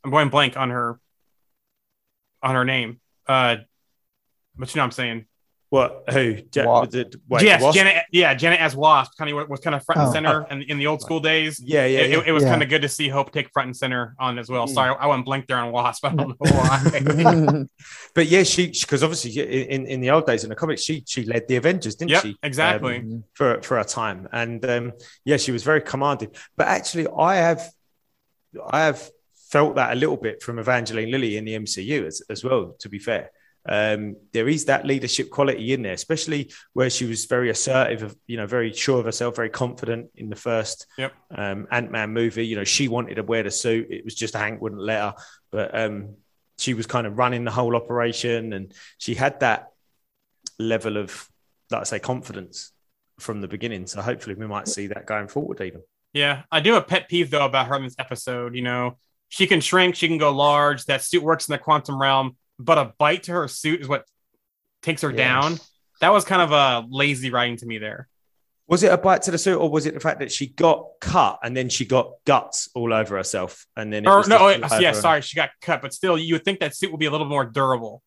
I'm 0.04 0.12
going 0.12 0.30
blank 0.30 0.56
on 0.58 0.70
her 0.70 1.00
on 2.44 2.54
her 2.54 2.66
name. 2.66 3.00
Uh, 3.28 3.58
but 4.56 4.74
you 4.74 4.78
know 4.78 4.84
what 4.84 4.86
I'm 4.86 4.92
saying. 4.92 5.26
What? 5.70 6.04
Who? 6.12 6.38
Ja- 6.54 6.66
Wa- 6.66 6.82
was 6.86 6.94
it- 6.96 7.16
wait, 7.28 7.44
yes, 7.44 7.62
Wasp? 7.62 7.76
Janet. 7.78 8.04
Yeah, 8.12 8.34
Janet 8.36 8.60
as 8.60 8.76
Wasp 8.76 9.18
kind 9.18 9.32
of 9.32 9.50
was 9.50 9.60
kind 9.60 9.76
of 9.76 9.84
front 9.84 10.00
and 10.00 10.10
Oh. 10.10 10.14
center 10.14 10.48
in, 10.52 10.62
in 10.64 10.78
the 10.78 10.88
old 10.88 11.02
school 11.02 11.20
days. 11.20 11.60
Yeah, 11.60 11.86
yeah, 11.86 12.00
it, 12.00 12.10
yeah. 12.12 12.18
it- 12.20 12.28
it 12.28 12.32
was 12.32 12.44
Yeah. 12.44 12.50
kind 12.52 12.64
of 12.64 12.70
good 12.70 12.84
to 12.84 12.90
see 12.90 13.10
Hope 13.10 13.32
take 13.32 13.50
front 13.52 13.68
and 13.68 13.76
center 13.76 14.16
on 14.20 14.38
as 14.40 14.48
well. 14.48 14.68
Mm. 14.68 14.74
Sorry, 14.74 14.96
I 15.00 15.08
went 15.08 15.26
blank 15.26 15.48
there 15.48 15.58
on 15.58 15.72
Wasp. 15.72 16.06
I 16.06 16.10
don't 16.16 16.30
know 16.30 16.36
why. 16.40 17.66
But 18.14 18.28
yeah, 18.28 18.44
she 18.44 18.68
because 18.68 19.04
obviously 19.04 19.32
in, 19.42 19.86
in 19.88 20.00
the 20.02 20.12
old 20.12 20.26
days 20.26 20.44
in 20.44 20.50
the 20.50 20.56
comics, 20.56 20.84
she 20.84 21.04
she 21.06 21.26
led 21.26 21.48
the 21.48 21.58
Avengers, 21.58 21.96
didn't 21.96 22.12
yep, 22.12 22.22
she? 22.24 22.38
exactly. 22.44 23.00
Um, 23.00 23.24
for 23.34 23.62
for 23.62 23.80
a 23.80 23.84
time, 23.84 24.30
and 24.32 24.64
um, 24.66 24.94
yeah, 25.26 25.38
she 25.38 25.52
was 25.52 25.64
very 25.64 25.82
commanding. 25.82 26.30
But 26.56 26.68
actually, 26.68 27.08
I 27.18 27.36
have 27.36 27.68
I 28.70 28.82
have 28.86 29.10
felt 29.50 29.76
that 29.76 29.92
a 29.92 29.96
little 29.96 30.18
bit 30.18 30.42
from 30.42 30.60
Evangeline 30.60 31.12
Lilly 31.12 31.36
in 31.38 31.44
the 31.46 31.56
MCU 31.56 32.06
as, 32.06 32.22
as 32.30 32.44
well. 32.44 32.76
To 32.80 32.88
be 32.90 33.00
fair, 33.00 33.32
um, 33.68 34.16
there 34.32 34.48
is 34.48 34.66
that 34.66 34.86
leadership 34.86 35.30
quality 35.30 35.74
in 35.74 35.82
there, 35.82 35.94
especially 35.94 36.52
where 36.74 36.90
she 36.90 37.06
was 37.06 37.26
very 37.26 37.50
assertive, 37.50 38.04
of, 38.04 38.16
you 38.28 38.38
know, 38.38 38.46
very 38.46 38.72
sure 38.74 39.00
of 39.00 39.06
herself, 39.06 39.36
very 39.36 39.50
confident 39.50 40.12
in 40.16 40.30
the 40.30 40.36
first 40.36 40.86
Yep. 40.98 41.14
um, 41.36 41.68
Ant 41.72 41.92
Man 41.92 42.12
movie. 42.12 42.46
You 42.46 42.58
know, 42.58 42.64
she 42.64 42.88
wanted 42.88 43.16
to 43.16 43.24
wear 43.24 43.44
the 43.44 43.52
suit. 43.52 43.88
It 43.90 44.06
was 44.06 44.16
just 44.16 44.36
Hank 44.36 44.62
wouldn't 44.62 44.82
let 44.82 45.02
her, 45.02 45.16
but 45.52 45.78
um, 45.78 46.16
she 46.58 46.74
was 46.74 46.86
kind 46.86 47.08
of 47.08 47.18
running 47.18 47.44
the 47.44 47.52
whole 47.52 47.76
operation, 47.76 48.54
and 48.54 48.74
she 48.98 49.16
had 49.16 49.40
that 49.40 49.72
level 50.60 50.98
of, 50.98 51.28
like 51.72 51.82
I 51.82 51.86
say, 51.86 52.00
confidence 52.00 52.72
from 53.20 53.42
the 53.42 53.48
beginning. 53.48 53.88
So 53.88 54.02
hopefully, 54.02 54.36
we 54.36 54.48
might 54.48 54.68
see 54.68 54.88
that 54.88 55.06
going 55.06 55.28
forward, 55.28 55.60
even. 55.62 55.82
Yeah, 56.14 56.44
I 56.50 56.62
do 56.62 56.74
have 56.74 56.84
a 56.84 56.86
pet 56.86 57.10
peeve 57.10 57.30
though 57.30 57.46
about 57.46 57.68
her 57.68 57.76
in 57.76 57.84
this 57.84 57.96
episode. 58.00 58.56
You 58.56 58.62
know, 58.62 58.98
she 59.28 59.48
can 59.48 59.60
shrink, 59.60 59.96
she 59.96 60.08
can 60.08 60.18
go 60.18 60.32
large. 60.32 60.86
That 60.86 61.02
suit 61.02 61.24
works 61.24 61.50
in 61.50 61.52
the 61.52 61.58
quantum 61.58 62.00
realm, 62.00 62.38
but 62.60 62.78
a 62.78 62.94
bite 62.98 63.24
to 63.24 63.32
her 63.34 63.48
suit 63.48 63.82
is 63.82 63.88
what 63.88 64.06
takes 64.82 65.02
her 65.02 65.12
Yeah. 65.12 65.18
down. 65.18 65.60
That 66.02 66.10
was 66.10 66.26
kind 66.26 66.42
of 66.42 66.52
a 66.52 66.86
lazy 66.90 67.30
writing 67.30 67.58
to 67.58 67.66
me 67.66 67.78
there. 67.78 68.08
Was 68.68 68.82
it 68.84 68.92
a 68.92 68.98
bite 68.98 69.22
to 69.24 69.32
the 69.32 69.38
suit, 69.38 69.58
or 69.60 69.70
was 69.70 69.86
it 69.86 69.94
the 69.94 70.00
fact 70.00 70.20
that 70.20 70.32
she 70.32 70.48
got 70.48 70.88
cut 71.00 71.40
and 71.44 71.56
then 71.56 71.70
she 71.70 71.86
got 71.86 72.14
guts 72.26 72.68
all 72.74 72.92
over 72.94 73.16
herself, 73.16 73.68
and 73.78 73.94
then 73.94 74.06
it 74.06 74.08
Or 74.10 74.18
was 74.18 74.28
no, 74.28 74.58
just 74.58 74.74
oh, 74.74 74.80
yeah, 74.80 74.92
sorry, 74.92 75.22
she 75.22 75.36
got 75.36 75.52
cut, 75.62 75.82
but 75.84 75.94
still, 75.94 76.18
you 76.18 76.34
would 76.34 76.44
think 76.44 76.60
that 76.62 76.76
suit 76.76 76.92
would 76.92 77.00
be 77.00 77.06
a 77.06 77.12
little 77.12 77.28
more 77.28 77.46
durable. 77.46 78.02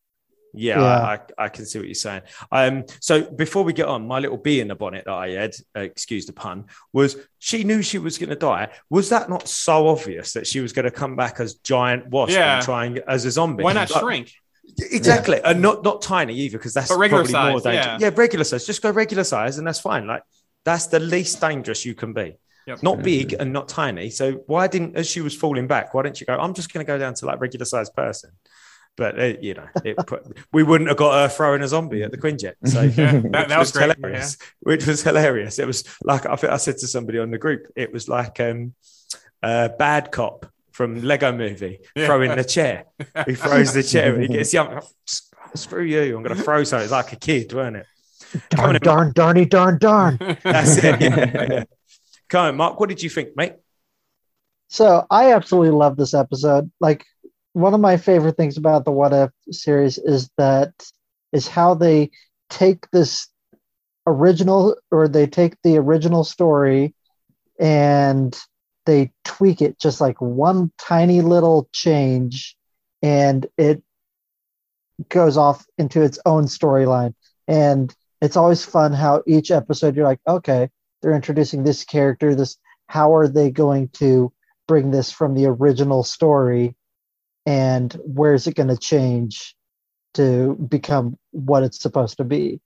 Yeah, 0.55 0.81
Yeah. 0.81 0.85
I, 0.85 1.15
I, 1.15 1.45
I 1.45 1.49
can 1.49 1.67
see 1.67 1.79
what 1.79 1.89
you're 1.89 1.95
saying. 1.95 2.23
Um, 2.51 2.85
so 3.01 3.23
before 3.23 3.65
we 3.65 3.73
get 3.73 3.87
on, 3.87 4.07
my 4.07 4.19
little 4.19 4.39
bee 4.39 4.61
in 4.61 4.69
the 4.69 4.75
bonnet 4.75 5.05
that 5.05 5.13
I 5.15 5.31
had, 5.31 5.55
uh, 5.77 5.81
excuse 5.81 6.27
the 6.27 6.33
pun, 6.33 6.67
was 6.93 7.17
she 7.39 7.65
knew 7.65 7.83
she 7.83 7.99
was 7.99 8.19
going 8.19 8.31
to 8.31 8.37
die. 8.37 8.69
Was 8.91 9.11
that 9.11 9.29
not 9.29 9.47
so 9.49 9.89
obvious 9.89 10.33
that 10.33 10.47
she 10.47 10.61
was 10.61 10.73
going 10.73 10.85
to 10.85 10.91
come 10.91 11.17
back 11.17 11.39
as 11.41 11.55
giant 11.57 12.09
wasp 12.09 12.33
Yeah. 12.35 12.57
and 12.57 12.65
trying 12.65 12.99
as 13.07 13.25
a 13.25 13.31
zombie? 13.31 13.63
Why 13.65 13.73
not 13.75 13.91
Like, 13.91 14.01
shrink? 14.01 14.33
Exactly, 14.91 15.41
and 15.43 15.61
not 15.63 15.83
not 15.83 16.03
tiny 16.03 16.35
either, 16.35 16.59
because 16.59 16.75
that's 16.75 16.89
But 16.89 16.99
regular 16.99 17.25
probably 17.25 17.51
more 17.51 17.61
size, 17.61 17.65
dangerous. 17.65 18.01
yeah. 18.03 18.09
Yeah. 18.11 18.15
regular 18.17 18.45
size. 18.45 18.67
Just 18.67 18.83
go 18.83 18.91
regular 18.91 19.25
size, 19.25 19.59
and 19.59 19.67
that's 19.67 19.81
fine. 19.81 20.07
Like 20.07 20.23
that's 20.65 20.87
the 20.89 21.01
least 21.01 21.41
dangerous 21.41 21.85
you 21.85 21.95
can 21.95 22.13
be. 22.13 22.37
Yep. 22.67 22.83
Not 22.83 23.03
big 23.03 23.33
and 23.33 23.53
not 23.53 23.69
tiny. 23.69 24.11
So 24.11 24.33
why 24.47 24.67
didn't, 24.67 24.95
as 24.95 25.09
she 25.09 25.23
was 25.23 25.35
falling 25.35 25.67
back, 25.67 25.95
why 25.95 26.03
didn't 26.03 26.21
you 26.21 26.27
go? 26.27 26.37
I'm 26.37 26.53
just 26.53 26.71
going 26.73 26.85
to 26.85 26.87
go 26.87 26.99
down 26.99 27.15
to 27.15 27.25
like 27.27 27.41
regular 27.41 27.65
sized 27.65 27.95
person. 27.95 28.31
But 28.99 29.19
uh, 29.19 29.25
you 29.41 29.55
know, 29.55 29.67
it 29.85 29.97
put, 30.07 30.25
we 30.53 30.63
wouldn't 30.65 30.89
have 30.89 30.97
got 30.99 31.15
her 31.23 31.29
throwing 31.35 31.63
a 31.63 31.69
zombie 31.69 32.03
at 32.03 32.11
the 32.11 32.19
Quinjet. 32.19 32.55
So 32.65 32.83
Yeah, 32.97 33.13
that, 33.13 33.23
which 33.23 33.49
that 33.49 33.59
was 33.59 33.73
great. 33.73 33.97
hilarious. 33.97 34.37
Which 34.61 34.87
was 34.87 35.03
hilarious. 35.03 35.59
It 35.61 35.67
was 35.69 35.85
like 36.03 36.27
I 36.27 36.35
think 36.37 36.53
I 36.53 36.57
said 36.57 36.79
to 36.79 36.89
somebody 36.89 37.19
on 37.21 37.31
the 37.31 37.39
group, 37.39 37.69
it 37.77 37.93
was 37.93 38.09
like 38.09 38.41
um, 38.41 38.75
a 39.43 39.69
bad 39.71 40.11
cop 40.11 40.47
from 40.73 41.01
Lego 41.03 41.33
Movie 41.33 41.79
Yeah. 41.97 42.07
throwing 42.07 42.35
the 42.37 42.45
chair. 42.45 42.85
He 43.25 43.35
throws 43.35 43.73
the 43.73 43.83
chair 43.85 44.15
and 44.15 44.23
he 44.25 44.29
gets 44.29 44.53
young. 44.53 44.81
Screw 45.55 45.83
you! 45.85 46.17
I'm 46.17 46.23
going 46.23 46.37
to 46.37 46.43
throw 46.43 46.63
something. 46.65 46.83
It's 46.85 46.93
like 46.93 47.13
a 47.13 47.17
kid, 47.17 47.53
weren't 47.53 47.77
it? 47.77 47.87
Darn, 48.51 48.77
in, 48.77 48.83
darn, 48.83 49.13
darny, 49.15 49.49
darn, 49.49 49.79
darn. 49.79 50.19
That's 50.43 50.77
it. 50.77 51.01
Yeah, 51.01 51.47
yeah. 51.51 51.65
Come 52.29 52.47
on, 52.47 52.57
Mark. 52.57 52.79
What 52.79 52.91
did 52.91 53.03
you 53.03 53.09
think, 53.09 53.35
mate? 53.37 53.55
So 54.69 55.07
I 55.11 55.33
absolutely 55.33 55.71
love 55.71 55.97
this 55.97 56.13
episode. 56.15 56.71
Like 56.81 57.07
one 57.59 57.75
of 57.75 57.81
my 57.81 57.97
favorite 57.97 58.37
things 58.37 58.57
about 58.57 58.85
the 58.85 58.93
What 58.93 59.13
If 59.13 59.31
series 59.51 59.99
is 59.99 60.31
that 60.39 60.73
is 61.33 61.49
how 61.49 61.75
they 61.75 62.11
take 62.49 62.89
this 62.93 63.27
original 64.07 64.77
or 64.91 65.09
they 65.09 65.27
take 65.27 65.57
the 65.63 65.77
original 65.77 66.23
story 66.23 66.95
and 67.59 68.39
they 68.87 69.13
tweak 69.25 69.61
it 69.61 69.79
just 69.79 70.01
like 70.01 70.21
one 70.21 70.71
tiny 70.79 71.21
little 71.21 71.69
change 71.73 72.57
and 73.03 73.47
it 73.59 73.83
goes 75.09 75.37
off 75.37 75.67
into 75.77 76.03
its 76.03 76.19
own 76.25 76.45
storyline. 76.45 77.15
And 77.49 77.95
it's 78.21 78.37
always 78.37 78.65
fun 78.65 78.93
how 78.93 79.23
each 79.27 79.51
episode 79.51 79.97
you're 79.97 80.05
like 80.05 80.21
okay 80.29 80.69
they're 81.03 81.15
introducing 81.15 81.63
this 81.63 81.85
character 81.85 82.35
this 82.35 82.57
how 82.87 83.15
are 83.15 83.29
they 83.29 83.51
going 83.51 83.89
to 83.89 84.33
bring 84.67 84.91
this 84.91 85.11
from 85.11 85.35
the 85.35 85.47
original 85.47 86.03
story 86.03 86.75
and 87.49 87.95
where 88.05 88.35
is 88.35 88.47
it 88.47 88.55
going 88.57 88.69
to 88.69 88.77
change 88.77 89.57
to 90.13 90.55
become 90.69 91.17
what 91.31 91.63
it's 91.63 91.81
supposed 91.81 92.19
to 92.19 92.25
be? 92.25 92.61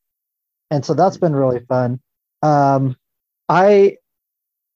And 0.73 0.85
so 0.85 0.95
that's 0.95 1.19
been 1.19 1.37
really 1.37 1.61
fun. 1.69 2.01
Um 2.43 2.97
i 3.49 3.97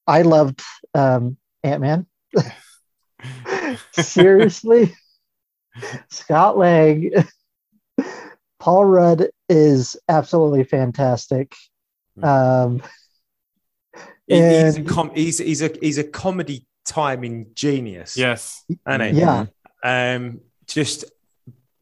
i 0.07 0.21
loved 0.21 0.61
um 0.93 1.35
ant-man. 1.63 2.05
Seriously? 3.91 4.93
Scott 6.09 6.57
lang. 6.57 7.11
Paul 8.59 8.85
rudd 8.85 9.27
is 9.49 9.97
absolutely 10.07 10.63
fantastic. 10.63 11.53
Um 12.23 12.81
He- 14.27 14.35
he's, 14.35 14.77
a 14.77 14.83
com- 14.83 15.11
he's 15.15 15.37
he's 15.39 15.61
a 15.61 15.71
he's 15.81 15.97
a 15.97 16.03
comedy 16.03 16.65
timing 16.85 17.47
genius. 17.53 18.15
yes. 18.17 18.63
isn't 18.69 19.01
he? 19.15 19.19
yeah 19.19 19.45
um, 19.83 20.41
just 20.67 21.05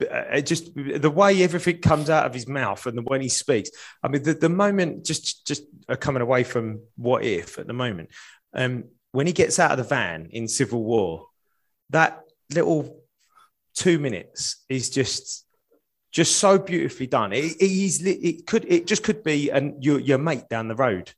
uh, 0.09 0.41
just 0.41 0.75
the 0.75 1.09
way 1.09 1.41
everything 1.41 1.79
comes 1.79 2.09
out 2.09 2.25
of 2.25 2.33
his 2.33 2.47
mouth 2.47 2.85
and 2.85 2.97
the 2.97 3.01
when 3.01 3.21
he 3.21 3.29
speaks. 3.29 3.69
I 4.03 4.09
mean, 4.09 4.23
the, 4.23 4.33
the 4.33 4.49
moment 4.49 5.05
just 5.05 5.45
just 5.47 5.63
uh, 5.87 5.95
coming 5.95 6.21
away 6.21 6.43
from 6.43 6.81
what 6.97 7.23
if 7.23 7.57
at 7.57 7.67
the 7.67 7.73
moment, 7.73 8.09
um, 8.53 8.85
when 9.11 9.27
he 9.27 9.33
gets 9.33 9.59
out 9.59 9.71
of 9.71 9.77
the 9.77 9.83
van 9.83 10.27
in 10.31 10.47
Civil 10.47 10.83
War, 10.83 11.27
that 11.91 12.21
little 12.53 13.01
two 13.73 13.99
minutes 13.99 14.63
is 14.69 14.89
just 14.89 15.45
just 16.11 16.37
so 16.37 16.57
beautifully 16.57 17.07
done. 17.07 17.33
It, 17.33 17.55
it 17.59 18.25
it 18.25 18.47
could 18.47 18.65
it 18.67 18.87
just 18.87 19.03
could 19.03 19.23
be 19.23 19.49
and 19.49 19.83
your 19.83 19.99
your 19.99 20.17
mate 20.17 20.49
down 20.49 20.67
the 20.67 20.75
road. 20.75 21.13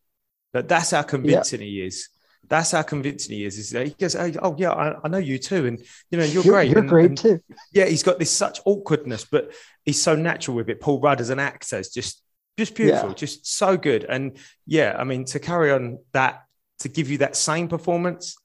But 0.54 0.68
that's 0.68 0.92
how 0.92 1.04
convincing 1.04 1.62
he 1.62 1.82
is. 1.82 2.10
That's 2.50 2.72
how 2.72 2.82
convincing 2.82 3.36
he 3.36 3.46
is. 3.46 3.58
Is 3.58 3.72
that 3.72 3.88
he 3.88 3.94
goes, 3.94 4.16
oh, 4.16 4.32
oh, 4.42 4.56
yeah, 4.58 4.72
I, 4.72 4.96
I 5.04 5.08
know 5.10 5.18
you 5.18 5.38
too, 5.38 5.66
and 5.66 5.80
you 6.12 6.18
know 6.18 6.24
you're, 6.24 6.44
you're, 6.44 6.54
great. 6.54 6.70
you're 6.70 6.80
and- 6.80 6.90
great 6.90 7.06
and- 7.08 7.18
too 7.18 7.44
yeah, 7.74 7.86
he's 7.86 8.04
got 8.04 8.20
this 8.20 8.32
such 8.32 8.60
awkwardness, 8.66 9.26
but 9.26 9.52
he's 9.84 10.02
so 10.02 10.16
natural 10.16 10.56
with 10.56 10.70
it. 10.70 10.80
Paul 10.80 11.02
Rudd 11.02 11.20
as 11.22 11.30
an 11.30 11.40
actor 11.40 11.78
is 11.78 11.90
just 11.90 12.22
just 12.58 12.74
beautiful, 12.74 13.10
Yeah. 13.10 13.16
just 13.16 13.46
so 13.46 13.78
good. 13.78 14.04
And 14.06 14.38
yeah, 14.66 14.96
I 14.98 15.04
mean, 15.04 15.26
to 15.26 15.40
carry 15.40 15.72
on 15.72 16.00
that, 16.14 16.44
to 16.80 16.90
give 16.90 17.10
you 17.10 17.20
that 17.20 17.36
same 17.36 17.68
performance, 17.68 18.36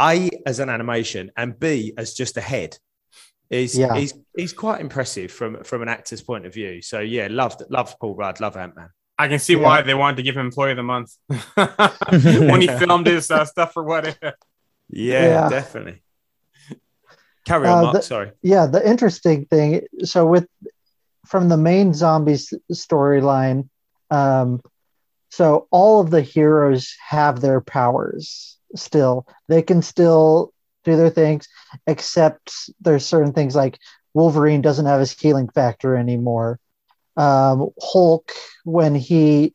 A 0.00 0.30
as 0.46 0.60
an 0.60 0.68
animation 0.70 1.30
and 1.36 1.58
B 1.58 1.92
as 1.98 2.14
just 2.14 2.36
a 2.36 2.40
head 2.40 2.78
is 3.50 3.76
Yeah. 3.76 3.94
he's 3.96 4.14
he's 4.36 4.52
quite 4.52 4.80
impressive 4.80 5.30
from 5.30 5.62
from 5.64 5.82
an 5.82 5.88
actor's 5.88 6.22
point 6.22 6.46
of 6.46 6.54
view. 6.54 6.80
So 6.82 7.00
yeah, 7.00 7.28
loved 7.30 7.62
loved 7.68 7.98
Paul 8.00 8.14
Rudd, 8.14 8.40
love 8.40 8.56
Ant 8.56 8.76
Man. 8.76 8.88
I 9.18 9.28
can 9.28 9.38
see 9.38 9.54
Yeah. 9.54 9.60
why 9.62 9.82
they 9.82 9.94
wanted 9.94 10.16
to 10.16 10.22
give 10.24 10.36
him 10.36 10.46
Employee 10.46 10.72
of 10.72 10.76
the 10.76 10.82
Month 10.82 11.16
when 12.48 12.60
he 12.60 12.66
filmed 12.78 13.06
his 13.06 13.30
uh, 13.30 13.44
stuff 13.44 13.72
for 13.72 13.84
what 13.84 14.06
if. 14.08 14.18
Yeah, 14.22 14.32
Yeah. 14.90 15.48
definitely. 15.48 16.02
Carry 17.46 17.68
on, 17.68 17.78
Uh, 17.78 17.82
Mark. 17.82 17.94
the- 17.96 18.02
sorry. 18.02 18.30
yeah 18.42 18.64
the 18.66 18.86
interesting 18.88 19.44
thing 19.46 19.82
so 20.02 20.26
with 20.26 20.46
from 21.26 21.48
the 21.50 21.56
main 21.58 21.92
zombies 21.92 22.52
storyline 22.72 23.68
um 24.10 24.60
so 25.30 25.66
all 25.70 26.00
of 26.00 26.10
the 26.10 26.22
heroes 26.22 26.94
have 27.06 27.40
their 27.42 27.60
powers 27.60 28.56
still 28.76 29.26
they 29.48 29.60
can 29.60 29.82
still 29.82 30.52
do 30.84 30.96
their 30.96 31.10
things 31.10 31.46
except 31.86 32.52
there's 32.80 33.04
certain 33.04 33.32
things 33.34 33.54
like 33.54 33.78
wolverine 34.14 34.62
doesn't 34.62 34.86
have 34.86 35.00
his 35.00 35.12
healing 35.12 35.48
factor 35.50 35.96
anymore 35.96 36.58
um 37.16 37.70
hulk 37.80 38.32
when 38.64 38.94
he 38.94 39.54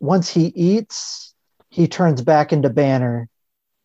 once 0.00 0.30
he 0.30 0.46
eats 0.46 1.34
he 1.70 1.88
turns 1.88 2.22
back 2.22 2.52
into 2.52 2.70
banner. 2.70 3.28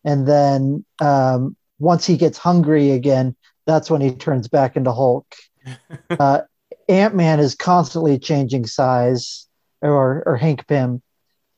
And 0.04 0.26
then 0.26 0.84
um 1.00 1.56
once 1.78 2.06
he 2.06 2.16
gets 2.16 2.38
hungry 2.38 2.90
again 2.90 3.36
that's 3.68 3.90
when 3.90 4.00
he 4.00 4.12
turns 4.12 4.48
back 4.48 4.76
into 4.76 4.90
Hulk. 4.90 5.26
uh, 6.10 6.40
Ant 6.88 7.14
Man 7.14 7.38
is 7.38 7.54
constantly 7.54 8.18
changing 8.18 8.66
size, 8.66 9.46
or 9.82 10.22
or 10.24 10.36
Hank 10.36 10.66
Pym, 10.66 11.02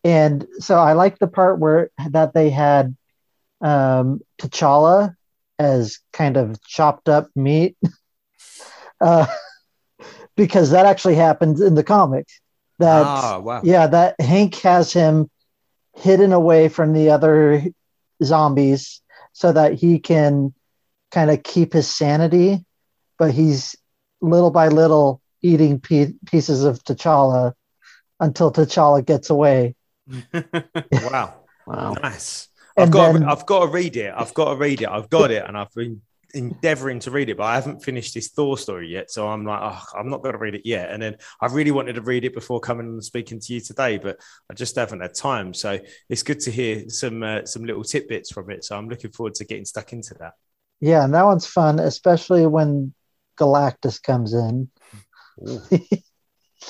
and 0.02 0.44
so 0.58 0.76
I 0.76 0.94
like 0.94 1.20
the 1.20 1.28
part 1.28 1.60
where 1.60 1.90
that 2.10 2.34
they 2.34 2.50
had 2.50 2.96
um, 3.60 4.20
T'Challa 4.42 5.14
as 5.58 6.00
kind 6.12 6.36
of 6.36 6.60
chopped 6.64 7.08
up 7.08 7.28
meat, 7.36 7.76
uh, 9.00 9.26
because 10.40 10.70
that 10.70 10.86
actually 10.86 11.16
happens 11.16 11.60
in 11.60 11.74
the 11.74 11.84
comic. 11.84 12.26
That 12.78 13.04
Ah, 13.04 13.38
wow. 13.40 13.60
yeah, 13.62 13.86
that 13.88 14.18
Hank 14.18 14.54
has 14.62 14.90
him 14.90 15.30
hidden 15.96 16.32
away 16.32 16.70
from 16.70 16.94
the 16.94 17.10
other 17.10 17.62
zombies 18.24 19.02
so 19.34 19.52
that 19.52 19.74
he 19.74 19.98
can 19.98 20.54
kind 21.10 21.30
of 21.30 21.42
keep 21.42 21.74
his 21.74 21.94
sanity, 21.94 22.64
but 23.18 23.32
he's 23.32 23.76
little 24.22 24.50
by 24.50 24.68
little 24.68 25.20
eating 25.42 25.78
pe- 25.78 26.14
pieces 26.24 26.64
of 26.64 26.82
T'Challa 26.84 27.52
until 28.18 28.50
T'Challa 28.50 29.04
gets 29.04 29.28
away. 29.28 29.74
wow. 30.90 31.34
Wow. 31.66 31.92
Nice. 32.02 32.48
I've 32.78 32.84
And 32.84 32.92
got, 32.92 33.12
then- 33.12 33.22
to, 33.22 33.28
I've 33.30 33.44
got 33.44 33.60
to 33.60 33.66
read 33.66 33.96
it. 33.98 34.14
I've 34.16 34.32
got 34.32 34.50
to 34.52 34.56
read 34.56 34.80
it. 34.80 34.88
I've 34.88 35.10
got 35.10 35.30
it, 35.30 35.44
and 35.46 35.56
I've 35.58 35.72
been 35.74 36.00
endeavoring 36.34 37.00
to 37.00 37.10
read 37.10 37.28
it, 37.28 37.36
but 37.36 37.44
I 37.44 37.54
haven't 37.54 37.82
finished 37.82 38.14
this 38.14 38.28
Thor 38.28 38.56
story 38.58 38.88
yet. 38.88 39.10
So 39.10 39.28
I'm 39.28 39.44
like, 39.44 39.60
oh, 39.62 39.82
I'm 39.98 40.08
not 40.08 40.22
going 40.22 40.34
to 40.34 40.38
read 40.38 40.54
it 40.54 40.62
yet. 40.64 40.90
And 40.90 41.02
then 41.02 41.16
I 41.40 41.46
really 41.46 41.70
wanted 41.70 41.94
to 41.94 42.02
read 42.02 42.24
it 42.24 42.34
before 42.34 42.60
coming 42.60 42.86
and 42.86 43.04
speaking 43.04 43.40
to 43.40 43.54
you 43.54 43.60
today, 43.60 43.98
but 43.98 44.18
I 44.50 44.54
just 44.54 44.76
haven't 44.76 45.00
had 45.00 45.14
time. 45.14 45.54
So 45.54 45.78
it's 46.08 46.22
good 46.22 46.40
to 46.40 46.50
hear 46.50 46.88
some 46.88 47.22
uh, 47.22 47.44
some 47.44 47.64
little 47.64 47.84
tidbits 47.84 48.32
from 48.32 48.50
it. 48.50 48.64
So 48.64 48.76
I'm 48.76 48.88
looking 48.88 49.12
forward 49.12 49.34
to 49.36 49.44
getting 49.44 49.64
stuck 49.64 49.92
into 49.92 50.14
that. 50.14 50.32
Yeah, 50.80 51.04
and 51.04 51.14
that 51.14 51.24
one's 51.24 51.46
fun, 51.46 51.78
especially 51.78 52.46
when 52.46 52.94
Galactus 53.38 54.02
comes 54.02 54.34
in. 54.34 54.70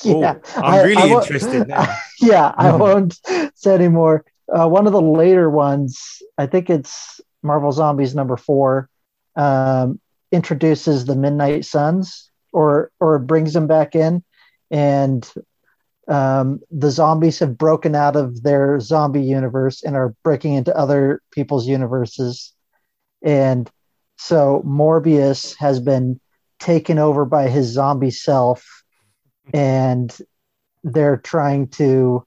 Yeah, 0.04 0.36
Ooh, 0.36 0.40
I'm 0.54 0.86
really 0.86 1.02
I 1.02 1.06
wa- 1.12 1.20
interested 1.20 1.68
now. 1.68 1.96
yeah, 2.20 2.52
I 2.56 2.74
won't 2.76 3.18
say 3.54 3.74
anymore. 3.74 4.24
Uh, 4.48 4.68
one 4.68 4.86
of 4.86 4.92
the 4.92 5.02
later 5.02 5.50
ones, 5.50 6.22
I 6.38 6.46
think 6.46 6.70
it's 6.70 7.20
Marvel 7.42 7.72
Zombies 7.72 8.14
number 8.14 8.36
four, 8.36 8.88
um, 9.36 10.00
introduces 10.32 11.04
the 11.04 11.16
Midnight 11.16 11.64
Suns, 11.64 12.30
or 12.52 12.90
or 13.00 13.18
brings 13.18 13.52
them 13.52 13.66
back 13.66 13.94
in, 13.94 14.24
and 14.70 15.30
um, 16.08 16.60
the 16.70 16.90
zombies 16.90 17.38
have 17.38 17.58
broken 17.58 17.94
out 17.94 18.16
of 18.16 18.42
their 18.42 18.80
zombie 18.80 19.22
universe 19.22 19.82
and 19.82 19.96
are 19.96 20.14
breaking 20.24 20.54
into 20.54 20.76
other 20.76 21.22
people's 21.30 21.66
universes, 21.66 22.52
and 23.22 23.70
so 24.16 24.62
Morbius 24.66 25.56
has 25.56 25.80
been 25.80 26.20
taken 26.58 26.98
over 26.98 27.24
by 27.24 27.48
his 27.48 27.68
zombie 27.68 28.10
self, 28.10 28.84
and 29.52 30.16
they're 30.84 31.16
trying 31.16 31.68
to 31.68 32.24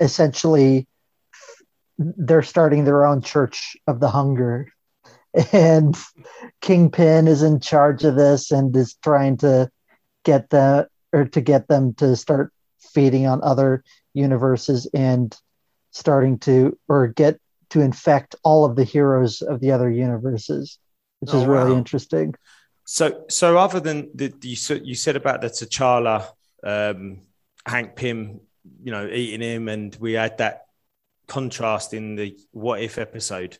essentially 0.00 0.86
they're 1.98 2.42
starting 2.42 2.84
their 2.84 3.04
own 3.04 3.22
church 3.22 3.76
of 3.86 3.98
the 3.98 4.08
hunger 4.08 4.68
and 5.52 5.96
kingpin 6.60 7.28
is 7.28 7.42
in 7.42 7.60
charge 7.60 8.04
of 8.04 8.16
this 8.16 8.50
and 8.50 8.74
is 8.76 8.94
trying 9.02 9.36
to 9.38 9.70
get 10.24 10.50
the 10.50 10.88
or 11.12 11.24
to 11.26 11.40
get 11.40 11.68
them 11.68 11.94
to 11.94 12.16
start 12.16 12.52
feeding 12.80 13.26
on 13.26 13.42
other 13.42 13.82
universes 14.14 14.88
and 14.94 15.36
starting 15.90 16.38
to 16.38 16.78
or 16.88 17.08
get 17.08 17.38
to 17.70 17.80
infect 17.80 18.34
all 18.42 18.64
of 18.64 18.76
the 18.76 18.84
heroes 18.84 19.42
of 19.42 19.60
the 19.60 19.72
other 19.72 19.90
universes 19.90 20.78
which 21.20 21.30
Oh, 21.34 21.40
is 21.40 21.46
really 21.46 21.72
wow. 21.72 21.78
interesting 21.78 22.34
So, 22.84 23.24
so 23.28 23.58
other 23.58 23.80
than 23.80 24.10
the 24.14 24.32
you 24.42 24.56
said 24.56 24.86
you 24.86 24.94
said 24.94 25.16
about 25.16 25.42
the 25.42 25.48
T'Challa, 25.48 26.26
um, 26.64 27.20
Hank 27.66 27.96
Pym, 27.96 28.40
you 28.82 28.92
know, 28.92 29.06
eating 29.06 29.42
him, 29.42 29.68
and 29.68 29.94
we 30.00 30.14
had 30.14 30.38
that 30.38 30.62
contrast 31.26 31.92
in 31.92 32.16
the 32.16 32.38
What 32.52 32.80
If 32.80 32.96
episode 32.96 33.58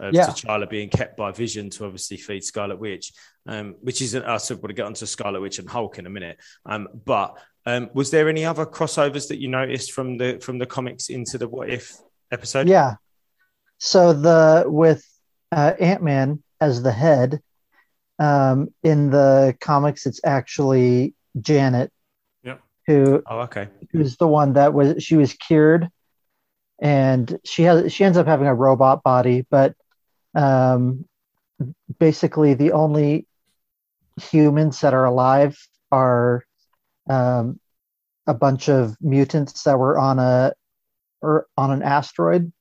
of 0.00 0.12
Yeah. 0.14 0.26
T'Challa 0.26 0.68
being 0.68 0.88
kept 0.88 1.16
by 1.16 1.30
Vision 1.32 1.70
to 1.70 1.84
obviously 1.84 2.16
feed 2.16 2.44
Scarlet 2.44 2.78
Witch, 2.78 3.12
um, 3.46 3.74
which 3.80 4.02
isn't 4.02 4.24
us. 4.24 4.46
So 4.46 4.56
we'll 4.56 4.72
get 4.74 4.86
onto 4.86 5.06
Scarlet 5.06 5.40
Witch 5.40 5.58
and 5.58 5.68
Hulk 5.68 5.98
in 5.98 6.06
a 6.06 6.10
minute. 6.10 6.38
Um, 6.66 6.88
but 7.04 7.38
um, 7.66 7.90
was 7.94 8.10
there 8.10 8.28
any 8.28 8.44
other 8.44 8.66
crossovers 8.66 9.28
that 9.28 9.38
you 9.38 9.48
noticed 9.48 9.92
from 9.92 10.18
the 10.18 10.38
from 10.40 10.58
the 10.58 10.66
comics 10.66 11.08
into 11.08 11.38
the 11.38 11.48
What 11.48 11.70
If 11.70 11.92
episode? 12.30 12.68
Yeah. 12.68 12.94
So 13.78 14.12
the 14.12 14.64
with 14.66 15.04
uh, 15.52 15.72
Ant 15.80 16.02
Man 16.02 16.42
as 16.60 16.82
the 16.82 16.92
head, 16.92 17.40
um, 18.18 18.72
in 18.82 19.10
the 19.10 19.56
comics, 19.60 20.06
it's 20.06 20.20
actually 20.24 21.14
Janet, 21.40 21.90
Yep. 22.44 22.60
who 22.86 23.22
Oh, 23.26 23.40
okay. 23.40 23.68
who's 23.92 24.16
the 24.16 24.28
one 24.28 24.52
that 24.54 24.72
was 24.74 25.02
she 25.02 25.16
was 25.16 25.32
cured, 25.34 25.88
and 26.80 27.38
she 27.44 27.62
has 27.64 27.92
she 27.92 28.04
ends 28.04 28.18
up 28.18 28.26
having 28.26 28.46
a 28.46 28.54
robot 28.54 29.02
body, 29.02 29.46
but 29.50 29.74
um, 30.34 31.04
basically 31.98 32.54
the 32.54 32.72
only 32.72 33.26
humans 34.20 34.80
that 34.80 34.94
are 34.94 35.04
alive 35.04 35.56
are 35.90 36.44
um, 37.08 37.58
a 38.26 38.34
bunch 38.34 38.68
of 38.68 38.96
mutants 39.00 39.62
that 39.64 39.78
were 39.78 39.98
on 39.98 40.18
a 40.18 40.52
or 41.20 41.46
on 41.56 41.70
an 41.70 41.82
asteroid, 41.82 42.52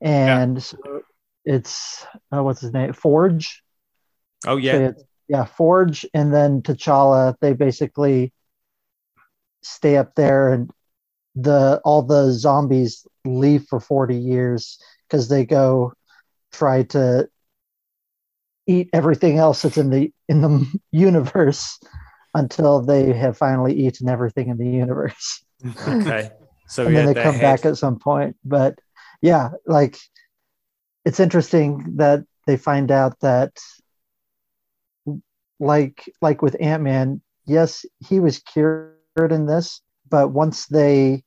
and 0.00 0.62
so 0.62 1.02
it's 1.44 2.04
uh, 2.34 2.42
what's 2.42 2.60
his 2.60 2.72
name 2.72 2.92
Forge. 2.92 3.62
Oh, 4.46 4.56
So 4.56 4.62
yeah. 4.62 4.76
it's- 4.76 5.04
yeah, 5.28 5.44
Forge 5.44 6.06
and 6.14 6.32
then 6.32 6.62
T'Challa. 6.62 7.34
They 7.40 7.52
basically 7.52 8.32
stay 9.62 9.96
up 9.96 10.14
there, 10.14 10.52
and 10.52 10.70
the 11.34 11.80
all 11.84 12.02
the 12.02 12.30
zombies 12.32 13.04
leave 13.24 13.64
for 13.68 13.80
forty 13.80 14.16
years 14.16 14.78
because 15.08 15.28
they 15.28 15.44
go 15.44 15.92
try 16.56 16.82
to 16.84 17.28
eat 18.66 18.88
everything 18.92 19.38
else 19.38 19.62
that's 19.62 19.78
in 19.78 19.90
the 19.90 20.12
in 20.28 20.40
the 20.40 20.80
universe 20.92 21.78
until 22.34 22.82
they 22.82 23.12
have 23.12 23.38
finally 23.38 23.74
eaten 23.74 24.08
everything 24.08 24.48
in 24.48 24.58
the 24.58 24.68
universe, 24.68 25.44
Okay. 25.88 26.30
So 26.68 26.84
and 26.86 26.96
then 26.96 27.06
they 27.06 27.14
come 27.14 27.36
head. 27.36 27.42
back 27.42 27.64
at 27.64 27.76
some 27.78 27.98
point. 27.98 28.36
But 28.44 28.78
yeah, 29.22 29.50
like 29.66 29.96
it's 31.04 31.20
interesting 31.20 31.96
that 31.96 32.24
they 32.46 32.56
find 32.56 32.90
out 32.90 33.18
that 33.20 33.58
like 35.58 36.12
like 36.20 36.42
with 36.42 36.56
ant-man 36.60 37.22
yes 37.46 37.86
he 38.06 38.20
was 38.20 38.40
cured 38.40 38.92
in 39.30 39.46
this 39.46 39.80
but 40.10 40.28
once 40.28 40.66
they 40.66 41.22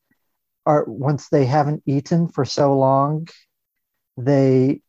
are 0.65 0.86
once 0.86 1.30
they 1.30 1.45
haven't 1.45 1.82
eaten 1.88 2.27
for 2.27 2.45
so 2.45 2.77
long 2.77 3.27
they 4.17 4.82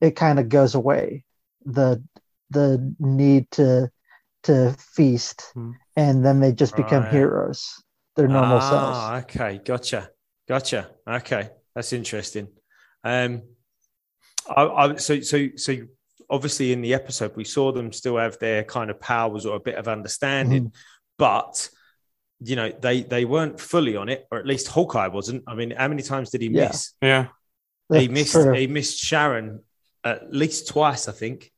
it 0.00 0.16
kind 0.16 0.38
of 0.38 0.48
goes 0.48 0.74
away 0.74 1.24
the 1.64 2.02
the 2.50 2.94
need 2.98 3.50
to 3.50 3.90
to 4.44 4.74
feast 4.94 5.50
Hmm. 5.54 5.72
and 5.96 6.24
then 6.24 6.40
they 6.40 6.52
just 6.52 6.76
become 6.76 7.02
Right. 7.02 7.12
heroes 7.12 7.82
their 8.16 8.28
normal 8.28 8.60
selves 8.60 8.96
Ah, 8.98 9.18
okay, 9.18 9.60
gotcha, 9.64 10.10
gotcha. 10.48 10.90
Okay, 11.06 11.50
that's 11.74 11.92
interesting. 11.92 12.48
Um, 13.04 13.42
I, 14.48 14.62
I, 14.66 14.96
so 14.96 15.20
so 15.20 15.48
so 15.56 15.76
obviously 16.30 16.72
in 16.72 16.80
the 16.82 16.94
episode 16.94 17.34
we 17.36 17.44
saw 17.44 17.72
them 17.72 17.92
still 17.92 18.16
have 18.16 18.38
their 18.38 18.64
kind 18.64 18.90
of 18.90 19.00
powers 19.00 19.44
or 19.46 19.56
a 19.56 19.60
bit 19.60 19.74
of 19.76 19.88
understanding, 19.88 20.72
but 21.18 21.68
you 22.40 22.54
know 22.56 22.70
they 22.70 23.02
they 23.02 23.24
weren't 23.24 23.58
fully 23.58 23.96
on 23.96 24.08
it, 24.08 24.26
or 24.30 24.38
at 24.38 24.46
least 24.46 24.68
Hawkeye 24.68 25.08
wasn't. 25.08 25.42
I 25.46 25.54
mean, 25.54 25.70
how 25.72 25.88
many 25.88 26.02
times 26.02 26.30
did 26.30 26.42
he 26.42 26.48
Yeah. 26.48 26.68
miss? 26.68 26.92
Yeah. 27.02 27.26
he 27.92 28.06
That's 28.06 28.08
missed 28.08 28.32
true. 28.32 28.54
he 28.54 28.66
missed 28.66 28.98
Sharon 28.98 29.62
at 30.06 30.32
least 30.32 30.68
twice, 30.68 31.08
I 31.08 31.12
think. 31.12 31.50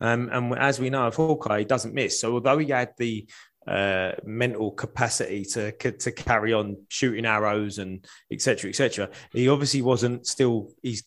Um, 0.00 0.28
and 0.32 0.58
as 0.58 0.78
we 0.80 0.90
know 0.90 1.06
of 1.06 1.14
Hawkeye, 1.16 1.60
he 1.60 1.64
doesn't 1.64 1.94
miss. 1.94 2.20
So 2.20 2.34
although 2.34 2.58
he 2.58 2.68
had 2.70 2.90
the 2.98 3.26
uh, 3.66 4.12
mental 4.24 4.70
capacity 4.72 5.44
to 5.44 5.72
to 5.72 6.12
carry 6.12 6.52
on 6.52 6.76
shooting 6.88 7.24
arrows 7.24 7.78
and 7.78 8.04
etc. 8.30 8.68
etc., 8.70 9.08
he 9.32 9.48
obviously 9.48 9.80
wasn't 9.82 10.26
still 10.26 10.70
he's 10.82 11.04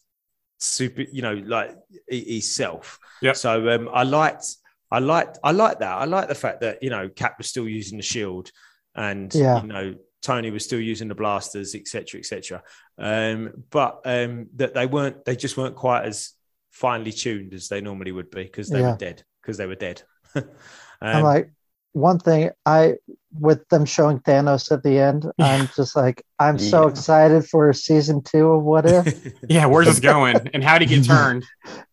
super, 0.58 1.02
you 1.02 1.22
know, 1.22 1.36
like 1.46 1.76
he- 2.10 2.24
he's 2.24 2.56
self. 2.56 2.98
Yep. 3.22 3.36
So 3.36 3.70
um, 3.70 3.90
I 3.94 4.04
liked 4.04 4.46
I 4.90 5.00
liked 5.00 5.38
I 5.44 5.52
liked 5.52 5.82
that. 5.82 5.96
I 5.98 6.06
like 6.06 6.30
the 6.30 6.36
fact 6.36 6.62
that 6.62 6.82
you 6.82 6.90
know 6.90 7.10
Cap 7.10 7.38
was 7.38 7.48
still 7.48 7.68
using 7.68 7.98
the 7.98 8.04
shield 8.04 8.50
and 8.96 9.34
Yeah. 9.36 9.62
you 9.62 9.68
know 9.68 9.96
Tony 10.24 10.50
was 10.50 10.64
still 10.64 10.80
using 10.80 11.08
the 11.10 11.16
blasters, 11.16 11.76
etc., 11.76 12.20
etc. 12.20 12.64
Um, 12.98 13.66
but 13.70 14.02
um, 14.06 14.48
that 14.56 14.74
they 14.74 14.88
weren't, 14.88 15.24
they 15.26 15.36
just 15.36 15.58
weren't 15.58 15.76
quite 15.76 16.06
as 16.06 16.32
finely 16.78 17.12
tuned 17.12 17.54
as 17.54 17.68
they 17.70 17.82
normally 17.82 18.12
would 18.12 18.30
be 18.30 18.44
because 18.44 18.70
they 18.70 18.80
Yeah. 18.82 18.92
were 18.92 18.98
dead. 18.98 19.24
Because 19.42 19.58
they 19.58 19.66
were 19.66 19.76
dead. 19.76 20.04
I'm 20.36 21.18
Um, 21.18 21.24
like, 21.24 21.52
one 21.94 22.20
thing 22.20 22.52
I 22.66 22.96
with 23.40 23.68
them 23.70 23.86
showing 23.86 24.20
Thanos 24.20 24.72
at 24.72 24.84
the 24.84 25.00
end, 25.00 25.26
I'm 25.40 25.68
just 25.76 25.96
like, 25.96 26.24
I'm 26.38 26.60
so 26.60 26.88
excited 26.88 27.46
for 27.48 27.72
season 27.74 28.22
two 28.22 28.52
of 28.52 28.64
What 28.64 28.86
If. 28.86 29.34
Yeah. 29.50 29.66
Where's 29.66 29.88
this 29.88 30.00
going? 30.00 30.50
And 30.54 30.64
how 30.64 30.78
did 30.78 30.90
he 30.90 30.98
get 30.98 31.06
turned? 31.06 31.44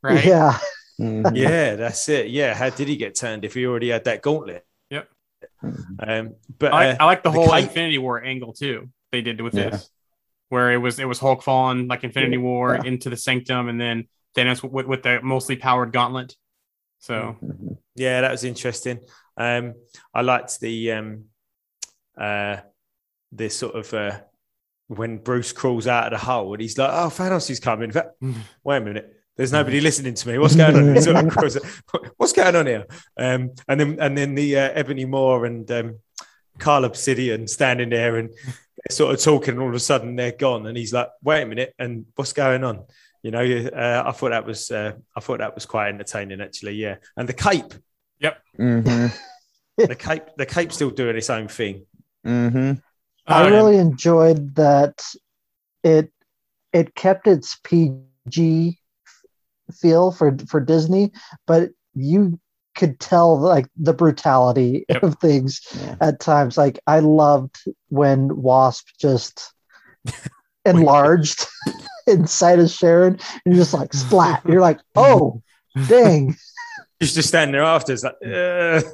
Right. 0.02 0.24
Yeah, 0.24 0.58
Mhm. 1.00 1.34
yeah, 1.34 1.76
that's 1.76 2.08
it. 2.08 2.28
Yeah, 2.28 2.54
how 2.54 2.70
did 2.70 2.86
he 2.88 2.96
get 2.96 3.14
turned 3.16 3.44
if 3.44 3.54
he 3.54 3.66
already 3.66 3.88
had 3.90 4.04
that 4.04 4.20
gauntlet? 4.22 4.64
Yep. 4.90 5.08
Um, 5.98 6.34
but 6.58 6.72
I, 6.74 6.90
uh, 6.90 6.96
I 7.00 7.04
like 7.06 7.22
the, 7.22 7.30
the 7.30 7.36
whole 7.36 7.48
cape- 7.48 7.64
Infinity 7.64 7.98
War 7.98 8.22
angle 8.22 8.52
too. 8.52 8.90
They 9.12 9.22
did 9.22 9.40
with 9.40 9.54
Yeah. 9.54 9.70
this, 9.70 9.90
where 10.50 10.72
it 10.72 10.78
was 10.78 10.98
it 10.98 11.06
was 11.06 11.18
Hulk 11.18 11.42
falling 11.42 11.88
like 11.88 12.04
Infinity 12.04 12.36
War 12.38 12.74
Yeah. 12.74 12.88
into 12.90 13.08
the 13.10 13.16
Sanctum, 13.16 13.68
and 13.68 13.80
then 13.80 14.08
Thanos 14.36 14.62
with, 14.62 14.86
with 14.86 15.02
the 15.02 15.20
mostly 15.22 15.56
powered 15.56 15.92
gauntlet. 15.92 16.34
So 16.98 17.36
Mhm. 17.42 17.78
yeah, 17.96 18.20
that 18.22 18.30
was 18.30 18.44
interesting. 18.44 19.00
Um, 19.36 19.74
I 20.14 20.22
liked 20.22 20.60
the 20.60 20.92
um, 20.92 21.24
uh, 22.18 22.58
the 23.32 23.48
sort 23.48 23.74
of 23.74 23.92
uh, 23.94 24.20
when 24.88 25.18
Bruce 25.18 25.52
crawls 25.52 25.86
out 25.86 26.12
of 26.12 26.18
the 26.18 26.24
hole 26.24 26.52
and 26.52 26.60
he's 26.62 26.78
like, 26.78 26.90
"Oh, 26.90 27.08
Thanos 27.08 27.50
is 27.50 27.60
coming." 27.60 27.92
Wait 28.64 28.76
a 28.76 28.80
minute. 28.80 29.10
There's 29.36 29.52
nobody 29.52 29.80
listening 29.80 30.14
to 30.14 30.28
me. 30.28 30.38
What's 30.38 30.54
going 30.54 30.76
on? 30.76 31.00
Sort 31.02 31.16
of 31.16 32.12
What's 32.16 32.32
going 32.32 32.54
on 32.54 32.66
here? 32.66 32.86
Um, 33.18 33.50
and 33.66 33.80
then 33.80 33.98
and 34.00 34.16
then 34.16 34.34
the 34.36 34.56
uh, 34.58 34.70
Ebony 34.74 35.04
Maw 35.04 35.42
and 35.42 35.68
um, 35.72 35.98
Cull 36.58 36.84
Obsidian 36.84 37.48
standing 37.48 37.90
there 37.90 38.16
and 38.16 38.30
sort 38.90 39.12
of 39.12 39.20
talking, 39.20 39.54
and 39.54 39.60
all 39.62 39.68
of 39.68 39.74
a 39.74 39.80
sudden 39.80 40.14
they're 40.14 40.30
gone, 40.32 40.66
and 40.66 40.76
he's 40.76 40.92
like, 40.92 41.08
"Wait 41.22 41.42
a 41.42 41.46
minute!" 41.46 41.74
And 41.80 42.06
what's 42.14 42.32
going 42.32 42.62
on? 42.62 42.84
You 43.24 43.30
know, 43.30 43.40
uh, 43.42 44.02
I 44.06 44.12
thought 44.12 44.30
that 44.32 44.44
was 44.44 44.70
uh, 44.70 44.92
I 45.16 45.20
thought 45.20 45.38
that 45.38 45.54
was 45.54 45.64
quite 45.64 45.88
entertaining, 45.88 46.42
actually. 46.42 46.74
Yeah, 46.74 46.96
and 47.16 47.26
the 47.26 47.32
cape, 47.32 47.72
Mhm. 48.58 49.10
the 49.78 49.96
cape, 49.96 50.24
the 50.36 50.44
cape's 50.46 50.74
still 50.76 50.90
doing 50.90 51.16
its 51.16 51.30
own 51.30 51.48
thing. 51.48 51.86
Mhm. 52.24 52.82
I 53.26 53.48
really 53.48 53.78
enjoyed 53.78 54.54
that 54.56 55.02
it 55.82 56.12
it 56.74 56.94
kept 56.94 57.26
its 57.26 57.56
PG 57.64 58.78
feel 59.72 60.12
for 60.12 60.36
for 60.46 60.60
Disney, 60.60 61.10
but 61.46 61.70
you 61.94 62.38
could 62.74 63.00
tell 63.00 63.38
like 63.40 63.68
the 63.74 63.94
brutality 63.94 64.84
Yep. 64.90 65.02
of 65.02 65.14
things 65.18 65.62
Yeah. 65.74 65.96
at 66.02 66.20
times. 66.20 66.58
Like 66.58 66.78
I 66.86 66.98
loved 67.00 67.56
when 67.88 68.36
Wasp 68.42 68.86
just 69.00 69.50
enlarged 70.66 71.46
inside 72.12 72.58
of 72.58 72.70
Sharon 72.70 73.18
and 73.44 73.54
you're 73.54 73.62
just 73.64 73.74
like 73.74 73.92
splat. 73.92 74.42
You're 74.46 74.60
like, 74.60 74.80
oh 74.96 75.42
dang. 75.88 76.36
He's 77.00 77.14
just 77.14 77.28
standing 77.28 77.52
there 77.52 77.62
after. 77.62 77.92
It's 77.92 78.04
like, 78.04 78.14
"Ugh." 78.24 78.84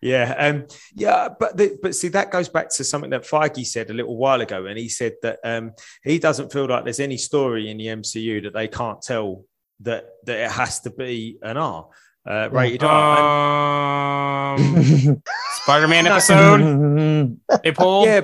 yeah, 0.00 0.34
um, 0.38 0.66
yeah, 0.94 1.28
but 1.38 1.56
the, 1.56 1.78
but 1.80 1.94
see, 1.94 2.08
that 2.08 2.30
goes 2.32 2.48
back 2.48 2.70
to 2.70 2.82
something 2.82 3.10
that 3.10 3.22
Feige 3.22 3.64
said 3.66 3.90
a 3.90 3.94
little 3.94 4.16
while 4.16 4.40
ago, 4.40 4.66
and 4.66 4.78
he 4.78 4.88
said 4.88 5.14
that 5.22 5.38
um, 5.44 5.72
he 6.02 6.18
doesn't 6.18 6.50
feel 6.52 6.66
like 6.66 6.84
there's 6.84 6.98
any 6.98 7.18
story 7.18 7.70
in 7.70 7.76
the 7.76 7.86
MCU 7.86 8.42
that 8.44 8.54
they 8.54 8.68
can't 8.68 9.02
tell 9.02 9.44
that 9.80 10.06
that 10.24 10.40
it 10.40 10.50
has 10.50 10.80
to 10.80 10.90
be 10.90 11.38
an 11.42 11.56
R 11.56 11.88
uh, 12.26 12.48
rated 12.50 12.82
R. 12.82 14.56
And- 14.56 15.08
um, 15.08 15.22
Spider-Man 15.62 16.06
episode 16.06 17.38
they 17.62 17.72
pulled. 17.72 18.06
yeah, 18.06 18.22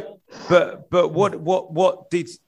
but 0.48 0.90
but 0.90 1.08
what 1.08 1.36
what 1.36 1.72
what 1.72 2.10
did 2.10 2.28
but 2.28 2.47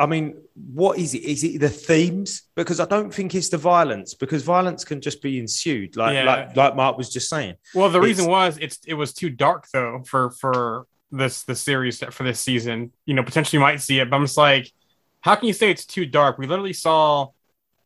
I 0.00 0.06
mean, 0.06 0.34
what 0.54 0.98
is 0.98 1.14
it? 1.14 1.22
Is 1.24 1.44
it 1.44 1.60
the 1.60 1.68
themes? 1.68 2.42
Because 2.56 2.80
I 2.80 2.86
don't 2.86 3.12
think 3.12 3.34
it's 3.34 3.50
the 3.50 3.58
violence, 3.58 4.14
because 4.14 4.42
violence 4.42 4.82
can 4.84 5.00
just 5.02 5.20
be 5.22 5.38
ensued, 5.38 5.94
like 5.96 6.14
Yeah. 6.14 6.24
like 6.24 6.56
like 6.56 6.74
Mark 6.74 6.96
was 6.96 7.10
just 7.10 7.28
saying. 7.28 7.56
Well, 7.74 7.90
the 7.90 8.00
reason 8.00 8.26
was 8.26 8.56
it's 8.58 8.78
it 8.86 8.94
was 8.94 9.12
too 9.12 9.28
dark 9.30 9.66
though 9.72 10.02
for 10.06 10.30
for 10.30 10.86
this 11.12 11.42
the 11.42 11.54
series 11.54 11.98
for 12.16 12.22
this 12.24 12.40
season. 12.40 12.92
You 13.04 13.14
know, 13.14 13.22
potentially 13.22 13.58
you 13.58 13.60
might 13.68 13.80
see 13.82 13.98
it, 14.00 14.08
but 14.08 14.16
I'm 14.16 14.24
just 14.24 14.38
like, 14.38 14.72
how 15.20 15.34
can 15.34 15.48
you 15.48 15.52
say 15.54 15.70
it's 15.70 15.84
too 15.84 16.06
dark? 16.06 16.38
We 16.38 16.46
literally 16.46 16.72
saw 16.72 17.28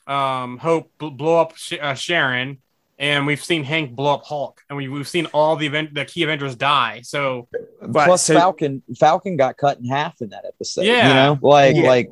um 0.07 0.59
Hope 0.59 0.93
bl- 0.99 1.09
blow 1.09 1.41
up 1.41 1.57
Sh- 1.57 1.83
uh, 1.83 1.95
Sharon, 1.95 2.59
and 2.99 3.27
we've 3.27 3.43
seen 3.45 3.65
Hank 3.65 3.95
blow 3.97 4.15
up 4.15 4.25
Hulk, 4.25 4.61
and 4.69 4.77
we 4.77 4.89
we've 4.89 5.09
seen 5.09 5.27
all 5.27 5.57
the 5.57 5.67
event 5.67 5.95
the 5.95 6.05
key 6.05 6.23
Avengers 6.23 6.55
die. 6.57 7.01
So 7.03 7.49
Right, 7.81 8.07
Plus, 8.07 8.23
so- 8.23 8.35
Falcon 8.35 8.83
Falcon 8.99 9.37
got 9.37 9.57
cut 9.57 9.79
in 9.79 9.85
half 9.87 10.21
in 10.21 10.31
that 10.31 10.45
episode. 10.47 10.85
Yeah. 10.87 11.09
you 11.09 11.15
know, 11.15 11.39
like 11.43 11.77
Yeah. 11.77 11.83
like 11.89 12.11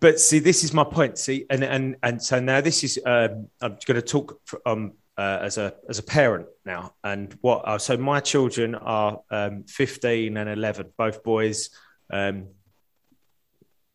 but 0.00 0.20
see 0.20 0.38
this 0.38 0.62
is 0.64 0.72
my 0.72 0.84
point 0.84 1.18
see 1.18 1.44
and 1.50 1.64
and 1.64 1.96
and 2.02 2.22
so 2.22 2.38
now 2.38 2.60
this 2.60 2.84
is 2.84 3.00
um 3.06 3.48
i'm 3.60 3.76
going 3.86 4.00
to 4.00 4.02
talk 4.02 4.38
for, 4.44 4.60
um 4.66 4.92
uh, 5.16 5.38
as 5.42 5.58
a 5.58 5.74
as 5.88 5.98
a 5.98 6.02
parent 6.02 6.46
now 6.64 6.94
and 7.02 7.36
what 7.40 7.66
uh, 7.66 7.78
so 7.78 7.96
my 7.96 8.20
children 8.20 8.74
are 8.76 9.20
um 9.30 9.64
15 9.64 10.36
and 10.36 10.48
11 10.48 10.92
both 10.96 11.24
boys 11.24 11.70
um 12.12 12.48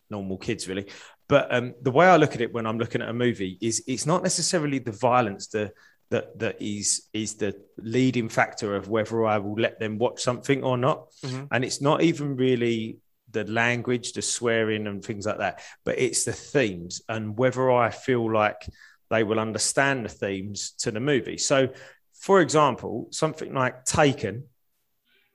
normal 0.09 0.37
kids 0.37 0.67
really 0.67 0.87
but 1.29 1.53
um 1.53 1.73
the 1.81 1.91
way 1.91 2.05
i 2.07 2.17
look 2.17 2.33
at 2.35 2.41
it 2.41 2.53
when 2.53 2.65
i'm 2.65 2.77
looking 2.77 3.01
at 3.01 3.09
a 3.09 3.13
movie 3.13 3.57
is 3.61 3.83
it's 3.87 4.05
not 4.05 4.23
necessarily 4.23 4.79
the 4.79 4.91
violence 4.91 5.47
the 5.47 5.71
that 6.09 6.37
that 6.39 6.61
is 6.61 7.07
is 7.13 7.35
the 7.35 7.55
leading 7.77 8.29
factor 8.29 8.75
of 8.75 8.87
whether 8.87 9.25
i 9.25 9.37
will 9.37 9.55
let 9.55 9.79
them 9.79 9.97
watch 9.97 10.21
something 10.21 10.63
or 10.63 10.77
not 10.77 11.09
Mhm. 11.23 11.47
and 11.51 11.63
it's 11.65 11.81
not 11.81 12.01
even 12.03 12.35
really 12.35 12.99
the 13.31 13.45
language, 13.45 14.13
the 14.13 14.21
swearing, 14.21 14.85
and 14.85 15.03
things 15.03 15.25
like 15.25 15.39
that. 15.39 15.59
But 15.83 15.97
it's 15.97 16.23
the 16.23 16.33
themes 16.33 17.01
and 17.09 17.35
whether 17.35 17.71
I 17.71 17.89
feel 17.89 18.31
like 18.31 18.61
they 19.09 19.23
will 19.23 19.39
understand 19.39 20.05
the 20.05 20.09
themes 20.09 20.73
to 20.81 20.91
the 20.91 20.99
movie. 20.99 21.39
So, 21.39 21.69
for 22.13 22.41
example, 22.41 23.07
something 23.09 23.51
like 23.51 23.85
Taken, 23.85 24.49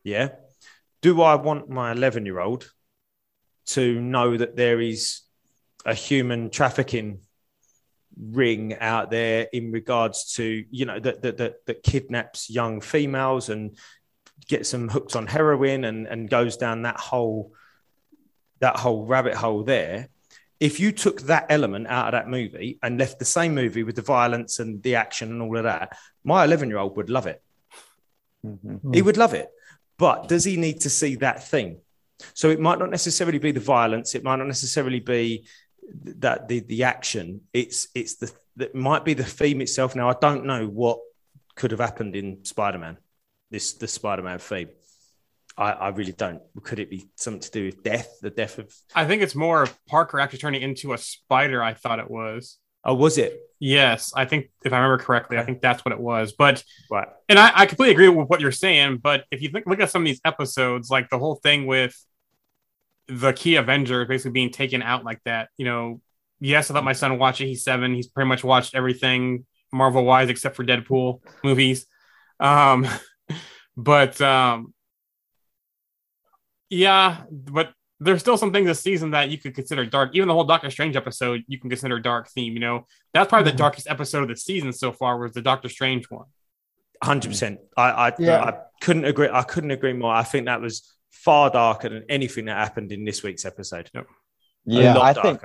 yeah. 0.04 0.28
Do 1.02 1.22
I 1.22 1.34
want 1.34 1.68
my 1.68 1.90
11 1.90 2.24
year 2.24 2.38
old 2.38 2.70
to 3.66 4.00
know 4.00 4.36
that 4.36 4.54
there 4.54 4.80
is 4.80 5.22
a 5.84 5.94
human 5.94 6.50
trafficking 6.50 7.22
ring 8.20 8.74
out 8.74 9.10
there 9.10 9.48
in 9.52 9.70
regards 9.72 10.34
to, 10.34 10.64
you 10.70 10.84
know, 10.84 10.98
that, 10.98 11.22
that, 11.22 11.36
that, 11.38 11.66
that 11.66 11.82
kidnaps 11.82 12.50
young 12.50 12.80
females 12.80 13.48
and 13.48 13.76
gets 14.46 14.70
them 14.70 14.88
hooked 14.88 15.16
on 15.16 15.26
heroin 15.26 15.84
and, 15.84 16.06
and 16.06 16.30
goes 16.30 16.56
down 16.56 16.82
that 16.82 16.98
whole 16.98 17.52
that 18.60 18.76
whole 18.76 19.06
rabbit 19.06 19.34
hole 19.34 19.62
there. 19.62 20.08
If 20.58 20.80
you 20.80 20.90
took 20.90 21.22
that 21.22 21.46
element 21.48 21.86
out 21.86 22.06
of 22.06 22.12
that 22.12 22.28
movie 22.28 22.78
and 22.82 22.98
left 22.98 23.20
the 23.20 23.24
same 23.24 23.54
movie 23.54 23.84
with 23.84 23.94
the 23.94 24.02
violence 24.02 24.58
and 24.58 24.82
the 24.82 24.96
action 24.96 25.30
and 25.30 25.40
all 25.40 25.56
of 25.56 25.62
that 25.62 25.96
my 26.24 26.44
11 26.44 26.68
year 26.68 26.78
old 26.78 26.96
would 26.96 27.10
love 27.10 27.26
it. 27.26 27.42
Mhm. 28.44 28.94
he 28.94 29.02
would 29.02 29.16
love 29.16 29.34
it. 29.34 29.48
But 29.96 30.28
does 30.28 30.44
he 30.44 30.56
need 30.56 30.80
to 30.80 30.90
see 30.90 31.16
that 31.16 31.46
thing? 31.46 31.80
So 32.34 32.50
it 32.50 32.60
might 32.60 32.78
not 32.78 32.90
necessarily 32.90 33.38
be 33.38 33.52
the 33.52 33.60
violence. 33.60 34.14
It 34.14 34.24
might 34.24 34.36
not 34.36 34.46
necessarily 34.46 35.00
be 35.00 35.46
that 36.04 36.48
the 36.48 36.60
the 36.60 36.84
action 36.84 37.40
it's 37.52 37.88
it's 37.94 38.16
the 38.16 38.30
that 38.56 38.74
might 38.74 39.04
be 39.04 39.14
the 39.14 39.24
theme 39.24 39.60
itself 39.60 39.94
now 39.94 40.08
i 40.08 40.14
don't 40.20 40.44
know 40.44 40.66
what 40.66 40.98
could 41.54 41.70
have 41.70 41.80
happened 41.80 42.14
in 42.14 42.44
spider-man 42.44 42.96
this 43.50 43.72
the 43.74 43.88
spider-man 43.88 44.38
theme 44.38 44.68
I, 45.56 45.72
I 45.72 45.88
really 45.88 46.12
don't. 46.12 46.40
Could 46.62 46.78
it 46.78 46.88
be 46.88 47.08
something 47.16 47.40
to 47.40 47.50
do 47.50 47.64
with 47.64 47.82
death? 47.82 48.20
The 48.22 48.30
death 48.30 48.58
of 48.58 48.72
I 48.94 49.06
think 49.06 49.22
it's 49.22 49.34
more 49.34 49.64
of 49.64 49.86
Parker 49.86 50.20
actually 50.20 50.38
turning 50.38 50.62
into 50.62 50.92
a 50.92 50.98
spider. 50.98 51.64
I 51.64 51.74
thought 51.74 51.98
it 51.98 52.08
was. 52.08 52.58
oh, 52.84 52.94
was 52.94 53.18
it 53.18 53.40
Yes, 53.60 54.12
I 54.14 54.24
think 54.24 54.50
if 54.64 54.72
I 54.72 54.76
remember 54.76 55.02
correctly, 55.02 55.36
I 55.36 55.42
think 55.42 55.60
that's 55.60 55.84
what 55.84 55.92
it 55.92 56.00
was. 56.00 56.32
But 56.32 56.62
right? 56.90 57.08
and 57.28 57.38
I, 57.38 57.50
I 57.54 57.66
completely 57.66 57.92
agree 57.92 58.08
with 58.08 58.28
what 58.28 58.40
you're 58.40 58.52
saying. 58.52 58.98
But 58.98 59.24
if 59.30 59.42
you 59.42 59.48
think, 59.48 59.66
look 59.66 59.80
at 59.80 59.90
some 59.90 60.02
of 60.02 60.06
these 60.06 60.20
episodes, 60.24 60.90
like 60.90 61.10
the 61.10 61.18
whole 61.18 61.36
thing 61.36 61.66
with 61.66 61.94
the 63.08 63.32
key 63.32 63.56
Avenger 63.56 64.04
basically 64.04 64.32
being 64.32 64.50
taken 64.50 64.82
out 64.82 65.04
like 65.04 65.20
that, 65.24 65.48
you 65.56 65.64
know, 65.64 66.00
yes, 66.40 66.70
I 66.70 66.74
thought 66.74 66.84
my 66.84 66.92
son 66.92 67.18
watch 67.18 67.40
it. 67.40 67.46
He's 67.46 67.64
seven. 67.64 67.94
He's 67.94 68.06
pretty 68.06 68.28
much 68.28 68.44
watched 68.44 68.74
everything 68.74 69.46
Marvel 69.72 70.04
wise 70.04 70.28
except 70.28 70.56
for 70.56 70.64
Deadpool 70.64 71.20
movies. 71.42 71.86
Um, 72.40 72.86
but 73.76 74.20
um, 74.20 74.74
yeah, 76.70 77.22
but 77.30 77.72
there's 78.00 78.20
still 78.20 78.36
some 78.36 78.52
things 78.52 78.66
this 78.66 78.80
season 78.80 79.10
that 79.12 79.30
you 79.30 79.38
could 79.38 79.54
consider 79.54 79.84
dark. 79.84 80.10
Even 80.14 80.28
the 80.28 80.34
whole 80.34 80.44
Doctor 80.44 80.70
Strange 80.70 80.94
episode, 80.96 81.42
you 81.48 81.58
can 81.58 81.68
consider 81.70 81.98
dark 81.98 82.28
theme. 82.28 82.52
You 82.52 82.60
know, 82.60 82.86
that's 83.12 83.28
probably 83.28 83.50
Mhm. 83.50 83.54
the 83.54 83.58
darkest 83.58 83.88
episode 83.88 84.22
of 84.22 84.28
the 84.28 84.36
season 84.36 84.72
so 84.72 84.92
far 84.92 85.18
was 85.18 85.32
the 85.32 85.42
Doctor 85.42 85.68
Strange 85.68 86.08
one. 86.10 86.26
Hundred 87.02 87.28
percent. 87.30 87.60
I 87.76 87.90
I, 88.08 88.12
Yeah. 88.18 88.42
I 88.44 88.58
couldn't 88.80 89.04
agree. 89.04 89.28
I 89.32 89.42
couldn't 89.42 89.70
agree 89.70 89.92
more. 89.92 90.12
I 90.12 90.22
think 90.24 90.46
that 90.46 90.60
was 90.60 90.92
far 91.10 91.50
darker 91.50 91.88
than 91.88 92.04
anything 92.08 92.46
that 92.46 92.56
happened 92.56 92.92
in 92.92 93.04
this 93.04 93.22
week's 93.22 93.44
episode. 93.44 93.90
A 93.94 94.04
yeah. 94.64 94.94
lot 94.94 95.16
I 95.16 95.22
think. 95.22 95.40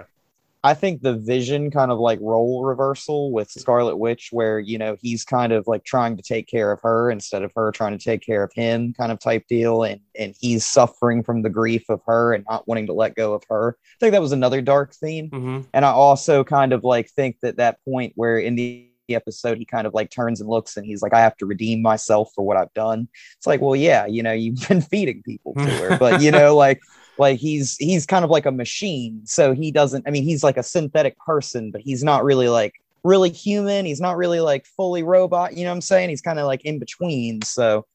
I 0.66 0.74
think 0.74 1.02
the 1.02 1.18
Vision 1.18 1.72
kind 1.72 1.92
of 1.92 2.00
like 2.00 2.20
role 2.22 2.64
reversal 2.64 3.34
with 3.34 3.52
Scarlet 3.52 3.98
Witch, 3.98 4.30
where 4.32 4.60
you 4.60 4.78
know 4.78 4.96
he's 5.02 5.26
kind 5.26 5.52
of 5.52 5.68
like 5.68 5.84
trying 5.84 6.16
to 6.16 6.24
take 6.24 6.48
care 6.48 6.72
of 6.72 6.80
her 6.82 7.12
instead 7.12 7.44
of 7.44 7.52
her 7.56 7.72
trying 7.72 7.98
to 7.98 8.04
take 8.04 8.26
care 8.26 8.44
of 8.44 8.52
him, 8.54 8.94
kind 8.94 9.12
of 9.12 9.20
type 9.20 9.44
deal, 9.50 9.84
and 9.84 10.00
and 10.18 10.34
he's 10.40 10.66
suffering 10.66 11.22
from 11.22 11.42
the 11.42 11.50
grief 11.50 11.84
of 11.90 12.00
her 12.06 12.34
and 12.34 12.46
not 12.50 12.66
wanting 12.66 12.88
to 12.88 12.94
let 12.94 13.14
go 13.14 13.34
of 13.34 13.44
her. 13.50 13.78
I 13.82 13.98
think 14.00 14.14
that 14.14 14.22
was 14.22 14.32
another 14.32 14.62
dark 14.62 14.94
theme. 14.94 15.28
hmm 15.30 15.62
And 15.74 15.84
I 15.84 15.92
also 15.92 16.46
kind 16.46 16.72
of 16.72 16.86
like 16.86 17.10
think 17.10 17.40
that 17.42 17.58
that 17.58 17.84
point 17.84 18.14
where 18.16 18.40
in 18.40 18.56
the 18.56 18.88
episode 19.10 19.58
he 19.58 19.66
kind 19.66 19.86
of 19.86 19.94
like 19.94 20.10
turns 20.10 20.42
and 20.42 20.50
looks 20.50 20.78
and 20.78 20.86
he's 20.86 21.02
like, 21.02 21.14
I 21.14 21.20
have 21.20 21.38
to 21.38 21.46
redeem 21.46 21.82
myself 21.82 22.32
for 22.34 22.46
what 22.46 22.58
I've 22.58 22.74
done. 22.74 23.08
It's 23.38 23.48
like, 23.48 23.62
well, 23.62 23.76
yeah, 23.76 24.06
you 24.06 24.24
know, 24.24 24.32
you've 24.32 24.60
been 24.68 24.82
feeding 24.82 25.22
people 25.24 25.54
to 25.58 25.66
her, 25.66 25.98
but 25.98 26.22
you 26.22 26.32
know, 26.32 26.56
like 26.56 26.82
like 27.18 27.40
he's 27.40 27.76
he's 27.78 28.06
kind 28.06 28.26
of 28.26 28.32
like 28.32 28.46
a 28.46 28.52
machine. 28.52 29.22
So 29.26 29.54
he 29.54 29.72
doesn't 29.72 30.08
I 30.08 30.12
mean, 30.12 30.24
he's 30.24 30.44
like 30.44 30.58
a 30.58 30.64
synthetic 30.64 31.18
person, 31.20 31.72
but 31.72 31.82
he's 31.82 32.04
not 32.04 32.24
really 32.24 32.50
like 32.50 32.74
really 33.04 33.30
human. 33.30 33.86
He's 33.86 34.02
not 34.02 34.18
really 34.18 34.40
like 34.40 34.66
fully 34.66 35.04
robot, 35.04 35.58
you 35.58 35.64
know 35.64 35.72
what 35.72 35.76
I'm 35.76 35.82
saying? 35.82 36.10
He's 36.10 36.22
kind 36.22 36.40
of 36.40 36.46
like 36.46 36.64
in 36.64 36.80
between. 36.80 37.42
So 37.42 37.86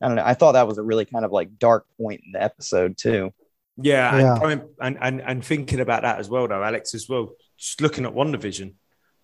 I 0.00 0.08
don't 0.08 0.16
know. 0.16 0.24
I 0.24 0.34
thought 0.34 0.52
that 0.52 0.66
was 0.66 0.78
a 0.78 0.82
really 0.82 1.04
kind 1.04 1.24
of 1.24 1.32
like 1.32 1.58
dark 1.58 1.86
point 1.98 2.22
in 2.24 2.32
the 2.32 2.42
episode 2.42 2.96
too. 2.96 3.32
Yeah, 3.76 4.16
Yeah. 4.18 4.38
And, 4.42 4.62
and 4.80 4.98
and 5.00 5.22
and 5.22 5.44
thinking 5.44 5.80
about 5.80 6.02
that 6.02 6.18
as 6.18 6.28
well, 6.28 6.46
though, 6.46 6.62
Alex, 6.62 6.94
as 6.94 7.08
well. 7.08 7.32
Just 7.58 7.80
looking 7.80 8.04
at 8.04 8.14
WandaVision, 8.14 8.74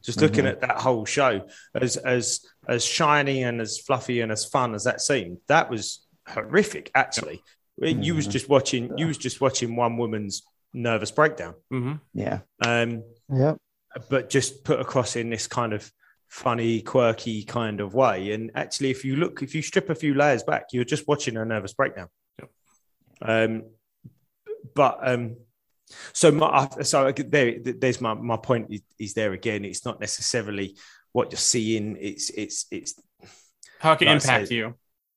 just 0.02 0.20
looking 0.20 0.44
Mhm. 0.44 0.50
at 0.50 0.60
that 0.62 0.78
whole 0.78 1.04
show, 1.04 1.46
as 1.74 1.96
as 1.96 2.40
as 2.68 2.84
shiny 2.84 3.42
and 3.42 3.60
as 3.60 3.78
fluffy 3.78 4.20
and 4.20 4.30
as 4.32 4.44
fun 4.44 4.74
as 4.74 4.84
that 4.84 5.00
seemed, 5.00 5.38
that 5.48 5.68
was 5.70 6.06
horrific. 6.28 6.90
Actually, 6.94 7.42
you 7.78 8.14
was 8.14 8.26
Mhm. 8.28 8.30
just 8.30 8.48
watching. 8.48 8.96
You 8.98 9.06
was 9.08 9.18
just 9.18 9.40
watching 9.40 9.76
one 9.76 9.96
woman's 9.96 10.42
nervous 10.72 11.10
breakdown, 11.10 11.54
hmm 11.70 11.94
Yeah. 12.14 12.40
um, 12.64 13.02
Yep. 13.28 13.58
but 14.08 14.30
just 14.30 14.62
put 14.64 14.78
across 14.80 15.16
in 15.16 15.30
this 15.30 15.46
kind 15.48 15.72
of 15.72 15.90
funny, 16.28 16.80
quirky 16.80 17.42
kind 17.42 17.80
of 17.80 17.92
way. 17.92 18.30
And 18.30 18.52
actually, 18.54 18.90
if 18.90 19.04
you 19.04 19.16
look, 19.16 19.42
if 19.42 19.52
you 19.54 19.62
strip 19.62 19.90
a 19.90 19.94
few 19.96 20.14
layers 20.14 20.44
back, 20.44 20.66
you're 20.72 20.84
just 20.84 21.08
watching 21.08 21.36
a 21.36 21.44
nervous 21.44 21.72
breakdown. 21.72 22.08
Um, 23.22 23.64
but 24.74 24.98
um, 25.02 25.36
so 26.12 26.30
my 26.30 26.68
so 26.82 27.12
there, 27.12 27.56
there's 27.60 28.00
my 28.00 28.14
my 28.14 28.36
point 28.36 28.68
is, 28.70 28.80
is 28.98 29.14
there 29.14 29.32
again. 29.32 29.64
It's 29.64 29.84
not 29.84 30.00
necessarily 30.00 30.76
what 31.12 31.30
you're 31.32 31.38
seeing. 31.38 31.96
It's 32.00 32.30
it's 32.30 32.66
it's 32.70 32.94
How 33.78 33.92
it 33.92 33.98
can 33.98 34.08
Like 34.08 34.22
impact 34.22 34.48
say- 34.48 34.54
you? 34.54 34.74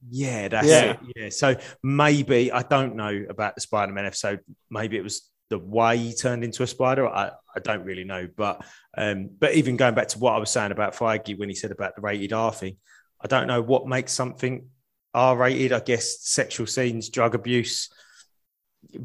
yeah, 0.10 0.48
that's 0.50 0.68
Yeah. 0.68 0.84
it. 0.92 1.00
Yeah. 1.16 1.30
So 1.30 1.56
maybe 1.82 2.52
I 2.52 2.62
don't 2.64 2.96
know 2.96 3.26
about 3.30 3.56
the 3.56 3.62
Spider-Man 3.62 4.06
episode. 4.06 4.40
Maybe 4.70 4.98
it 4.98 5.04
was 5.04 5.30
the 5.50 5.60
way 5.60 5.98
he 5.98 6.14
turned 6.14 6.44
into 6.44 6.64
a 6.64 6.68
spider. 6.68 7.08
I, 7.08 7.32
I 7.56 7.60
don't 7.60 7.84
really 7.84 8.04
know. 8.04 8.28
But 8.36 8.66
um, 8.98 9.30
but 9.40 9.54
even 9.54 9.78
going 9.78 9.94
back 9.96 10.08
to 10.10 10.20
what 10.20 10.34
I 10.34 10.40
was 10.40 10.50
saying 10.50 10.72
about 10.72 10.96
Feige 10.96 11.38
when 11.38 11.50
he 11.50 11.56
said 11.56 11.72
about 11.72 11.96
the 11.96 12.02
rated 12.02 12.34
R 12.34 12.52
thing, 12.52 12.78
I 13.22 13.28
don't 13.28 13.48
know 13.48 13.62
what 13.62 13.88
makes 13.88 14.12
something 14.14 14.68
R 15.14 15.38
rated. 15.38 15.72
I 15.74 15.80
guess 15.80 16.22
sexual 16.22 16.66
scenes, 16.66 17.10
drug 17.10 17.36
abuse, 17.36 17.90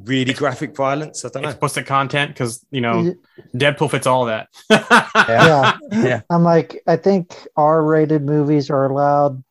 really 0.04 0.34
graphic 0.34 0.76
violence. 0.76 1.24
I 1.24 1.28
don't 1.28 1.42
know. 1.42 1.48
Explicit 1.50 1.86
content 1.86 2.32
because 2.34 2.64
you 2.70 2.80
know 2.80 3.02
Y- 3.02 3.14
Deadpool 3.54 3.90
fits 3.90 4.06
all 4.06 4.26
that. 4.26 4.48
Yeah. 4.70 5.78
Yeah. 5.92 6.20
I'm 6.30 6.44
like, 6.44 6.82
I 6.86 6.96
think 6.96 7.34
R-rated 7.56 8.22
movies 8.22 8.70
are 8.70 8.84
allowed 8.84 9.42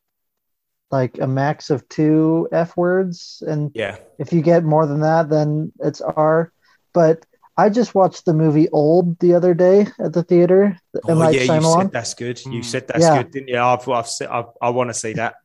like 0.91 1.17
a 1.19 1.27
max 1.27 1.69
of 1.69 1.87
two 1.89 2.47
F 2.51 2.77
words, 2.77 3.43
and 3.45 3.71
Yeah. 3.73 3.97
if 4.19 4.31
you 4.31 4.41
get 4.41 4.63
more 4.63 4.85
than 4.85 5.01
that, 5.01 5.29
then 5.29 5.71
it's 5.79 5.99
R. 6.01 6.51
But 6.93 7.25
I 7.57 7.69
just 7.69 7.95
watched 7.95 8.25
the 8.25 8.33
movie 8.33 8.69
Old 8.69 9.19
the 9.19 9.33
other 9.33 9.53
day 9.55 9.87
at 9.99 10.13
the 10.13 10.23
theater. 10.23 10.79
The 10.93 11.01
M. 11.09 11.17
Oh, 11.17 11.19
Night 11.21 11.33
yeah, 11.35 11.55
you 11.55 11.61
said 11.61 11.91
that's 11.91 12.13
good. 12.13 12.39
You 12.45 12.61
Mm. 12.61 12.65
said 12.65 12.87
that's 12.87 13.03
Yeah. 13.03 13.23
good, 13.23 13.31
didn't 13.31 13.49
you? 13.49 13.59
I've, 13.59 13.89
I've, 13.89 14.07
I've, 14.29 14.45
I 14.61 14.69
want 14.69 14.89
to 14.91 14.93
see 14.93 15.13
that. 15.13 15.35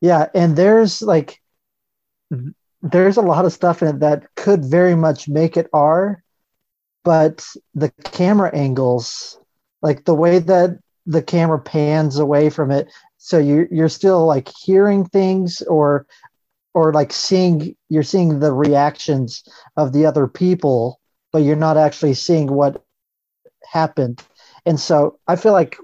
Yeah, 0.00 0.28
and 0.34 0.54
there's 0.56 1.02
like 1.02 1.40
there's 2.82 3.16
a 3.16 3.22
lot 3.22 3.44
of 3.44 3.52
stuff 3.52 3.82
in 3.82 3.88
it 3.88 4.00
that 4.00 4.24
could 4.36 4.64
very 4.64 4.94
much 4.94 5.28
make 5.28 5.56
it 5.56 5.68
R, 5.72 6.22
but 7.04 7.44
the 7.74 7.90
camera 8.04 8.50
angles, 8.54 9.38
like 9.82 10.04
the 10.04 10.14
way 10.14 10.38
that 10.38 10.78
the 11.06 11.22
camera 11.22 11.58
pans 11.58 12.18
away 12.18 12.50
from 12.50 12.70
it, 12.70 12.88
so 13.18 13.38
you 13.38 13.68
you're 13.70 13.88
still 13.88 14.26
like 14.26 14.48
hearing 14.48 15.04
things 15.04 15.62
or 15.62 16.06
or 16.72 16.92
like 16.92 17.12
seeing 17.12 17.76
you're 17.88 18.02
seeing 18.02 18.40
the 18.40 18.52
reactions 18.52 19.44
of 19.76 19.92
the 19.92 20.06
other 20.06 20.26
people, 20.26 21.00
but 21.32 21.42
you're 21.42 21.56
not 21.56 21.76
actually 21.76 22.14
seeing 22.14 22.46
what 22.46 22.82
happened. 23.70 24.22
And 24.64 24.78
so 24.78 25.18
I 25.26 25.36
feel 25.36 25.52
like 25.52 25.76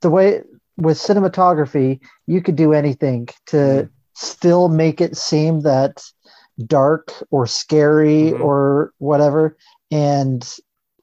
the 0.00 0.10
way 0.10 0.42
with 0.76 0.98
cinematography, 0.98 2.00
you 2.26 2.42
could 2.42 2.56
do 2.56 2.72
anything 2.72 3.28
to 3.46 3.56
mm-hmm. 3.56 3.93
Still 4.14 4.68
make 4.68 5.00
it 5.00 5.16
seem 5.16 5.60
that 5.62 6.02
dark 6.66 7.12
or 7.30 7.46
scary 7.46 8.30
Mhm. 8.32 8.40
or 8.40 8.92
whatever 8.98 9.56
and 9.90 10.48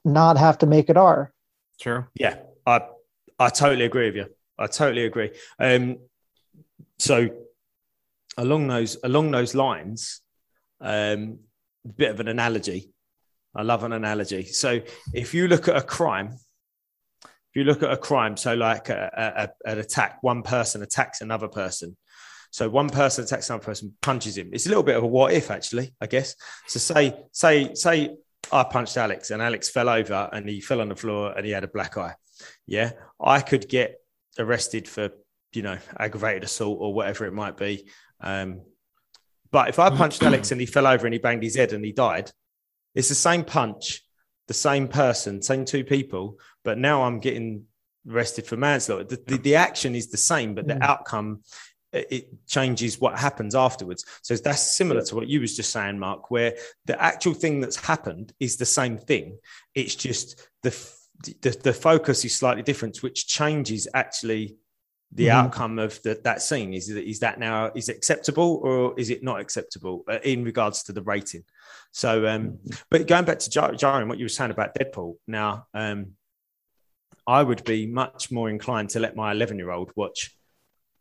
not 0.05 0.37
have 0.37 0.57
to 0.59 0.65
make 0.65 0.89
it 0.89 0.97
R. 0.97 1.33
Sure. 1.79 2.09
Yeah, 2.15 2.37
I 2.65 2.81
I 3.39 3.49
totally 3.49 3.85
agree 3.85 4.07
with 4.07 4.15
you. 4.15 4.27
I 4.57 4.67
totally 4.67 5.05
agree. 5.05 5.31
Um, 5.59 5.97
so 6.99 7.29
along 8.37 8.67
those 8.67 8.97
along 9.03 9.31
those 9.31 9.55
lines, 9.55 10.21
um, 10.79 11.39
bit 11.97 12.11
of 12.11 12.19
an 12.19 12.27
analogy. 12.27 12.93
I 13.55 13.63
love 13.63 13.83
an 13.83 13.91
analogy. 13.93 14.45
So 14.45 14.81
if 15.13 15.33
you 15.33 15.47
look 15.47 15.67
at 15.67 15.75
a 15.75 15.81
crime, 15.81 16.37
if 17.25 17.55
you 17.55 17.63
look 17.65 17.83
at 17.83 17.91
a 17.91 17.97
crime, 17.97 18.37
so 18.37 18.53
like 18.53 18.87
a, 18.89 19.51
a, 19.65 19.69
an 19.69 19.79
attack, 19.79 20.19
one 20.21 20.41
person 20.41 20.81
attacks 20.81 21.19
another 21.19 21.49
person. 21.49 21.97
So 22.51 22.69
one 22.69 22.89
person 22.89 23.23
attacks 23.23 23.49
another 23.49 23.63
person, 23.63 23.95
punches 24.01 24.37
him. 24.37 24.49
It's 24.53 24.65
a 24.65 24.69
little 24.69 24.83
bit 24.83 24.97
of 24.97 25.03
a 25.03 25.07
what 25.07 25.33
if, 25.33 25.49
actually, 25.49 25.93
I 26.01 26.07
guess. 26.07 26.35
So 26.67 26.79
say, 26.79 27.15
say, 27.31 27.73
say, 27.73 28.15
I 28.51 28.63
punched 28.63 28.97
Alex 28.97 29.31
and 29.31 29.41
Alex 29.41 29.69
fell 29.69 29.87
over 29.89 30.29
and 30.33 30.47
he 30.49 30.59
fell 30.61 30.81
on 30.81 30.89
the 30.89 30.95
floor 30.95 31.31
and 31.35 31.45
he 31.45 31.51
had 31.53 31.63
a 31.63 31.67
black 31.69 31.97
eye. 31.97 32.15
Yeah, 32.67 32.91
I 33.19 33.39
could 33.41 33.69
get 33.69 33.95
arrested 34.37 34.87
for 34.87 35.09
you 35.53 35.61
know 35.61 35.77
aggravated 35.97 36.43
assault 36.43 36.77
or 36.81 36.93
whatever 36.93 37.25
it 37.25 37.33
might 37.33 37.55
be. 37.57 37.87
Um, 38.19 38.61
but 39.51 39.69
if 39.69 39.79
I 39.79 39.89
punched 39.89 40.23
Alex 40.23 40.51
and 40.51 40.59
he 40.59 40.65
fell 40.67 40.87
over 40.87 41.05
and 41.05 41.13
he 41.13 41.19
banged 41.19 41.43
his 41.43 41.55
head 41.55 41.73
and 41.73 41.83
he 41.85 41.91
died, 41.91 42.31
it's 42.95 43.09
the 43.09 43.15
same 43.15 43.43
punch, 43.43 44.01
the 44.47 44.53
same 44.53 44.87
person, 44.87 45.41
same 45.41 45.65
two 45.65 45.83
people, 45.83 46.37
but 46.63 46.77
now 46.77 47.03
I'm 47.03 47.19
getting 47.19 47.65
arrested 48.09 48.45
for 48.47 48.57
manslaughter. 48.57 49.03
The, 49.03 49.21
the, 49.27 49.37
the 49.37 49.55
action 49.55 49.93
is 49.93 50.09
the 50.09 50.17
same, 50.17 50.55
but 50.55 50.67
the 50.67 50.73
Mm. 50.75 50.81
outcome 50.81 51.43
it 51.93 52.47
changes 52.47 52.99
what 53.01 53.19
happens 53.19 53.55
afterwards. 53.55 54.05
So 54.21 54.35
that's 54.35 54.61
similar 54.61 55.01
to 55.03 55.15
what 55.15 55.27
you 55.27 55.41
was 55.41 55.55
just 55.55 55.71
saying, 55.71 55.99
Mark, 55.99 56.31
where 56.31 56.55
the 56.85 57.01
actual 57.01 57.33
thing 57.33 57.59
that's 57.59 57.75
happened 57.75 58.33
is 58.39 58.57
the 58.57 58.65
same 58.65 58.97
thing. 58.97 59.37
It's 59.75 59.95
just 59.95 60.47
the 60.63 60.71
the, 61.41 61.51
the 61.63 61.73
focus 61.73 62.25
is 62.25 62.35
slightly 62.35 62.63
different, 62.63 63.03
which 63.03 63.27
changes 63.27 63.87
actually 63.93 64.55
the 65.11 65.27
Mhm. 65.27 65.31
outcome 65.33 65.77
of 65.77 66.01
the, 66.01 66.19
that 66.23 66.41
scene. 66.41 66.73
Is 66.73 66.87
that 66.87 67.07
is 67.07 67.19
that 67.19 67.37
now 67.39 67.71
is 67.75 67.89
it 67.89 67.97
acceptable 67.97 68.61
or 68.63 68.99
is 68.99 69.09
it 69.09 69.21
not 69.23 69.39
acceptable 69.39 70.03
uh, 70.07 70.19
in 70.23 70.43
regards 70.43 70.83
to 70.83 70.93
the 70.93 71.01
rating? 71.03 71.43
So, 71.91 72.25
um, 72.25 72.59
but 72.89 73.07
going 73.07 73.25
back 73.25 73.39
to 73.39 73.49
Jar- 73.49 73.73
Jarian, 73.73 74.07
what 74.07 74.17
you 74.17 74.25
were 74.25 74.29
saying 74.29 74.51
about 74.51 74.73
Deadpool. 74.75 75.15
Now, 75.27 75.67
um, 75.73 76.13
I 77.27 77.43
would 77.43 77.63
be 77.65 77.85
much 77.85 78.31
more 78.31 78.49
inclined 78.49 78.89
to 78.91 78.99
let 78.99 79.15
my 79.15 79.31
11 79.31 79.57
year 79.57 79.71
old 79.71 79.91
watch. 79.95 80.35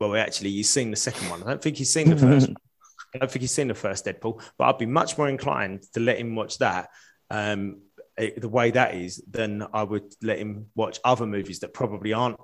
Well, 0.00 0.16
actually, 0.16 0.50
he's 0.50 0.70
seen 0.70 0.90
the 0.90 0.96
second 0.96 1.28
one. 1.28 1.42
I 1.42 1.46
don't 1.46 1.62
think 1.62 1.76
he's 1.76 1.92
seen 1.92 2.08
the 2.08 2.16
first 2.16 2.48
one. 2.48 2.56
I 3.14 3.18
don't 3.18 3.30
think 3.30 3.42
he's 3.42 3.50
seen 3.50 3.68
the 3.68 3.74
first 3.74 4.06
Deadpool, 4.06 4.42
but 4.56 4.64
I'd 4.64 4.78
be 4.78 4.86
much 4.86 5.18
more 5.18 5.28
inclined 5.28 5.82
to 5.94 6.00
let 6.00 6.18
him 6.18 6.34
watch 6.36 6.58
that 6.58 6.88
um, 7.28 7.82
eh, 8.16 8.30
the 8.36 8.48
way 8.48 8.70
that 8.70 8.94
is 8.94 9.22
than 9.28 9.66
I 9.72 9.82
would 9.82 10.14
let 10.22 10.38
him 10.38 10.66
watch 10.74 11.00
other 11.04 11.26
movies 11.26 11.60
that 11.60 11.74
probably 11.74 12.12
aren't 12.12 12.38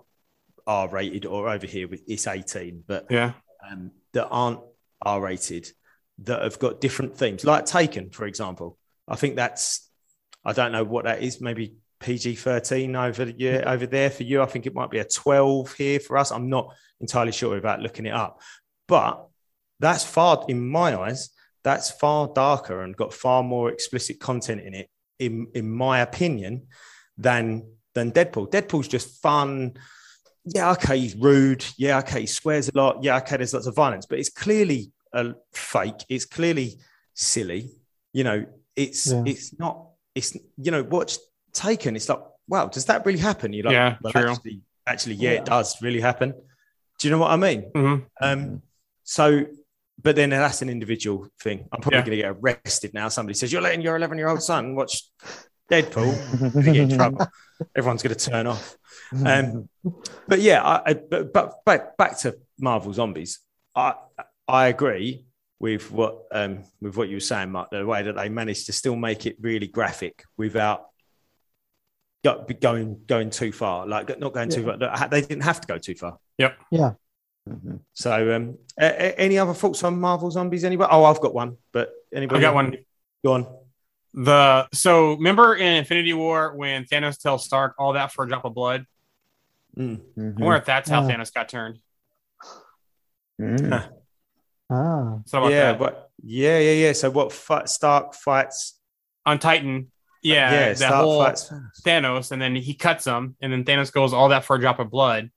R 0.67 0.89
rated 0.89 1.25
or 1.25 1.49
over 1.49 1.67
here 1.67 1.89
with 1.89 2.03
it's 2.07 2.27
18, 2.27 2.85
but 2.87 3.07
Yeah. 3.11 3.33
um, 3.71 3.93
that 4.13 4.27
aren't 4.29 4.61
R 5.03 5.21
rated 5.21 5.71
that 6.19 6.43
have 6.43 6.59
got 6.59 6.81
different 6.81 7.17
themes, 7.17 7.45
like 7.45 7.65
Taken, 7.67 8.11
for 8.11 8.27
example. 8.27 8.79
I 9.07 9.17
think 9.17 9.37
that's, 9.37 9.89
I 10.45 10.53
don't 10.53 10.73
know 10.73 10.85
what 10.85 11.05
that 11.05 11.23
is, 11.23 11.41
maybe 11.41 11.77
PG 12.07 12.37
13 12.37 12.95
over, 12.95 13.25
yeah, 13.37 13.65
over 13.67 13.85
there 13.85 14.11
for 14.11 14.23
you. 14.23 14.41
I 14.41 14.47
think 14.47 14.65
it 14.65 14.75
might 14.75 14.91
be 14.91 15.01
a 15.01 15.05
12 15.05 15.73
here 15.75 15.99
for 15.99 16.17
us. 16.17 16.31
I'm 16.31 16.49
not 16.49 16.73
entirely 17.01 17.33
sure 17.33 17.53
without 17.57 17.81
looking 17.81 18.07
it 18.07 18.15
up. 18.15 18.41
But 18.87 19.27
that's 19.81 20.05
far, 20.05 20.45
in 20.49 20.69
my 20.69 20.97
eyes, 20.97 21.31
that's 21.65 21.91
far 21.91 22.29
darker 22.33 22.83
and 22.83 22.97
got 22.97 23.13
far 23.13 23.43
more 23.43 23.71
explicit 23.73 24.21
content 24.21 24.61
in 24.61 24.73
it, 24.73 24.89
in, 25.19 25.49
in 25.53 25.69
my 25.69 25.99
opinion, 25.99 26.69
than 27.19 27.67
than 27.95 28.13
Deadpool. 28.13 28.53
Deadpool's 28.53 28.87
just 28.87 29.21
fun. 29.21 29.75
Yeah, 30.45 30.71
okay, 30.73 30.99
he's 31.01 31.17
rude. 31.17 31.65
Yeah, 31.77 31.99
okay, 31.99 32.21
he 32.21 32.27
swears 32.27 32.69
a 32.69 32.73
lot. 32.77 33.03
Yeah, 33.03 33.17
okay, 33.17 33.39
there's 33.39 33.53
lots 33.53 33.67
of 33.67 33.75
violence, 33.75 34.07
but 34.07 34.21
it's 34.21 34.29
clearly 34.29 34.93
a 35.13 35.35
fake. 35.53 36.05
It's 36.09 36.25
clearly 36.27 36.79
silly. 37.15 37.71
You 38.13 38.23
know, 38.23 38.47
it's 38.77 39.09
Yeah. 39.11 39.25
it's 39.27 39.59
not. 39.59 39.89
It's 40.15 40.37
you 40.57 40.71
know, 40.71 40.85
watch 40.85 41.17
Taken. 41.57 41.97
It's 41.97 42.09
like, 42.09 42.21
wow, 42.49 42.67
does 42.69 42.85
that 42.85 43.05
really 43.07 43.19
happen? 43.19 43.53
You're 43.53 43.65
like, 43.65 43.73
Yeah, 43.73 43.97
well, 44.03 44.13
true. 44.13 44.31
actually, 44.31 44.61
actually, 44.87 45.15
yeah, 45.17 45.33
Yeah. 45.33 45.39
it 45.39 45.45
does 45.47 45.81
really 45.83 46.01
happen. 46.01 46.35
Do 46.99 47.09
you 47.09 47.11
know 47.11 47.19
what 47.19 47.31
I 47.31 47.37
mean? 47.37 47.63
hmm 47.75 47.97
Um, 48.21 48.63
so, 49.05 49.47
but 50.03 50.17
then 50.17 50.31
that's 50.31 50.61
an 50.63 50.69
individual 50.69 51.29
thing. 51.41 51.67
I'm 51.73 51.81
probably 51.81 51.99
Yeah. 51.99 52.05
going 52.05 52.17
to 52.19 52.23
get 52.23 52.37
arrested 52.59 52.93
now. 52.95 53.09
Somebody 53.09 53.35
says 53.39 53.53
you're 53.53 53.63
letting 53.63 53.81
your 53.81 53.97
11 53.97 54.19
year 54.19 54.29
old 54.29 54.43
son 54.43 54.75
watch 54.75 55.03
Deadpool. 55.71 56.15
You're 56.41 56.51
gonna 56.51 56.73
get 56.73 56.77
in 56.91 56.97
trouble. 56.97 57.27
Everyone's 57.77 58.03
going 58.03 58.15
to 58.15 58.31
turn 58.31 58.47
off. 58.47 58.77
Um, 59.25 59.69
but 60.29 60.41
yeah, 60.41 60.63
I, 60.63 60.91
I, 60.91 60.95
but, 60.95 61.33
but 61.33 61.65
back 61.65 61.97
back 61.97 62.19
to 62.21 62.37
Marvel 62.59 62.93
Zombies. 62.93 63.39
I 63.75 63.95
I 64.47 64.67
agree 64.69 65.25
with 65.59 65.91
what 65.91 66.19
um, 66.33 66.65
with 66.83 66.97
what 66.97 67.09
you 67.09 67.17
were 67.17 67.21
saying, 67.21 67.51
Mark. 67.51 67.71
The 67.71 67.85
way 67.87 68.03
that 68.03 68.15
they 68.17 68.29
managed 68.29 68.67
to 68.67 68.73
still 68.73 68.97
make 68.97 69.25
it 69.27 69.37
really 69.41 69.67
graphic 69.69 70.25
without 70.37 70.87
go- 72.25 72.45
going 72.61 73.03
going 73.07 73.31
too 73.31 73.53
far. 73.53 73.87
Like 73.87 74.19
not 74.19 74.33
going 74.33 74.49
too 74.51 74.65
far. 74.65 75.09
They 75.09 75.21
didn't 75.23 75.43
have 75.45 75.61
to 75.61 75.67
go 75.67 75.79
too 75.79 75.95
far. 75.95 76.19
Yep. 76.39 76.57
Yeah. 76.71 76.93
Mhm. 77.49 77.81
So, 77.93 78.35
um, 78.37 78.59
a- 78.79 78.85
a- 78.85 79.19
any 79.21 79.39
other 79.39 79.55
thoughts 79.55 79.85
on 79.85 80.01
Marvel 80.01 80.31
Zombies? 80.31 80.65
Anybody? 80.65 80.89
Oh, 80.93 81.05
I've 81.05 81.21
got 81.21 81.33
one, 81.33 81.57
but 81.73 81.93
anybody? 82.13 82.39
I 82.41 82.43
got 82.43 82.55
one. 82.55 82.77
Go 83.25 83.33
on. 83.35 83.47
The 84.15 84.67
so 84.73 85.13
remember 85.15 85.55
in 85.55 85.75
Infinity 85.75 86.13
War 86.15 86.55
when 86.57 86.85
Thanos 86.87 87.19
tells 87.21 87.45
Stark 87.45 87.75
all 87.79 87.93
that 87.93 88.13
for 88.13 88.25
a 88.25 88.29
drop 88.29 88.45
of 88.45 88.55
blood. 88.55 88.87
Mm. 89.77 90.01
Mhm. 90.17 90.41
I 90.41 90.45
wonder 90.45 90.57
if 90.57 90.65
that's 90.65 90.89
how 90.89 91.07
Yeah. 91.07 91.17
Thanos 91.17 91.33
got 91.35 91.49
turned. 91.49 91.79
Mhm. 93.41 93.93
Ah. 94.69 95.21
So 95.27 95.39
about 95.39 95.53
Yeah, 95.53 95.73
that. 95.73 95.79
but 95.79 96.11
yeah, 96.25 96.59
yeah, 96.59 96.73
yeah. 96.87 96.93
So 96.93 97.09
what? 97.11 97.33
Fight, 97.33 97.69
Stark 97.69 98.15
fights. 98.15 98.81
on 99.25 99.39
Titan, 99.39 99.93
yeah, 100.23 100.51
yeah. 100.51 100.73
that 100.75 100.93
whole 100.93 101.23
fights. 101.25 101.53
Thanos, 101.85 102.33
and 102.33 102.41
then 102.41 102.55
he 102.57 102.75
cuts 102.75 103.05
him, 103.07 103.37
and 103.41 103.53
then 103.53 103.65
Thanos 103.65 103.93
goes 103.93 104.13
all 104.13 104.29
that 104.31 104.45
for 104.45 104.57
a 104.57 104.61
drop 104.61 104.79
of 104.79 104.91
blood. 104.91 105.31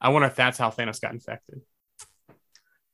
I 0.00 0.08
wonder 0.10 0.26
if 0.28 0.34
that's 0.36 0.58
how 0.58 0.70
Thanos 0.70 1.00
got 1.00 1.12
infected. 1.12 1.60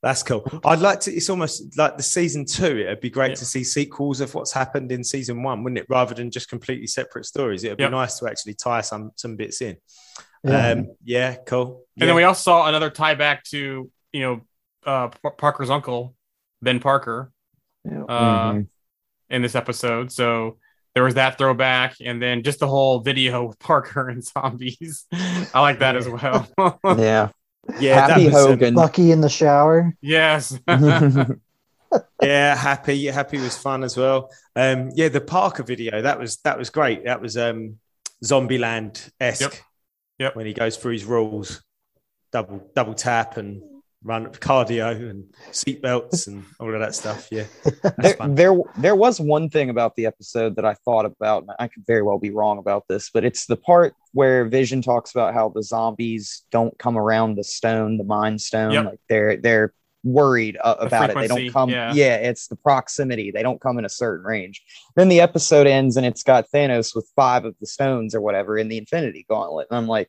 That's 0.00 0.22
cool. 0.22 0.48
I'd 0.64 0.78
like 0.78 1.00
to. 1.00 1.12
It's 1.12 1.28
almost 1.28 1.76
like 1.76 1.96
the 1.96 2.04
season 2.04 2.44
two. 2.44 2.78
It'd 2.78 3.00
be 3.00 3.10
great 3.10 3.30
Yeah. 3.30 3.34
to 3.36 3.44
see 3.44 3.64
sequels 3.64 4.20
of 4.20 4.32
what's 4.32 4.52
happened 4.52 4.92
in 4.92 5.02
season 5.02 5.42
one, 5.42 5.64
wouldn't 5.64 5.78
it? 5.80 5.86
Rather 5.88 6.14
than 6.14 6.30
just 6.30 6.48
completely 6.48 6.86
separate 6.86 7.26
stories. 7.26 7.64
It'd 7.64 7.80
Yep. 7.80 7.90
be 7.90 7.96
nice 7.96 8.18
to 8.20 8.28
actually 8.28 8.54
tie 8.54 8.80
some 8.82 9.10
some 9.16 9.34
bits 9.34 9.60
in. 9.60 9.76
Yeah. 10.44 10.68
Um, 10.70 10.94
yeah, 11.02 11.34
cool. 11.46 11.84
And 11.96 12.02
Yeah. 12.02 12.06
then 12.06 12.14
we 12.14 12.22
also 12.22 12.40
saw 12.42 12.68
another 12.68 12.90
tie 12.90 13.14
back 13.14 13.42
to 13.46 13.90
you 14.12 14.20
know 14.20 14.40
uh, 14.86 15.08
P- 15.08 15.30
Parker's 15.36 15.68
uncle 15.68 16.14
Ben 16.62 16.78
Parker 16.78 17.32
Yeah. 17.84 18.04
uh, 18.04 18.52
Mhm. 18.52 18.68
in 19.30 19.42
this 19.42 19.56
episode. 19.56 20.12
So 20.12 20.58
there 20.98 21.04
was 21.04 21.14
that 21.14 21.38
throwback, 21.38 21.94
and 22.04 22.20
then 22.20 22.42
just 22.42 22.58
the 22.58 22.66
whole 22.66 22.98
video 22.98 23.46
with 23.46 23.58
Parker 23.60 24.08
and 24.08 24.24
zombies. 24.24 25.06
I 25.54 25.60
like 25.60 25.78
that 25.78 25.94
as 25.94 26.08
well. 26.08 26.48
yeah. 26.98 27.28
yeah, 27.78 28.08
Happy 28.08 28.26
Hogan. 28.26 28.74
Bucky 28.74 29.12
in 29.12 29.20
the 29.20 29.28
shower. 29.28 29.94
yes. 30.00 30.58
yeah, 30.66 32.56
happy. 32.56 33.06
Happy 33.06 33.38
was 33.38 33.56
fun 33.56 33.84
as 33.84 33.96
well. 33.96 34.28
Um, 34.56 34.90
yeah, 34.96 35.08
the 35.08 35.20
Parker 35.20 35.62
video 35.62 36.02
that 36.02 36.18
was 36.18 36.38
that 36.38 36.58
was 36.58 36.68
great. 36.70 37.04
That 37.04 37.22
was 37.22 37.36
um, 37.36 37.78
Zombieland 38.24 39.08
esque. 39.20 39.42
Yep. 39.42 39.52
Yep. 40.18 40.34
When 40.34 40.46
he 40.46 40.52
goes 40.52 40.76
through 40.78 40.94
his 40.94 41.04
rules, 41.04 41.62
double 42.32 42.68
double 42.74 42.94
tap 42.94 43.36
and 43.36 43.62
run 44.04 44.26
cardio 44.26 45.10
and 45.10 45.24
seatbelts 45.50 46.28
and 46.28 46.44
all 46.60 46.72
of 46.72 46.80
that 46.80 46.94
stuff. 46.94 47.28
Yeah, 47.30 47.44
there, 47.98 48.14
fun. 48.14 48.34
there 48.34 48.56
there 48.76 48.96
was 48.96 49.20
one 49.20 49.50
thing 49.50 49.70
about 49.70 49.96
the 49.96 50.06
episode 50.06 50.56
that 50.56 50.64
I 50.64 50.74
thought 50.74 51.04
about, 51.04 51.42
and 51.42 51.52
I 51.58 51.68
could 51.68 51.84
very 51.86 52.02
well 52.02 52.18
be 52.18 52.30
wrong 52.30 52.58
about 52.58 52.84
this, 52.88 53.10
but 53.10 53.24
it's 53.24 53.46
the 53.46 53.56
part 53.56 53.94
where 54.12 54.44
Vision 54.44 54.82
talks 54.82 55.10
about 55.10 55.34
how 55.34 55.48
the 55.48 55.62
zombies 55.62 56.44
don't 56.50 56.76
come 56.78 56.96
around 56.96 57.36
the 57.36 57.44
stone, 57.44 57.98
the 57.98 58.04
Mind 58.04 58.40
Stone. 58.40 58.72
Yep. 58.72 58.84
Like 58.84 59.00
they're 59.08 59.36
they're 59.36 59.74
worried 60.04 60.56
uh, 60.62 60.76
about 60.78 61.10
it. 61.10 61.16
They 61.16 61.26
don't 61.26 61.52
come. 61.52 61.70
yeah. 61.70 61.92
Yeah. 61.92 62.16
it's 62.16 62.46
the 62.46 62.56
proximity. 62.56 63.30
They 63.30 63.42
don't 63.42 63.60
come 63.60 63.78
in 63.78 63.84
a 63.84 63.90
certain 63.90 64.24
range. 64.24 64.62
Then 64.96 65.08
the 65.08 65.20
episode 65.20 65.66
ends, 65.66 65.96
and 65.96 66.06
it's 66.06 66.22
got 66.22 66.46
Thanos 66.54 66.94
with 66.94 67.10
five 67.16 67.44
of 67.44 67.54
the 67.60 67.66
stones 67.66 68.14
or 68.14 68.20
whatever 68.20 68.56
in 68.56 68.68
the 68.68 68.78
Infinity 68.78 69.26
Gauntlet, 69.28 69.68
and 69.70 69.76
I'm 69.76 69.86
like. 69.86 70.08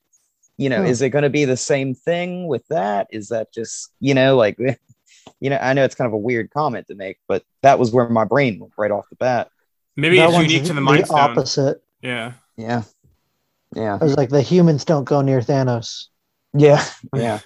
You 0.60 0.70
know, 0.70 0.82
Hmm. 0.82 0.88
is 0.88 1.02
it 1.02 1.10
going 1.12 1.24
to 1.24 1.30
be 1.30 1.46
the 1.46 1.56
same 1.58 1.94
thing 1.96 2.46
with 2.48 2.68
that? 2.68 3.08
Is 3.12 3.30
that 3.30 3.54
just, 3.54 3.92
you 4.02 4.14
know, 4.14 4.36
like 4.36 4.58
you 5.40 5.50
know, 5.50 5.58
I 5.58 5.74
know 5.74 5.86
it's 5.86 5.96
kind 5.96 6.08
of 6.08 6.14
a 6.14 6.18
weird 6.18 6.50
comment 6.52 6.88
to 6.88 6.96
make, 6.96 7.18
but 7.28 7.44
that 7.64 7.80
was 7.80 7.92
where 7.92 8.10
my 8.10 8.26
brain 8.26 8.60
went 8.60 8.74
right 8.78 8.92
off 8.92 9.08
the 9.10 9.16
bat. 9.16 9.50
Maybe 9.96 10.18
That 10.18 10.30
it's 10.30 10.38
unique 10.38 10.66
to 10.66 10.74
the 10.74 10.82
Mind 10.82 11.06
Stone. 11.06 11.20
opposite. 11.20 11.82
Yeah. 12.02 12.34
Yeah. 12.58 12.84
Yeah. 13.76 13.98
I 14.02 14.04
was 14.04 14.18
like, 14.18 14.30
the 14.30 14.42
humans 14.42 14.84
don't 14.86 15.06
go 15.06 15.22
near 15.22 15.40
Thanos. 15.40 16.06
Yeah. 16.54 16.84
Yeah. 17.16 17.40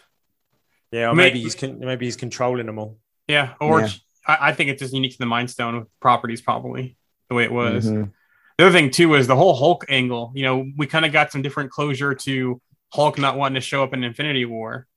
yeah, 0.91 1.09
or 1.09 1.15
May- 1.15 1.25
maybe 1.25 1.41
he's 1.41 1.55
con- 1.55 1.79
maybe 1.79 2.05
he's 2.05 2.15
controlling 2.15 2.65
them 2.65 2.79
all. 2.79 2.97
Yeah. 3.27 3.53
Or 3.61 3.81
Yeah. 3.81 3.89
I, 4.25 4.37
I 4.49 4.53
think 4.53 4.69
it's 4.71 4.79
just 4.81 4.93
unique 4.93 5.11
to 5.13 5.17
the 5.19 5.25
Mind 5.27 5.51
Stone 5.51 5.85
properties, 5.99 6.41
probably 6.41 6.97
the 7.29 7.35
way 7.35 7.43
it 7.43 7.51
was. 7.51 7.85
Mhm. 7.85 8.11
The 8.57 8.65
other 8.67 8.73
thing 8.77 8.89
too 8.91 9.13
is 9.15 9.27
the 9.27 9.35
whole 9.35 9.55
Hulk 9.55 9.85
angle. 9.89 10.31
You 10.35 10.43
know, 10.43 10.65
we 10.77 10.87
kind 10.87 11.05
of 11.05 11.11
got 11.11 11.31
some 11.31 11.41
different 11.41 11.69
closure 11.71 12.13
to 12.15 12.61
Hulk 12.93 13.17
not 13.17 13.37
wanting 13.37 13.55
to 13.55 13.61
show 13.61 13.83
up 13.83 13.93
in 13.93 14.03
Infinity 14.03 14.45
War, 14.45 14.87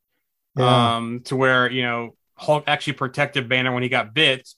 Yeah. 0.57 0.97
um, 0.97 1.21
to 1.25 1.37
where 1.37 1.71
you 1.71 1.83
know 1.83 2.15
Hulk 2.37 2.65
actually 2.67 2.93
protected 2.95 3.49
Banner 3.49 3.73
when 3.73 3.83
he 3.83 3.89
got 3.89 4.13
bit, 4.15 4.49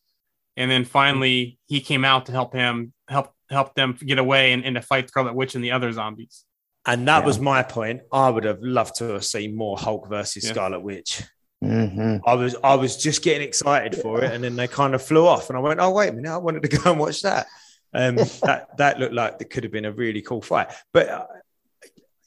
and 0.56 0.70
then 0.70 0.84
finally 0.84 1.58
he 1.66 1.80
came 1.80 2.04
out 2.04 2.26
to 2.26 2.32
help 2.32 2.52
him 2.52 2.92
help 3.08 3.32
help 3.50 3.74
them 3.74 3.96
get 4.04 4.18
away 4.18 4.52
and, 4.52 4.64
and 4.64 4.74
to 4.76 4.82
fight 4.82 5.08
Scarlet 5.08 5.34
Witch 5.34 5.54
and 5.54 5.62
the 5.64 5.70
other 5.72 5.90
zombies. 5.92 6.44
And 6.84 7.06
that 7.08 7.20
Yeah. 7.20 7.26
was 7.26 7.38
my 7.38 7.62
point. 7.62 8.02
I 8.12 8.28
would 8.30 8.44
have 8.44 8.60
loved 8.62 8.96
to 8.96 9.04
have 9.14 9.24
seen 9.24 9.54
more 9.56 9.76
Hulk 9.78 10.08
versus 10.08 10.44
Yeah. 10.44 10.50
Scarlet 10.52 10.80
Witch. 10.80 11.22
Mhm. 11.62 12.20
I 12.26 12.34
was 12.34 12.56
I 12.62 12.74
was 12.74 12.96
just 12.96 13.22
getting 13.22 13.46
excited 13.46 13.94
for 14.00 14.22
it, 14.22 14.32
and 14.32 14.42
then 14.44 14.56
they 14.56 14.68
kind 14.68 14.94
of 14.94 15.02
flew 15.02 15.26
off, 15.26 15.48
and 15.48 15.56
I 15.56 15.60
went, 15.60 15.80
"Oh 15.80 15.90
wait 15.90 16.10
a 16.10 16.12
minute, 16.12 16.30
I 16.32 16.36
wanted 16.38 16.62
to 16.62 16.68
go 16.76 16.90
and 16.90 17.00
watch 17.00 17.22
that." 17.22 17.46
Um, 17.94 18.16
that 18.42 18.76
that 18.78 18.98
looked 19.00 19.14
like 19.14 19.36
it 19.40 19.50
could 19.50 19.64
have 19.64 19.72
been 19.72 19.84
a 19.84 19.92
really 19.92 20.22
cool 20.22 20.42
fight. 20.42 20.68
But 20.92 21.08
uh, 21.08 21.26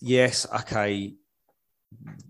yes, 0.02 0.45
okay. 0.61 1.14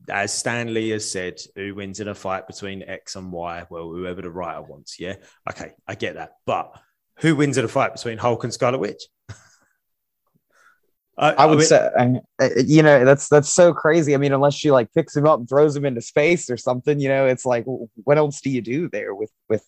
As 0.10 0.34
Stan 0.34 0.74
Lee 0.74 0.90
has 0.90 1.10
said, 1.10 1.40
who 1.56 1.76
wins 1.76 2.00
in 2.00 2.08
a 2.08 2.16
fight 2.16 2.48
between 2.48 2.82
X 2.84 3.16
and 3.16 3.32
Y? 3.32 3.66
Well, 3.70 3.90
whoever 3.92 4.22
the 4.22 4.32
writer 4.32 4.62
wants. 4.62 5.00
Yeah, 5.00 5.16
okay, 5.50 5.72
I 5.88 5.96
get 5.96 6.16
that. 6.16 6.32
But 6.46 6.76
who 7.20 7.36
wins 7.36 7.58
in 7.58 7.66
a 7.66 7.68
fight 7.68 7.94
between 7.94 8.18
Hulk 8.18 8.44
and 8.44 8.54
Scarlet 8.54 8.80
Witch? 8.80 9.04
I 11.18 11.46
would 11.46 11.60
mean- 11.60 11.68
say, 11.68 11.90
I- 11.98 12.22
I- 12.40 12.52
you 12.66 12.82
know, 12.82 13.06
that's 13.06 13.28
that's 13.30 13.50
so 13.50 13.74
crazy. 13.74 14.16
I 14.16 14.18
mean, 14.18 14.34
unless 14.34 14.56
she 14.56 14.72
like 14.72 14.92
picks 14.94 15.16
him 15.16 15.28
up 15.28 15.40
and 15.40 15.48
throws 15.48 15.76
him 15.76 15.86
into 15.86 16.02
space 16.02 16.50
or 16.50 16.58
something, 16.58 17.00
you 17.00 17.10
know, 17.10 17.28
it's 17.28 17.46
like, 17.46 17.66
what 18.04 18.18
else 18.18 18.42
do 18.42 18.50
you 18.50 18.62
do 18.62 18.90
there 18.90 19.14
with 19.14 19.32
with? 19.48 19.64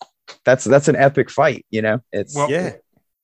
That's 0.46 0.64
that's 0.64 0.88
an 0.88 0.96
epic 0.96 1.30
fight, 1.30 1.66
you 1.70 1.82
know. 1.84 2.00
It's 2.12 2.36
Well, 2.36 2.50
yeah. 2.50 2.74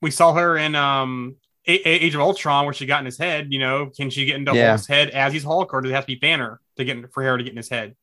We 0.01 0.11
saw 0.11 0.33
her 0.33 0.57
in 0.57 0.75
um 0.75 1.37
A- 1.37 1.37
A- 1.37 1.48
Age 1.69 2.15
of 2.15 2.21
Ultron 2.21 2.65
where 2.65 2.73
she 2.73 2.85
got 2.85 2.99
in 2.99 3.05
his 3.05 3.17
head. 3.17 3.47
You 3.51 3.59
know, 3.59 3.91
can 3.95 4.09
she 4.09 4.25
get 4.25 4.35
into 4.35 4.53
Yeah. 4.53 4.69
Hulk's 4.69 4.87
head 4.87 5.09
as 5.09 5.33
he's 5.33 5.43
Hulk, 5.43 5.73
or 5.73 5.81
does 5.81 5.91
it 5.91 5.95
have 5.95 6.05
to 6.05 6.07
be 6.07 6.15
Banner 6.15 6.59
to 6.77 6.83
get 6.85 6.97
in, 6.97 7.07
for 7.09 7.23
her 7.23 7.37
to 7.37 7.43
get 7.43 7.51
in 7.51 7.57
his 7.57 7.69
head? 7.69 7.95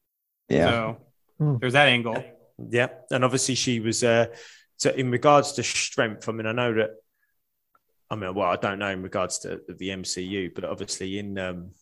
yeah, 0.49 0.65
So 0.67 0.97
Hmm. 1.39 1.57
there's 1.61 1.73
that 1.75 1.89
angle. 1.89 2.23
Yeah, 2.71 2.89
and 3.11 3.25
obviously 3.25 3.55
she 3.55 3.81
was. 3.81 4.03
Uh, 4.03 4.27
so 4.79 4.91
in 4.91 5.11
regards 5.11 5.53
to 5.53 5.63
strength, 5.63 6.29
I 6.29 6.33
mean, 6.33 6.47
I 6.47 6.53
know 6.53 6.73
that. 6.75 6.91
I 8.11 8.15
mean, 8.15 8.33
well, 8.35 8.49
I 8.49 8.57
don't 8.57 8.79
know 8.79 8.89
in 8.91 9.03
regards 9.03 9.41
to 9.41 9.61
the 9.69 9.89
MCU, 9.91 10.55
but 10.55 10.65
obviously 10.65 11.19
in 11.19 11.37
um, 11.39 11.73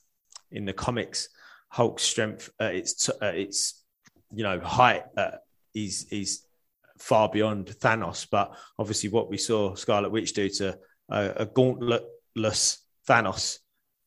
in 0.51 0.65
the 0.65 0.73
comics, 0.73 1.29
Hulk's 1.69 2.03
strength, 2.03 2.51
uh, 2.61 2.65
its 2.65 3.09
uh, 3.09 3.27
its 3.27 3.85
you 4.35 4.43
know 4.43 4.59
height 4.61 5.05
uh, 5.17 5.33
is 5.75 6.07
is 6.11 6.43
far 6.99 7.29
beyond 7.29 7.67
Thanos. 7.67 8.27
But 8.29 8.57
obviously, 8.79 9.11
what 9.11 9.29
we 9.31 9.37
saw 9.39 9.75
Scarlet 9.75 10.11
Witch 10.11 10.33
do 10.33 10.49
to 10.49 10.79
a, 11.09 11.31
a 11.43 11.47
gauntletless 11.47 12.79
Thanos 13.09 13.59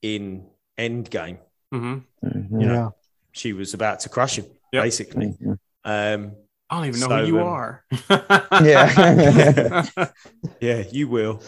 in 0.01 0.45
Endgame, 0.77 1.39
hmm 1.71 1.97
Mhm. 2.23 2.61
you 2.61 2.67
know, 2.67 2.73
Yeah. 2.73 2.89
she 3.31 3.53
was 3.53 3.73
about 3.73 3.99
to 4.01 4.09
crush 4.09 4.37
him, 4.37 4.45
Yep. 4.73 4.83
basically. 4.83 5.37
Mhm. 5.41 5.57
Um, 5.83 6.35
I 6.69 6.75
don't 6.77 6.87
even 6.87 6.99
know 6.99 7.07
So, 7.07 7.17
who 7.19 7.27
you 7.27 7.39
um, 7.39 7.47
are. 7.47 7.85
Yeah. 8.63 9.85
Yeah, 10.61 10.83
you 10.91 11.07
will. 11.07 11.41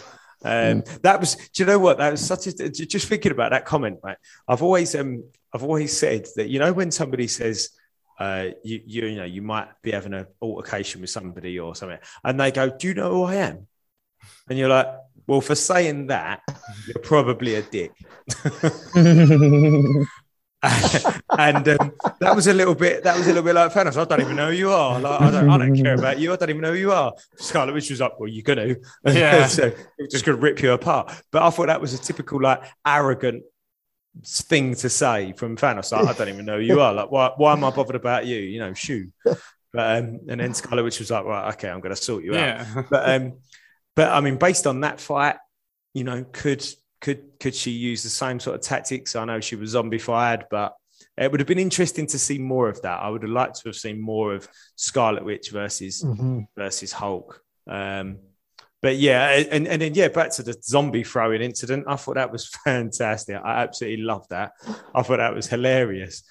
Um, 0.43 0.83
that 1.03 1.19
was. 1.19 1.35
Do 1.35 1.63
you 1.63 1.65
know 1.65 1.79
what? 1.79 1.97
That 1.97 2.11
was 2.11 2.25
such 2.25 2.47
a. 2.47 2.69
Just 2.69 3.07
thinking 3.09 3.33
about 3.33 3.51
that 3.51 3.65
comment, 3.65 3.99
right? 4.01 4.17
I've 4.47 4.63
always, 4.63 4.95
um, 4.95 5.23
I've 5.53 5.63
always 5.63 5.97
said 5.97 6.27
that 6.37 6.47
you 6.47 6.59
know 6.59 6.71
when 6.71 6.91
somebody 6.91 7.27
says, 7.27 7.69
uh, 8.19 8.49
you, 8.63 8.79
you, 8.85 9.05
you 9.07 9.15
know, 9.17 9.25
you 9.25 9.41
might 9.41 9.67
be 9.81 9.91
having 9.91 10.13
an 10.13 10.27
altercation 10.41 11.01
with 11.01 11.09
somebody 11.09 11.59
or 11.59 11.75
something, 11.75 11.99
and 12.23 12.39
they 12.39 12.51
go, 12.51 12.69
"Do 12.69 12.87
you 12.87 12.93
know 12.93 13.11
who 13.11 13.23
I 13.23 13.35
am?" 13.35 13.67
And 14.49 14.57
you're 14.57 14.69
like, 14.69 14.87
"Well, 15.29 15.41
for 15.41 15.55
saying 15.55 16.07
that, 16.07 16.41
you're 16.87 17.03
probably 17.03 17.55
a 17.55 17.61
dick." 17.61 17.91
and 20.63 21.69
um, 21.69 21.93
that 22.19 22.35
was 22.35 22.47
a 22.47 22.53
little 22.53 22.73
bit. 22.73 23.03
That 23.03 23.15
was 23.15 23.27
a 23.27 23.29
little 23.29 23.43
bit 23.43 23.53
like 23.53 23.71
Thanos. 23.71 23.95
I 23.95 24.05
don't 24.05 24.21
even 24.21 24.35
know 24.35 24.47
who 24.47 24.57
you 24.57 24.71
are. 24.71 24.99
Like, 24.99 25.21
I, 25.21 25.31
don't, 25.31 25.49
I 25.49 25.57
don't 25.59 25.75
care 25.75 25.93
about 25.93 26.19
you. 26.19 26.33
I 26.33 26.35
don't 26.35 26.49
even 26.49 26.61
know 26.61 26.71
who 26.71 26.79
you 26.79 26.91
are. 26.91 27.13
Scarlet 27.37 27.73
Witch 27.73 27.91
was 27.91 28.01
up. 28.01 28.19
Well, 28.19 28.27
you're 28.27 28.43
gonna. 28.43 28.75
Yeah. 29.05 29.45
so 29.47 29.71
we're 29.99 30.07
just 30.07 30.25
gonna 30.25 30.39
rip 30.39 30.61
you 30.63 30.71
apart. 30.71 31.13
But 31.31 31.43
I 31.43 31.49
thought 31.51 31.67
that 31.67 31.79
was 31.79 31.93
a 31.93 31.99
typical 31.99 32.41
like 32.41 32.63
arrogant 32.85 33.43
thing 34.25 34.73
to 34.75 34.89
say 34.89 35.33
from 35.33 35.55
Thanos. 35.55 35.91
Like, 35.91 36.07
I 36.07 36.13
don't 36.17 36.33
even 36.33 36.45
know 36.45 36.57
who 36.57 36.63
you 36.63 36.81
are. 36.81 36.91
Like, 36.93 37.11
why? 37.11 37.31
Why 37.37 37.53
am 37.53 37.63
I 37.63 37.69
bothered 37.69 37.95
about 37.95 38.25
you? 38.25 38.37
You 38.37 38.59
know, 38.59 38.73
shoo. 38.73 39.11
But 39.71 39.97
um, 39.97 40.21
and 40.27 40.39
then 40.39 40.53
Scarlet 40.53 40.83
Witch 40.83 40.99
was 40.99 41.11
like, 41.11 41.25
right, 41.25 41.53
okay, 41.53 41.69
I'm 41.69 41.79
gonna 41.79 41.95
sort 41.95 42.23
you 42.23 42.31
out 42.31 42.39
yeah. 42.39 42.83
but 42.89 43.09
um, 43.09 43.33
but 43.95 44.09
I 44.11 44.21
mean, 44.21 44.37
based 44.37 44.67
on 44.67 44.81
that 44.81 44.99
fight, 44.99 45.35
you 45.93 46.03
know, 46.03 46.23
could 46.31 46.65
could 47.01 47.23
could 47.39 47.55
she 47.55 47.71
use 47.71 48.03
the 48.03 48.09
same 48.09 48.39
sort 48.39 48.55
of 48.55 48.61
tactics? 48.61 49.15
I 49.15 49.25
know 49.25 49.39
she 49.39 49.55
was 49.55 49.75
zombified, 49.75 50.43
but 50.51 50.75
it 51.17 51.31
would 51.31 51.39
have 51.39 51.47
been 51.47 51.59
interesting 51.59 52.07
to 52.07 52.19
see 52.19 52.37
more 52.37 52.69
of 52.69 52.81
that. 52.81 53.01
I 53.01 53.09
would 53.09 53.23
have 53.23 53.31
liked 53.31 53.57
to 53.61 53.69
have 53.69 53.75
seen 53.75 54.01
more 54.01 54.33
of 54.33 54.47
Scarlet 54.75 55.23
Witch 55.25 55.49
versus 55.51 56.03
Mhm. 56.03 56.47
versus 56.55 56.91
Hulk. 56.91 57.41
Um, 57.67 58.19
but 58.81 58.95
yeah, 58.95 59.29
and, 59.51 59.67
and 59.67 59.81
then 59.81 59.93
yeah, 59.93 60.07
back 60.07 60.31
to 60.31 60.43
the 60.43 60.55
zombie 60.63 61.03
throwing 61.03 61.41
incident. 61.41 61.85
I 61.87 61.97
thought 61.97 62.15
that 62.15 62.31
was 62.31 62.47
fantastic. 62.63 63.35
I 63.43 63.61
absolutely 63.63 64.03
loved 64.05 64.29
that. 64.29 64.53
I 64.95 65.01
thought 65.01 65.17
that 65.17 65.35
was 65.35 65.47
hilarious. 65.47 66.23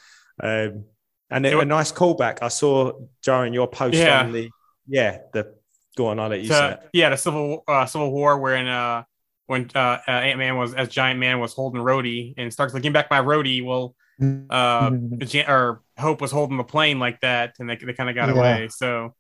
Um, 0.43 0.85
And 1.31 1.45
It 1.45 1.53
a, 1.53 1.59
a 1.61 1.65
nice 1.67 1.93
callback. 1.93 2.39
I 2.41 2.49
saw 2.49 2.93
during 3.23 3.53
your 3.53 3.69
post 3.69 3.97
Yeah. 3.99 4.23
on 4.23 4.33
the 4.33 4.49
yeah 4.87 5.19
the 5.35 5.55
go 5.99 6.07
on. 6.07 6.19
I'll 6.19 6.29
let 6.31 6.41
you 6.41 6.49
say 6.49 6.61
to, 6.61 6.71
it. 6.83 6.89
yeah, 6.95 7.11
the 7.11 7.17
Civil 7.17 7.65
uh, 7.69 7.85
Civil 7.87 8.11
War, 8.11 8.39
wherein 8.39 8.67
uh, 8.67 9.03
when 9.47 9.71
uh, 9.75 9.99
uh, 10.07 10.11
Ant 10.11 10.39
Man 10.39 10.57
was 10.57 10.73
as 10.73 10.89
Giant 10.89 11.21
Man 11.21 11.41
was 11.41 11.53
holding 11.53 11.83
Rhodey, 11.83 12.35
and 12.39 12.51
Stark's 12.53 12.73
like, 12.73 12.83
"Give 12.83 12.93
back 12.93 13.11
my 13.11 13.21
Rhodey." 13.21 13.63
Well, 13.65 13.95
uh, 14.51 14.91
or 15.47 15.83
Hope 15.99 16.21
was 16.21 16.31
holding 16.31 16.57
the 16.57 16.65
plane 16.65 16.99
like 16.99 17.21
that, 17.21 17.55
and 17.59 17.69
they 17.69 17.77
they 17.77 17.93
kind 17.93 18.09
of 18.09 18.15
got 18.17 18.29
Yeah. 18.29 18.35
away. 18.35 18.69
So. 18.69 19.15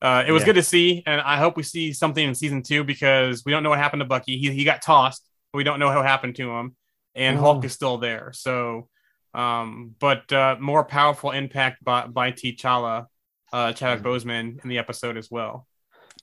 Uh, 0.00 0.22
it 0.24 0.30
was 0.30 0.42
Yeah. 0.42 0.46
good 0.46 0.54
to 0.54 0.62
see, 0.62 1.02
and 1.06 1.20
I 1.20 1.38
hope 1.38 1.56
we 1.56 1.64
see 1.64 1.92
something 1.92 2.24
in 2.28 2.32
season 2.32 2.62
two 2.62 2.84
because 2.84 3.44
we 3.44 3.50
don't 3.50 3.64
know 3.64 3.70
what 3.70 3.80
happened 3.80 3.98
to 4.00 4.04
Bucky. 4.06 4.38
He, 4.38 4.48
he 4.52 4.62
got 4.62 4.80
tossed, 4.80 5.28
but 5.52 5.56
we 5.56 5.64
don't 5.64 5.80
know 5.80 5.88
what 5.92 6.06
happened 6.06 6.36
to 6.36 6.48
him, 6.52 6.76
and 7.16 7.36
Oh. 7.36 7.40
Hulk 7.40 7.64
is 7.64 7.72
still 7.72 7.98
there. 7.98 8.30
So, 8.32 8.88
um, 9.34 9.96
but 9.98 10.32
uh, 10.32 10.54
more 10.60 10.84
powerful 10.84 11.32
impact 11.32 11.82
by 11.82 12.06
by 12.06 12.30
T'Challa, 12.30 13.06
uh, 13.52 13.72
Chadwick 13.72 14.04
Boseman 14.04 14.62
in 14.62 14.68
the 14.70 14.78
episode 14.78 15.16
as 15.16 15.32
well. 15.32 15.66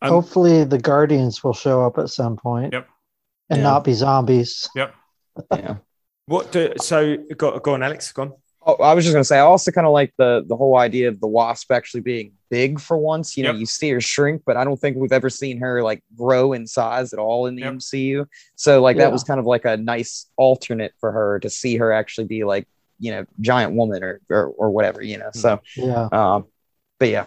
Um, 0.05 0.11
Hopefully, 0.11 0.63
the 0.63 0.77
Guardians 0.77 1.43
will 1.43 1.53
show 1.53 1.85
up 1.85 1.97
at 1.97 2.09
some 2.09 2.35
point. 2.37 2.73
Yep. 2.73 2.87
And 3.49 3.57
Yeah. 3.59 3.63
not 3.63 3.83
be 3.83 3.93
zombies. 3.93 4.67
Yep. 4.75 4.93
yeah. 5.53 5.75
What 6.27 6.51
do 6.51 6.73
so 6.81 7.17
go, 7.37 7.59
go 7.59 7.73
on, 7.73 7.83
Alex? 7.83 8.11
Go 8.11 8.21
on. 8.23 8.33
Oh, 8.67 8.73
I 8.81 8.95
was 8.95 9.05
just 9.05 9.13
gonna 9.13 9.23
say, 9.23 9.37
I 9.37 9.41
also 9.41 9.69
kind 9.71 9.85
of 9.85 9.93
like 9.93 10.11
the 10.17 10.43
the 10.47 10.55
whole 10.55 10.77
idea 10.77 11.07
of 11.09 11.19
the 11.19 11.27
wasp 11.27 11.71
actually 11.71 12.01
being 12.01 12.31
big 12.49 12.79
for 12.79 12.97
once. 12.97 13.37
You 13.37 13.43
know, 13.43 13.51
Yep. 13.51 13.59
you 13.59 13.65
see 13.67 13.89
her 13.91 14.01
shrink, 14.01 14.41
but 14.43 14.57
I 14.57 14.63
don't 14.63 14.77
think 14.79 14.97
we've 14.97 15.11
ever 15.11 15.29
seen 15.29 15.59
her 15.59 15.83
like 15.83 16.03
grow 16.15 16.53
in 16.53 16.65
size 16.65 17.13
at 17.13 17.19
all 17.19 17.45
in 17.45 17.55
the 17.55 17.61
Yep. 17.61 17.73
MCU. 17.73 18.25
So 18.55 18.81
like 18.81 18.97
Yeah. 18.97 19.03
that 19.03 19.11
was 19.11 19.23
kind 19.23 19.39
of 19.39 19.45
like 19.45 19.65
a 19.65 19.77
nice 19.77 20.25
alternate 20.35 20.93
for 20.99 21.11
her 21.11 21.39
to 21.41 21.49
see 21.49 21.75
her 21.77 21.91
actually 21.91 22.25
be 22.25 22.43
like 22.43 22.67
you 22.97 23.11
know 23.11 23.25
giant 23.39 23.75
woman 23.75 24.03
or 24.03 24.19
or, 24.31 24.47
or 24.47 24.71
whatever. 24.71 25.03
You 25.03 25.19
know, 25.19 25.29
so 25.31 25.59
Yeah. 25.75 26.07
um, 26.11 26.45
but 26.97 27.09
yeah, 27.09 27.25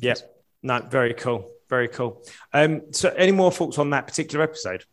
Yeah. 0.00 0.16
not 0.62 0.90
very 0.90 1.14
cool. 1.14 1.48
Very 1.68 1.88
cool. 1.88 2.24
Um, 2.52 2.92
so 2.92 3.10
any 3.10 3.32
more 3.32 3.52
thoughts 3.52 3.78
on 3.78 3.90
that 3.90 4.06
particular 4.06 4.42
episode? 4.44 4.84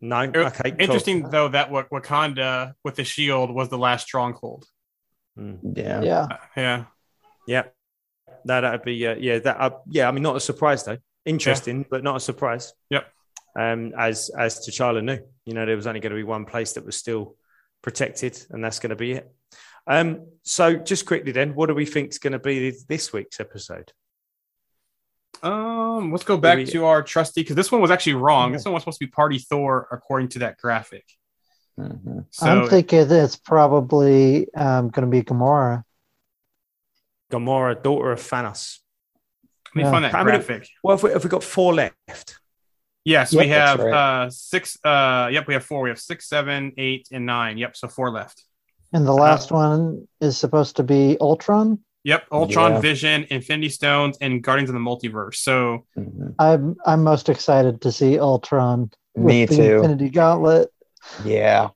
No. 0.00 0.20
Okay. 0.20 0.70
cool. 0.70 0.80
Interesting 0.80 1.30
though 1.30 1.48
that 1.48 1.70
Wak- 1.70 1.90
Wakanda 1.90 2.74
with 2.84 2.96
the 2.96 3.04
shield 3.04 3.50
was 3.50 3.68
the 3.68 3.78
last 3.78 4.06
stronghold. 4.06 4.66
Mm. 5.38 5.76
yeah, 5.76 6.02
Yeah. 6.02 6.20
Uh, 6.22 6.36
yeah, 6.56 6.84
Yeah. 7.46 7.62
No, 8.44 8.60
that'd 8.60 8.82
be 8.82 9.06
uh, 9.06 9.16
yeah. 9.16 9.38
That 9.38 9.56
uh, 9.58 9.70
yeah. 9.88 10.08
I 10.08 10.12
mean, 10.12 10.22
not 10.22 10.36
a 10.36 10.40
surprise 10.40 10.84
though. 10.84 10.98
Interesting, 11.24 11.84
but 11.88 12.04
not 12.04 12.16
a 12.16 12.20
surprise. 12.20 12.72
Yep. 12.90 13.06
Um, 13.58 13.92
as 13.98 14.30
as 14.38 14.60
T'Challa 14.60 15.02
knew, 15.02 15.18
you 15.44 15.54
know, 15.54 15.66
there 15.66 15.76
was 15.76 15.86
only 15.86 16.00
going 16.00 16.10
to 16.12 16.16
be 16.16 16.22
one 16.22 16.44
place 16.44 16.74
that 16.74 16.84
was 16.84 16.96
still 16.96 17.36
protected, 17.82 18.38
and 18.50 18.62
that's 18.62 18.78
going 18.78 18.90
to 18.90 18.96
be 18.96 19.12
it. 19.12 19.32
Um, 19.86 20.26
so 20.42 20.76
just 20.76 21.06
quickly 21.06 21.32
then, 21.32 21.54
what 21.54 21.66
do 21.66 21.74
we 21.74 21.86
think 21.86 22.10
is 22.10 22.18
going 22.18 22.34
to 22.34 22.38
be 22.38 22.76
this 22.88 23.12
week's 23.12 23.40
episode? 23.40 23.92
Um, 25.42 26.10
let's 26.12 26.24
go 26.24 26.36
back 26.36 26.56
we- 26.58 26.66
to 26.66 26.84
our 26.84 27.02
trusty 27.02 27.42
because 27.42 27.56
this 27.56 27.70
one 27.72 27.80
was 27.80 27.90
actually 27.90 28.14
wrong. 28.14 28.48
Okay. 28.50 28.56
This 28.56 28.64
one 28.64 28.74
was 28.74 28.82
supposed 28.82 28.98
to 29.00 29.06
be 29.06 29.10
Party 29.10 29.38
Thor 29.38 29.88
according 29.90 30.28
to 30.30 30.38
that 30.40 30.56
graphic. 30.58 31.04
Mhm. 31.78 32.24
So 32.30 32.46
I'm 32.46 32.68
thinking 32.68 33.10
it's 33.10 33.36
probably 33.36 34.52
um, 34.54 34.88
going 34.88 35.02
to 35.04 35.10
be 35.10 35.22
Gamora. 35.22 35.82
Gamora, 37.30 37.82
daughter 37.82 38.12
of 38.12 38.20
Thanos. 38.20 38.78
let 39.74 39.76
me 39.76 39.82
yeah. 39.82 39.90
find 39.90 40.04
that 40.04 40.12
How 40.12 40.24
many- 40.24 40.38
graphic. 40.38 40.68
Well, 40.82 40.96
if 40.96 41.02
we, 41.02 41.10
if 41.12 41.22
we 41.24 41.30
got 41.30 41.44
four 41.44 41.74
left, 41.74 42.38
Yes, 43.04 43.32
Yep, 43.32 43.40
we 43.44 43.48
have 43.50 43.78
right. 43.78 43.94
uh 44.24 44.30
six. 44.30 44.76
Uh, 44.84 45.28
yep, 45.30 45.46
we 45.46 45.54
have 45.54 45.64
four. 45.64 45.80
We 45.82 45.90
have 45.90 46.00
six, 46.00 46.28
seven, 46.28 46.72
eight, 46.76 47.06
and 47.12 47.24
nine. 47.24 47.56
Yep, 47.56 47.76
so 47.76 47.86
four 47.86 48.10
left. 48.10 48.42
And 48.92 49.06
the 49.06 49.12
last 49.12 49.52
one 49.52 50.08
is 50.20 50.36
supposed 50.36 50.74
to 50.76 50.82
be 50.82 51.16
Ultron. 51.20 51.78
Yep, 52.06 52.26
Ultron, 52.30 52.72
Yeah. 52.74 52.80
Vision, 52.80 53.26
Infinity 53.30 53.68
Stones, 53.68 54.16
and 54.20 54.40
Guardians 54.42 54.70
of 54.70 54.74
the 54.74 54.80
Multiverse. 54.80 55.34
So 55.36 55.84
Mhm. 55.98 56.34
I'm 56.38 56.76
I'm 56.86 57.02
most 57.02 57.28
excited 57.28 57.80
to 57.82 57.90
see 57.90 58.18
Ultron. 58.18 58.90
with 59.16 59.24
Me 59.26 59.44
the 59.46 59.56
too. 59.56 59.76
Infinity 59.76 60.10
Gauntlet. 60.10 60.68
yeah, 61.24 61.68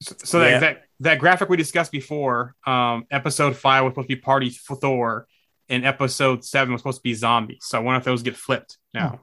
so 0.00 0.38
that, 0.40 0.50
Yeah. 0.50 0.58
that 0.60 0.82
that 1.00 1.18
graphic 1.18 1.48
we 1.50 1.56
discussed 1.58 1.92
before, 1.92 2.54
um, 2.66 3.04
episode 3.10 3.54
five 3.54 3.84
was 3.84 3.90
supposed 3.92 4.08
to 4.08 4.16
be 4.16 4.20
Party 4.20 4.48
for 4.50 4.76
Thor, 4.76 5.26
and 5.68 5.84
episode 5.84 6.42
seven 6.44 6.72
was 6.72 6.80
supposed 6.80 6.98
to 6.98 7.02
be 7.02 7.12
Zombies. 7.14 7.58
So 7.68 7.78
I 7.78 7.82
wonder 7.82 7.98
if 7.98 8.04
those 8.04 8.22
get 8.22 8.34
flipped 8.36 8.78
now. 8.94 9.20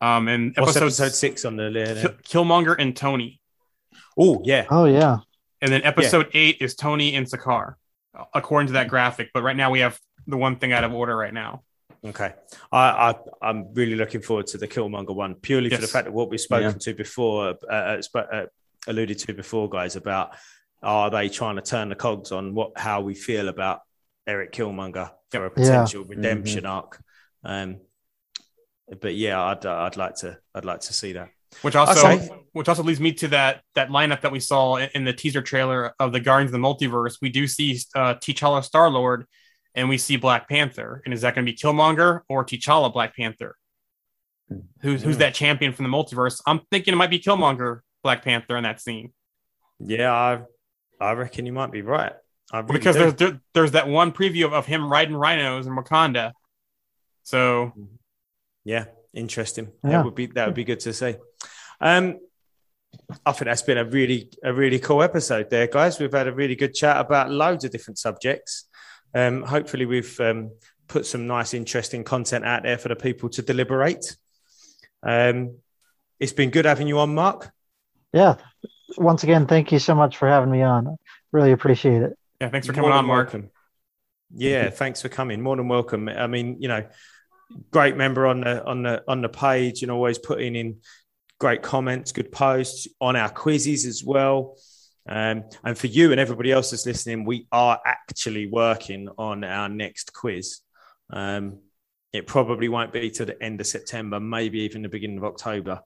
Um, 0.00 0.28
and 0.28 0.56
episode, 0.56 0.84
episode 0.84 1.12
six 1.14 1.44
on 1.44 1.56
the 1.56 1.64
list? 1.70 2.02
Kill- 2.02 2.44
Killmonger 2.44 2.76
and 2.78 2.94
Tony, 2.96 3.40
Oh 4.16 4.40
yeah, 4.44 4.64
Oh 4.70 4.84
yeah. 4.86 5.18
and 5.60 5.72
then 5.72 5.82
episode 5.82 6.28
eight 6.34 6.58
is 6.60 6.74
Tony 6.76 7.14
and 7.16 7.26
Sakaar, 7.26 7.74
according 8.34 8.68
to 8.68 8.72
that 8.74 8.88
graphic. 8.88 9.30
But 9.34 9.42
right 9.42 9.56
now 9.56 9.70
we 9.70 9.80
have 9.80 9.98
the 10.26 10.36
one 10.36 10.56
thing 10.56 10.72
out 10.72 10.84
of 10.84 10.92
order 10.92 11.16
right 11.16 11.34
now. 11.34 11.62
Okay, 12.04 12.34
I, 12.70 12.78
I 13.10 13.14
I'm 13.42 13.72
really 13.74 13.96
looking 13.96 14.20
forward 14.20 14.46
to 14.48 14.58
the 14.58 14.68
Killmonger 14.68 15.14
one 15.14 15.34
purely 15.34 15.70
for 15.70 15.78
the 15.80 15.86
fact 15.86 16.04
that 16.04 16.12
what 16.12 16.30
we've 16.30 16.40
spoken 16.40 16.70
Yeah. 16.72 16.78
to 16.78 16.94
before, 16.94 17.54
uh, 17.68 17.72
uh, 17.72 18.02
sp- 18.02 18.30
uh, 18.32 18.46
alluded 18.86 19.18
to 19.20 19.32
before, 19.32 19.68
guys, 19.68 19.96
about 19.96 20.36
are 20.82 21.10
they 21.10 21.28
trying 21.28 21.56
to 21.56 21.62
turn 21.62 21.88
the 21.88 21.94
cogs 21.96 22.30
on 22.32 22.54
what 22.54 22.78
how 22.78 23.00
we 23.00 23.14
feel 23.14 23.48
about 23.48 23.80
Eric 24.26 24.52
Killmonger 24.52 25.10
for 25.30 25.46
a 25.46 25.50
potential 25.50 26.04
redemption 26.04 26.66
arc. 26.66 27.02
Um, 27.42 27.80
but 29.00 29.14
yeah, 29.14 29.42
I'd 29.42 29.66
I'd 29.66 29.96
like 29.96 30.16
to 30.16 30.38
I'd 30.54 30.64
like 30.64 30.80
to 30.80 30.92
see 30.92 31.12
that. 31.14 31.30
Which 31.62 31.74
also, 31.74 32.06
Okay. 32.06 32.28
which 32.52 32.68
also 32.68 32.82
leads 32.82 33.00
me 33.00 33.12
to 33.14 33.28
that 33.28 33.62
that 33.74 33.88
lineup 33.88 34.20
that 34.20 34.32
we 34.32 34.40
saw 34.40 34.76
in, 34.76 34.88
in 34.94 35.04
the 35.04 35.12
teaser 35.12 35.42
trailer 35.42 35.94
of 35.98 36.12
the 36.12 36.20
Guardians 36.20 36.52
of 36.54 36.60
the 36.60 36.66
Multiverse. 36.66 37.18
We 37.20 37.28
do 37.30 37.46
see 37.46 37.80
uh, 37.94 38.14
T'Challa 38.14 38.62
Star 38.62 38.88
Lord, 38.90 39.26
and 39.74 39.88
we 39.88 39.98
see 39.98 40.16
Black 40.16 40.48
Panther. 40.48 41.02
And 41.04 41.12
is 41.14 41.22
that 41.22 41.34
going 41.34 41.44
to 41.46 41.50
be 41.52 41.56
Killmonger 41.56 42.20
or 42.28 42.44
T'Challa 42.44 42.92
Black 42.92 43.16
Panther? 43.16 43.56
Who's 44.82 45.02
who's 45.02 45.16
Hmm. 45.16 45.20
that 45.20 45.34
champion 45.34 45.72
from 45.72 45.90
the 45.90 45.96
multiverse? 45.96 46.40
I'm 46.46 46.60
thinking 46.70 46.94
it 46.94 46.96
might 46.96 47.10
be 47.10 47.18
Killmonger 47.18 47.80
Black 48.04 48.22
Panther 48.22 48.56
in 48.56 48.62
that 48.64 48.80
scene 48.80 49.12
Yeah, 49.80 50.12
I 50.12 50.42
I 51.00 51.12
reckon 51.12 51.46
you 51.46 51.52
might 51.52 51.72
be 51.72 51.82
right. 51.82 52.12
Really 52.52 52.64
because 52.68 52.94
do. 52.94 53.00
there's 53.00 53.14
there, 53.14 53.40
there's 53.54 53.70
that 53.72 53.88
one 53.88 54.12
preview 54.12 54.44
of, 54.44 54.52
of 54.52 54.66
him 54.66 54.88
riding 54.88 55.16
rhinos 55.16 55.66
in 55.66 55.74
Wakanda. 55.74 56.30
So 57.24 57.72
Yeah, 58.64 58.84
interesting. 59.12 59.72
Yeah. 59.82 59.90
That 59.90 60.04
would 60.04 60.14
be 60.14 60.26
that 60.26 60.46
would 60.46 60.54
be 60.54 60.62
good 60.64 60.78
to 60.80 60.92
see. 60.92 61.16
Um, 61.80 62.18
I 63.24 63.32
think 63.32 63.46
that's 63.46 63.62
been 63.62 63.78
a 63.78 63.84
really 63.84 64.30
a 64.42 64.52
really 64.52 64.78
cool 64.78 65.02
episode 65.02 65.50
there, 65.50 65.66
guys. 65.66 65.98
We've 66.00 66.12
had 66.12 66.28
a 66.28 66.32
really 66.32 66.56
good 66.56 66.74
chat 66.74 66.98
about 66.98 67.30
loads 67.30 67.64
of 67.64 67.70
different 67.70 67.98
subjects. 67.98 68.64
Um, 69.14 69.42
hopefully, 69.42 69.86
we've 69.86 70.18
um, 70.20 70.50
put 70.88 71.06
some 71.06 71.26
nice, 71.26 71.54
interesting 71.54 72.04
content 72.04 72.44
out 72.44 72.62
there 72.62 72.78
for 72.78 72.88
the 72.88 72.96
people 72.96 73.28
to 73.30 73.42
deliberate. 73.42 74.16
Um, 75.02 75.58
it's 76.18 76.32
been 76.32 76.50
good 76.50 76.64
having 76.64 76.88
you 76.88 76.98
on, 76.98 77.14
Mark. 77.14 77.50
Yeah. 78.12 78.36
Once 78.96 79.24
again, 79.24 79.46
thank 79.46 79.72
you 79.72 79.78
so 79.78 79.94
much 79.94 80.16
for 80.16 80.28
having 80.28 80.50
me 80.50 80.62
on. 80.62 80.96
Really 81.32 81.52
appreciate 81.52 82.02
it. 82.02 82.18
yeah, 82.40 82.48
thanks 82.48 82.66
for 82.66 82.72
coming 82.72 82.92
on, 82.92 83.04
Mark. 83.04 83.32
welcome. 83.32 83.50
Yeah, 84.34 84.70
thanks 84.70 85.02
for 85.02 85.08
coming. 85.08 85.40
More 85.42 85.56
than 85.56 85.68
welcome. 85.68 86.08
I 86.08 86.26
mean, 86.26 86.56
you 86.60 86.68
know, 86.68 86.86
great 87.70 87.96
member 87.96 88.26
on 88.26 88.40
the 88.40 88.64
on 88.64 88.82
the 88.82 89.04
on 89.06 89.22
the 89.22 89.28
page, 89.28 89.82
and 89.82 89.90
always 89.90 90.18
putting 90.18 90.56
in 90.56 90.78
great 91.38 91.62
comments, 91.62 92.12
good 92.12 92.32
posts 92.32 92.88
on 93.00 93.16
our 93.16 93.28
quizzes 93.28 93.86
as 93.86 94.02
well. 94.04 94.56
Um, 95.08 95.44
and 95.62 95.78
for 95.78 95.86
you 95.86 96.10
and 96.10 96.20
everybody 96.20 96.50
else 96.50 96.70
that's 96.70 96.86
listening, 96.86 97.24
we 97.24 97.46
are 97.52 97.80
actually 97.84 98.46
working 98.48 99.08
on 99.18 99.44
our 99.44 99.68
next 99.68 100.12
quiz. 100.12 100.60
Um, 101.10 101.58
it 102.12 102.26
probably 102.26 102.68
won't 102.68 102.92
be 102.92 103.10
to 103.10 103.24
the 103.24 103.40
end 103.42 103.60
of 103.60 103.66
September, 103.66 104.18
maybe 104.18 104.60
even 104.60 104.82
the 104.82 104.88
beginning 104.88 105.18
of 105.18 105.24
October, 105.24 105.80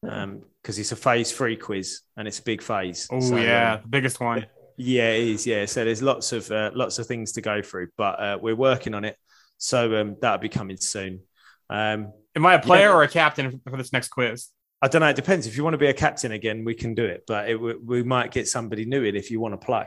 because 0.00 0.78
it's 0.78 0.92
a 0.92 0.96
phase 0.96 1.32
three 1.32 1.56
quiz 1.56 2.00
and 2.16 2.26
it's 2.26 2.38
a 2.38 2.42
big 2.42 2.62
phase. 2.62 3.08
Oh 3.10 3.20
So, 3.20 3.36
yeah, 3.36 3.74
um, 3.74 3.80
biggest 3.90 4.20
one. 4.20 4.46
yeah, 4.76 5.10
it 5.10 5.28
is. 5.28 5.46
Yeah, 5.46 5.66
so 5.66 5.84
there's 5.84 6.02
lots 6.02 6.32
of 6.32 6.50
uh, 6.50 6.70
lots 6.74 6.98
of 6.98 7.06
things 7.06 7.32
to 7.32 7.40
go 7.40 7.62
through, 7.62 7.88
but 7.96 8.20
uh, 8.20 8.38
we're 8.40 8.56
working 8.56 8.94
on 8.94 9.04
it. 9.04 9.16
So 9.58 10.00
um, 10.00 10.16
that'll 10.20 10.38
be 10.38 10.48
coming 10.48 10.76
soon. 10.76 11.20
Um, 11.68 12.12
Am 12.34 12.46
I 12.46 12.54
a 12.54 12.62
player 12.62 12.88
yeah. 12.88 12.94
or 12.94 13.02
a 13.02 13.08
captain 13.08 13.60
for 13.68 13.76
this 13.76 13.92
next 13.92 14.08
quiz? 14.08 14.48
I 14.84 14.88
don't 14.88 15.00
know. 15.00 15.08
It 15.08 15.16
depends. 15.16 15.46
If 15.46 15.56
you 15.56 15.62
want 15.62 15.74
to 15.74 15.78
be 15.78 15.86
a 15.86 15.94
captain 15.94 16.32
again, 16.32 16.64
we 16.64 16.74
can 16.74 16.94
do 16.94 17.04
it, 17.04 17.22
but 17.26 17.48
it, 17.48 17.54
we- 17.60 17.76
we 17.76 18.02
might 18.02 18.32
get 18.32 18.48
somebody 18.48 18.84
new 18.84 19.04
in 19.04 19.14
if 19.16 19.30
you 19.30 19.38
want 19.40 19.54
to 19.58 19.64
play. 19.64 19.86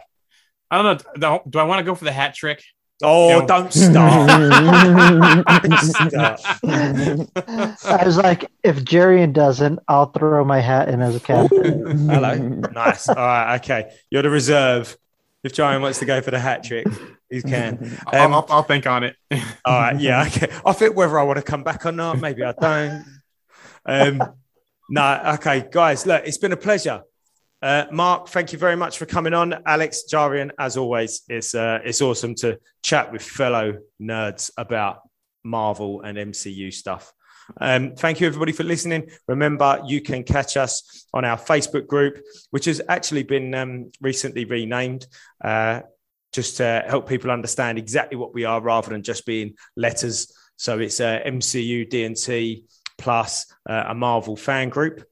I 0.71 0.81
don't 0.81 0.85
know. 1.19 1.39
Do- 1.43 1.49
Do 1.49 1.59
I 1.59 1.63
want 1.63 1.79
to 1.79 1.83
go 1.83 1.93
for 1.95 2.05
the 2.05 2.11
hat 2.13 2.33
trick? 2.33 2.63
Oh, 3.03 3.27
Yeah. 3.27 3.45
don't 3.45 3.73
stop. 3.73 4.29
I 6.65 8.03
was 8.05 8.17
like, 8.17 8.49
if 8.63 8.77
Jarian 8.83 9.33
doesn't, 9.33 9.79
I'll 9.87 10.07
throw 10.11 10.43
my 10.45 10.59
hat 10.59 10.89
in 10.89 11.01
as 11.01 11.15
a 11.15 11.19
captain. 11.19 12.07
Hello, 12.09 12.35
nice. 12.35 13.07
All 13.09 13.15
right, 13.15 13.55
okay. 13.61 13.91
You're 14.09 14.21
the 14.23 14.29
reserve. 14.29 14.97
If 15.43 15.53
Giant 15.53 15.81
wants 15.81 15.99
to 15.99 16.05
go 16.05 16.21
for 16.21 16.31
the 16.31 16.39
hat 16.39 16.63
trick, 16.63 16.87
he 17.29 17.41
can. 17.41 17.97
I'll, 18.07 18.25
Um, 18.25 18.33
I'll, 18.33 18.45
I'll 18.49 18.63
think 18.63 18.87
on 18.87 19.03
it. 19.03 19.15
All 19.65 19.77
right, 19.79 19.99
yeah, 19.99 20.25
okay. 20.27 20.49
I 20.65 20.73
think 20.73 20.95
whether 20.95 21.19
I 21.19 21.23
want 21.23 21.37
to 21.37 21.43
come 21.43 21.63
back 21.63 21.85
or 21.85 21.91
not, 21.91 22.19
maybe 22.19 22.43
I 22.43 22.53
don't. 22.53 23.05
Um, 23.85 24.23
no, 24.89 25.21
okay, 25.35 25.67
guys, 25.71 26.05
look, 26.05 26.23
it's 26.25 26.37
been 26.37 26.51
a 26.51 26.57
pleasure. 26.57 27.03
Uh, 27.61 27.85
Mark, 27.91 28.27
thank 28.27 28.53
you 28.53 28.59
very 28.59 28.75
much 28.75 28.97
for 28.97 29.05
coming 29.05 29.33
on. 29.33 29.63
Alex 29.65 30.03
Jarian, 30.11 30.51
as 30.59 30.77
always, 30.77 31.23
it's 31.29 31.55
uh, 31.55 31.79
it's 31.83 32.01
awesome 32.01 32.35
to 32.35 32.59
chat 32.83 33.11
with 33.11 33.23
fellow 33.23 33.79
nerds 34.01 34.51
about 34.57 34.99
Marvel 35.43 36.01
and 36.01 36.17
MCU 36.17 36.71
stuff. 36.71 37.11
Um, 37.59 37.95
thank 37.95 38.19
you, 38.19 38.27
everybody, 38.27 38.51
for 38.51 38.63
listening. 38.63 39.09
Remember, 39.27 39.81
you 39.85 40.01
can 40.01 40.23
catch 40.23 40.57
us 40.57 41.07
on 41.13 41.25
our 41.25 41.37
Facebook 41.37 41.87
group, 41.87 42.19
which 42.51 42.65
has 42.65 42.81
actually 42.89 43.23
been 43.23 43.53
um, 43.55 43.91
recently 44.01 44.45
renamed. 44.45 45.07
Uh, 45.43 45.81
just 46.33 46.57
to 46.57 46.83
help 46.85 47.07
people 47.07 47.31
understand 47.31 47.77
exactly 47.77 48.17
what 48.17 48.33
we 48.33 48.43
are 48.43 48.59
rather 48.59 48.89
than 48.89 49.01
just 49.01 49.25
being 49.25 49.55
letters. 49.77 50.33
So 50.57 50.79
it's 50.79 50.99
uh, 50.99 51.21
MCU 51.25 51.89
DNT 51.89 52.63
plus 52.97 53.45
uh, 53.69 53.85
a 53.87 53.95
Marvel 53.95 54.35
fan 54.35 54.69
group. 54.69 55.03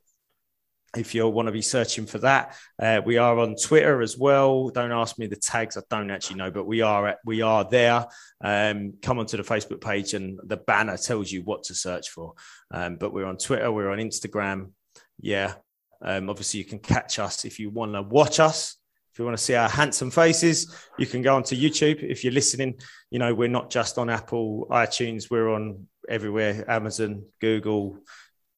If 0.95 1.15
you 1.15 1.27
want 1.27 1.47
to 1.47 1.51
be 1.51 1.63
searching 1.63 2.05
for 2.05 2.19
that, 2.19 2.55
uh, 2.79 3.01
we 3.03 3.17
are 3.17 3.39
on 3.39 3.55
Twitter 3.55 4.03
as 4.03 4.15
well. 4.15 4.69
Don't 4.69 4.91
ask 4.91 5.17
me 5.17 5.25
the 5.25 5.35
tags; 5.35 5.75
I 5.75 5.81
don't 5.89 6.11
actually 6.11 6.35
know, 6.35 6.51
but 6.51 6.67
we 6.67 6.81
are 6.81 7.07
at, 7.07 7.17
we 7.25 7.41
are 7.41 7.67
there. 7.67 8.05
Um, 8.43 8.93
come 9.01 9.17
onto 9.17 9.37
the 9.37 9.43
Facebook 9.43 9.81
page, 9.81 10.13
and 10.13 10.39
the 10.43 10.57
banner 10.57 10.97
tells 10.97 11.31
you 11.31 11.41
what 11.41 11.63
to 11.63 11.73
search 11.73 12.09
for. 12.09 12.33
Um, 12.69 12.97
but 12.97 13.11
we're 13.11 13.25
on 13.25 13.37
Twitter, 13.37 13.71
we're 13.71 13.89
on 13.89 13.97
Instagram. 13.97 14.71
Yeah, 15.19 15.55
um, 16.03 16.29
obviously 16.29 16.59
you 16.59 16.65
can 16.65 16.79
catch 16.79 17.17
us 17.17 17.43
if 17.43 17.59
you 17.59 17.71
want 17.71 17.93
to 17.93 18.03
watch 18.03 18.39
us 18.39 18.77
if 19.13 19.19
you 19.19 19.25
want 19.25 19.37
to 19.37 19.43
see 19.43 19.53
our 19.53 19.69
handsome 19.69 20.09
faces, 20.09 20.75
you 20.97 21.05
can 21.05 21.21
go 21.21 21.35
onto 21.35 21.55
YouTube. 21.55 22.01
If 22.01 22.23
you're 22.23 22.33
listening, 22.33 22.79
you 23.11 23.19
know, 23.19 23.31
we're 23.31 23.47
not 23.47 23.69
just 23.69 23.99
on 23.99 24.09
Apple, 24.09 24.65
iTunes, 24.71 25.29
we're 25.29 25.49
on 25.49 25.85
everywhere 26.09 26.65
Amazon, 26.69 27.23
Google, 27.39 27.97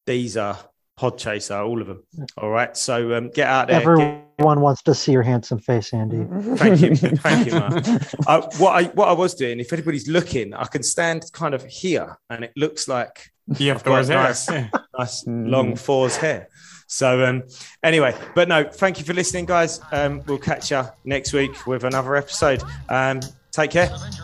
Deezer, 0.07 0.57
Podchaser, 0.99 1.65
all 1.67 1.81
of 1.81 1.87
them. 1.87 2.03
All 2.37 2.49
right. 2.49 2.75
So 2.77 3.13
um, 3.15 3.29
get 3.29 3.47
out 3.47 3.67
there. 3.67 3.77
Everyone 3.81 3.99
get- 4.37 4.61
wants 4.61 4.81
to 4.83 4.93
see 4.93 5.11
your 5.11 5.23
handsome 5.23 5.59
face, 5.59 5.93
Andy. 5.93 6.25
Thank 6.57 6.81
you, 6.81 6.95
thank 6.95 7.47
you, 7.47 7.53
Mark. 7.53 7.85
Uh, 8.27 8.41
what 8.57 8.71
I 8.75 8.83
what 8.89 9.07
I 9.07 9.13
was 9.13 9.33
doing, 9.35 9.59
if 9.59 9.71
anybody's 9.73 10.07
looking, 10.07 10.53
I 10.53 10.65
can 10.65 10.83
stand 10.83 11.23
kind 11.33 11.53
of 11.53 11.63
here, 11.65 12.17
and 12.29 12.43
it 12.43 12.51
looks 12.55 12.87
like 12.87 13.29
You 13.57 13.69
have 13.71 13.87
I've 13.87 14.07
hair. 14.07 14.17
nice- 14.23 14.49
nice 14.97 15.23
Mm. 15.25 15.49
long 15.49 15.75
fours 15.75 16.15
hair. 16.17 16.47
So 16.87 17.25
um, 17.25 17.43
anyway, 17.83 18.15
but 18.35 18.47
no, 18.47 18.63
thank 18.63 18.99
you 18.99 19.05
for 19.05 19.13
listening, 19.13 19.45
guys. 19.45 19.81
Um, 19.91 20.21
we'll 20.27 20.37
catch 20.37 20.69
you 20.71 20.83
next 21.03 21.33
week 21.33 21.65
with 21.67 21.83
another 21.83 22.15
episode. 22.15 22.61
Um, 22.89 23.19
take 23.51 23.71
care. 23.71 23.89
Avenger 23.93 24.23